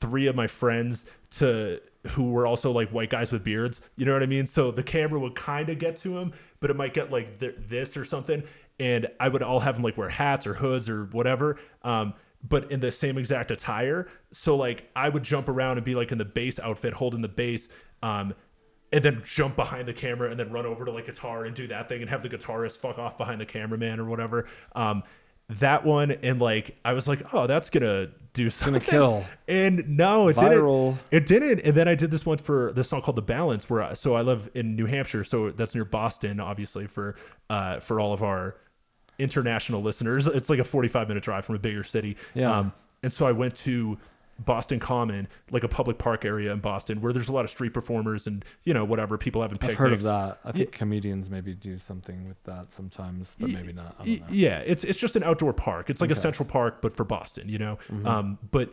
three 0.00 0.26
of 0.26 0.34
my 0.34 0.46
friends 0.46 1.04
to 1.30 1.80
who 2.08 2.30
were 2.30 2.46
also 2.46 2.70
like 2.70 2.90
white 2.90 3.10
guys 3.10 3.30
with 3.30 3.44
beards. 3.44 3.80
You 3.96 4.06
know 4.06 4.12
what 4.12 4.22
I 4.22 4.26
mean? 4.26 4.46
So 4.46 4.70
the 4.70 4.82
camera 4.82 5.18
would 5.20 5.34
kind 5.34 5.68
of 5.68 5.78
get 5.78 5.96
to 5.98 6.16
him, 6.16 6.32
but 6.60 6.70
it 6.70 6.76
might 6.76 6.94
get 6.94 7.10
like 7.10 7.40
th- 7.40 7.56
this 7.68 7.96
or 7.96 8.04
something. 8.04 8.42
And 8.80 9.08
I 9.18 9.28
would 9.28 9.42
all 9.42 9.60
have 9.60 9.74
them 9.74 9.82
like 9.82 9.96
wear 9.96 10.08
hats 10.08 10.46
or 10.46 10.54
hoods 10.54 10.88
or 10.88 11.06
whatever. 11.06 11.58
Um, 11.82 12.14
but 12.48 12.70
in 12.70 12.78
the 12.80 12.92
same 12.92 13.18
exact 13.18 13.50
attire. 13.50 14.08
So 14.32 14.56
like 14.56 14.88
I 14.94 15.08
would 15.08 15.24
jump 15.24 15.48
around 15.48 15.78
and 15.78 15.84
be 15.84 15.94
like 15.94 16.12
in 16.12 16.18
the 16.18 16.24
bass 16.24 16.60
outfit, 16.60 16.94
holding 16.94 17.20
the 17.20 17.28
bass. 17.28 17.68
Um, 18.02 18.34
and 18.92 19.02
then 19.02 19.22
jump 19.24 19.56
behind 19.56 19.86
the 19.86 19.92
camera 19.92 20.30
and 20.30 20.38
then 20.38 20.50
run 20.50 20.66
over 20.66 20.84
to 20.84 20.90
like 20.90 21.06
guitar 21.06 21.44
and 21.44 21.54
do 21.54 21.66
that 21.66 21.88
thing 21.88 22.00
and 22.00 22.10
have 22.10 22.22
the 22.22 22.28
guitarist 22.28 22.78
fuck 22.78 22.98
off 22.98 23.18
behind 23.18 23.40
the 23.40 23.46
cameraman 23.46 24.00
or 24.00 24.04
whatever. 24.04 24.46
Um, 24.74 25.02
that 25.50 25.84
one 25.84 26.10
and 26.10 26.40
like 26.40 26.76
I 26.84 26.92
was 26.92 27.08
like, 27.08 27.32
oh, 27.32 27.46
that's 27.46 27.70
gonna 27.70 28.08
do 28.34 28.50
something. 28.50 28.76
It's 28.76 28.86
gonna 28.86 28.98
kill. 28.98 29.24
And 29.46 29.96
no, 29.96 30.28
it 30.28 30.36
Viral. 30.36 30.98
didn't. 31.10 31.22
It 31.22 31.26
didn't. 31.26 31.60
And 31.60 31.74
then 31.74 31.88
I 31.88 31.94
did 31.94 32.10
this 32.10 32.26
one 32.26 32.38
for 32.38 32.72
this 32.74 32.88
song 32.88 33.00
called 33.00 33.16
"The 33.16 33.22
Balance," 33.22 33.68
where 33.70 33.82
I, 33.82 33.94
so 33.94 34.14
I 34.14 34.20
live 34.20 34.50
in 34.54 34.76
New 34.76 34.86
Hampshire, 34.86 35.24
so 35.24 35.50
that's 35.50 35.74
near 35.74 35.86
Boston, 35.86 36.38
obviously 36.38 36.86
for 36.86 37.14
uh 37.48 37.80
for 37.80 37.98
all 37.98 38.12
of 38.12 38.22
our 38.22 38.56
international 39.18 39.82
listeners. 39.82 40.26
It's 40.26 40.50
like 40.50 40.58
a 40.58 40.64
forty-five 40.64 41.08
minute 41.08 41.24
drive 41.24 41.46
from 41.46 41.54
a 41.54 41.58
bigger 41.58 41.82
city. 41.82 42.16
Yeah. 42.34 42.56
Um, 42.58 42.72
and 43.02 43.12
so 43.12 43.26
I 43.26 43.32
went 43.32 43.56
to 43.56 43.96
Boston 44.38 44.78
Common, 44.78 45.26
like 45.50 45.64
a 45.64 45.68
public 45.68 45.98
park 45.98 46.24
area 46.24 46.52
in 46.52 46.60
Boston, 46.60 47.00
where 47.00 47.12
there's 47.12 47.28
a 47.28 47.32
lot 47.32 47.44
of 47.44 47.50
street 47.50 47.74
performers 47.74 48.26
and 48.26 48.44
you 48.64 48.72
know 48.72 48.84
whatever 48.84 49.18
people 49.18 49.42
having 49.42 49.58
I've 49.60 49.74
heard 49.74 49.92
of 49.92 50.02
that. 50.02 50.38
I 50.44 50.52
think 50.52 50.72
comedians 50.72 51.28
maybe 51.28 51.54
do 51.54 51.78
something 51.78 52.26
with 52.28 52.42
that 52.44 52.70
sometimes, 52.72 53.34
but 53.38 53.50
maybe 53.50 53.72
not. 53.72 53.96
I 53.98 54.02
Y- 54.04 54.16
don't 54.16 54.20
know. 54.28 54.34
Yeah, 54.34 54.58
it's 54.60 54.84
it's 54.84 54.98
just 54.98 55.16
an 55.16 55.24
outdoor 55.24 55.52
park. 55.52 55.90
It's 55.90 56.00
like 56.00 56.10
a 56.10 56.16
central 56.16 56.48
park, 56.48 56.80
but 56.80 56.94
for 56.96 57.04
Boston, 57.04 57.48
you 57.48 57.58
know. 57.58 57.78
Mm-hmm. 57.90 58.06
Um, 58.06 58.38
but 58.50 58.72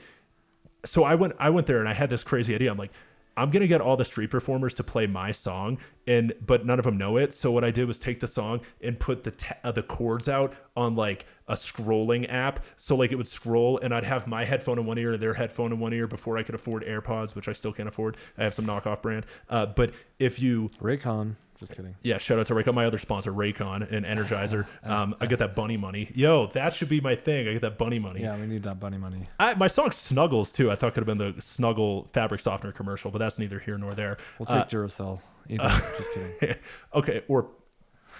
so 0.85 1.03
I 1.03 1.15
went 1.15 1.33
I 1.39 1.49
went 1.49 1.67
there 1.67 1.79
and 1.79 1.89
I 1.89 1.93
had 1.93 2.09
this 2.09 2.23
crazy 2.23 2.53
idea. 2.53 2.69
I'm 2.71 2.77
like, 2.77 2.91
I'm 3.35 3.49
gonna 3.49 3.67
get 3.67 3.81
all 3.81 3.97
the 3.97 4.05
street 4.05 4.29
performers 4.29 4.73
to 4.75 4.83
play 4.83 5.07
my 5.07 5.31
song, 5.31 5.79
and 6.05 6.31
but 6.45 6.65
none 6.65 6.77
of 6.79 6.85
them 6.85 6.97
know 6.97 7.17
it. 7.17 7.33
So 7.33 7.51
what 7.51 7.63
I 7.63 7.71
did 7.71 7.87
was 7.87 7.97
take 7.97 8.19
the 8.19 8.27
song 8.27 8.61
and 8.81 8.99
put 8.99 9.23
the 9.23 9.31
ta- 9.31 9.57
uh, 9.63 9.71
the 9.71 9.83
chords 9.83 10.29
out 10.29 10.53
on 10.77 10.95
like 10.95 11.25
a 11.47 11.53
scrolling 11.53 12.31
app. 12.31 12.63
So 12.77 12.95
like 12.95 13.11
it 13.11 13.15
would 13.15 13.27
scroll, 13.27 13.77
and 13.79 13.93
I'd 13.93 14.03
have 14.03 14.27
my 14.27 14.45
headphone 14.45 14.79
in 14.79 14.85
one 14.85 14.97
ear 14.97 15.13
and 15.13 15.21
their 15.21 15.33
headphone 15.33 15.71
in 15.71 15.79
one 15.79 15.93
ear 15.93 16.07
before 16.07 16.37
I 16.37 16.43
could 16.43 16.55
afford 16.55 16.83
AirPods, 16.83 17.35
which 17.35 17.47
I 17.47 17.53
still 17.53 17.73
can't 17.73 17.89
afford. 17.89 18.17
I 18.37 18.43
have 18.43 18.53
some 18.53 18.65
knockoff 18.65 19.01
brand. 19.01 19.25
Uh, 19.49 19.65
but 19.67 19.91
if 20.19 20.39
you 20.39 20.69
Raycon. 20.81 21.35
Just 21.57 21.73
kidding. 21.73 21.95
yeah, 22.03 22.17
shout 22.17 22.37
out 22.37 22.47
to 22.47 22.53
Raycon, 22.53 22.73
my 22.73 22.85
other 22.85 22.97
sponsor, 22.97 23.31
Raycon 23.31 23.89
and 23.89 24.05
Energizer. 24.05 24.67
Um, 24.83 25.15
I 25.21 25.25
get 25.25 25.39
that 25.39 25.55
bunny 25.55 25.77
money. 25.77 26.11
Yo, 26.13 26.47
that 26.47 26.75
should 26.75 26.89
be 26.89 26.99
my 26.99 27.15
thing. 27.15 27.47
I 27.47 27.53
get 27.53 27.61
that 27.61 27.77
bunny 27.77 27.97
money. 27.97 28.21
Yeah, 28.21 28.35
we 28.37 28.45
need 28.45 28.63
that 28.63 28.79
bunny 28.79 28.97
money. 28.97 29.29
I, 29.39 29.53
my 29.55 29.67
song 29.67 29.91
Snuggles 29.91 30.51
too. 30.51 30.69
I 30.69 30.75
thought 30.75 30.93
could 30.93 31.07
have 31.07 31.17
been 31.17 31.33
the 31.33 31.41
Snuggle 31.41 32.07
fabric 32.11 32.41
softener 32.41 32.73
commercial, 32.73 33.09
but 33.09 33.19
that's 33.19 33.39
neither 33.39 33.57
here 33.59 33.77
nor 33.77 33.95
there. 33.95 34.17
We'll 34.37 34.49
Uh, 34.51 34.63
take 34.63 34.69
Duracell. 34.71 35.21
Either. 35.49 35.63
just 35.97 36.13
kidding. 36.13 36.55
okay, 36.93 37.23
or 37.29 37.47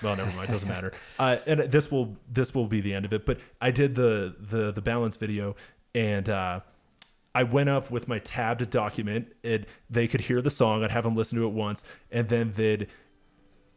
well, 0.02 0.16
never 0.16 0.32
mind. 0.36 0.50
It 0.50 0.52
doesn't 0.52 0.70
matter. 0.70 0.92
Uh, 1.18 1.38
and 1.48 1.60
this 1.72 1.90
will 1.90 2.18
this 2.30 2.54
will 2.54 2.68
be 2.68 2.82
the 2.82 2.94
end 2.94 3.06
of 3.06 3.14
it. 3.14 3.26
But 3.26 3.40
I 3.62 3.72
did 3.72 3.96
the 3.96 4.36
the 4.38 4.72
the 4.72 4.82
balance 4.82 5.16
video, 5.16 5.56
and 5.94 6.28
uh, 6.30 6.60
I 7.34 7.44
went 7.44 7.70
up 7.70 7.90
with 7.90 8.08
my 8.08 8.20
tabbed 8.20 8.70
document. 8.70 9.34
and 9.44 9.66
they 9.90 10.08
could 10.08 10.22
hear 10.22 10.42
the 10.42 10.50
song. 10.50 10.84
I'd 10.84 10.92
have 10.92 11.06
them 11.06 11.16
listen 11.16 11.38
to 11.38 11.46
it 11.46 11.54
once, 11.54 11.84
and 12.12 12.28
then 12.28 12.52
they'd 12.56 12.88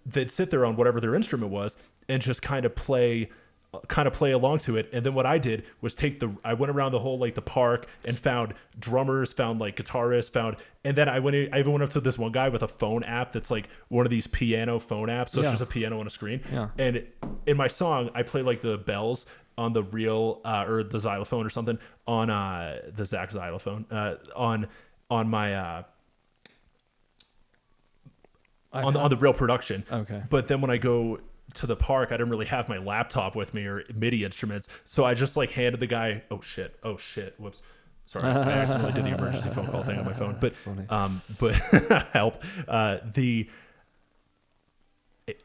they'd 0.05 0.31
sit 0.31 0.51
there 0.51 0.65
on 0.65 0.77
whatever 0.77 1.01
their 1.01 1.15
instrument 1.15 1.53
was 1.53 1.77
and 2.09 2.23
just 2.23 2.43
kind 2.43 2.65
of 2.65 2.75
play 2.75 3.31
kind 3.87 4.09
of 4.09 4.13
play 4.15 4.33
along 4.33 4.59
to 4.59 4.77
it 4.77 4.89
and 4.93 5.05
then 5.07 5.15
what 5.15 5.25
i 5.27 5.39
did 5.39 5.65
was 5.81 5.95
take 5.95 6.19
the 6.21 6.29
i 6.45 6.53
went 6.55 6.71
around 6.71 6.91
the 6.93 6.99
whole 6.99 7.19
like 7.19 7.35
the 7.35 7.43
park 7.43 7.87
and 8.07 8.19
found 8.19 8.53
drummers 8.79 9.33
found 9.33 9.61
like 9.61 9.77
guitarists 9.77 10.31
found 10.31 10.57
and 10.85 10.97
then 10.97 11.09
i 11.09 11.19
went 11.19 11.37
in, 11.37 11.53
i 11.55 11.59
even 11.59 11.73
went 11.73 11.83
up 11.85 11.91
to 11.91 12.01
this 12.01 12.19
one 12.19 12.33
guy 12.33 12.49
with 12.49 12.63
a 12.63 12.69
phone 12.69 13.05
app 13.05 13.33
that's 13.33 13.51
like 13.51 13.69
one 13.89 14.05
of 14.07 14.11
these 14.11 14.27
piano 14.27 14.79
phone 14.81 15.09
apps 15.09 15.31
so 15.31 15.41
Yeah. 15.43 15.49
it's 15.53 15.61
just 15.61 15.71
a 15.71 15.73
piano 15.73 16.01
on 16.01 16.07
a 16.07 16.11
screen 16.11 16.41
Yeah. 16.53 16.69
and 16.79 17.07
in 17.47 17.57
my 17.57 17.69
song 17.69 18.11
i 18.15 18.23
play 18.23 18.43
like 18.43 18.63
the 18.63 18.77
bells 18.79 19.27
on 19.57 19.73
the 19.73 19.83
real 19.83 20.41
uh, 20.45 20.65
or 20.67 20.83
the 20.83 20.99
xylophone 20.99 21.45
or 21.47 21.51
something 21.51 21.79
on 22.07 22.31
uh 22.31 22.81
the 22.97 23.05
zach 23.05 23.31
xylophone 23.31 23.87
uh 23.91 24.15
on 24.37 24.67
on 25.11 25.29
my 25.29 25.55
uh 25.55 25.83
on 28.73 28.93
the, 28.93 29.01
on 29.01 29.11
the 29.11 29.17
real 29.17 29.33
production. 29.33 29.85
Okay. 29.91 30.23
But 30.29 30.49
then 30.49 30.61
when 30.61 30.71
I 30.71 30.77
go 30.77 31.21
to 31.55 31.67
the 31.67 31.77
park, 31.77 32.11
I 32.11 32.17
didn't 32.17 32.31
really 32.31 32.47
have 32.47 32.69
my 32.69 32.79
laptop 32.79 33.35
with 33.35 33.55
me 33.55 33.65
or 33.65 33.85
MIDI 33.95 34.25
instruments, 34.25 34.69
so 34.85 35.05
I 35.05 35.15
just 35.15 35.37
like 35.37 35.51
handed 35.51 35.81
the 35.81 35.87
guy. 35.87 36.23
Oh 36.31 36.41
shit! 36.41 36.77
Oh 36.83 36.97
shit! 36.97 37.35
Whoops. 37.39 37.63
Sorry, 38.05 38.25
I 38.25 38.53
accidentally 38.53 38.93
did 38.93 39.05
the 39.05 39.19
emergency 39.19 39.51
phone 39.51 39.67
call 39.67 39.83
thing 39.85 39.99
on 39.99 40.07
my 40.07 40.15
phone. 40.15 40.39
But 40.41 40.55
um, 40.91 41.21
but 41.39 41.55
help. 42.13 42.43
Uh, 42.67 42.99
the 43.13 43.51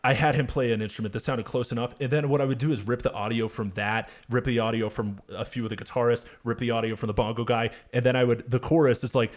I 0.03 0.13
had 0.13 0.35
him 0.35 0.47
play 0.47 0.71
an 0.71 0.81
instrument 0.81 1.13
that 1.13 1.21
sounded 1.21 1.45
close 1.45 1.71
enough. 1.71 1.93
And 1.99 2.11
then 2.11 2.29
what 2.29 2.41
I 2.41 2.45
would 2.45 2.57
do 2.57 2.71
is 2.71 2.85
rip 2.87 3.01
the 3.01 3.13
audio 3.13 3.47
from 3.47 3.71
that, 3.71 4.09
rip 4.29 4.45
the 4.45 4.59
audio 4.59 4.89
from 4.89 5.19
a 5.29 5.45
few 5.45 5.63
of 5.63 5.69
the 5.69 5.77
guitarists, 5.77 6.25
rip 6.43 6.57
the 6.57 6.71
audio 6.71 6.95
from 6.95 7.07
the 7.07 7.13
bongo 7.13 7.43
guy. 7.43 7.71
And 7.93 8.05
then 8.05 8.15
I 8.15 8.23
would, 8.23 8.49
the 8.49 8.59
chorus, 8.59 9.03
it's 9.03 9.15
like, 9.15 9.31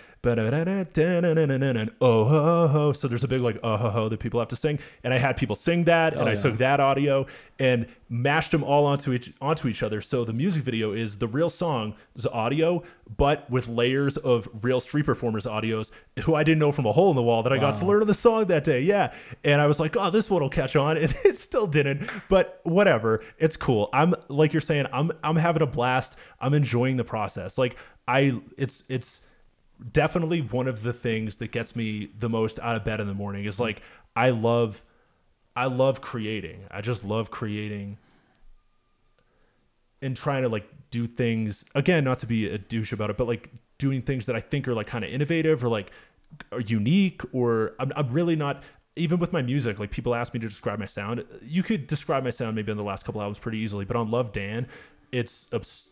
oh, 2.01 2.24
ho, 2.24 2.68
ho. 2.68 2.93
So 2.93 3.09
there's 3.09 3.24
a 3.24 3.28
big 3.28 3.40
like, 3.40 3.59
oh, 3.62 3.77
ho, 3.77 3.90
ho, 3.90 4.09
that 4.09 4.20
people 4.20 4.40
have 4.40 4.48
to 4.48 4.56
sing. 4.56 4.78
And 5.05 5.12
I 5.12 5.18
had 5.18 5.36
people 5.36 5.56
sing 5.56 5.85
that. 5.85 6.14
and 6.14 6.28
oh, 6.28 6.32
I 6.32 6.35
took 6.35 6.59
that 6.59 6.81
audio 6.81 7.27
and 7.59 7.86
mashed 8.09 8.52
them 8.52 8.62
all 8.62 8.86
onto 8.86 9.12
each, 9.12 9.32
onto 9.40 9.68
each 9.68 9.82
other. 9.82 10.01
So 10.01 10.24
the 10.24 10.32
music 10.32 10.62
video 10.62 10.93
is 10.93 11.18
the 11.18 11.28
real 11.28 11.48
song, 11.48 11.94
the 12.14 12.31
audio 12.31 12.82
but 13.15 13.49
with 13.51 13.69
layers 13.69 14.16
of 14.16 14.49
real 14.62 14.81
street 14.81 15.07
performers' 15.07 15.47
audios 15.47 15.91
who 16.24 16.35
I 16.35 16.43
didn't 16.43 16.59
know 16.59 16.73
from 16.73 16.87
a 16.87 16.93
hole 16.93 17.11
in 17.11 17.16
the 17.16 17.23
wall 17.23 17.43
that 17.45 17.53
I 17.53 17.59
got 17.59 17.77
to 17.78 17.87
learn 17.87 18.07
the 18.07 18.15
song 18.15 18.47
that 18.47 18.65
day. 18.65 18.81
Yeah, 18.81 19.15
and 19.45 19.61
I 19.61 19.66
was 19.66 19.78
like, 19.78 19.97
oh, 19.97 20.11
this 20.11 20.28
one 20.28 20.43
will 20.43 20.51
catch 20.51 20.74
on, 20.74 20.97
and 20.97 21.15
it 21.24 21.37
still 21.37 21.66
didn't. 21.66 22.11
But 22.28 22.61
whatever, 22.65 23.23
it's 23.39 23.57
cool. 23.57 23.89
I'm 23.93 24.15
like 24.28 24.53
you're 24.53 24.61
saying, 24.61 24.87
I'm 24.93 25.12
I'm 25.23 25.37
having 25.37 25.62
a 25.62 25.66
blast. 25.66 26.16
I'm 26.41 26.55
enjoying 26.55 26.97
the 26.97 27.05
process. 27.05 27.59
Like 27.59 27.77
I, 28.09 28.41
it's 28.57 28.83
it's 28.89 29.20
definitely 29.93 30.41
one 30.41 30.66
of 30.69 30.83
the 30.83 30.93
things 30.93 31.37
that 31.39 31.53
gets 31.53 31.77
me 31.77 32.11
the 32.19 32.28
most 32.28 32.59
out 32.61 32.77
of 32.77 32.85
bed 32.85 33.01
in 33.01 33.07
the 33.07 33.15
morning 33.15 33.45
is 33.45 33.61
like 33.61 33.83
I 34.15 34.31
love 34.31 34.83
I 35.55 35.66
love 35.66 36.01
creating. 36.01 36.65
I 36.70 36.81
just 36.81 37.05
love 37.05 37.31
creating 37.31 37.99
and 40.07 40.16
trying 40.16 40.43
to 40.43 40.49
like 40.49 40.69
do 40.91 41.07
things 41.07 41.65
again, 41.74 42.05
not 42.05 42.19
to 42.20 42.27
be 42.27 42.49
a 42.49 42.59
douche 42.59 42.93
about 42.93 43.11
it, 43.11 43.16
but 43.16 43.27
like 43.27 43.51
doing 43.78 44.01
things 44.01 44.27
that 44.27 44.37
I 44.37 44.41
think 44.41 44.66
are 44.69 44.74
like 44.74 44.87
kind 44.87 45.05
of 45.05 45.11
innovative 45.11 45.62
or 45.62 45.69
like 45.69 45.91
are 46.53 46.61
unique 46.61 47.20
or 47.33 47.74
I'm, 47.78 47.93
I'm 47.95 48.09
really 48.09 48.37
not 48.37 48.62
even 48.97 49.19
with 49.19 49.33
my 49.33 49.43
music 49.43 49.78
like 49.78 49.91
people 49.91 50.15
ask 50.15 50.33
me 50.33 50.41
to 50.41 50.49
describe 50.49 50.78
my 50.78 50.87
sound. 50.87 51.24
You 51.43 51.62
could 51.62 51.87
describe 51.87 52.24
my 52.24 52.31
sound 52.31 52.57
maybe 52.57 52.70
on 52.70 52.78
the 52.78 52.83
last 52.83 53.05
couple 53.05 53.20
albums 53.20 53.39
pretty 53.39 53.59
easily 53.59 53.85
but 53.85 53.97
on 53.97 54.11
love 54.11 54.33
dan 54.33 54.66
it's 55.12 55.47
abs- 55.53 55.89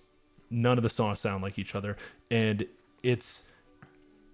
none 0.51 0.79
of 0.79 0.83
the 0.83 0.89
songs 0.89 1.21
sound 1.21 1.43
like 1.43 1.59
each 1.59 1.75
other. 1.75 1.97
And 2.31 2.67
it's 3.03 3.43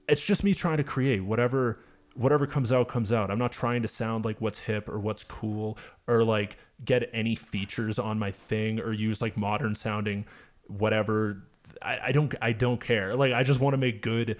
it's 0.09 0.21
just 0.21 0.43
me 0.43 0.55
trying 0.55 0.79
to 0.79 0.85
create 0.85 1.25
whatever 1.25 1.81
whatever 2.21 2.47
comes 2.47 2.71
out 2.73 2.89
comes 2.89 3.13
out 3.13 3.31
i'm 3.31 3.39
not 3.39 3.53
trying 3.53 3.83
to 3.83 3.89
sound 3.89 4.25
like 4.25 4.41
what's 4.41 4.59
hip 4.61 4.89
or 4.89 4.99
what's 4.99 5.25
cool 5.25 5.79
or 6.07 6.23
like 6.23 6.57
get 6.85 7.09
any 7.13 7.35
features 7.35 7.99
on 7.99 8.19
my 8.19 8.31
thing 8.31 8.79
or 8.81 8.93
use 8.93 9.23
like 9.23 9.37
modern 9.37 9.75
sounding 9.75 10.25
whatever 10.67 11.43
i, 11.83 11.99
I 12.09 12.13
don't 12.13 12.35
i 12.43 12.53
don't 12.53 12.81
care 12.81 13.17
like 13.17 13.33
i 13.33 13.43
just 13.43 13.61
want 13.61 13.75
to 13.75 13.79
make 13.79 14.03
good 14.03 14.37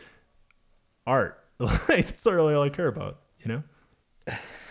art 1.07 1.43
like 1.59 2.07
that's 2.07 2.27
really 2.27 2.55
all 2.55 2.63
i 2.63 2.69
care 2.69 2.89
about 2.89 3.19
you 3.43 3.49
know 3.49 3.63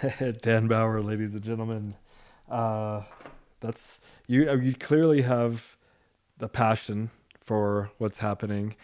Dan 0.41 0.68
Bauer, 0.68 1.02
ladies 1.02 1.34
and 1.34 1.41
gentlemen. 1.44 1.94
Uh, 2.49 3.02
that's 3.60 3.99
you. 4.27 4.49
uh, 4.49 4.56
You 4.56 4.73
clearly 4.73 5.22
have 5.23 5.76
the 6.38 6.48
passion 6.48 7.10
for 7.41 7.91
what's 7.98 8.19
happening, 8.19 8.76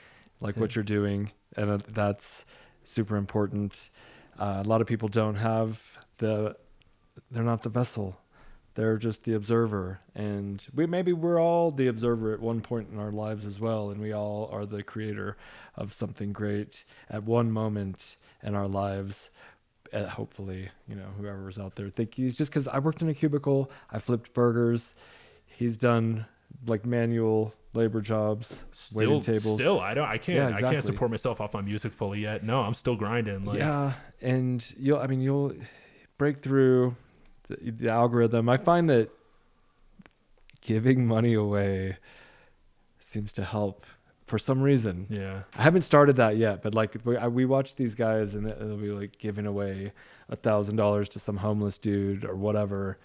like 0.41 0.57
what 0.57 0.75
you're 0.75 0.83
doing, 0.83 1.31
and 1.55 1.69
uh, 1.69 1.77
that's 1.87 2.43
super 2.83 3.15
important. 3.15 3.89
Uh, 4.37 4.61
a 4.63 4.67
lot 4.67 4.81
of 4.81 4.87
people 4.87 5.07
don't 5.07 5.35
have 5.35 5.81
the. 6.17 6.55
They're 7.31 7.43
not 7.43 7.63
the 7.63 7.69
vessel. 7.69 8.17
They're 8.75 8.97
just 8.97 9.23
the 9.23 9.33
observer, 9.33 10.01
and 10.13 10.61
we 10.73 10.85
maybe 10.85 11.13
we're 11.13 11.41
all 11.41 11.71
the 11.71 11.87
observer 11.87 12.33
at 12.33 12.41
one 12.41 12.59
point 12.59 12.89
in 12.91 12.99
our 12.99 13.11
lives 13.11 13.45
as 13.45 13.57
well, 13.57 13.89
and 13.89 14.01
we 14.01 14.11
all 14.11 14.49
are 14.51 14.65
the 14.65 14.83
creator 14.83 15.37
of 15.75 15.93
something 15.93 16.33
great 16.33 16.83
at 17.09 17.23
one 17.23 17.51
moment 17.51 18.17
in 18.43 18.53
our 18.53 18.67
lives 18.67 19.29
uh, 19.93 20.05
hopefully, 20.05 20.69
you 20.87 20.95
know, 20.95 21.07
whoever's 21.17 21.57
out 21.57 21.75
there. 21.75 21.89
Thank 21.89 22.17
you. 22.17 22.31
Just 22.31 22.51
because 22.51 22.67
I 22.67 22.79
worked 22.79 23.01
in 23.01 23.09
a 23.09 23.13
cubicle, 23.13 23.71
I 23.91 23.99
flipped 23.99 24.33
burgers. 24.33 24.93
He's 25.45 25.77
done 25.77 26.25
like 26.65 26.85
manual 26.85 27.53
labor 27.73 28.01
jobs, 28.01 28.59
still 28.71 28.97
waiting 28.97 29.19
tables. 29.21 29.59
still 29.59 29.79
i 29.81 29.93
don't 29.93 30.07
i 30.07 30.17
can't 30.17 30.57
Yeah, 30.57 30.67
i 30.67 30.71
can't 30.71 30.83
support 30.83 31.11
myself 31.11 31.41
off 31.41 31.53
my 31.53 31.59
music 31.61 31.91
fully 31.91 32.21
yet 32.21 32.41
no 32.43 32.61
i'm 32.61 32.73
still 32.73 32.95
grinding 32.95 33.43
like 33.43 33.59
yeah, 33.59 33.91
and 34.21 34.65
you'll. 34.77 34.97
I 34.99 35.07
mean, 35.07 35.19
you'll 35.19 35.53
break 36.17 36.37
through 36.39 36.95
the, 37.49 37.71
the 37.71 37.89
algorithm. 37.89 38.47
I 38.47 38.55
find 38.57 38.89
that 38.89 39.09
giving 40.61 41.05
money 41.05 41.33
away 41.33 41.97
seems 42.99 43.31
to 43.33 43.43
help 43.43 43.85
for 44.25 44.39
some 44.39 44.61
reason. 44.61 45.05
yeah 45.09 45.41
I 45.55 45.61
haven't 45.61 45.83
started 45.83 46.15
that 46.15 46.37
yet, 46.37 46.63
but 46.63 46.73
like 46.73 46.95
we, 47.03 47.15
I, 47.17 47.27
we 47.27 47.45
watch 47.45 47.75
these 47.75 47.93
guys 47.93 48.33
and 48.35 48.47
they'll 48.47 48.77
be 48.77 48.89
like 48.89 49.17
giving 49.19 49.45
away 49.45 49.91
a 50.29 50.35
thousand 50.35 50.77
dollars 50.77 51.09
to 51.09 51.19
some 51.19 51.37
homeless 51.37 51.77
dude 51.77 52.25
or 52.25 52.35
whatever, 52.35 52.97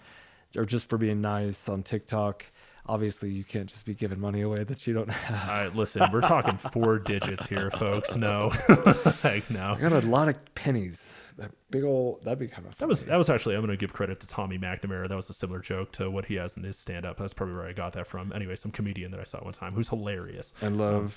or 0.55 0.65
just 0.65 0.87
for 0.89 0.97
being 0.97 1.21
nice 1.21 1.69
on 1.69 1.83
TikTok. 1.83 2.45
Obviously, 2.91 3.29
you 3.31 3.43
can't 3.45 3.67
just 3.67 3.85
be 3.85 3.93
giving 3.93 4.19
money 4.19 4.41
away 4.41 4.63
that 4.65 4.85
you 4.85 4.93
don't 4.93 5.09
have. 5.27 5.49
all 5.49 5.61
right 5.63 5.75
listen 5.75 6.03
we're 6.11 6.19
talking 6.19 6.57
four 6.57 6.99
digits 6.99 7.45
here 7.47 7.71
folks 7.71 8.15
no 8.17 8.51
like 9.23 9.49
no 9.49 9.75
I 9.77 9.81
got 9.81 9.93
a 9.93 9.99
lot 10.01 10.27
of 10.27 10.35
pennies. 10.55 10.99
That 11.37 11.51
big 11.71 11.85
old 11.85 12.23
that'd 12.25 12.37
be 12.37 12.47
kind 12.49 12.67
of 12.67 12.77
That 12.77 12.89
was 12.89 13.05
that 13.05 13.15
was 13.17 13.29
actually 13.29 13.55
I'm 13.55 13.61
gonna 13.61 13.77
give 13.77 13.93
credit 13.93 14.19
to 14.19 14.27
Tommy 14.27 14.57
McNamara. 14.59 15.07
That 15.07 15.15
was 15.15 15.29
a 15.29 15.33
similar 15.33 15.59
joke 15.61 15.93
to 15.93 16.11
what 16.11 16.25
he 16.25 16.35
has 16.35 16.57
in 16.57 16.63
his 16.63 16.77
stand 16.77 17.05
up. 17.05 17.17
That's 17.17 17.33
probably 17.33 17.55
where 17.55 17.65
I 17.65 17.71
got 17.73 17.93
that 17.93 18.07
from. 18.07 18.33
Anyway, 18.33 18.55
some 18.57 18.71
comedian 18.71 19.11
that 19.11 19.19
I 19.21 19.23
saw 19.23 19.39
one 19.39 19.53
time 19.53 19.73
who's 19.73 19.87
hilarious. 19.89 20.53
I 20.61 20.67
love 20.67 21.05
um, 21.05 21.11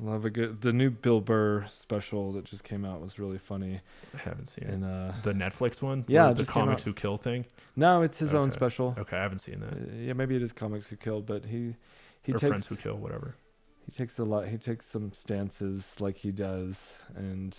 love 0.00 0.24
a 0.24 0.30
good 0.30 0.60
the 0.62 0.72
new 0.72 0.90
Bill 0.90 1.20
Burr 1.20 1.66
special 1.68 2.32
that 2.32 2.44
just 2.44 2.64
came 2.64 2.84
out 2.84 3.00
was 3.00 3.18
really 3.18 3.38
funny. 3.38 3.80
I 4.14 4.18
haven't 4.18 4.46
seen 4.48 4.64
And 4.64 4.84
it. 4.84 4.86
uh, 4.88 5.12
The 5.22 5.32
Netflix 5.32 5.80
one? 5.82 6.04
Yeah, 6.08 6.32
the 6.32 6.44
comics 6.44 6.84
who 6.84 6.92
kill 6.92 7.18
thing. 7.18 7.46
no, 7.76 8.02
it's 8.02 8.18
his 8.18 8.34
own 8.34 8.50
special. 8.52 8.94
Okay, 8.98 9.16
I 9.16 9.22
haven't 9.22 9.40
seen 9.40 9.60
that. 9.60 9.72
Uh, 9.72 9.94
yeah, 9.98 10.12
maybe 10.12 10.36
it 10.36 10.42
is 10.42 10.52
comics 10.52 10.86
who 10.86 10.96
killed, 10.96 11.26
but 11.26 11.44
he 11.44 11.74
he 12.22 12.32
or 12.32 12.38
takes 12.38 12.48
friends 12.48 12.66
who 12.66 12.76
kill, 12.76 12.96
whatever. 12.96 13.34
he 13.84 13.92
takes 13.92 14.18
a 14.18 14.24
lot. 14.24 14.48
He 14.48 14.56
takes 14.58 14.86
some 14.86 15.12
stances 15.12 15.94
like 16.00 16.16
he 16.18 16.30
does, 16.32 16.92
and 17.16 17.56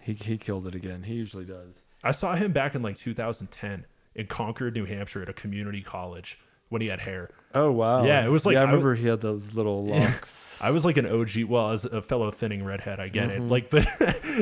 he 0.00 0.12
he 0.14 0.36
killed 0.38 0.66
it 0.66 0.74
again. 0.74 1.02
He 1.04 1.14
usually 1.14 1.44
does. 1.44 1.82
I 2.04 2.10
saw 2.10 2.34
him 2.34 2.52
back 2.52 2.74
in 2.74 2.82
like 2.82 2.96
2010 2.96 3.86
in 4.14 4.26
Concord, 4.26 4.74
New 4.74 4.84
Hampshire, 4.84 5.22
at 5.22 5.28
a 5.28 5.32
community 5.32 5.80
college 5.82 6.38
when 6.72 6.82
he 6.82 6.88
had 6.88 7.00
hair. 7.00 7.30
Oh 7.54 7.70
wow! 7.70 8.04
Yeah, 8.04 8.24
it 8.24 8.28
was 8.30 8.44
like- 8.46 8.54
yeah. 8.54 8.60
I 8.60 8.62
I 8.62 8.66
w- 8.66 8.82
remember 8.84 9.00
he 9.00 9.06
had 9.06 9.20
those 9.20 9.54
little 9.54 9.84
locks. 9.86 10.56
I 10.60 10.70
was 10.70 10.84
like 10.84 10.96
an 10.96 11.06
OG. 11.06 11.44
Well, 11.48 11.70
as 11.70 11.84
a 11.84 12.00
fellow 12.02 12.30
thinning 12.30 12.64
redhead, 12.64 12.98
I 13.00 13.08
get 13.08 13.28
Mm-hmm. 13.28 13.42
it. 13.44 13.48
Like, 13.50 13.70
but 13.70 13.86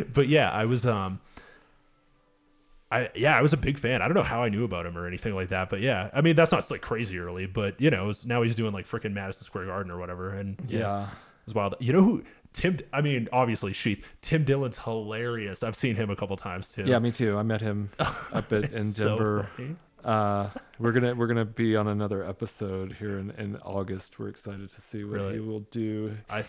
but 0.14 0.28
yeah, 0.28 0.50
I 0.50 0.64
was 0.66 0.86
um. 0.86 1.20
I 2.92 3.08
yeah, 3.14 3.36
I 3.36 3.42
was 3.42 3.52
a 3.52 3.56
big 3.56 3.78
fan. 3.78 4.02
I 4.02 4.06
don't 4.08 4.14
know 4.16 4.22
how 4.24 4.42
I 4.42 4.48
knew 4.48 4.64
about 4.64 4.84
him 4.84 4.98
or 4.98 5.06
anything 5.06 5.34
like 5.34 5.50
that, 5.50 5.70
but 5.70 5.80
yeah, 5.80 6.10
I 6.12 6.20
mean 6.22 6.34
that's 6.34 6.50
not 6.50 6.68
like 6.70 6.80
crazy 6.80 7.18
early, 7.18 7.46
but 7.46 7.80
you 7.80 7.88
know, 7.90 8.06
was- 8.06 8.24
now 8.24 8.42
he's 8.42 8.54
doing 8.56 8.72
like 8.72 8.88
freaking 8.88 9.12
Madison 9.12 9.44
Square 9.44 9.66
Garden 9.66 9.92
or 9.92 9.98
whatever, 9.98 10.30
and 10.30 10.56
yeah, 10.68 10.78
yeah. 10.80 11.02
it 11.04 11.08
was 11.46 11.54
wild. 11.54 11.76
You 11.78 11.92
know 11.92 12.02
who 12.02 12.24
Tim? 12.52 12.78
I 12.92 13.00
mean, 13.00 13.28
obviously 13.32 13.72
Sheath. 13.72 14.04
Tim 14.22 14.42
Dillon's 14.44 14.76
hilarious. 14.78 15.62
I've 15.62 15.76
seen 15.76 15.94
him 15.94 16.10
a 16.10 16.16
couple 16.16 16.36
times 16.36 16.70
too. 16.72 16.82
Yeah, 16.84 16.98
me 16.98 17.12
too. 17.12 17.36
I 17.38 17.44
met 17.44 17.60
him 17.60 17.90
up 18.00 18.52
at 18.52 18.72
in 18.72 18.92
so 18.92 19.08
Denver. 19.10 19.48
funny. 19.56 19.76
Uh, 20.04 20.50
we're 20.78 20.92
gonna 20.92 21.14
we're 21.14 21.26
gonna 21.26 21.44
be 21.44 21.76
on 21.76 21.88
another 21.88 22.24
episode 22.24 22.92
here 22.98 23.18
in, 23.18 23.30
in 23.32 23.56
August. 23.58 24.18
We're 24.18 24.28
excited 24.28 24.70
to 24.72 24.80
see 24.90 25.04
what 25.04 25.14
Really? 25.14 25.34
he 25.34 25.40
will 25.40 25.60
do. 25.70 26.16
I, 26.28 26.44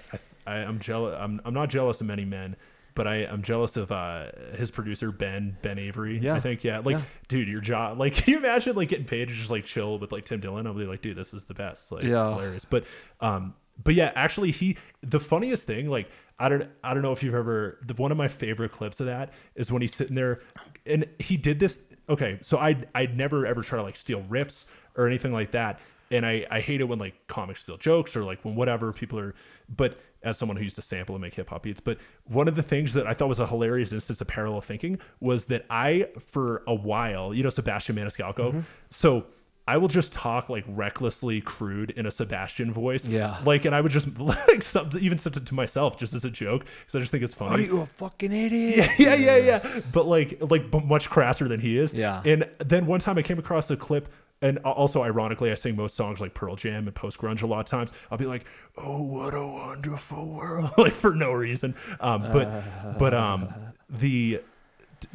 I 0.47 0.57
am 0.59 0.79
jealous. 0.79 1.15
I'm 1.19 1.41
I'm 1.45 1.53
not 1.53 1.69
jealous 1.69 2.01
of 2.01 2.07
many 2.07 2.25
men, 2.25 2.55
but 2.95 3.07
I 3.07 3.25
I'm 3.25 3.41
jealous 3.41 3.77
of 3.77 3.91
uh 3.91 4.27
his 4.55 4.71
producer 4.71 5.11
Ben 5.11 5.57
Ben 5.61 5.77
Avery. 5.79 6.17
Yeah. 6.19 6.35
I 6.35 6.39
think 6.39 6.63
yeah. 6.63 6.79
Like, 6.79 6.97
Yeah. 6.97 7.03
dude, 7.27 7.47
your 7.47 7.61
job. 7.61 7.97
Like, 7.99 8.15
can 8.15 8.31
you 8.31 8.37
imagine 8.39 8.75
like 8.75 8.89
getting 8.89 9.05
paid 9.05 9.27
to 9.27 9.33
just 9.33 9.51
like 9.51 9.65
chill 9.65 9.99
with 9.99 10.11
like 10.11 10.25
Tim 10.25 10.39
Dillon? 10.39 10.65
I'll 10.67 10.73
be 10.73 10.85
like, 10.85 11.01
dude, 11.01 11.17
this 11.17 11.33
is 11.33 11.45
the 11.45 11.53
best. 11.53 11.91
Like, 11.91 12.03
it's 12.03 12.09
Yeah. 12.11 12.29
hilarious. 12.29 12.65
But 12.65 12.85
um, 13.19 13.53
but 13.83 13.95
yeah, 13.95 14.11
actually, 14.15 14.51
he 14.51 14.77
the 15.01 15.19
funniest 15.19 15.67
thing 15.67 15.89
like. 15.89 16.09
I 16.39 16.49
don't 16.49 16.67
I 16.83 16.95
don't 16.95 17.03
know 17.03 17.11
if 17.11 17.21
you've 17.21 17.35
ever 17.35 17.77
the 17.85 17.93
one 17.93 18.11
of 18.11 18.17
my 18.17 18.27
favorite 18.27 18.71
clips 18.71 18.99
of 18.99 19.05
that 19.05 19.31
is 19.53 19.71
when 19.71 19.83
he's 19.83 19.93
sitting 19.93 20.15
there 20.15 20.39
and 20.87 21.05
he 21.19 21.37
did 21.37 21.59
this 21.59 21.77
okay 22.11 22.39
so 22.41 22.57
I 22.57 22.67
I'd, 22.71 22.87
I'd 22.95 23.17
never 23.17 23.45
ever 23.45 23.61
try 23.61 23.77
to 23.77 23.83
like 23.83 23.95
steal 23.95 24.21
riffs 24.23 24.65
or 24.95 25.07
anything 25.07 25.31
like 25.33 25.51
that. 25.51 25.79
And 26.09 26.25
I 26.25 26.45
I 26.51 26.59
hate 26.59 26.81
it 26.81 26.85
when 26.85 26.99
like 26.99 27.15
comics 27.27 27.61
steal 27.61 27.77
jokes 27.77 28.15
or 28.15 28.23
like 28.23 28.43
when 28.43 28.55
whatever 28.55 28.91
people 28.91 29.19
are 29.19 29.33
but 29.69 29.99
as 30.23 30.37
someone 30.37 30.57
who 30.57 30.63
used 30.63 30.75
to 30.75 30.81
sample 30.81 31.15
and 31.15 31.21
make 31.21 31.33
hip 31.33 31.49
hop 31.49 31.63
beats 31.63 31.79
but 31.79 31.97
one 32.25 32.47
of 32.47 32.55
the 32.55 32.63
things 32.63 32.93
that 32.93 33.07
I 33.07 33.13
thought 33.13 33.29
was 33.29 33.39
a 33.39 33.47
hilarious 33.47 33.93
instance 33.93 34.21
of 34.21 34.27
parallel 34.27 34.61
thinking 34.61 34.99
was 35.19 35.45
that 35.45 35.65
I 35.69 36.07
for 36.19 36.63
a 36.67 36.75
while 36.75 37.33
you 37.33 37.43
know 37.43 37.49
Sebastian 37.49 37.95
Maniscalco? 37.95 38.49
Mm-hmm. 38.49 38.59
So 38.89 39.25
I 39.71 39.77
will 39.77 39.87
just 39.87 40.11
talk 40.11 40.49
like 40.49 40.65
recklessly 40.67 41.39
crude 41.39 41.91
in 41.91 42.05
a 42.05 42.11
Sebastian 42.11 42.73
voice. 42.73 43.07
Yeah. 43.07 43.37
Like, 43.45 43.63
and 43.63 43.73
I 43.73 43.79
would 43.79 43.93
just 43.93 44.19
like 44.19 44.63
some, 44.63 44.89
even 44.99 45.17
send 45.17 45.37
it 45.37 45.45
to 45.45 45.53
myself 45.53 45.97
just 45.97 46.13
as 46.13 46.25
a 46.25 46.29
joke 46.29 46.65
because 46.81 46.93
I 46.93 46.99
just 46.99 47.09
think 47.09 47.23
it's 47.23 47.33
funny. 47.33 47.63
Are 47.63 47.67
you 47.67 47.79
a 47.79 47.85
fucking 47.85 48.33
idiot? 48.33 48.89
yeah, 48.99 49.15
yeah, 49.15 49.37
yeah. 49.37 49.61
yeah. 49.63 49.81
But 49.93 50.07
like, 50.07 50.39
like 50.41 50.69
but 50.69 50.83
much 50.83 51.09
crasser 51.09 51.47
than 51.47 51.61
he 51.61 51.77
is. 51.77 51.93
Yeah. 51.93 52.21
And 52.25 52.49
then 52.59 52.85
one 52.85 52.99
time 52.99 53.17
I 53.17 53.21
came 53.21 53.39
across 53.39 53.71
a 53.71 53.77
clip, 53.77 54.09
and 54.41 54.57
also 54.59 55.03
ironically, 55.03 55.51
I 55.51 55.55
sing 55.55 55.77
most 55.77 55.95
songs 55.95 56.19
like 56.19 56.33
Pearl 56.33 56.57
Jam 56.57 56.85
and 56.87 56.93
post 56.93 57.17
grunge 57.17 57.41
a 57.41 57.47
lot 57.47 57.61
of 57.61 57.67
times. 57.67 57.93
I'll 58.09 58.17
be 58.17 58.25
like, 58.25 58.43
"Oh, 58.75 59.03
what 59.03 59.33
a 59.33 59.47
wonderful 59.47 60.25
world," 60.25 60.71
like 60.77 60.93
for 60.93 61.13
no 61.13 61.31
reason. 61.31 61.75
Um, 62.01 62.23
but 62.23 62.97
but 62.99 63.13
um 63.13 63.53
the 63.89 64.41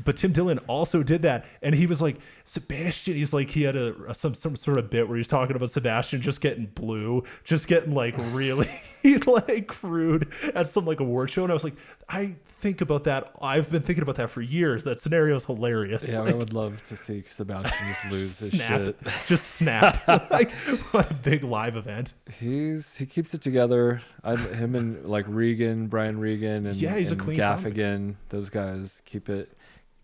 but 0.05 0.17
Tim 0.17 0.33
Dillon 0.33 0.59
also 0.67 1.03
did 1.03 1.23
that, 1.23 1.45
and 1.63 1.75
he 1.75 1.87
was 1.87 2.01
like 2.03 2.17
Sebastian. 2.45 3.15
He's 3.15 3.33
like 3.33 3.51
he 3.51 3.63
had 3.63 3.77
a, 3.77 3.95
a 4.09 4.15
some 4.15 4.35
some 4.35 4.57
sort 4.57 4.79
of 4.79 4.91
bit 4.91 5.09
where 5.09 5.17
he's 5.17 5.29
talking 5.29 5.57
about 5.57 5.71
Sebastian 5.71 6.21
just 6.21 6.41
getting 6.41 6.67
blue, 6.67 7.25
just 7.45 7.69
getting 7.69 7.95
like 7.95 8.15
really 8.33 8.71
like 9.27 9.67
crude 9.67 10.33
at 10.55 10.69
some 10.69 10.85
like 10.85 11.01
award 11.01 11.31
show, 11.31 11.43
and 11.43 11.53
I 11.53 11.55
was 11.55 11.65
like, 11.65 11.77
I 12.09 12.37
think 12.61 12.81
about 12.81 13.05
that. 13.05 13.33
I've 13.41 13.71
been 13.71 13.83
thinking 13.83 14.03
about 14.03 14.17
that 14.17 14.31
for 14.31 14.41
years. 14.41 14.85
That 14.85 15.01
scenario 15.01 15.37
is 15.37 15.45
hilarious. 15.45 16.09
Yeah, 16.09 16.23
I 16.23 16.33
would 16.33 16.53
love 16.53 16.83
to 16.89 16.97
see 16.97 17.25
Sebastian 17.35 17.89
just 17.89 18.05
lose 18.11 18.39
his 18.39 18.51
snap, 18.51 18.81
shit. 18.81 18.99
just 19.27 19.47
snap. 19.55 20.07
like 20.31 20.51
what 20.91 21.11
a 21.11 21.15
big 21.15 21.45
live 21.45 21.77
event. 21.77 22.15
He's 22.39 22.95
he 22.95 23.07
keeps 23.07 23.35
it 23.35 23.43
together. 23.43 24.01
I 24.25 24.37
him 24.37 24.75
and 24.75 25.05
like 25.05 25.27
Regan, 25.29 25.87
Brian 25.89 26.19
Regan, 26.19 26.67
and 26.67 26.77
Yeah, 26.77 26.97
he's 26.97 27.11
a 27.11 27.13
and 27.13 27.21
clean 27.21 27.39
comic. 27.39 27.75
Gaffigan. 27.75 28.17
Those 28.31 28.51
guys 28.51 29.03
keep 29.05 29.29
it 29.29 29.53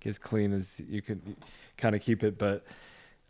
as 0.07 0.19
clean 0.19 0.53
as 0.53 0.79
you 0.79 1.03
can 1.03 1.37
kind 1.77 1.95
of 1.95 2.03
keep 2.03 2.23
it. 2.23 2.39
But 2.39 2.65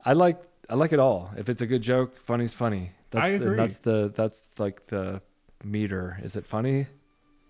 I 0.04 0.12
like 0.12 0.42
I 0.70 0.74
like 0.74 0.92
it 0.92 0.98
all. 0.98 1.30
If 1.36 1.48
it's 1.48 1.60
a 1.60 1.66
good 1.66 1.82
joke, 1.82 2.18
funny's 2.18 2.52
funny. 2.52 2.92
That's 3.10 3.24
I 3.24 3.28
agree. 3.28 3.56
that's 3.56 3.78
the 3.78 4.12
that's 4.14 4.40
like 4.58 4.86
the 4.86 5.20
meter. 5.64 6.18
Is 6.22 6.36
it 6.36 6.46
funny? 6.46 6.86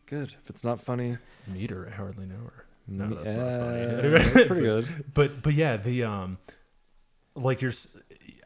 Good. 0.07 0.35
If 0.43 0.51
it's 0.51 0.63
not 0.65 0.81
funny, 0.81 1.17
Meter, 1.47 1.89
I 1.91 1.97
hardly 1.97 2.27
know 2.27 2.37
her. 2.45 2.67
No, 2.87 3.09
that's 3.15 3.35
not 3.35 3.61
funny. 3.61 4.43
uh, 4.43 4.47
pretty 4.47 4.61
good. 4.63 5.05
but 5.15 5.41
but 5.43 5.55
yeah 5.55 5.77
the 5.79 6.05
um 6.05 6.37
like 7.35 7.63
you're 7.63 7.73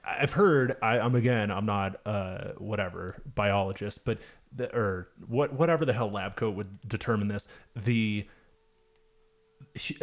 i've 0.04 0.32
heard 0.34 0.76
I, 0.82 1.00
i'm 1.00 1.16
again 1.16 1.50
i'm 1.50 1.66
not 1.66 2.00
uh 2.06 2.52
whatever 2.58 3.16
biologist 3.34 4.04
but 4.04 4.18
the, 4.54 4.72
or 4.76 5.08
what 5.26 5.54
whatever 5.54 5.84
the 5.84 5.92
hell 5.92 6.10
lab 6.10 6.36
coat 6.36 6.54
would 6.54 6.86
determine 6.86 7.26
this 7.28 7.48
the 7.74 8.28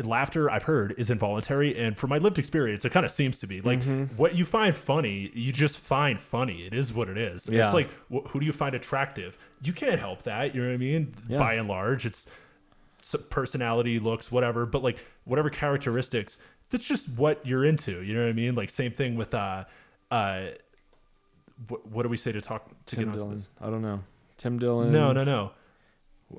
laughter 0.04 0.50
i've 0.52 0.64
heard 0.64 0.94
is 0.98 1.10
involuntary 1.10 1.78
and 1.78 1.98
from 1.98 2.10
my 2.10 2.18
lived 2.18 2.38
experience 2.38 2.86
it 2.86 2.92
kind 2.92 3.06
of 3.06 3.12
seems 3.12 3.40
to 3.40 3.48
be 3.48 3.60
like 3.62 3.80
Mm-hmm. 3.80 4.16
what 4.18 4.36
you 4.36 4.46
find 4.46 4.76
funny 4.76 5.32
you 5.34 5.52
just 5.52 5.78
find 5.80 6.20
funny 6.20 6.66
it 6.66 6.74
is 6.74 6.94
what 6.94 7.10
it 7.10 7.18
is 7.18 7.48
Yeah. 7.50 7.66
it's 7.66 7.74
like 7.74 7.90
wh- 8.14 8.28
who 8.30 8.40
do 8.40 8.46
you 8.46 8.54
find 8.54 8.76
attractive 8.76 9.38
you 9.62 9.74
can't 9.74 10.00
help 10.00 10.24
that 10.24 10.54
you 10.54 10.62
know 10.62 10.68
what 10.68 10.74
i 10.76 10.78
mean 10.78 11.14
Yeah. 11.28 11.40
by 11.40 11.54
and 11.56 11.68
large 11.68 12.06
it's 12.06 12.28
s- 13.02 13.16
personality, 13.30 14.00
looks, 14.00 14.32
whatever, 14.32 14.66
but 14.66 14.82
like 14.82 14.98
whatever 15.26 15.50
characteristics, 15.50 16.38
that's 16.70 16.86
just 16.86 17.10
what 17.10 17.46
you're 17.46 17.66
into. 17.66 18.02
You 18.02 18.14
know 18.16 18.22
what 18.24 18.30
I 18.30 18.34
mean? 18.34 18.56
Like 18.56 18.70
same 18.70 18.94
thing 18.94 19.16
with 19.18 19.34
uh 19.34 19.66
uh 20.10 20.44
what, 21.68 21.86
what 21.88 22.04
do 22.04 22.10
we 22.10 22.16
say 22.18 22.32
to 22.32 22.40
talk 22.42 22.70
to 22.88 22.96
Tim 22.96 23.06
get 23.06 23.12
on 23.12 23.18
Dillon. 23.18 23.34
this? 23.38 23.50
I 23.62 23.70
don't 23.70 23.82
know. 23.82 24.00
Tim 24.38 24.58
Dillon. 24.58 24.92
No, 24.94 25.12
no, 25.12 25.24
no. 25.26 25.52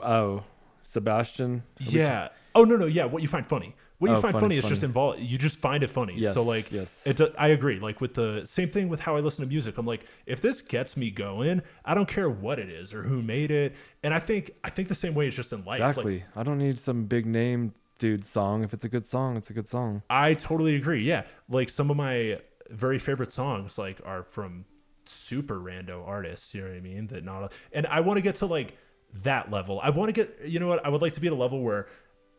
Oh, 0.02 0.42
Sebastian. 0.82 1.62
Are 1.80 1.84
Yeah. 1.84 2.28
Oh 2.54 2.64
no, 2.64 2.76
no, 2.76 2.86
yeah. 2.86 3.04
What 3.04 3.22
you 3.22 3.28
find 3.28 3.46
funny. 3.46 3.74
What 3.98 4.10
you 4.10 4.16
Oh, 4.16 4.20
find 4.20 4.32
funny, 4.32 4.44
funny 4.44 4.56
is 4.56 4.64
just 4.64 4.80
funny. 4.80 4.88
involved. 4.90 5.20
You 5.20 5.38
just 5.38 5.58
find 5.58 5.82
it 5.82 5.88
funny. 5.90 6.14
Yes, 6.16 6.34
so 6.34 6.42
like, 6.42 6.70
yes. 6.72 6.90
it. 7.04 7.16
do- 7.16 7.32
I 7.38 7.48
agree. 7.48 7.78
Like 7.78 8.00
with 8.00 8.14
the 8.14 8.42
same 8.44 8.68
thing 8.70 8.88
with 8.88 9.00
how 9.00 9.16
I 9.16 9.20
listen 9.20 9.44
to 9.44 9.48
music. 9.48 9.78
I'm 9.78 9.86
like, 9.86 10.04
if 10.26 10.40
this 10.40 10.60
gets 10.62 10.96
me 10.96 11.10
going, 11.10 11.62
I 11.84 11.94
don't 11.94 12.08
care 12.08 12.28
what 12.28 12.58
it 12.58 12.68
is 12.68 12.92
or 12.92 13.02
who 13.04 13.22
made 13.22 13.50
it. 13.50 13.74
And 14.02 14.12
I 14.12 14.18
think 14.18 14.50
I 14.64 14.70
think 14.70 14.88
the 14.88 14.94
same 14.94 15.14
way 15.14 15.28
is 15.28 15.34
just 15.34 15.52
in 15.52 15.64
life. 15.64 15.80
Like, 15.80 15.90
Exactly. 15.90 16.24
I 16.36 16.42
don't 16.42 16.58
need 16.58 16.78
some 16.78 17.04
big 17.04 17.24
name 17.26 17.72
dude 17.98 18.24
song. 18.24 18.64
If 18.64 18.74
it's 18.74 18.84
a 18.84 18.88
good 18.88 19.06
song, 19.06 19.36
it's 19.36 19.50
a 19.50 19.52
good 19.52 19.68
song. 19.68 20.02
I 20.10 20.34
totally 20.34 20.74
agree. 20.74 21.02
Yeah, 21.02 21.22
like 21.48 21.70
some 21.70 21.90
of 21.90 21.96
my 21.96 22.40
very 22.70 22.98
favorite 22.98 23.32
songs 23.32 23.78
like 23.78 24.00
are 24.04 24.22
from 24.24 24.64
super 25.04 25.58
rando 25.60 26.06
artists. 26.06 26.52
You 26.54 26.62
know 26.62 26.68
what 26.68 26.76
I 26.76 26.80
mean? 26.80 27.06
That 27.08 27.24
not, 27.24 27.52
and 27.72 27.86
I 27.86 28.00
want 28.00 28.16
to 28.18 28.22
get 28.22 28.36
to 28.36 28.46
like 28.46 28.76
that 29.22 29.50
level. 29.50 29.78
I 29.82 29.90
want 29.90 30.08
to 30.08 30.12
get. 30.12 30.40
You 30.48 30.58
know 30.58 30.66
what? 30.66 30.84
I 30.84 30.88
would 30.88 31.00
like 31.02 31.12
to 31.14 31.20
be 31.20 31.28
at 31.28 31.32
a 31.32 31.36
level 31.36 31.62
where 31.62 31.86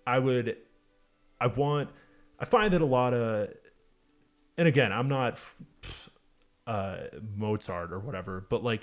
I 0.05 0.19
would. 0.19 0.57
I 1.39 1.47
want. 1.47 1.89
I 2.39 2.45
find 2.45 2.73
that 2.73 2.81
a 2.81 2.85
lot 2.85 3.13
of, 3.13 3.49
and 4.57 4.67
again, 4.67 4.91
I'm 4.91 5.07
not 5.07 5.39
uh, 6.67 6.97
Mozart 7.35 7.91
or 7.91 7.99
whatever, 7.99 8.45
but 8.49 8.63
like 8.63 8.81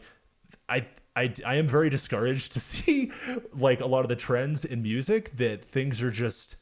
I, 0.69 0.86
I 1.16 1.32
I 1.44 1.57
am 1.57 1.69
very 1.69 1.90
discouraged 1.90 2.53
to 2.53 2.61
see 2.61 3.12
like 3.55 3.81
a 3.81 3.86
lot 3.86 4.05
of 4.05 4.09
the 4.09 4.16
trends 4.16 4.65
in 4.65 4.82
music 4.82 5.36
that 5.36 5.65
things 5.65 6.03
are 6.03 6.11
just 6.11 6.57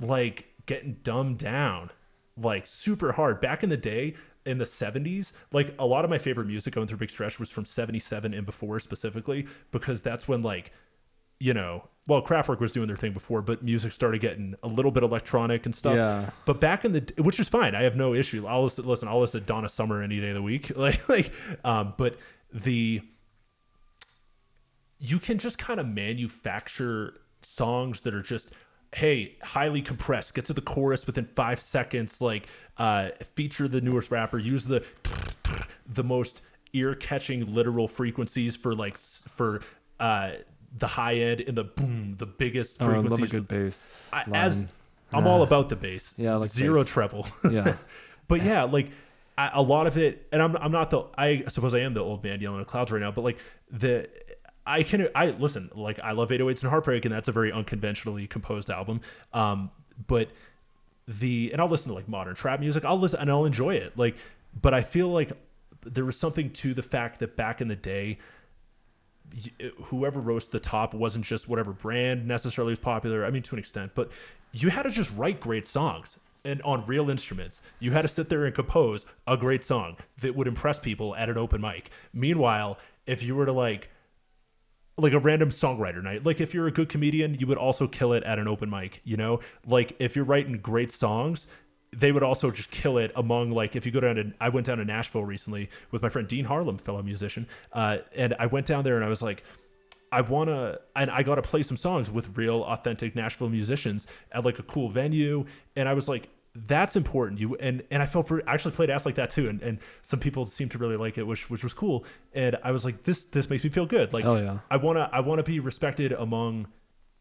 like 0.00 0.46
getting 0.66 0.96
dumbed 1.02 1.38
down 1.38 1.90
like 2.36 2.66
super 2.66 3.12
hard. 3.12 3.40
Back 3.40 3.62
in 3.62 3.70
the 3.70 3.76
day 3.76 4.14
in 4.46 4.58
the 4.58 4.64
70s, 4.64 5.32
like 5.52 5.74
a 5.78 5.84
lot 5.84 6.04
of 6.04 6.10
my 6.10 6.18
favorite 6.18 6.46
music 6.46 6.74
going 6.74 6.86
through 6.86 6.98
Big 6.98 7.10
Stretch 7.10 7.38
was 7.38 7.50
from 7.50 7.64
77 7.64 8.32
and 8.32 8.46
before 8.46 8.78
specifically 8.80 9.46
because 9.70 10.02
that's 10.02 10.28
when 10.28 10.42
like 10.42 10.72
you 11.40 11.54
know, 11.54 11.88
well, 12.08 12.22
Kraftwerk 12.22 12.58
was 12.58 12.72
doing 12.72 12.88
their 12.88 12.96
thing 12.96 13.12
before, 13.12 13.42
but 13.42 13.62
music 13.62 13.92
started 13.92 14.22
getting 14.22 14.54
a 14.62 14.66
little 14.66 14.90
bit 14.90 15.02
electronic 15.02 15.66
and 15.66 15.74
stuff. 15.74 15.94
Yeah. 15.94 16.30
But 16.46 16.58
back 16.58 16.86
in 16.86 16.92
the, 16.92 17.12
which 17.18 17.38
is 17.38 17.50
fine. 17.50 17.74
I 17.74 17.82
have 17.82 17.96
no 17.96 18.14
issue. 18.14 18.46
I'll 18.46 18.62
listen. 18.62 18.86
Listen, 18.86 19.08
I'll 19.08 19.20
listen 19.20 19.42
to 19.42 19.46
Donna 19.46 19.68
Summer 19.68 20.02
any 20.02 20.18
day 20.18 20.30
of 20.30 20.34
the 20.34 20.42
week. 20.42 20.72
Like, 20.78 21.06
like, 21.08 21.32
um, 21.64 21.92
but 21.98 22.16
the, 22.52 23.02
you 24.98 25.18
can 25.18 25.38
just 25.38 25.58
kind 25.58 25.80
of 25.80 25.86
manufacture 25.86 27.14
songs 27.42 28.02
that 28.02 28.14
are 28.14 28.22
just, 28.22 28.52
hey, 28.94 29.36
highly 29.42 29.82
compressed. 29.82 30.34
Get 30.34 30.46
to 30.46 30.54
the 30.54 30.62
chorus 30.62 31.06
within 31.06 31.26
five 31.34 31.60
seconds. 31.60 32.22
Like, 32.22 32.46
uh, 32.78 33.10
feature 33.34 33.68
the 33.68 33.80
newest 33.80 34.10
rapper. 34.10 34.38
Use 34.38 34.64
the, 34.64 34.82
the 35.86 36.04
most 36.04 36.40
ear-catching 36.72 37.52
literal 37.52 37.88
frequencies 37.88 38.54
for 38.54 38.74
like 38.74 38.96
for 38.96 39.60
uh 40.00 40.32
the 40.76 40.86
high 40.86 41.16
end 41.16 41.40
and 41.40 41.56
the 41.56 41.64
boom, 41.64 42.14
the 42.18 42.26
biggest 42.26 42.76
Oh, 42.80 42.90
I 42.90 42.98
love 42.98 43.20
a 43.20 43.26
good 43.26 43.48
bass. 43.48 43.76
I, 44.12 44.24
as 44.32 44.68
I'm 45.12 45.26
all 45.26 45.42
about 45.42 45.68
the 45.68 45.76
bass. 45.76 46.14
Yeah, 46.18 46.34
I 46.34 46.36
like 46.36 46.50
zero 46.50 46.82
bass. 46.82 46.92
treble. 46.92 47.26
Yeah. 47.50 47.76
but 48.28 48.42
yeah, 48.42 48.64
like 48.64 48.90
I, 49.36 49.50
a 49.54 49.62
lot 49.62 49.86
of 49.86 49.96
it, 49.96 50.26
and 50.32 50.42
I'm 50.42 50.56
I'm 50.56 50.72
not 50.72 50.90
the 50.90 51.04
I 51.16 51.44
suppose 51.48 51.74
I 51.74 51.80
am 51.80 51.94
the 51.94 52.00
old 52.00 52.22
man 52.22 52.40
yelling 52.40 52.60
at 52.60 52.66
clouds 52.66 52.92
right 52.92 53.00
now, 53.00 53.10
but 53.10 53.22
like 53.22 53.38
the 53.70 54.08
I 54.66 54.82
can 54.82 55.08
I 55.14 55.30
listen 55.30 55.70
like 55.74 56.00
I 56.02 56.12
love 56.12 56.28
808s 56.28 56.60
and 56.60 56.70
Heartbreak, 56.70 57.04
and 57.04 57.14
that's 57.14 57.28
a 57.28 57.32
very 57.32 57.50
unconventionally 57.50 58.26
composed 58.26 58.68
album. 58.68 59.00
Um, 59.32 59.70
but 60.06 60.28
the 61.06 61.50
and 61.52 61.60
I'll 61.60 61.68
listen 61.68 61.88
to 61.88 61.94
like 61.94 62.08
modern 62.08 62.34
trap 62.34 62.60
music. 62.60 62.84
I'll 62.84 62.98
listen 62.98 63.20
and 63.20 63.30
I'll 63.30 63.46
enjoy 63.46 63.74
it. 63.74 63.96
Like, 63.96 64.16
but 64.60 64.74
I 64.74 64.82
feel 64.82 65.08
like 65.08 65.32
there 65.82 66.04
was 66.04 66.18
something 66.18 66.50
to 66.50 66.74
the 66.74 66.82
fact 66.82 67.20
that 67.20 67.34
back 67.34 67.60
in 67.60 67.68
the 67.68 67.76
day, 67.76 68.18
whoever 69.84 70.20
rose 70.20 70.46
to 70.46 70.52
the 70.52 70.60
top 70.60 70.94
wasn't 70.94 71.24
just 71.24 71.48
whatever 71.48 71.72
brand 71.72 72.26
necessarily 72.26 72.72
was 72.72 72.78
popular. 72.78 73.24
I 73.24 73.30
mean, 73.30 73.42
to 73.42 73.54
an 73.54 73.58
extent, 73.58 73.92
but 73.94 74.10
you 74.52 74.70
had 74.70 74.82
to 74.82 74.90
just 74.90 75.14
write 75.16 75.40
great 75.40 75.68
songs 75.68 76.18
and 76.44 76.62
on 76.62 76.84
real 76.86 77.10
instruments. 77.10 77.62
You 77.80 77.92
had 77.92 78.02
to 78.02 78.08
sit 78.08 78.28
there 78.28 78.46
and 78.46 78.54
compose 78.54 79.04
a 79.26 79.36
great 79.36 79.64
song 79.64 79.96
that 80.20 80.34
would 80.34 80.46
impress 80.46 80.78
people 80.78 81.14
at 81.16 81.28
an 81.28 81.36
open 81.36 81.60
mic. 81.60 81.90
Meanwhile, 82.12 82.78
if 83.06 83.22
you 83.22 83.34
were 83.34 83.46
to 83.46 83.52
like 83.52 83.90
like 84.98 85.12
a 85.12 85.18
random 85.18 85.50
songwriter 85.50 86.02
night. 86.02 86.26
Like 86.26 86.40
if 86.40 86.52
you're 86.52 86.66
a 86.66 86.72
good 86.72 86.88
comedian, 86.88 87.34
you 87.34 87.46
would 87.46 87.56
also 87.56 87.86
kill 87.86 88.12
it 88.12 88.24
at 88.24 88.38
an 88.38 88.48
open 88.48 88.68
mic, 88.68 89.00
you 89.04 89.16
know? 89.16 89.40
Like 89.64 89.94
if 90.00 90.16
you're 90.16 90.24
writing 90.24 90.58
great 90.58 90.90
songs, 90.90 91.46
they 91.92 92.12
would 92.12 92.22
also 92.22 92.50
just 92.50 92.70
kill 92.70 92.98
it 92.98 93.12
among 93.16 93.50
like 93.50 93.76
if 93.76 93.86
you 93.86 93.92
go 93.92 94.00
down 94.00 94.16
to 94.16 94.32
I 94.40 94.48
went 94.50 94.66
down 94.66 94.78
to 94.78 94.84
Nashville 94.84 95.24
recently 95.24 95.70
with 95.90 96.02
my 96.02 96.08
friend 96.08 96.28
Dean 96.28 96.44
Harlem, 96.44 96.78
fellow 96.78 97.02
musician, 97.02 97.46
uh, 97.72 97.98
and 98.14 98.34
I 98.38 98.46
went 98.46 98.66
down 98.66 98.84
there 98.84 98.96
and 98.96 99.04
I 99.04 99.08
was 99.08 99.22
like, 99.22 99.42
I 100.12 100.20
wanna 100.20 100.78
and 100.96 101.10
I 101.10 101.22
got 101.22 101.36
to 101.36 101.42
play 101.42 101.62
some 101.62 101.76
songs 101.76 102.10
with 102.10 102.36
real 102.36 102.64
authentic 102.64 103.14
Nashville 103.14 103.48
musicians 103.48 104.06
at 104.32 104.44
like 104.44 104.58
a 104.58 104.62
cool 104.62 104.88
venue, 104.90 105.46
and 105.76 105.88
I 105.88 105.94
was 105.94 106.08
like, 106.08 106.28
that's 106.54 106.96
important. 106.96 107.40
You 107.40 107.56
and 107.56 107.82
and 107.90 108.02
I 108.02 108.06
felt 108.06 108.28
for 108.28 108.42
I 108.48 108.54
actually 108.54 108.72
played 108.72 108.90
ass 108.90 109.06
like 109.06 109.16
that 109.16 109.30
too, 109.30 109.48
and 109.48 109.62
and 109.62 109.78
some 110.02 110.20
people 110.20 110.44
seemed 110.46 110.72
to 110.72 110.78
really 110.78 110.96
like 110.96 111.18
it, 111.18 111.26
which 111.26 111.48
which 111.50 111.62
was 111.62 111.72
cool, 111.74 112.04
and 112.34 112.56
I 112.62 112.70
was 112.70 112.84
like, 112.84 113.04
this 113.04 113.24
this 113.26 113.48
makes 113.48 113.64
me 113.64 113.70
feel 113.70 113.86
good. 113.86 114.12
Like 114.12 114.24
Hell 114.24 114.40
yeah. 114.40 114.58
I 114.70 114.76
wanna 114.76 115.08
I 115.12 115.20
wanna 115.20 115.42
be 115.42 115.60
respected 115.60 116.12
among 116.12 116.68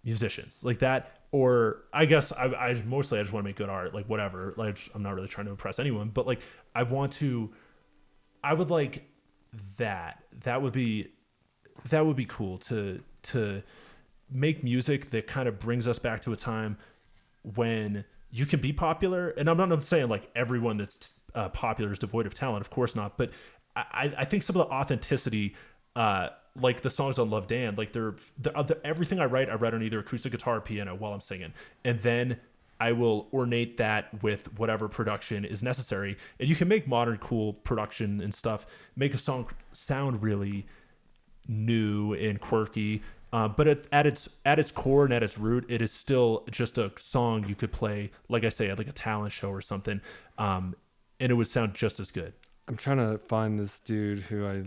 musicians 0.04 0.64
like 0.64 0.80
that 0.80 1.17
or 1.32 1.84
i 1.94 2.06
guess 2.06 2.32
i, 2.32 2.46
I 2.46 2.82
mostly 2.86 3.20
i 3.20 3.22
just 3.22 3.34
want 3.34 3.44
to 3.44 3.50
make 3.50 3.58
good 3.58 3.70
art 3.70 3.94
like 3.94 4.08
whatever. 4.08 4.54
Like 4.58 4.78
i'm 4.96 5.04
not 5.04 5.14
really 5.16 5.28
trying 5.28 5.46
to 5.46 5.52
impress 5.52 5.80
anyone 5.80 6.10
but 6.10 6.26
like 6.26 6.40
i 6.74 6.84
want 6.84 7.14
to 7.14 7.52
i 8.44 8.54
would 8.54 8.70
like 8.70 9.04
that. 9.78 10.24
That 10.44 10.62
would 10.62 10.74
be 10.74 11.12
that 11.90 12.06
would 12.06 12.16
be 12.16 12.26
cool 12.26 12.58
to 12.58 13.02
to 13.24 13.62
make 14.30 14.64
music 14.64 15.10
that 15.12 15.28
kind 15.28 15.48
of 15.48 15.60
brings 15.60 15.88
us 15.88 16.00
back 16.00 16.22
to 16.22 16.34
a 16.34 16.36
time 16.36 16.78
when 17.56 18.04
you 18.30 18.46
can 18.46 18.60
be 18.60 18.74
popular 18.74 19.30
and 19.30 19.50
i'm 19.50 19.56
not 19.56 19.72
I'm 19.72 19.82
saying 19.82 20.10
like 20.10 20.30
everyone 20.36 20.78
that's 20.78 21.12
uh, 21.34 21.48
popular 21.50 21.94
is 21.94 22.00
devoid 22.00 22.26
of 22.26 22.34
talent 22.34 22.60
of 22.60 22.70
course 22.70 22.94
not 22.94 23.18
but 23.18 23.32
i 23.76 24.14
i 24.18 24.26
think 24.26 24.44
some 24.44 24.58
of 24.58 24.68
the 24.68 24.74
authenticity 24.74 25.56
uh 25.96 26.30
like 26.60 26.82
the 26.82 26.90
songs 26.90 27.20
on 27.20 27.30
love 27.30 27.48
dan 27.48 27.76
like 27.76 27.92
they're, 27.92 28.16
they're 28.40 28.54
everything 28.84 29.20
i 29.20 29.26
write 29.26 29.50
i 29.50 29.56
write 29.56 29.74
on 29.74 29.84
either 29.84 30.00
acoustic 30.00 30.32
guitar 30.32 30.58
or 30.58 30.62
piano 30.62 30.96
while 30.96 31.14
i'm 31.14 31.22
singing 31.22 31.54
and 31.86 32.02
then 32.02 32.38
I 32.80 32.92
will 32.92 33.28
ornate 33.34 33.78
that 33.78 34.22
with 34.22 34.54
whatever 34.58 34.88
production 34.88 35.46
is 35.46 35.64
necessary. 35.64 36.18
And 36.40 36.48
you 36.48 36.56
can 36.56 36.68
make 36.68 36.88
modern 36.88 37.18
cool 37.18 37.54
production 37.54 38.22
and 38.22 38.34
stuff, 38.34 38.66
make 38.96 39.14
a 39.14 39.18
song 39.18 39.48
sound 39.72 40.22
really 40.22 40.68
new 41.48 42.14
and 42.14 42.40
quirky. 42.40 43.02
Uh, 43.34 43.48
but 43.48 43.68
at, 43.68 43.86
at 43.92 44.06
its 44.06 44.30
at 44.46 44.58
its 44.58 44.72
core 44.72 45.06
and 45.06 45.14
at 45.14 45.22
its 45.22 45.38
root, 45.38 45.66
it 45.68 45.82
is 45.82 45.92
still 45.92 46.46
just 46.50 46.78
a 46.78 46.92
song 46.98 47.46
you 47.48 47.56
could 47.56 47.72
play, 47.72 48.12
like 48.30 48.46
I 48.46 48.50
say, 48.50 48.70
at 48.70 48.78
like 48.78 48.88
a 48.88 48.94
talent 48.94 49.34
show 49.34 49.50
or 49.50 49.62
something, 49.62 50.00
um, 50.38 50.76
and 51.20 51.30
it 51.32 51.36
would 51.36 51.48
sound 51.48 51.74
just 51.74 52.00
as 52.00 52.10
good. 52.10 52.34
I'm 52.70 52.78
trying 52.78 52.98
to 52.98 53.18
find 53.18 53.60
this 53.60 53.82
dude 53.82 54.20
who 54.20 54.48
I 54.48 54.64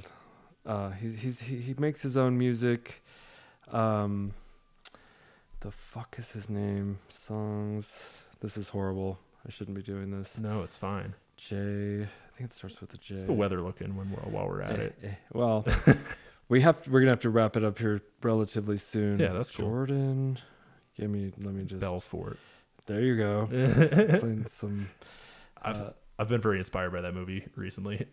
uh 0.71 0.91
he 0.91 1.07
he's 1.13 1.39
he, 1.41 1.57
he 1.57 1.75
makes 1.79 2.01
his 2.03 2.17
own 2.17 2.39
music. 2.39 3.03
Um 3.73 4.33
the 5.61 5.71
fuck 5.71 6.17
is 6.19 6.29
his 6.31 6.49
name? 6.49 6.99
Songs. 7.27 7.87
This 8.41 8.57
is 8.57 8.69
horrible. 8.69 9.19
I 9.47 9.51
shouldn't 9.51 9.77
be 9.77 9.83
doing 9.83 10.11
this. 10.11 10.29
No, 10.39 10.63
it's 10.63 10.77
fine. 10.77 11.15
J 11.37 11.57
I 12.07 12.37
think 12.37 12.51
it 12.51 12.57
starts 12.57 12.81
with 12.81 12.93
a 12.95 12.99
J. 12.99 13.15
It's 13.15 13.25
the 13.25 13.33
weather 13.33 13.61
looking 13.61 13.97
when 13.97 14.11
we're 14.11 14.31
while 14.35 14.47
we're 14.47 14.63
at 14.63 14.79
Eh, 14.79 14.83
it. 14.85 14.99
eh, 15.03 15.15
Well, 15.33 15.67
we 16.49 16.61
have 16.63 16.83
to, 16.83 16.91
we're 16.91 17.01
gonna 17.01 17.11
have 17.13 17.21
to 17.21 17.31
wrap 17.31 17.57
it 17.57 17.65
up 17.65 17.79
here 17.79 18.01
relatively 18.23 18.79
soon. 18.79 19.19
Yeah, 19.19 19.33
that's 19.33 19.51
cool. 19.51 19.67
Jordan. 19.67 20.39
Give 20.97 21.11
me 21.11 21.33
let 21.39 21.55
me 21.55 21.65
just 21.65 21.81
Belfort. 21.81 22.39
there 22.87 23.01
you 23.03 23.17
go. 23.17 23.49
I've 23.51 24.21
Playing 24.21 24.47
some 24.61 24.89
uh, 25.63 25.91
I've 26.19 26.29
been 26.29 26.41
very 26.43 26.59
inspired 26.59 26.93
by 26.93 27.01
that 27.03 27.15
movie 27.15 27.45
recently. 27.57 28.07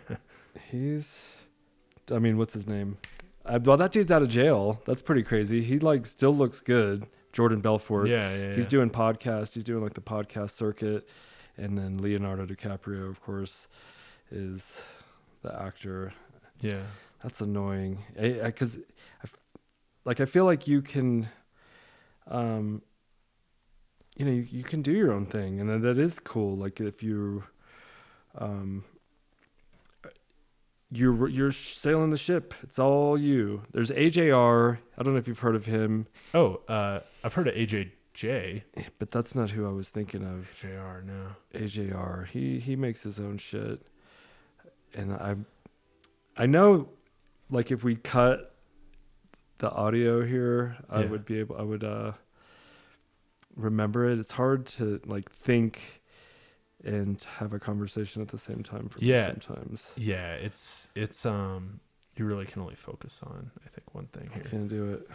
He's, 0.70 1.06
I 2.12 2.18
mean, 2.18 2.36
what's 2.38 2.54
his 2.54 2.66
name? 2.66 2.98
Uh, 3.44 3.58
well, 3.62 3.76
that 3.76 3.92
dude's 3.92 4.10
out 4.10 4.22
of 4.22 4.28
jail. 4.28 4.80
That's 4.86 5.02
pretty 5.02 5.22
crazy. 5.22 5.62
He 5.62 5.78
like 5.78 6.06
still 6.06 6.34
looks 6.34 6.60
good. 6.60 7.06
Jordan 7.32 7.60
Belfort. 7.60 8.08
yeah, 8.08 8.34
yeah, 8.34 8.54
He's 8.54 8.64
yeah. 8.64 8.68
doing 8.70 8.90
podcast. 8.90 9.52
He's 9.54 9.64
doing 9.64 9.82
like 9.82 9.94
the 9.94 10.00
podcast 10.00 10.56
circuit, 10.56 11.08
and 11.56 11.76
then 11.78 11.98
Leonardo 11.98 12.46
DiCaprio, 12.46 13.08
of 13.08 13.20
course, 13.22 13.66
is 14.30 14.62
the 15.42 15.54
actor. 15.62 16.12
yeah. 16.60 16.82
That's 17.22 17.40
annoying. 17.40 17.98
Because, 18.16 18.76
I, 18.76 19.24
f- 19.24 19.36
like, 20.04 20.20
I 20.20 20.24
feel 20.24 20.44
like 20.44 20.68
you 20.68 20.82
can, 20.82 21.28
um, 22.28 22.80
you 24.16 24.24
know, 24.24 24.30
you, 24.30 24.46
you 24.50 24.62
can 24.62 24.82
do 24.82 24.92
your 24.92 25.12
own 25.12 25.26
thing, 25.26 25.58
and 25.60 25.68
that- 25.68 25.82
that 25.82 25.98
is 25.98 26.18
cool. 26.20 26.56
Like 26.56 26.80
if 26.80 27.02
you, 27.02 27.42
um, 28.36 28.84
you're 30.90 31.28
you're 31.28 31.52
sailing 31.52 32.10
the 32.10 32.16
ship. 32.16 32.54
It's 32.62 32.78
all 32.78 33.18
you. 33.18 33.62
There's 33.72 33.90
AJR. 33.90 34.78
I 34.96 35.02
don't 35.02 35.12
know 35.12 35.18
if 35.18 35.28
you've 35.28 35.38
heard 35.40 35.54
of 35.56 35.66
him, 35.66 36.06
Oh, 36.34 36.60
uh, 36.68 37.00
I've 37.22 37.34
heard 37.34 37.48
of 37.48 37.54
AJJ. 37.54 38.62
but 38.98 39.10
that's 39.10 39.34
not 39.34 39.50
who 39.50 39.66
I 39.66 39.70
was 39.72 39.88
thinking 39.90 40.24
of. 40.24 40.48
JR, 40.60 41.02
no. 41.04 41.28
AJR. 41.54 42.26
He 42.28 42.58
he 42.58 42.74
makes 42.76 43.02
his 43.02 43.18
own 43.20 43.38
shit, 43.38 43.82
and 44.94 45.12
I 45.12 45.36
I 46.36 46.46
know, 46.46 46.88
like 47.50 47.70
if 47.70 47.84
we 47.84 47.96
cut 47.96 48.54
the 49.58 49.70
audio 49.70 50.24
here, 50.24 50.76
I 50.88 51.00
Yeah. 51.02 51.10
would 51.10 51.24
be 51.26 51.38
able. 51.40 51.56
I 51.58 51.62
would 51.62 51.84
uh 51.84 52.12
remember 53.56 54.08
it. 54.08 54.18
It's 54.18 54.32
hard 54.32 54.66
to 54.78 55.00
like 55.04 55.30
think 55.30 55.97
and 56.88 57.22
have 57.38 57.52
a 57.52 57.58
conversation 57.58 58.22
at 58.22 58.28
the 58.28 58.38
same 58.38 58.62
time 58.62 58.88
for 58.88 58.98
Yeah. 59.00 59.26
sometimes. 59.26 59.82
Yeah, 59.96 60.34
it's 60.34 60.88
it's 60.94 61.24
um 61.26 61.80
you 62.16 62.24
really 62.24 62.46
can 62.46 62.62
only 62.62 62.74
focus 62.74 63.20
on 63.22 63.50
I 63.64 63.68
think 63.68 63.94
one 63.94 64.06
thing 64.06 64.30
I 64.34 64.38
can't 64.40 64.68
do 64.68 64.92
it. 64.94 65.08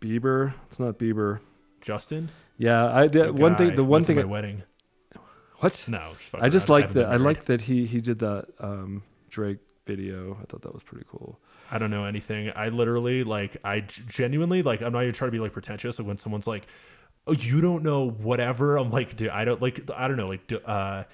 Bieber. 0.00 0.54
It's 0.68 0.78
not 0.78 0.98
Bieber. 0.98 1.40
Justin, 1.80 2.28
Yeah, 2.56 2.92
I 2.92 3.06
the, 3.06 3.26
The 3.26 3.32
one 3.32 3.54
thing. 3.54 3.74
The 3.76 3.84
one 3.84 4.02
thing. 4.04 4.16
my 4.16 4.24
wedding. 4.24 4.62
what? 5.58 5.84
No, 5.86 6.14
just 6.18 6.34
I 6.42 6.48
just 6.48 6.68
like 6.68 6.92
that. 6.94 7.06
I 7.06 7.16
like 7.16 7.44
that 7.46 7.60
he 7.62 7.86
he 7.86 8.00
did 8.00 8.18
that 8.20 8.46
um 8.58 9.02
Drake 9.30 9.58
video. 9.86 10.36
I 10.42 10.44
thought 10.46 10.62
that 10.62 10.74
was 10.74 10.82
pretty 10.82 11.06
cool. 11.08 11.38
I 11.70 11.78
don't 11.78 11.90
know 11.90 12.04
anything. 12.04 12.50
I 12.56 12.68
literally 12.70 13.22
like 13.24 13.56
i 13.62 13.80
genuinely 13.80 14.62
like 14.62 14.80
I'm 14.82 14.92
not 14.92 15.02
even 15.02 15.14
trying 15.14 15.28
to 15.28 15.32
be 15.32 15.38
like 15.40 15.52
pretentious. 15.52 15.98
Like 15.98 16.08
when 16.08 16.18
someone's 16.18 16.46
like, 16.46 16.66
"Oh, 17.28 17.32
you 17.32 17.60
don't 17.60 17.82
know 17.82 18.08
whatever," 18.08 18.76
I'm 18.76 18.90
like, 18.90 19.16
dude, 19.16 19.28
I 19.28 19.44
don't 19.44 19.60
like 19.60 19.88
I 19.94 20.08
don't 20.08 20.16
know 20.16 20.26
like 20.26 20.52
uh. 20.64 21.04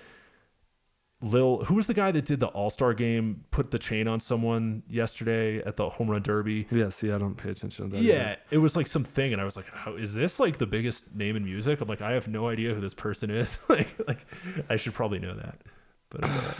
Lil, 1.22 1.64
who 1.64 1.74
was 1.74 1.86
the 1.86 1.94
guy 1.94 2.12
that 2.12 2.26
did 2.26 2.38
the 2.40 2.48
All 2.48 2.68
Star 2.68 2.92
game? 2.92 3.44
Put 3.50 3.70
the 3.70 3.78
chain 3.78 4.06
on 4.06 4.20
someone 4.20 4.82
yesterday 4.90 5.62
at 5.64 5.76
the 5.76 5.88
home 5.88 6.10
run 6.10 6.20
derby. 6.20 6.66
Yeah, 6.70 6.90
see, 6.90 7.10
I 7.10 7.16
don't 7.16 7.34
pay 7.34 7.48
attention 7.48 7.88
to 7.88 7.96
that. 7.96 8.02
Yeah, 8.02 8.32
either. 8.32 8.36
it 8.50 8.58
was 8.58 8.76
like 8.76 8.86
something, 8.86 9.32
and 9.32 9.40
I 9.40 9.44
was 9.46 9.56
like, 9.56 9.66
"How 9.72 9.94
is 9.94 10.12
this 10.12 10.38
like 10.38 10.58
the 10.58 10.66
biggest 10.66 11.14
name 11.14 11.36
in 11.36 11.44
music?" 11.44 11.80
I'm 11.80 11.88
like, 11.88 12.02
I 12.02 12.12
have 12.12 12.28
no 12.28 12.48
idea 12.48 12.74
who 12.74 12.80
this 12.82 12.92
person 12.92 13.30
is. 13.30 13.58
like, 13.70 13.88
like 14.06 14.26
I 14.68 14.76
should 14.76 14.92
probably 14.92 15.18
know 15.18 15.34
that. 15.34 15.62
But 16.10 16.24
it's 16.24 16.30
all 16.30 16.40
right. 16.40 16.56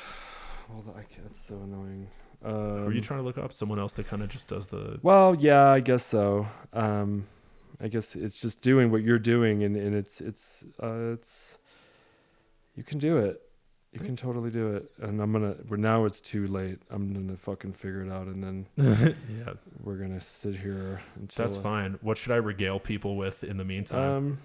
Well, 0.70 0.96
it's 0.98 1.46
so 1.46 1.54
annoying. 1.56 2.08
Um, 2.42 2.84
were 2.84 2.92
you 2.92 3.00
trying 3.00 3.20
to 3.20 3.24
look 3.24 3.38
up 3.38 3.52
someone 3.52 3.78
else 3.78 3.92
that 3.94 4.06
kind 4.06 4.22
of 4.22 4.28
just 4.28 4.48
does 4.48 4.66
the? 4.66 4.98
Well, 5.02 5.34
yeah, 5.38 5.68
I 5.70 5.80
guess 5.80 6.04
so. 6.04 6.46
Um, 6.72 7.26
I 7.80 7.88
guess 7.88 8.14
it's 8.14 8.36
just 8.36 8.62
doing 8.62 8.90
what 8.90 9.02
you're 9.02 9.18
doing, 9.18 9.64
and, 9.64 9.76
and 9.76 9.94
it's 9.94 10.20
it's 10.20 10.64
uh, 10.82 11.12
it's 11.14 11.56
you 12.76 12.82
can 12.82 12.98
do 12.98 13.18
it. 13.18 13.40
You 13.92 14.00
can 14.00 14.16
totally 14.16 14.50
do 14.50 14.74
it. 14.74 14.90
And 15.00 15.20
I'm 15.20 15.32
gonna. 15.32 15.54
But 15.68 15.78
now 15.78 16.04
it's 16.04 16.20
too 16.20 16.46
late. 16.48 16.78
I'm 16.90 17.12
gonna 17.12 17.36
fucking 17.36 17.74
figure 17.74 18.02
it 18.02 18.10
out, 18.10 18.26
and 18.26 18.42
then 18.42 18.66
yeah, 19.28 19.52
we're 19.82 19.96
gonna 19.96 20.20
sit 20.20 20.56
here 20.56 21.00
until. 21.16 21.46
that's 21.46 21.56
fine. 21.58 21.98
What 22.02 22.18
should 22.18 22.32
I 22.32 22.36
regale 22.36 22.80
people 22.80 23.16
with 23.16 23.44
in 23.44 23.56
the 23.56 23.64
meantime? 23.64 24.10
Um, 24.16 24.38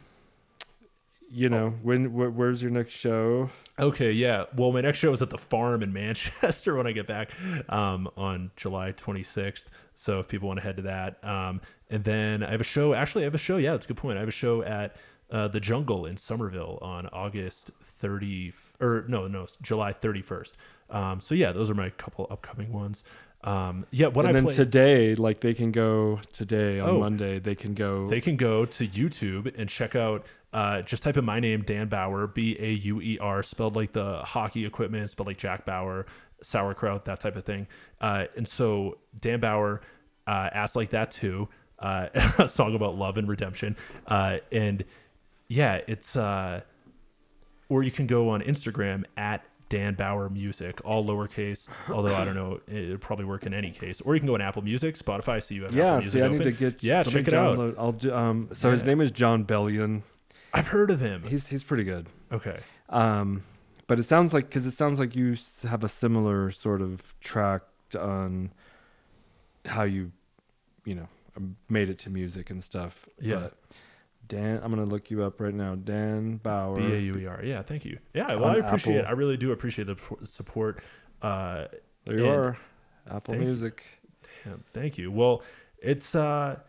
you 1.31 1.47
know, 1.49 1.72
when 1.84 2.06
wh- 2.06 2.35
where's 2.35 2.61
your 2.61 2.72
next 2.72 2.93
show? 2.93 3.49
Okay, 3.77 4.11
yeah. 4.11 4.45
Well, 4.56 4.72
my 4.72 4.81
next 4.81 4.97
show 4.97 5.14
is 5.14 5.22
at 5.22 5.30
the 5.30 5.38
farm 5.38 5.84
in 5.84 5.93
Manchester 5.93 6.76
when 6.76 6.88
I 6.88 6.91
get 6.91 7.07
back 7.07 7.31
um, 7.69 8.10
on 8.18 8.51
July 8.56 8.93
26th. 8.93 9.65
So 9.93 10.19
if 10.19 10.27
people 10.27 10.47
want 10.47 10.57
to 10.60 10.64
head 10.64 10.77
to 10.77 10.84
that, 10.84 11.23
um, 11.23 11.61
and 11.89 12.03
then 12.03 12.43
I 12.43 12.51
have 12.51 12.61
a 12.61 12.65
show. 12.65 12.93
Actually, 12.93 13.23
I 13.23 13.25
have 13.25 13.35
a 13.35 13.39
show. 13.39 13.57
Yeah, 13.57 13.71
that's 13.71 13.85
a 13.85 13.87
good 13.87 13.97
point. 13.97 14.17
I 14.17 14.21
have 14.21 14.29
a 14.29 14.31
show 14.31 14.61
at 14.63 14.95
uh, 15.31 15.47
the 15.47 15.59
Jungle 15.59 16.05
in 16.05 16.17
Somerville 16.17 16.79
on 16.81 17.07
August 17.07 17.71
30. 17.97 18.53
or 18.79 19.05
no, 19.07 19.27
no, 19.27 19.47
July 19.61 19.93
31st. 19.93 20.51
Um, 20.89 21.19
so 21.21 21.35
yeah, 21.35 21.51
those 21.51 21.69
are 21.69 21.75
my 21.75 21.89
couple 21.91 22.27
upcoming 22.31 22.71
ones. 22.73 23.03
Um, 23.43 23.85
yeah, 23.91 24.07
what 24.07 24.25
and 24.25 24.29
I 24.29 24.33
then 24.33 24.43
play, 24.45 24.55
today, 24.55 25.15
like 25.15 25.39
they 25.39 25.53
can 25.53 25.71
go 25.71 26.19
today 26.33 26.79
on 26.79 26.89
Oh. 26.89 26.99
Monday, 26.99 27.39
they 27.39 27.55
can 27.55 27.73
go. 27.73 28.07
they 28.09 28.19
can 28.21 28.35
go 28.35 28.65
to 28.65 28.87
YouTube 28.87 29.53
and 29.57 29.69
check 29.69 29.95
out. 29.95 30.25
Uh, 30.51 30.81
just 30.81 31.03
type 31.03 31.15
in 31.15 31.23
my 31.23 31.39
name, 31.39 31.61
Dan 31.61 31.87
Bauer, 31.87 32.25
B 32.27 32.57
A 32.59 32.71
U 32.71 32.99
E 33.01 33.17
R, 33.19 33.41
spelled 33.43 33.75
like 33.75 33.93
the 33.93 34.17
hockey 34.23 34.65
equipment, 34.65 35.09
spelled 35.11 35.27
like 35.27 35.37
Jack 35.37 35.63
Bauer, 35.65 36.05
sauerkraut, 36.41 37.05
that 37.05 37.19
type 37.19 37.35
of 37.35 37.45
thing. 37.45 37.67
Uh, 38.01 38.25
and 38.35 38.47
so 38.47 38.97
Dan 39.21 39.39
Bauer 39.39 39.79
uh, 40.27 40.49
asked 40.51 40.75
like 40.75 40.89
that 40.89 41.11
too. 41.11 41.47
Uh, 41.80 42.07
a 42.38 42.47
song 42.47 42.76
about 42.76 42.95
love 42.95 43.18
and 43.18 43.27
redemption. 43.27 43.76
Uh, 44.07 44.38
and 44.51 44.84
yeah, 45.47 45.81
it's 45.88 46.15
uh, 46.15 46.61
or 47.69 47.84
you 47.84 47.91
can 47.91 48.07
go 48.07 48.30
on 48.30 48.41
Instagram 48.41 49.06
at 49.18 49.43
Dan 49.69 49.93
Bauer 49.93 50.30
Music, 50.30 50.81
all 50.84 51.06
lowercase. 51.06 51.68
Although 51.89 52.15
I 52.15 52.26
don't 52.26 52.35
know, 52.35 52.60
it'd 52.68 53.01
probably 53.01 53.26
work 53.26 53.45
in 53.45 53.53
any 53.53 53.72
case. 53.72 54.01
Or 54.01 54.15
you 54.15 54.19
can 54.19 54.27
go 54.27 54.34
on 54.34 54.41
Apple 54.41 54.64
Music, 54.64 54.97
Spotify. 54.97 55.41
So 55.41 55.53
you 55.53 55.64
have 55.64 55.73
yeah, 55.73 55.85
Apple 55.85 56.01
Music 56.01 56.19
see, 56.19 56.26
I 56.26 56.27
need 56.27 56.43
to 56.43 56.51
get. 56.51 56.84
yeah, 56.84 57.03
check 57.03 57.27
it 57.27 57.34
out. 57.34 57.76
I'll 57.77 57.91
do. 57.93 58.14
Um, 58.14 58.49
so 58.53 58.72
his 58.72 58.84
name 58.84 58.99
is 58.99 59.11
Jon 59.11 59.45
Bellion. 59.45 60.01
I've 60.53 60.68
heard 60.68 60.89
of 60.89 60.99
him. 60.99 61.23
He's 61.23 61.47
he's 61.47 61.64
pretty 61.64 61.84
good. 61.84 62.07
Okay. 62.31 62.60
Um, 62.89 63.43
but 63.85 63.99
it 63.99 64.06
sounds 64.06 64.34
like 64.34 64.49
because 64.49 64.65
it 64.65 64.76
sounds 64.76 64.99
like 64.99 65.15
you 65.15 65.38
have 65.68 65.84
a 65.84 65.88
similar 65.88 66.51
sort 66.51 66.81
of 66.81 67.03
track 67.22 67.61
on 67.99 68.51
how 69.65 69.84
you, 69.84 70.11
you 70.85 70.95
know, 70.95 71.07
made 71.69 71.89
it 71.89 71.99
to 71.99 72.09
music 72.09 72.49
and 72.49 72.63
stuff. 72.63 73.07
Yeah. 73.19 73.35
But 73.35 73.53
Dan, 74.27 74.59
I'm 74.63 74.69
gonna 74.69 74.85
look 74.85 75.09
you 75.09 75.23
up 75.23 75.41
right 75.41 75.53
now. 75.53 75.75
Dan 75.75 76.37
Bauer. 76.37 76.75
B 76.75 76.83
A 76.83 76.99
U 76.99 77.15
E 77.15 77.25
R. 77.25 77.41
Yeah, 77.43 77.61
thank 77.63 77.83
you. 77.85 77.97
Yeah, 78.13 78.35
well, 78.35 78.45
I 78.45 78.55
appreciate 78.55 78.97
Apple. 78.97 79.05
it. 79.07 79.09
I 79.09 79.11
really 79.13 79.37
do 79.37 79.51
appreciate 79.51 79.85
the 79.85 79.97
support. 80.23 80.83
Uh, 81.21 81.65
There 82.05 82.19
you 82.19 82.29
are. 82.29 82.57
Apple 83.09 83.33
thank. 83.33 83.43
Music. 83.45 83.83
damn, 84.45 84.63
thank 84.73 84.97
you. 84.97 85.11
Well, 85.11 85.41
it's 85.81 86.13
uh, 86.13 86.59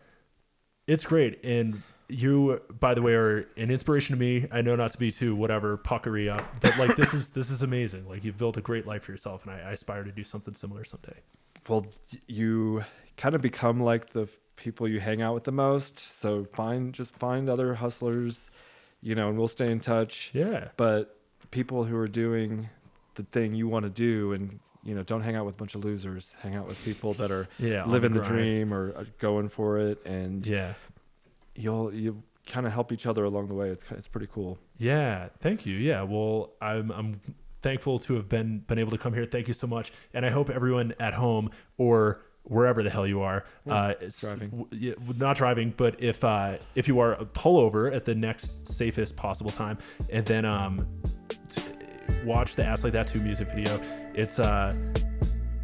it's 0.87 1.05
great, 1.05 1.43
and 1.43 1.83
you, 2.09 2.61
by 2.79 2.93
the 2.93 3.01
way, 3.01 3.13
are 3.13 3.47
an 3.57 3.69
inspiration 3.71 4.15
to 4.15 4.19
me. 4.19 4.47
I 4.51 4.61
know 4.61 4.75
not 4.75 4.91
to 4.91 4.97
be 4.97 5.11
too 5.11 5.35
whatever 5.35 5.77
puckery 5.77 6.29
up, 6.29 6.43
but 6.61 6.77
like 6.79 6.95
this 6.95 7.13
is 7.13 7.29
this 7.29 7.51
is 7.51 7.61
amazing. 7.61 8.07
Like 8.09 8.23
you've 8.23 8.37
built 8.37 8.57
a 8.57 8.61
great 8.61 8.87
life 8.87 9.03
for 9.03 9.11
yourself, 9.11 9.43
and 9.45 9.51
I, 9.53 9.59
I 9.59 9.71
aspire 9.73 10.03
to 10.03 10.11
do 10.11 10.23
something 10.23 10.53
similar 10.55 10.83
someday. 10.83 11.17
Well, 11.67 11.85
you 12.27 12.83
kind 13.17 13.35
of 13.35 13.41
become 13.43 13.79
like 13.81 14.11
the 14.13 14.27
people 14.61 14.87
you 14.87 14.99
hang 14.99 15.21
out 15.21 15.33
with 15.33 15.43
the 15.43 15.51
most. 15.51 15.99
So 16.21 16.45
find 16.45 16.93
just 16.93 17.13
find 17.15 17.49
other 17.49 17.73
hustlers, 17.75 18.49
you 19.01 19.15
know, 19.15 19.27
and 19.29 19.37
we'll 19.37 19.47
stay 19.47 19.69
in 19.71 19.79
touch. 19.79 20.29
Yeah. 20.33 20.69
But 20.77 21.17
people 21.51 21.83
who 21.83 21.97
are 21.97 22.07
doing 22.07 22.69
the 23.15 23.23
thing 23.23 23.53
you 23.55 23.67
want 23.67 23.83
to 23.83 23.89
do, 23.89 24.31
and 24.33 24.59
you 24.83 24.95
know, 24.95 25.03
don't 25.03 25.21
hang 25.21 25.35
out 25.35 25.45
with 25.45 25.55
a 25.55 25.57
bunch 25.57 25.75
of 25.75 25.83
losers. 25.83 26.31
Hang 26.41 26.55
out 26.55 26.67
with 26.67 26.83
people 26.85 27.13
that 27.15 27.29
are 27.31 27.47
Yeah. 27.59 27.85
living 27.85 28.13
the, 28.13 28.19
grind. 28.19 28.33
dream 28.35 28.73
or 28.73 28.93
uh, 28.95 29.03
going 29.19 29.49
for 29.49 29.77
it, 29.79 30.05
and 30.05 30.45
Yeah. 30.47 30.73
you'll 31.55 31.93
you 31.93 32.23
kind 32.47 32.65
of 32.65 32.73
help 32.73 32.91
each 32.91 33.05
other 33.05 33.23
along 33.23 33.47
the 33.47 33.53
way. 33.53 33.69
It's 33.69 33.83
it's 33.91 34.07
pretty 34.07 34.27
cool. 34.31 34.57
Yeah, 34.77 35.29
thank 35.41 35.65
you. 35.65 35.75
Yeah, 35.75 36.03
well, 36.03 36.51
I'm 36.61 36.91
I'm 36.91 37.21
thankful 37.61 37.99
to 37.99 38.15
have 38.15 38.27
been 38.29 38.59
been 38.59 38.79
able 38.79 38.91
to 38.91 38.97
come 38.97 39.13
here. 39.13 39.25
Thank 39.25 39.47
you 39.47 39.53
so 39.53 39.67
much, 39.67 39.91
and 40.13 40.25
I 40.25 40.29
hope 40.29 40.49
everyone 40.49 40.93
at 40.99 41.13
home 41.13 41.51
or 41.77 42.21
wherever 42.43 42.83
the 42.83 42.89
hell 42.89 43.05
you 43.07 43.21
are, 43.21 43.45
uh, 43.69 43.93
it's- 43.97 44.21
driving. 44.21 44.49
w- 44.49 44.67
yeah, 44.71 44.93
not 45.17 45.37
driving, 45.37 45.73
but 45.77 46.01
if 46.01 46.23
uh, 46.23 46.57
if 46.75 46.87
you 46.87 46.99
are, 46.99 47.15
pull 47.33 47.57
over 47.59 47.91
at 47.91 48.05
the 48.05 48.15
next 48.15 48.67
safest 48.67 49.15
possible 49.15 49.51
time, 49.51 49.77
and 50.09 50.25
then 50.25 50.45
um, 50.45 50.87
t- 51.49 51.61
watch 52.25 52.55
the 52.55 52.65
Ass 52.65 52.83
Like 52.83 52.93
That 52.93 53.07
Two 53.07 53.19
music 53.21 53.49
video. 53.49 53.79
It's 54.15 54.39
uh. 54.39 54.75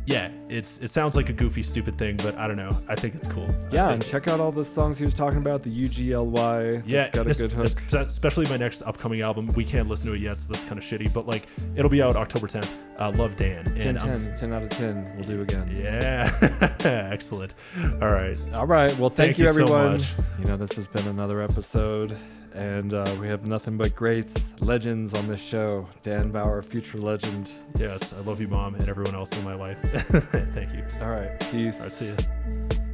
Yeah, 0.07 0.31
it's 0.47 0.77
it 0.77 0.89
sounds 0.89 1.17
like 1.17 1.27
a 1.27 1.34
goofy, 1.34 1.61
stupid 1.61 1.97
thing, 1.97 2.15
but 2.15 2.35
I 2.38 2.47
don't 2.47 2.55
know. 2.55 2.71
I 2.88 2.95
think 2.95 3.13
it's 3.13 3.27
cool. 3.27 3.53
Yeah, 3.73 3.89
and 3.89 4.01
check 4.03 4.29
out 4.29 4.39
all 4.39 4.53
the 4.53 4.63
songs 4.63 4.97
he 4.97 5.03
was 5.03 5.13
talking 5.13 5.39
about. 5.39 5.63
The 5.63 5.69
UGLY. 5.69 6.84
yeah, 6.85 7.01
it's 7.03 7.11
got 7.17 7.27
a 7.29 7.34
good 7.34 7.51
hook. 7.51 7.81
Especially 7.91 8.45
my 8.49 8.55
next 8.55 8.81
upcoming 8.84 9.19
album. 9.19 9.47
We 9.57 9.65
can't 9.65 9.89
listen 9.89 10.07
to 10.07 10.13
it 10.13 10.21
yet, 10.21 10.38
so 10.38 10.45
that's 10.53 10.63
kind 10.63 10.77
of 10.77 10.85
shitty. 10.85 11.11
But 11.11 11.27
like, 11.27 11.47
it'll 11.75 11.89
be 11.91 12.01
out 12.01 12.15
October 12.15 12.47
10th. 12.47 12.71
Uh, 12.99 13.11
Love 13.17 13.35
Dan. 13.35 13.65
10, 13.65 13.77
And 13.81 13.99
I'm- 13.99 14.25
10, 14.25 14.39
10 14.39 14.53
out 14.53 14.63
of 14.63 14.69
10. 14.69 15.11
We'll 15.17 15.27
do 15.27 15.41
again. 15.41 15.69
yeah, 15.75 16.31
excellent. 17.11 17.53
All 18.01 18.09
right. 18.09 18.38
All 18.53 18.65
right. 18.65 18.97
Well, 18.97 19.09
thank, 19.09 19.35
Thank 19.35 19.39
you, 19.39 19.45
you 19.45 19.53
so 19.53 19.61
everyone. 19.61 19.91
much. 19.97 20.05
You 20.39 20.45
know, 20.45 20.55
this 20.55 20.71
has 20.77 20.88
been 20.88 21.07
another 21.09 21.41
episode, 21.41 22.17
and 22.57 22.93
uh, 22.93 23.15
we 23.21 23.27
have 23.27 23.47
nothing 23.47 23.77
but 23.77 23.95
greats, 23.95 24.43
legends 24.59 25.13
on 25.13 25.27
this 25.27 25.39
show. 25.39 25.88
Dan 26.01 26.31
Bauer, 26.31 26.61
future 26.63 26.97
legend. 26.97 27.51
Yes, 27.77 28.13
I 28.13 28.19
love 28.21 28.41
you, 28.41 28.47
mom, 28.47 28.75
and 28.75 28.89
everyone 28.89 29.13
else 29.13 29.31
in 29.38 29.43
my 29.43 29.53
life. 29.53 29.79
Thank 29.84 30.73
you. 30.73 30.84
All 31.01 31.11
right. 31.11 31.39
Peace. 31.51 31.77
All 31.77 31.84
right, 31.84 31.91
see 31.91 32.07
ya. 32.07 32.86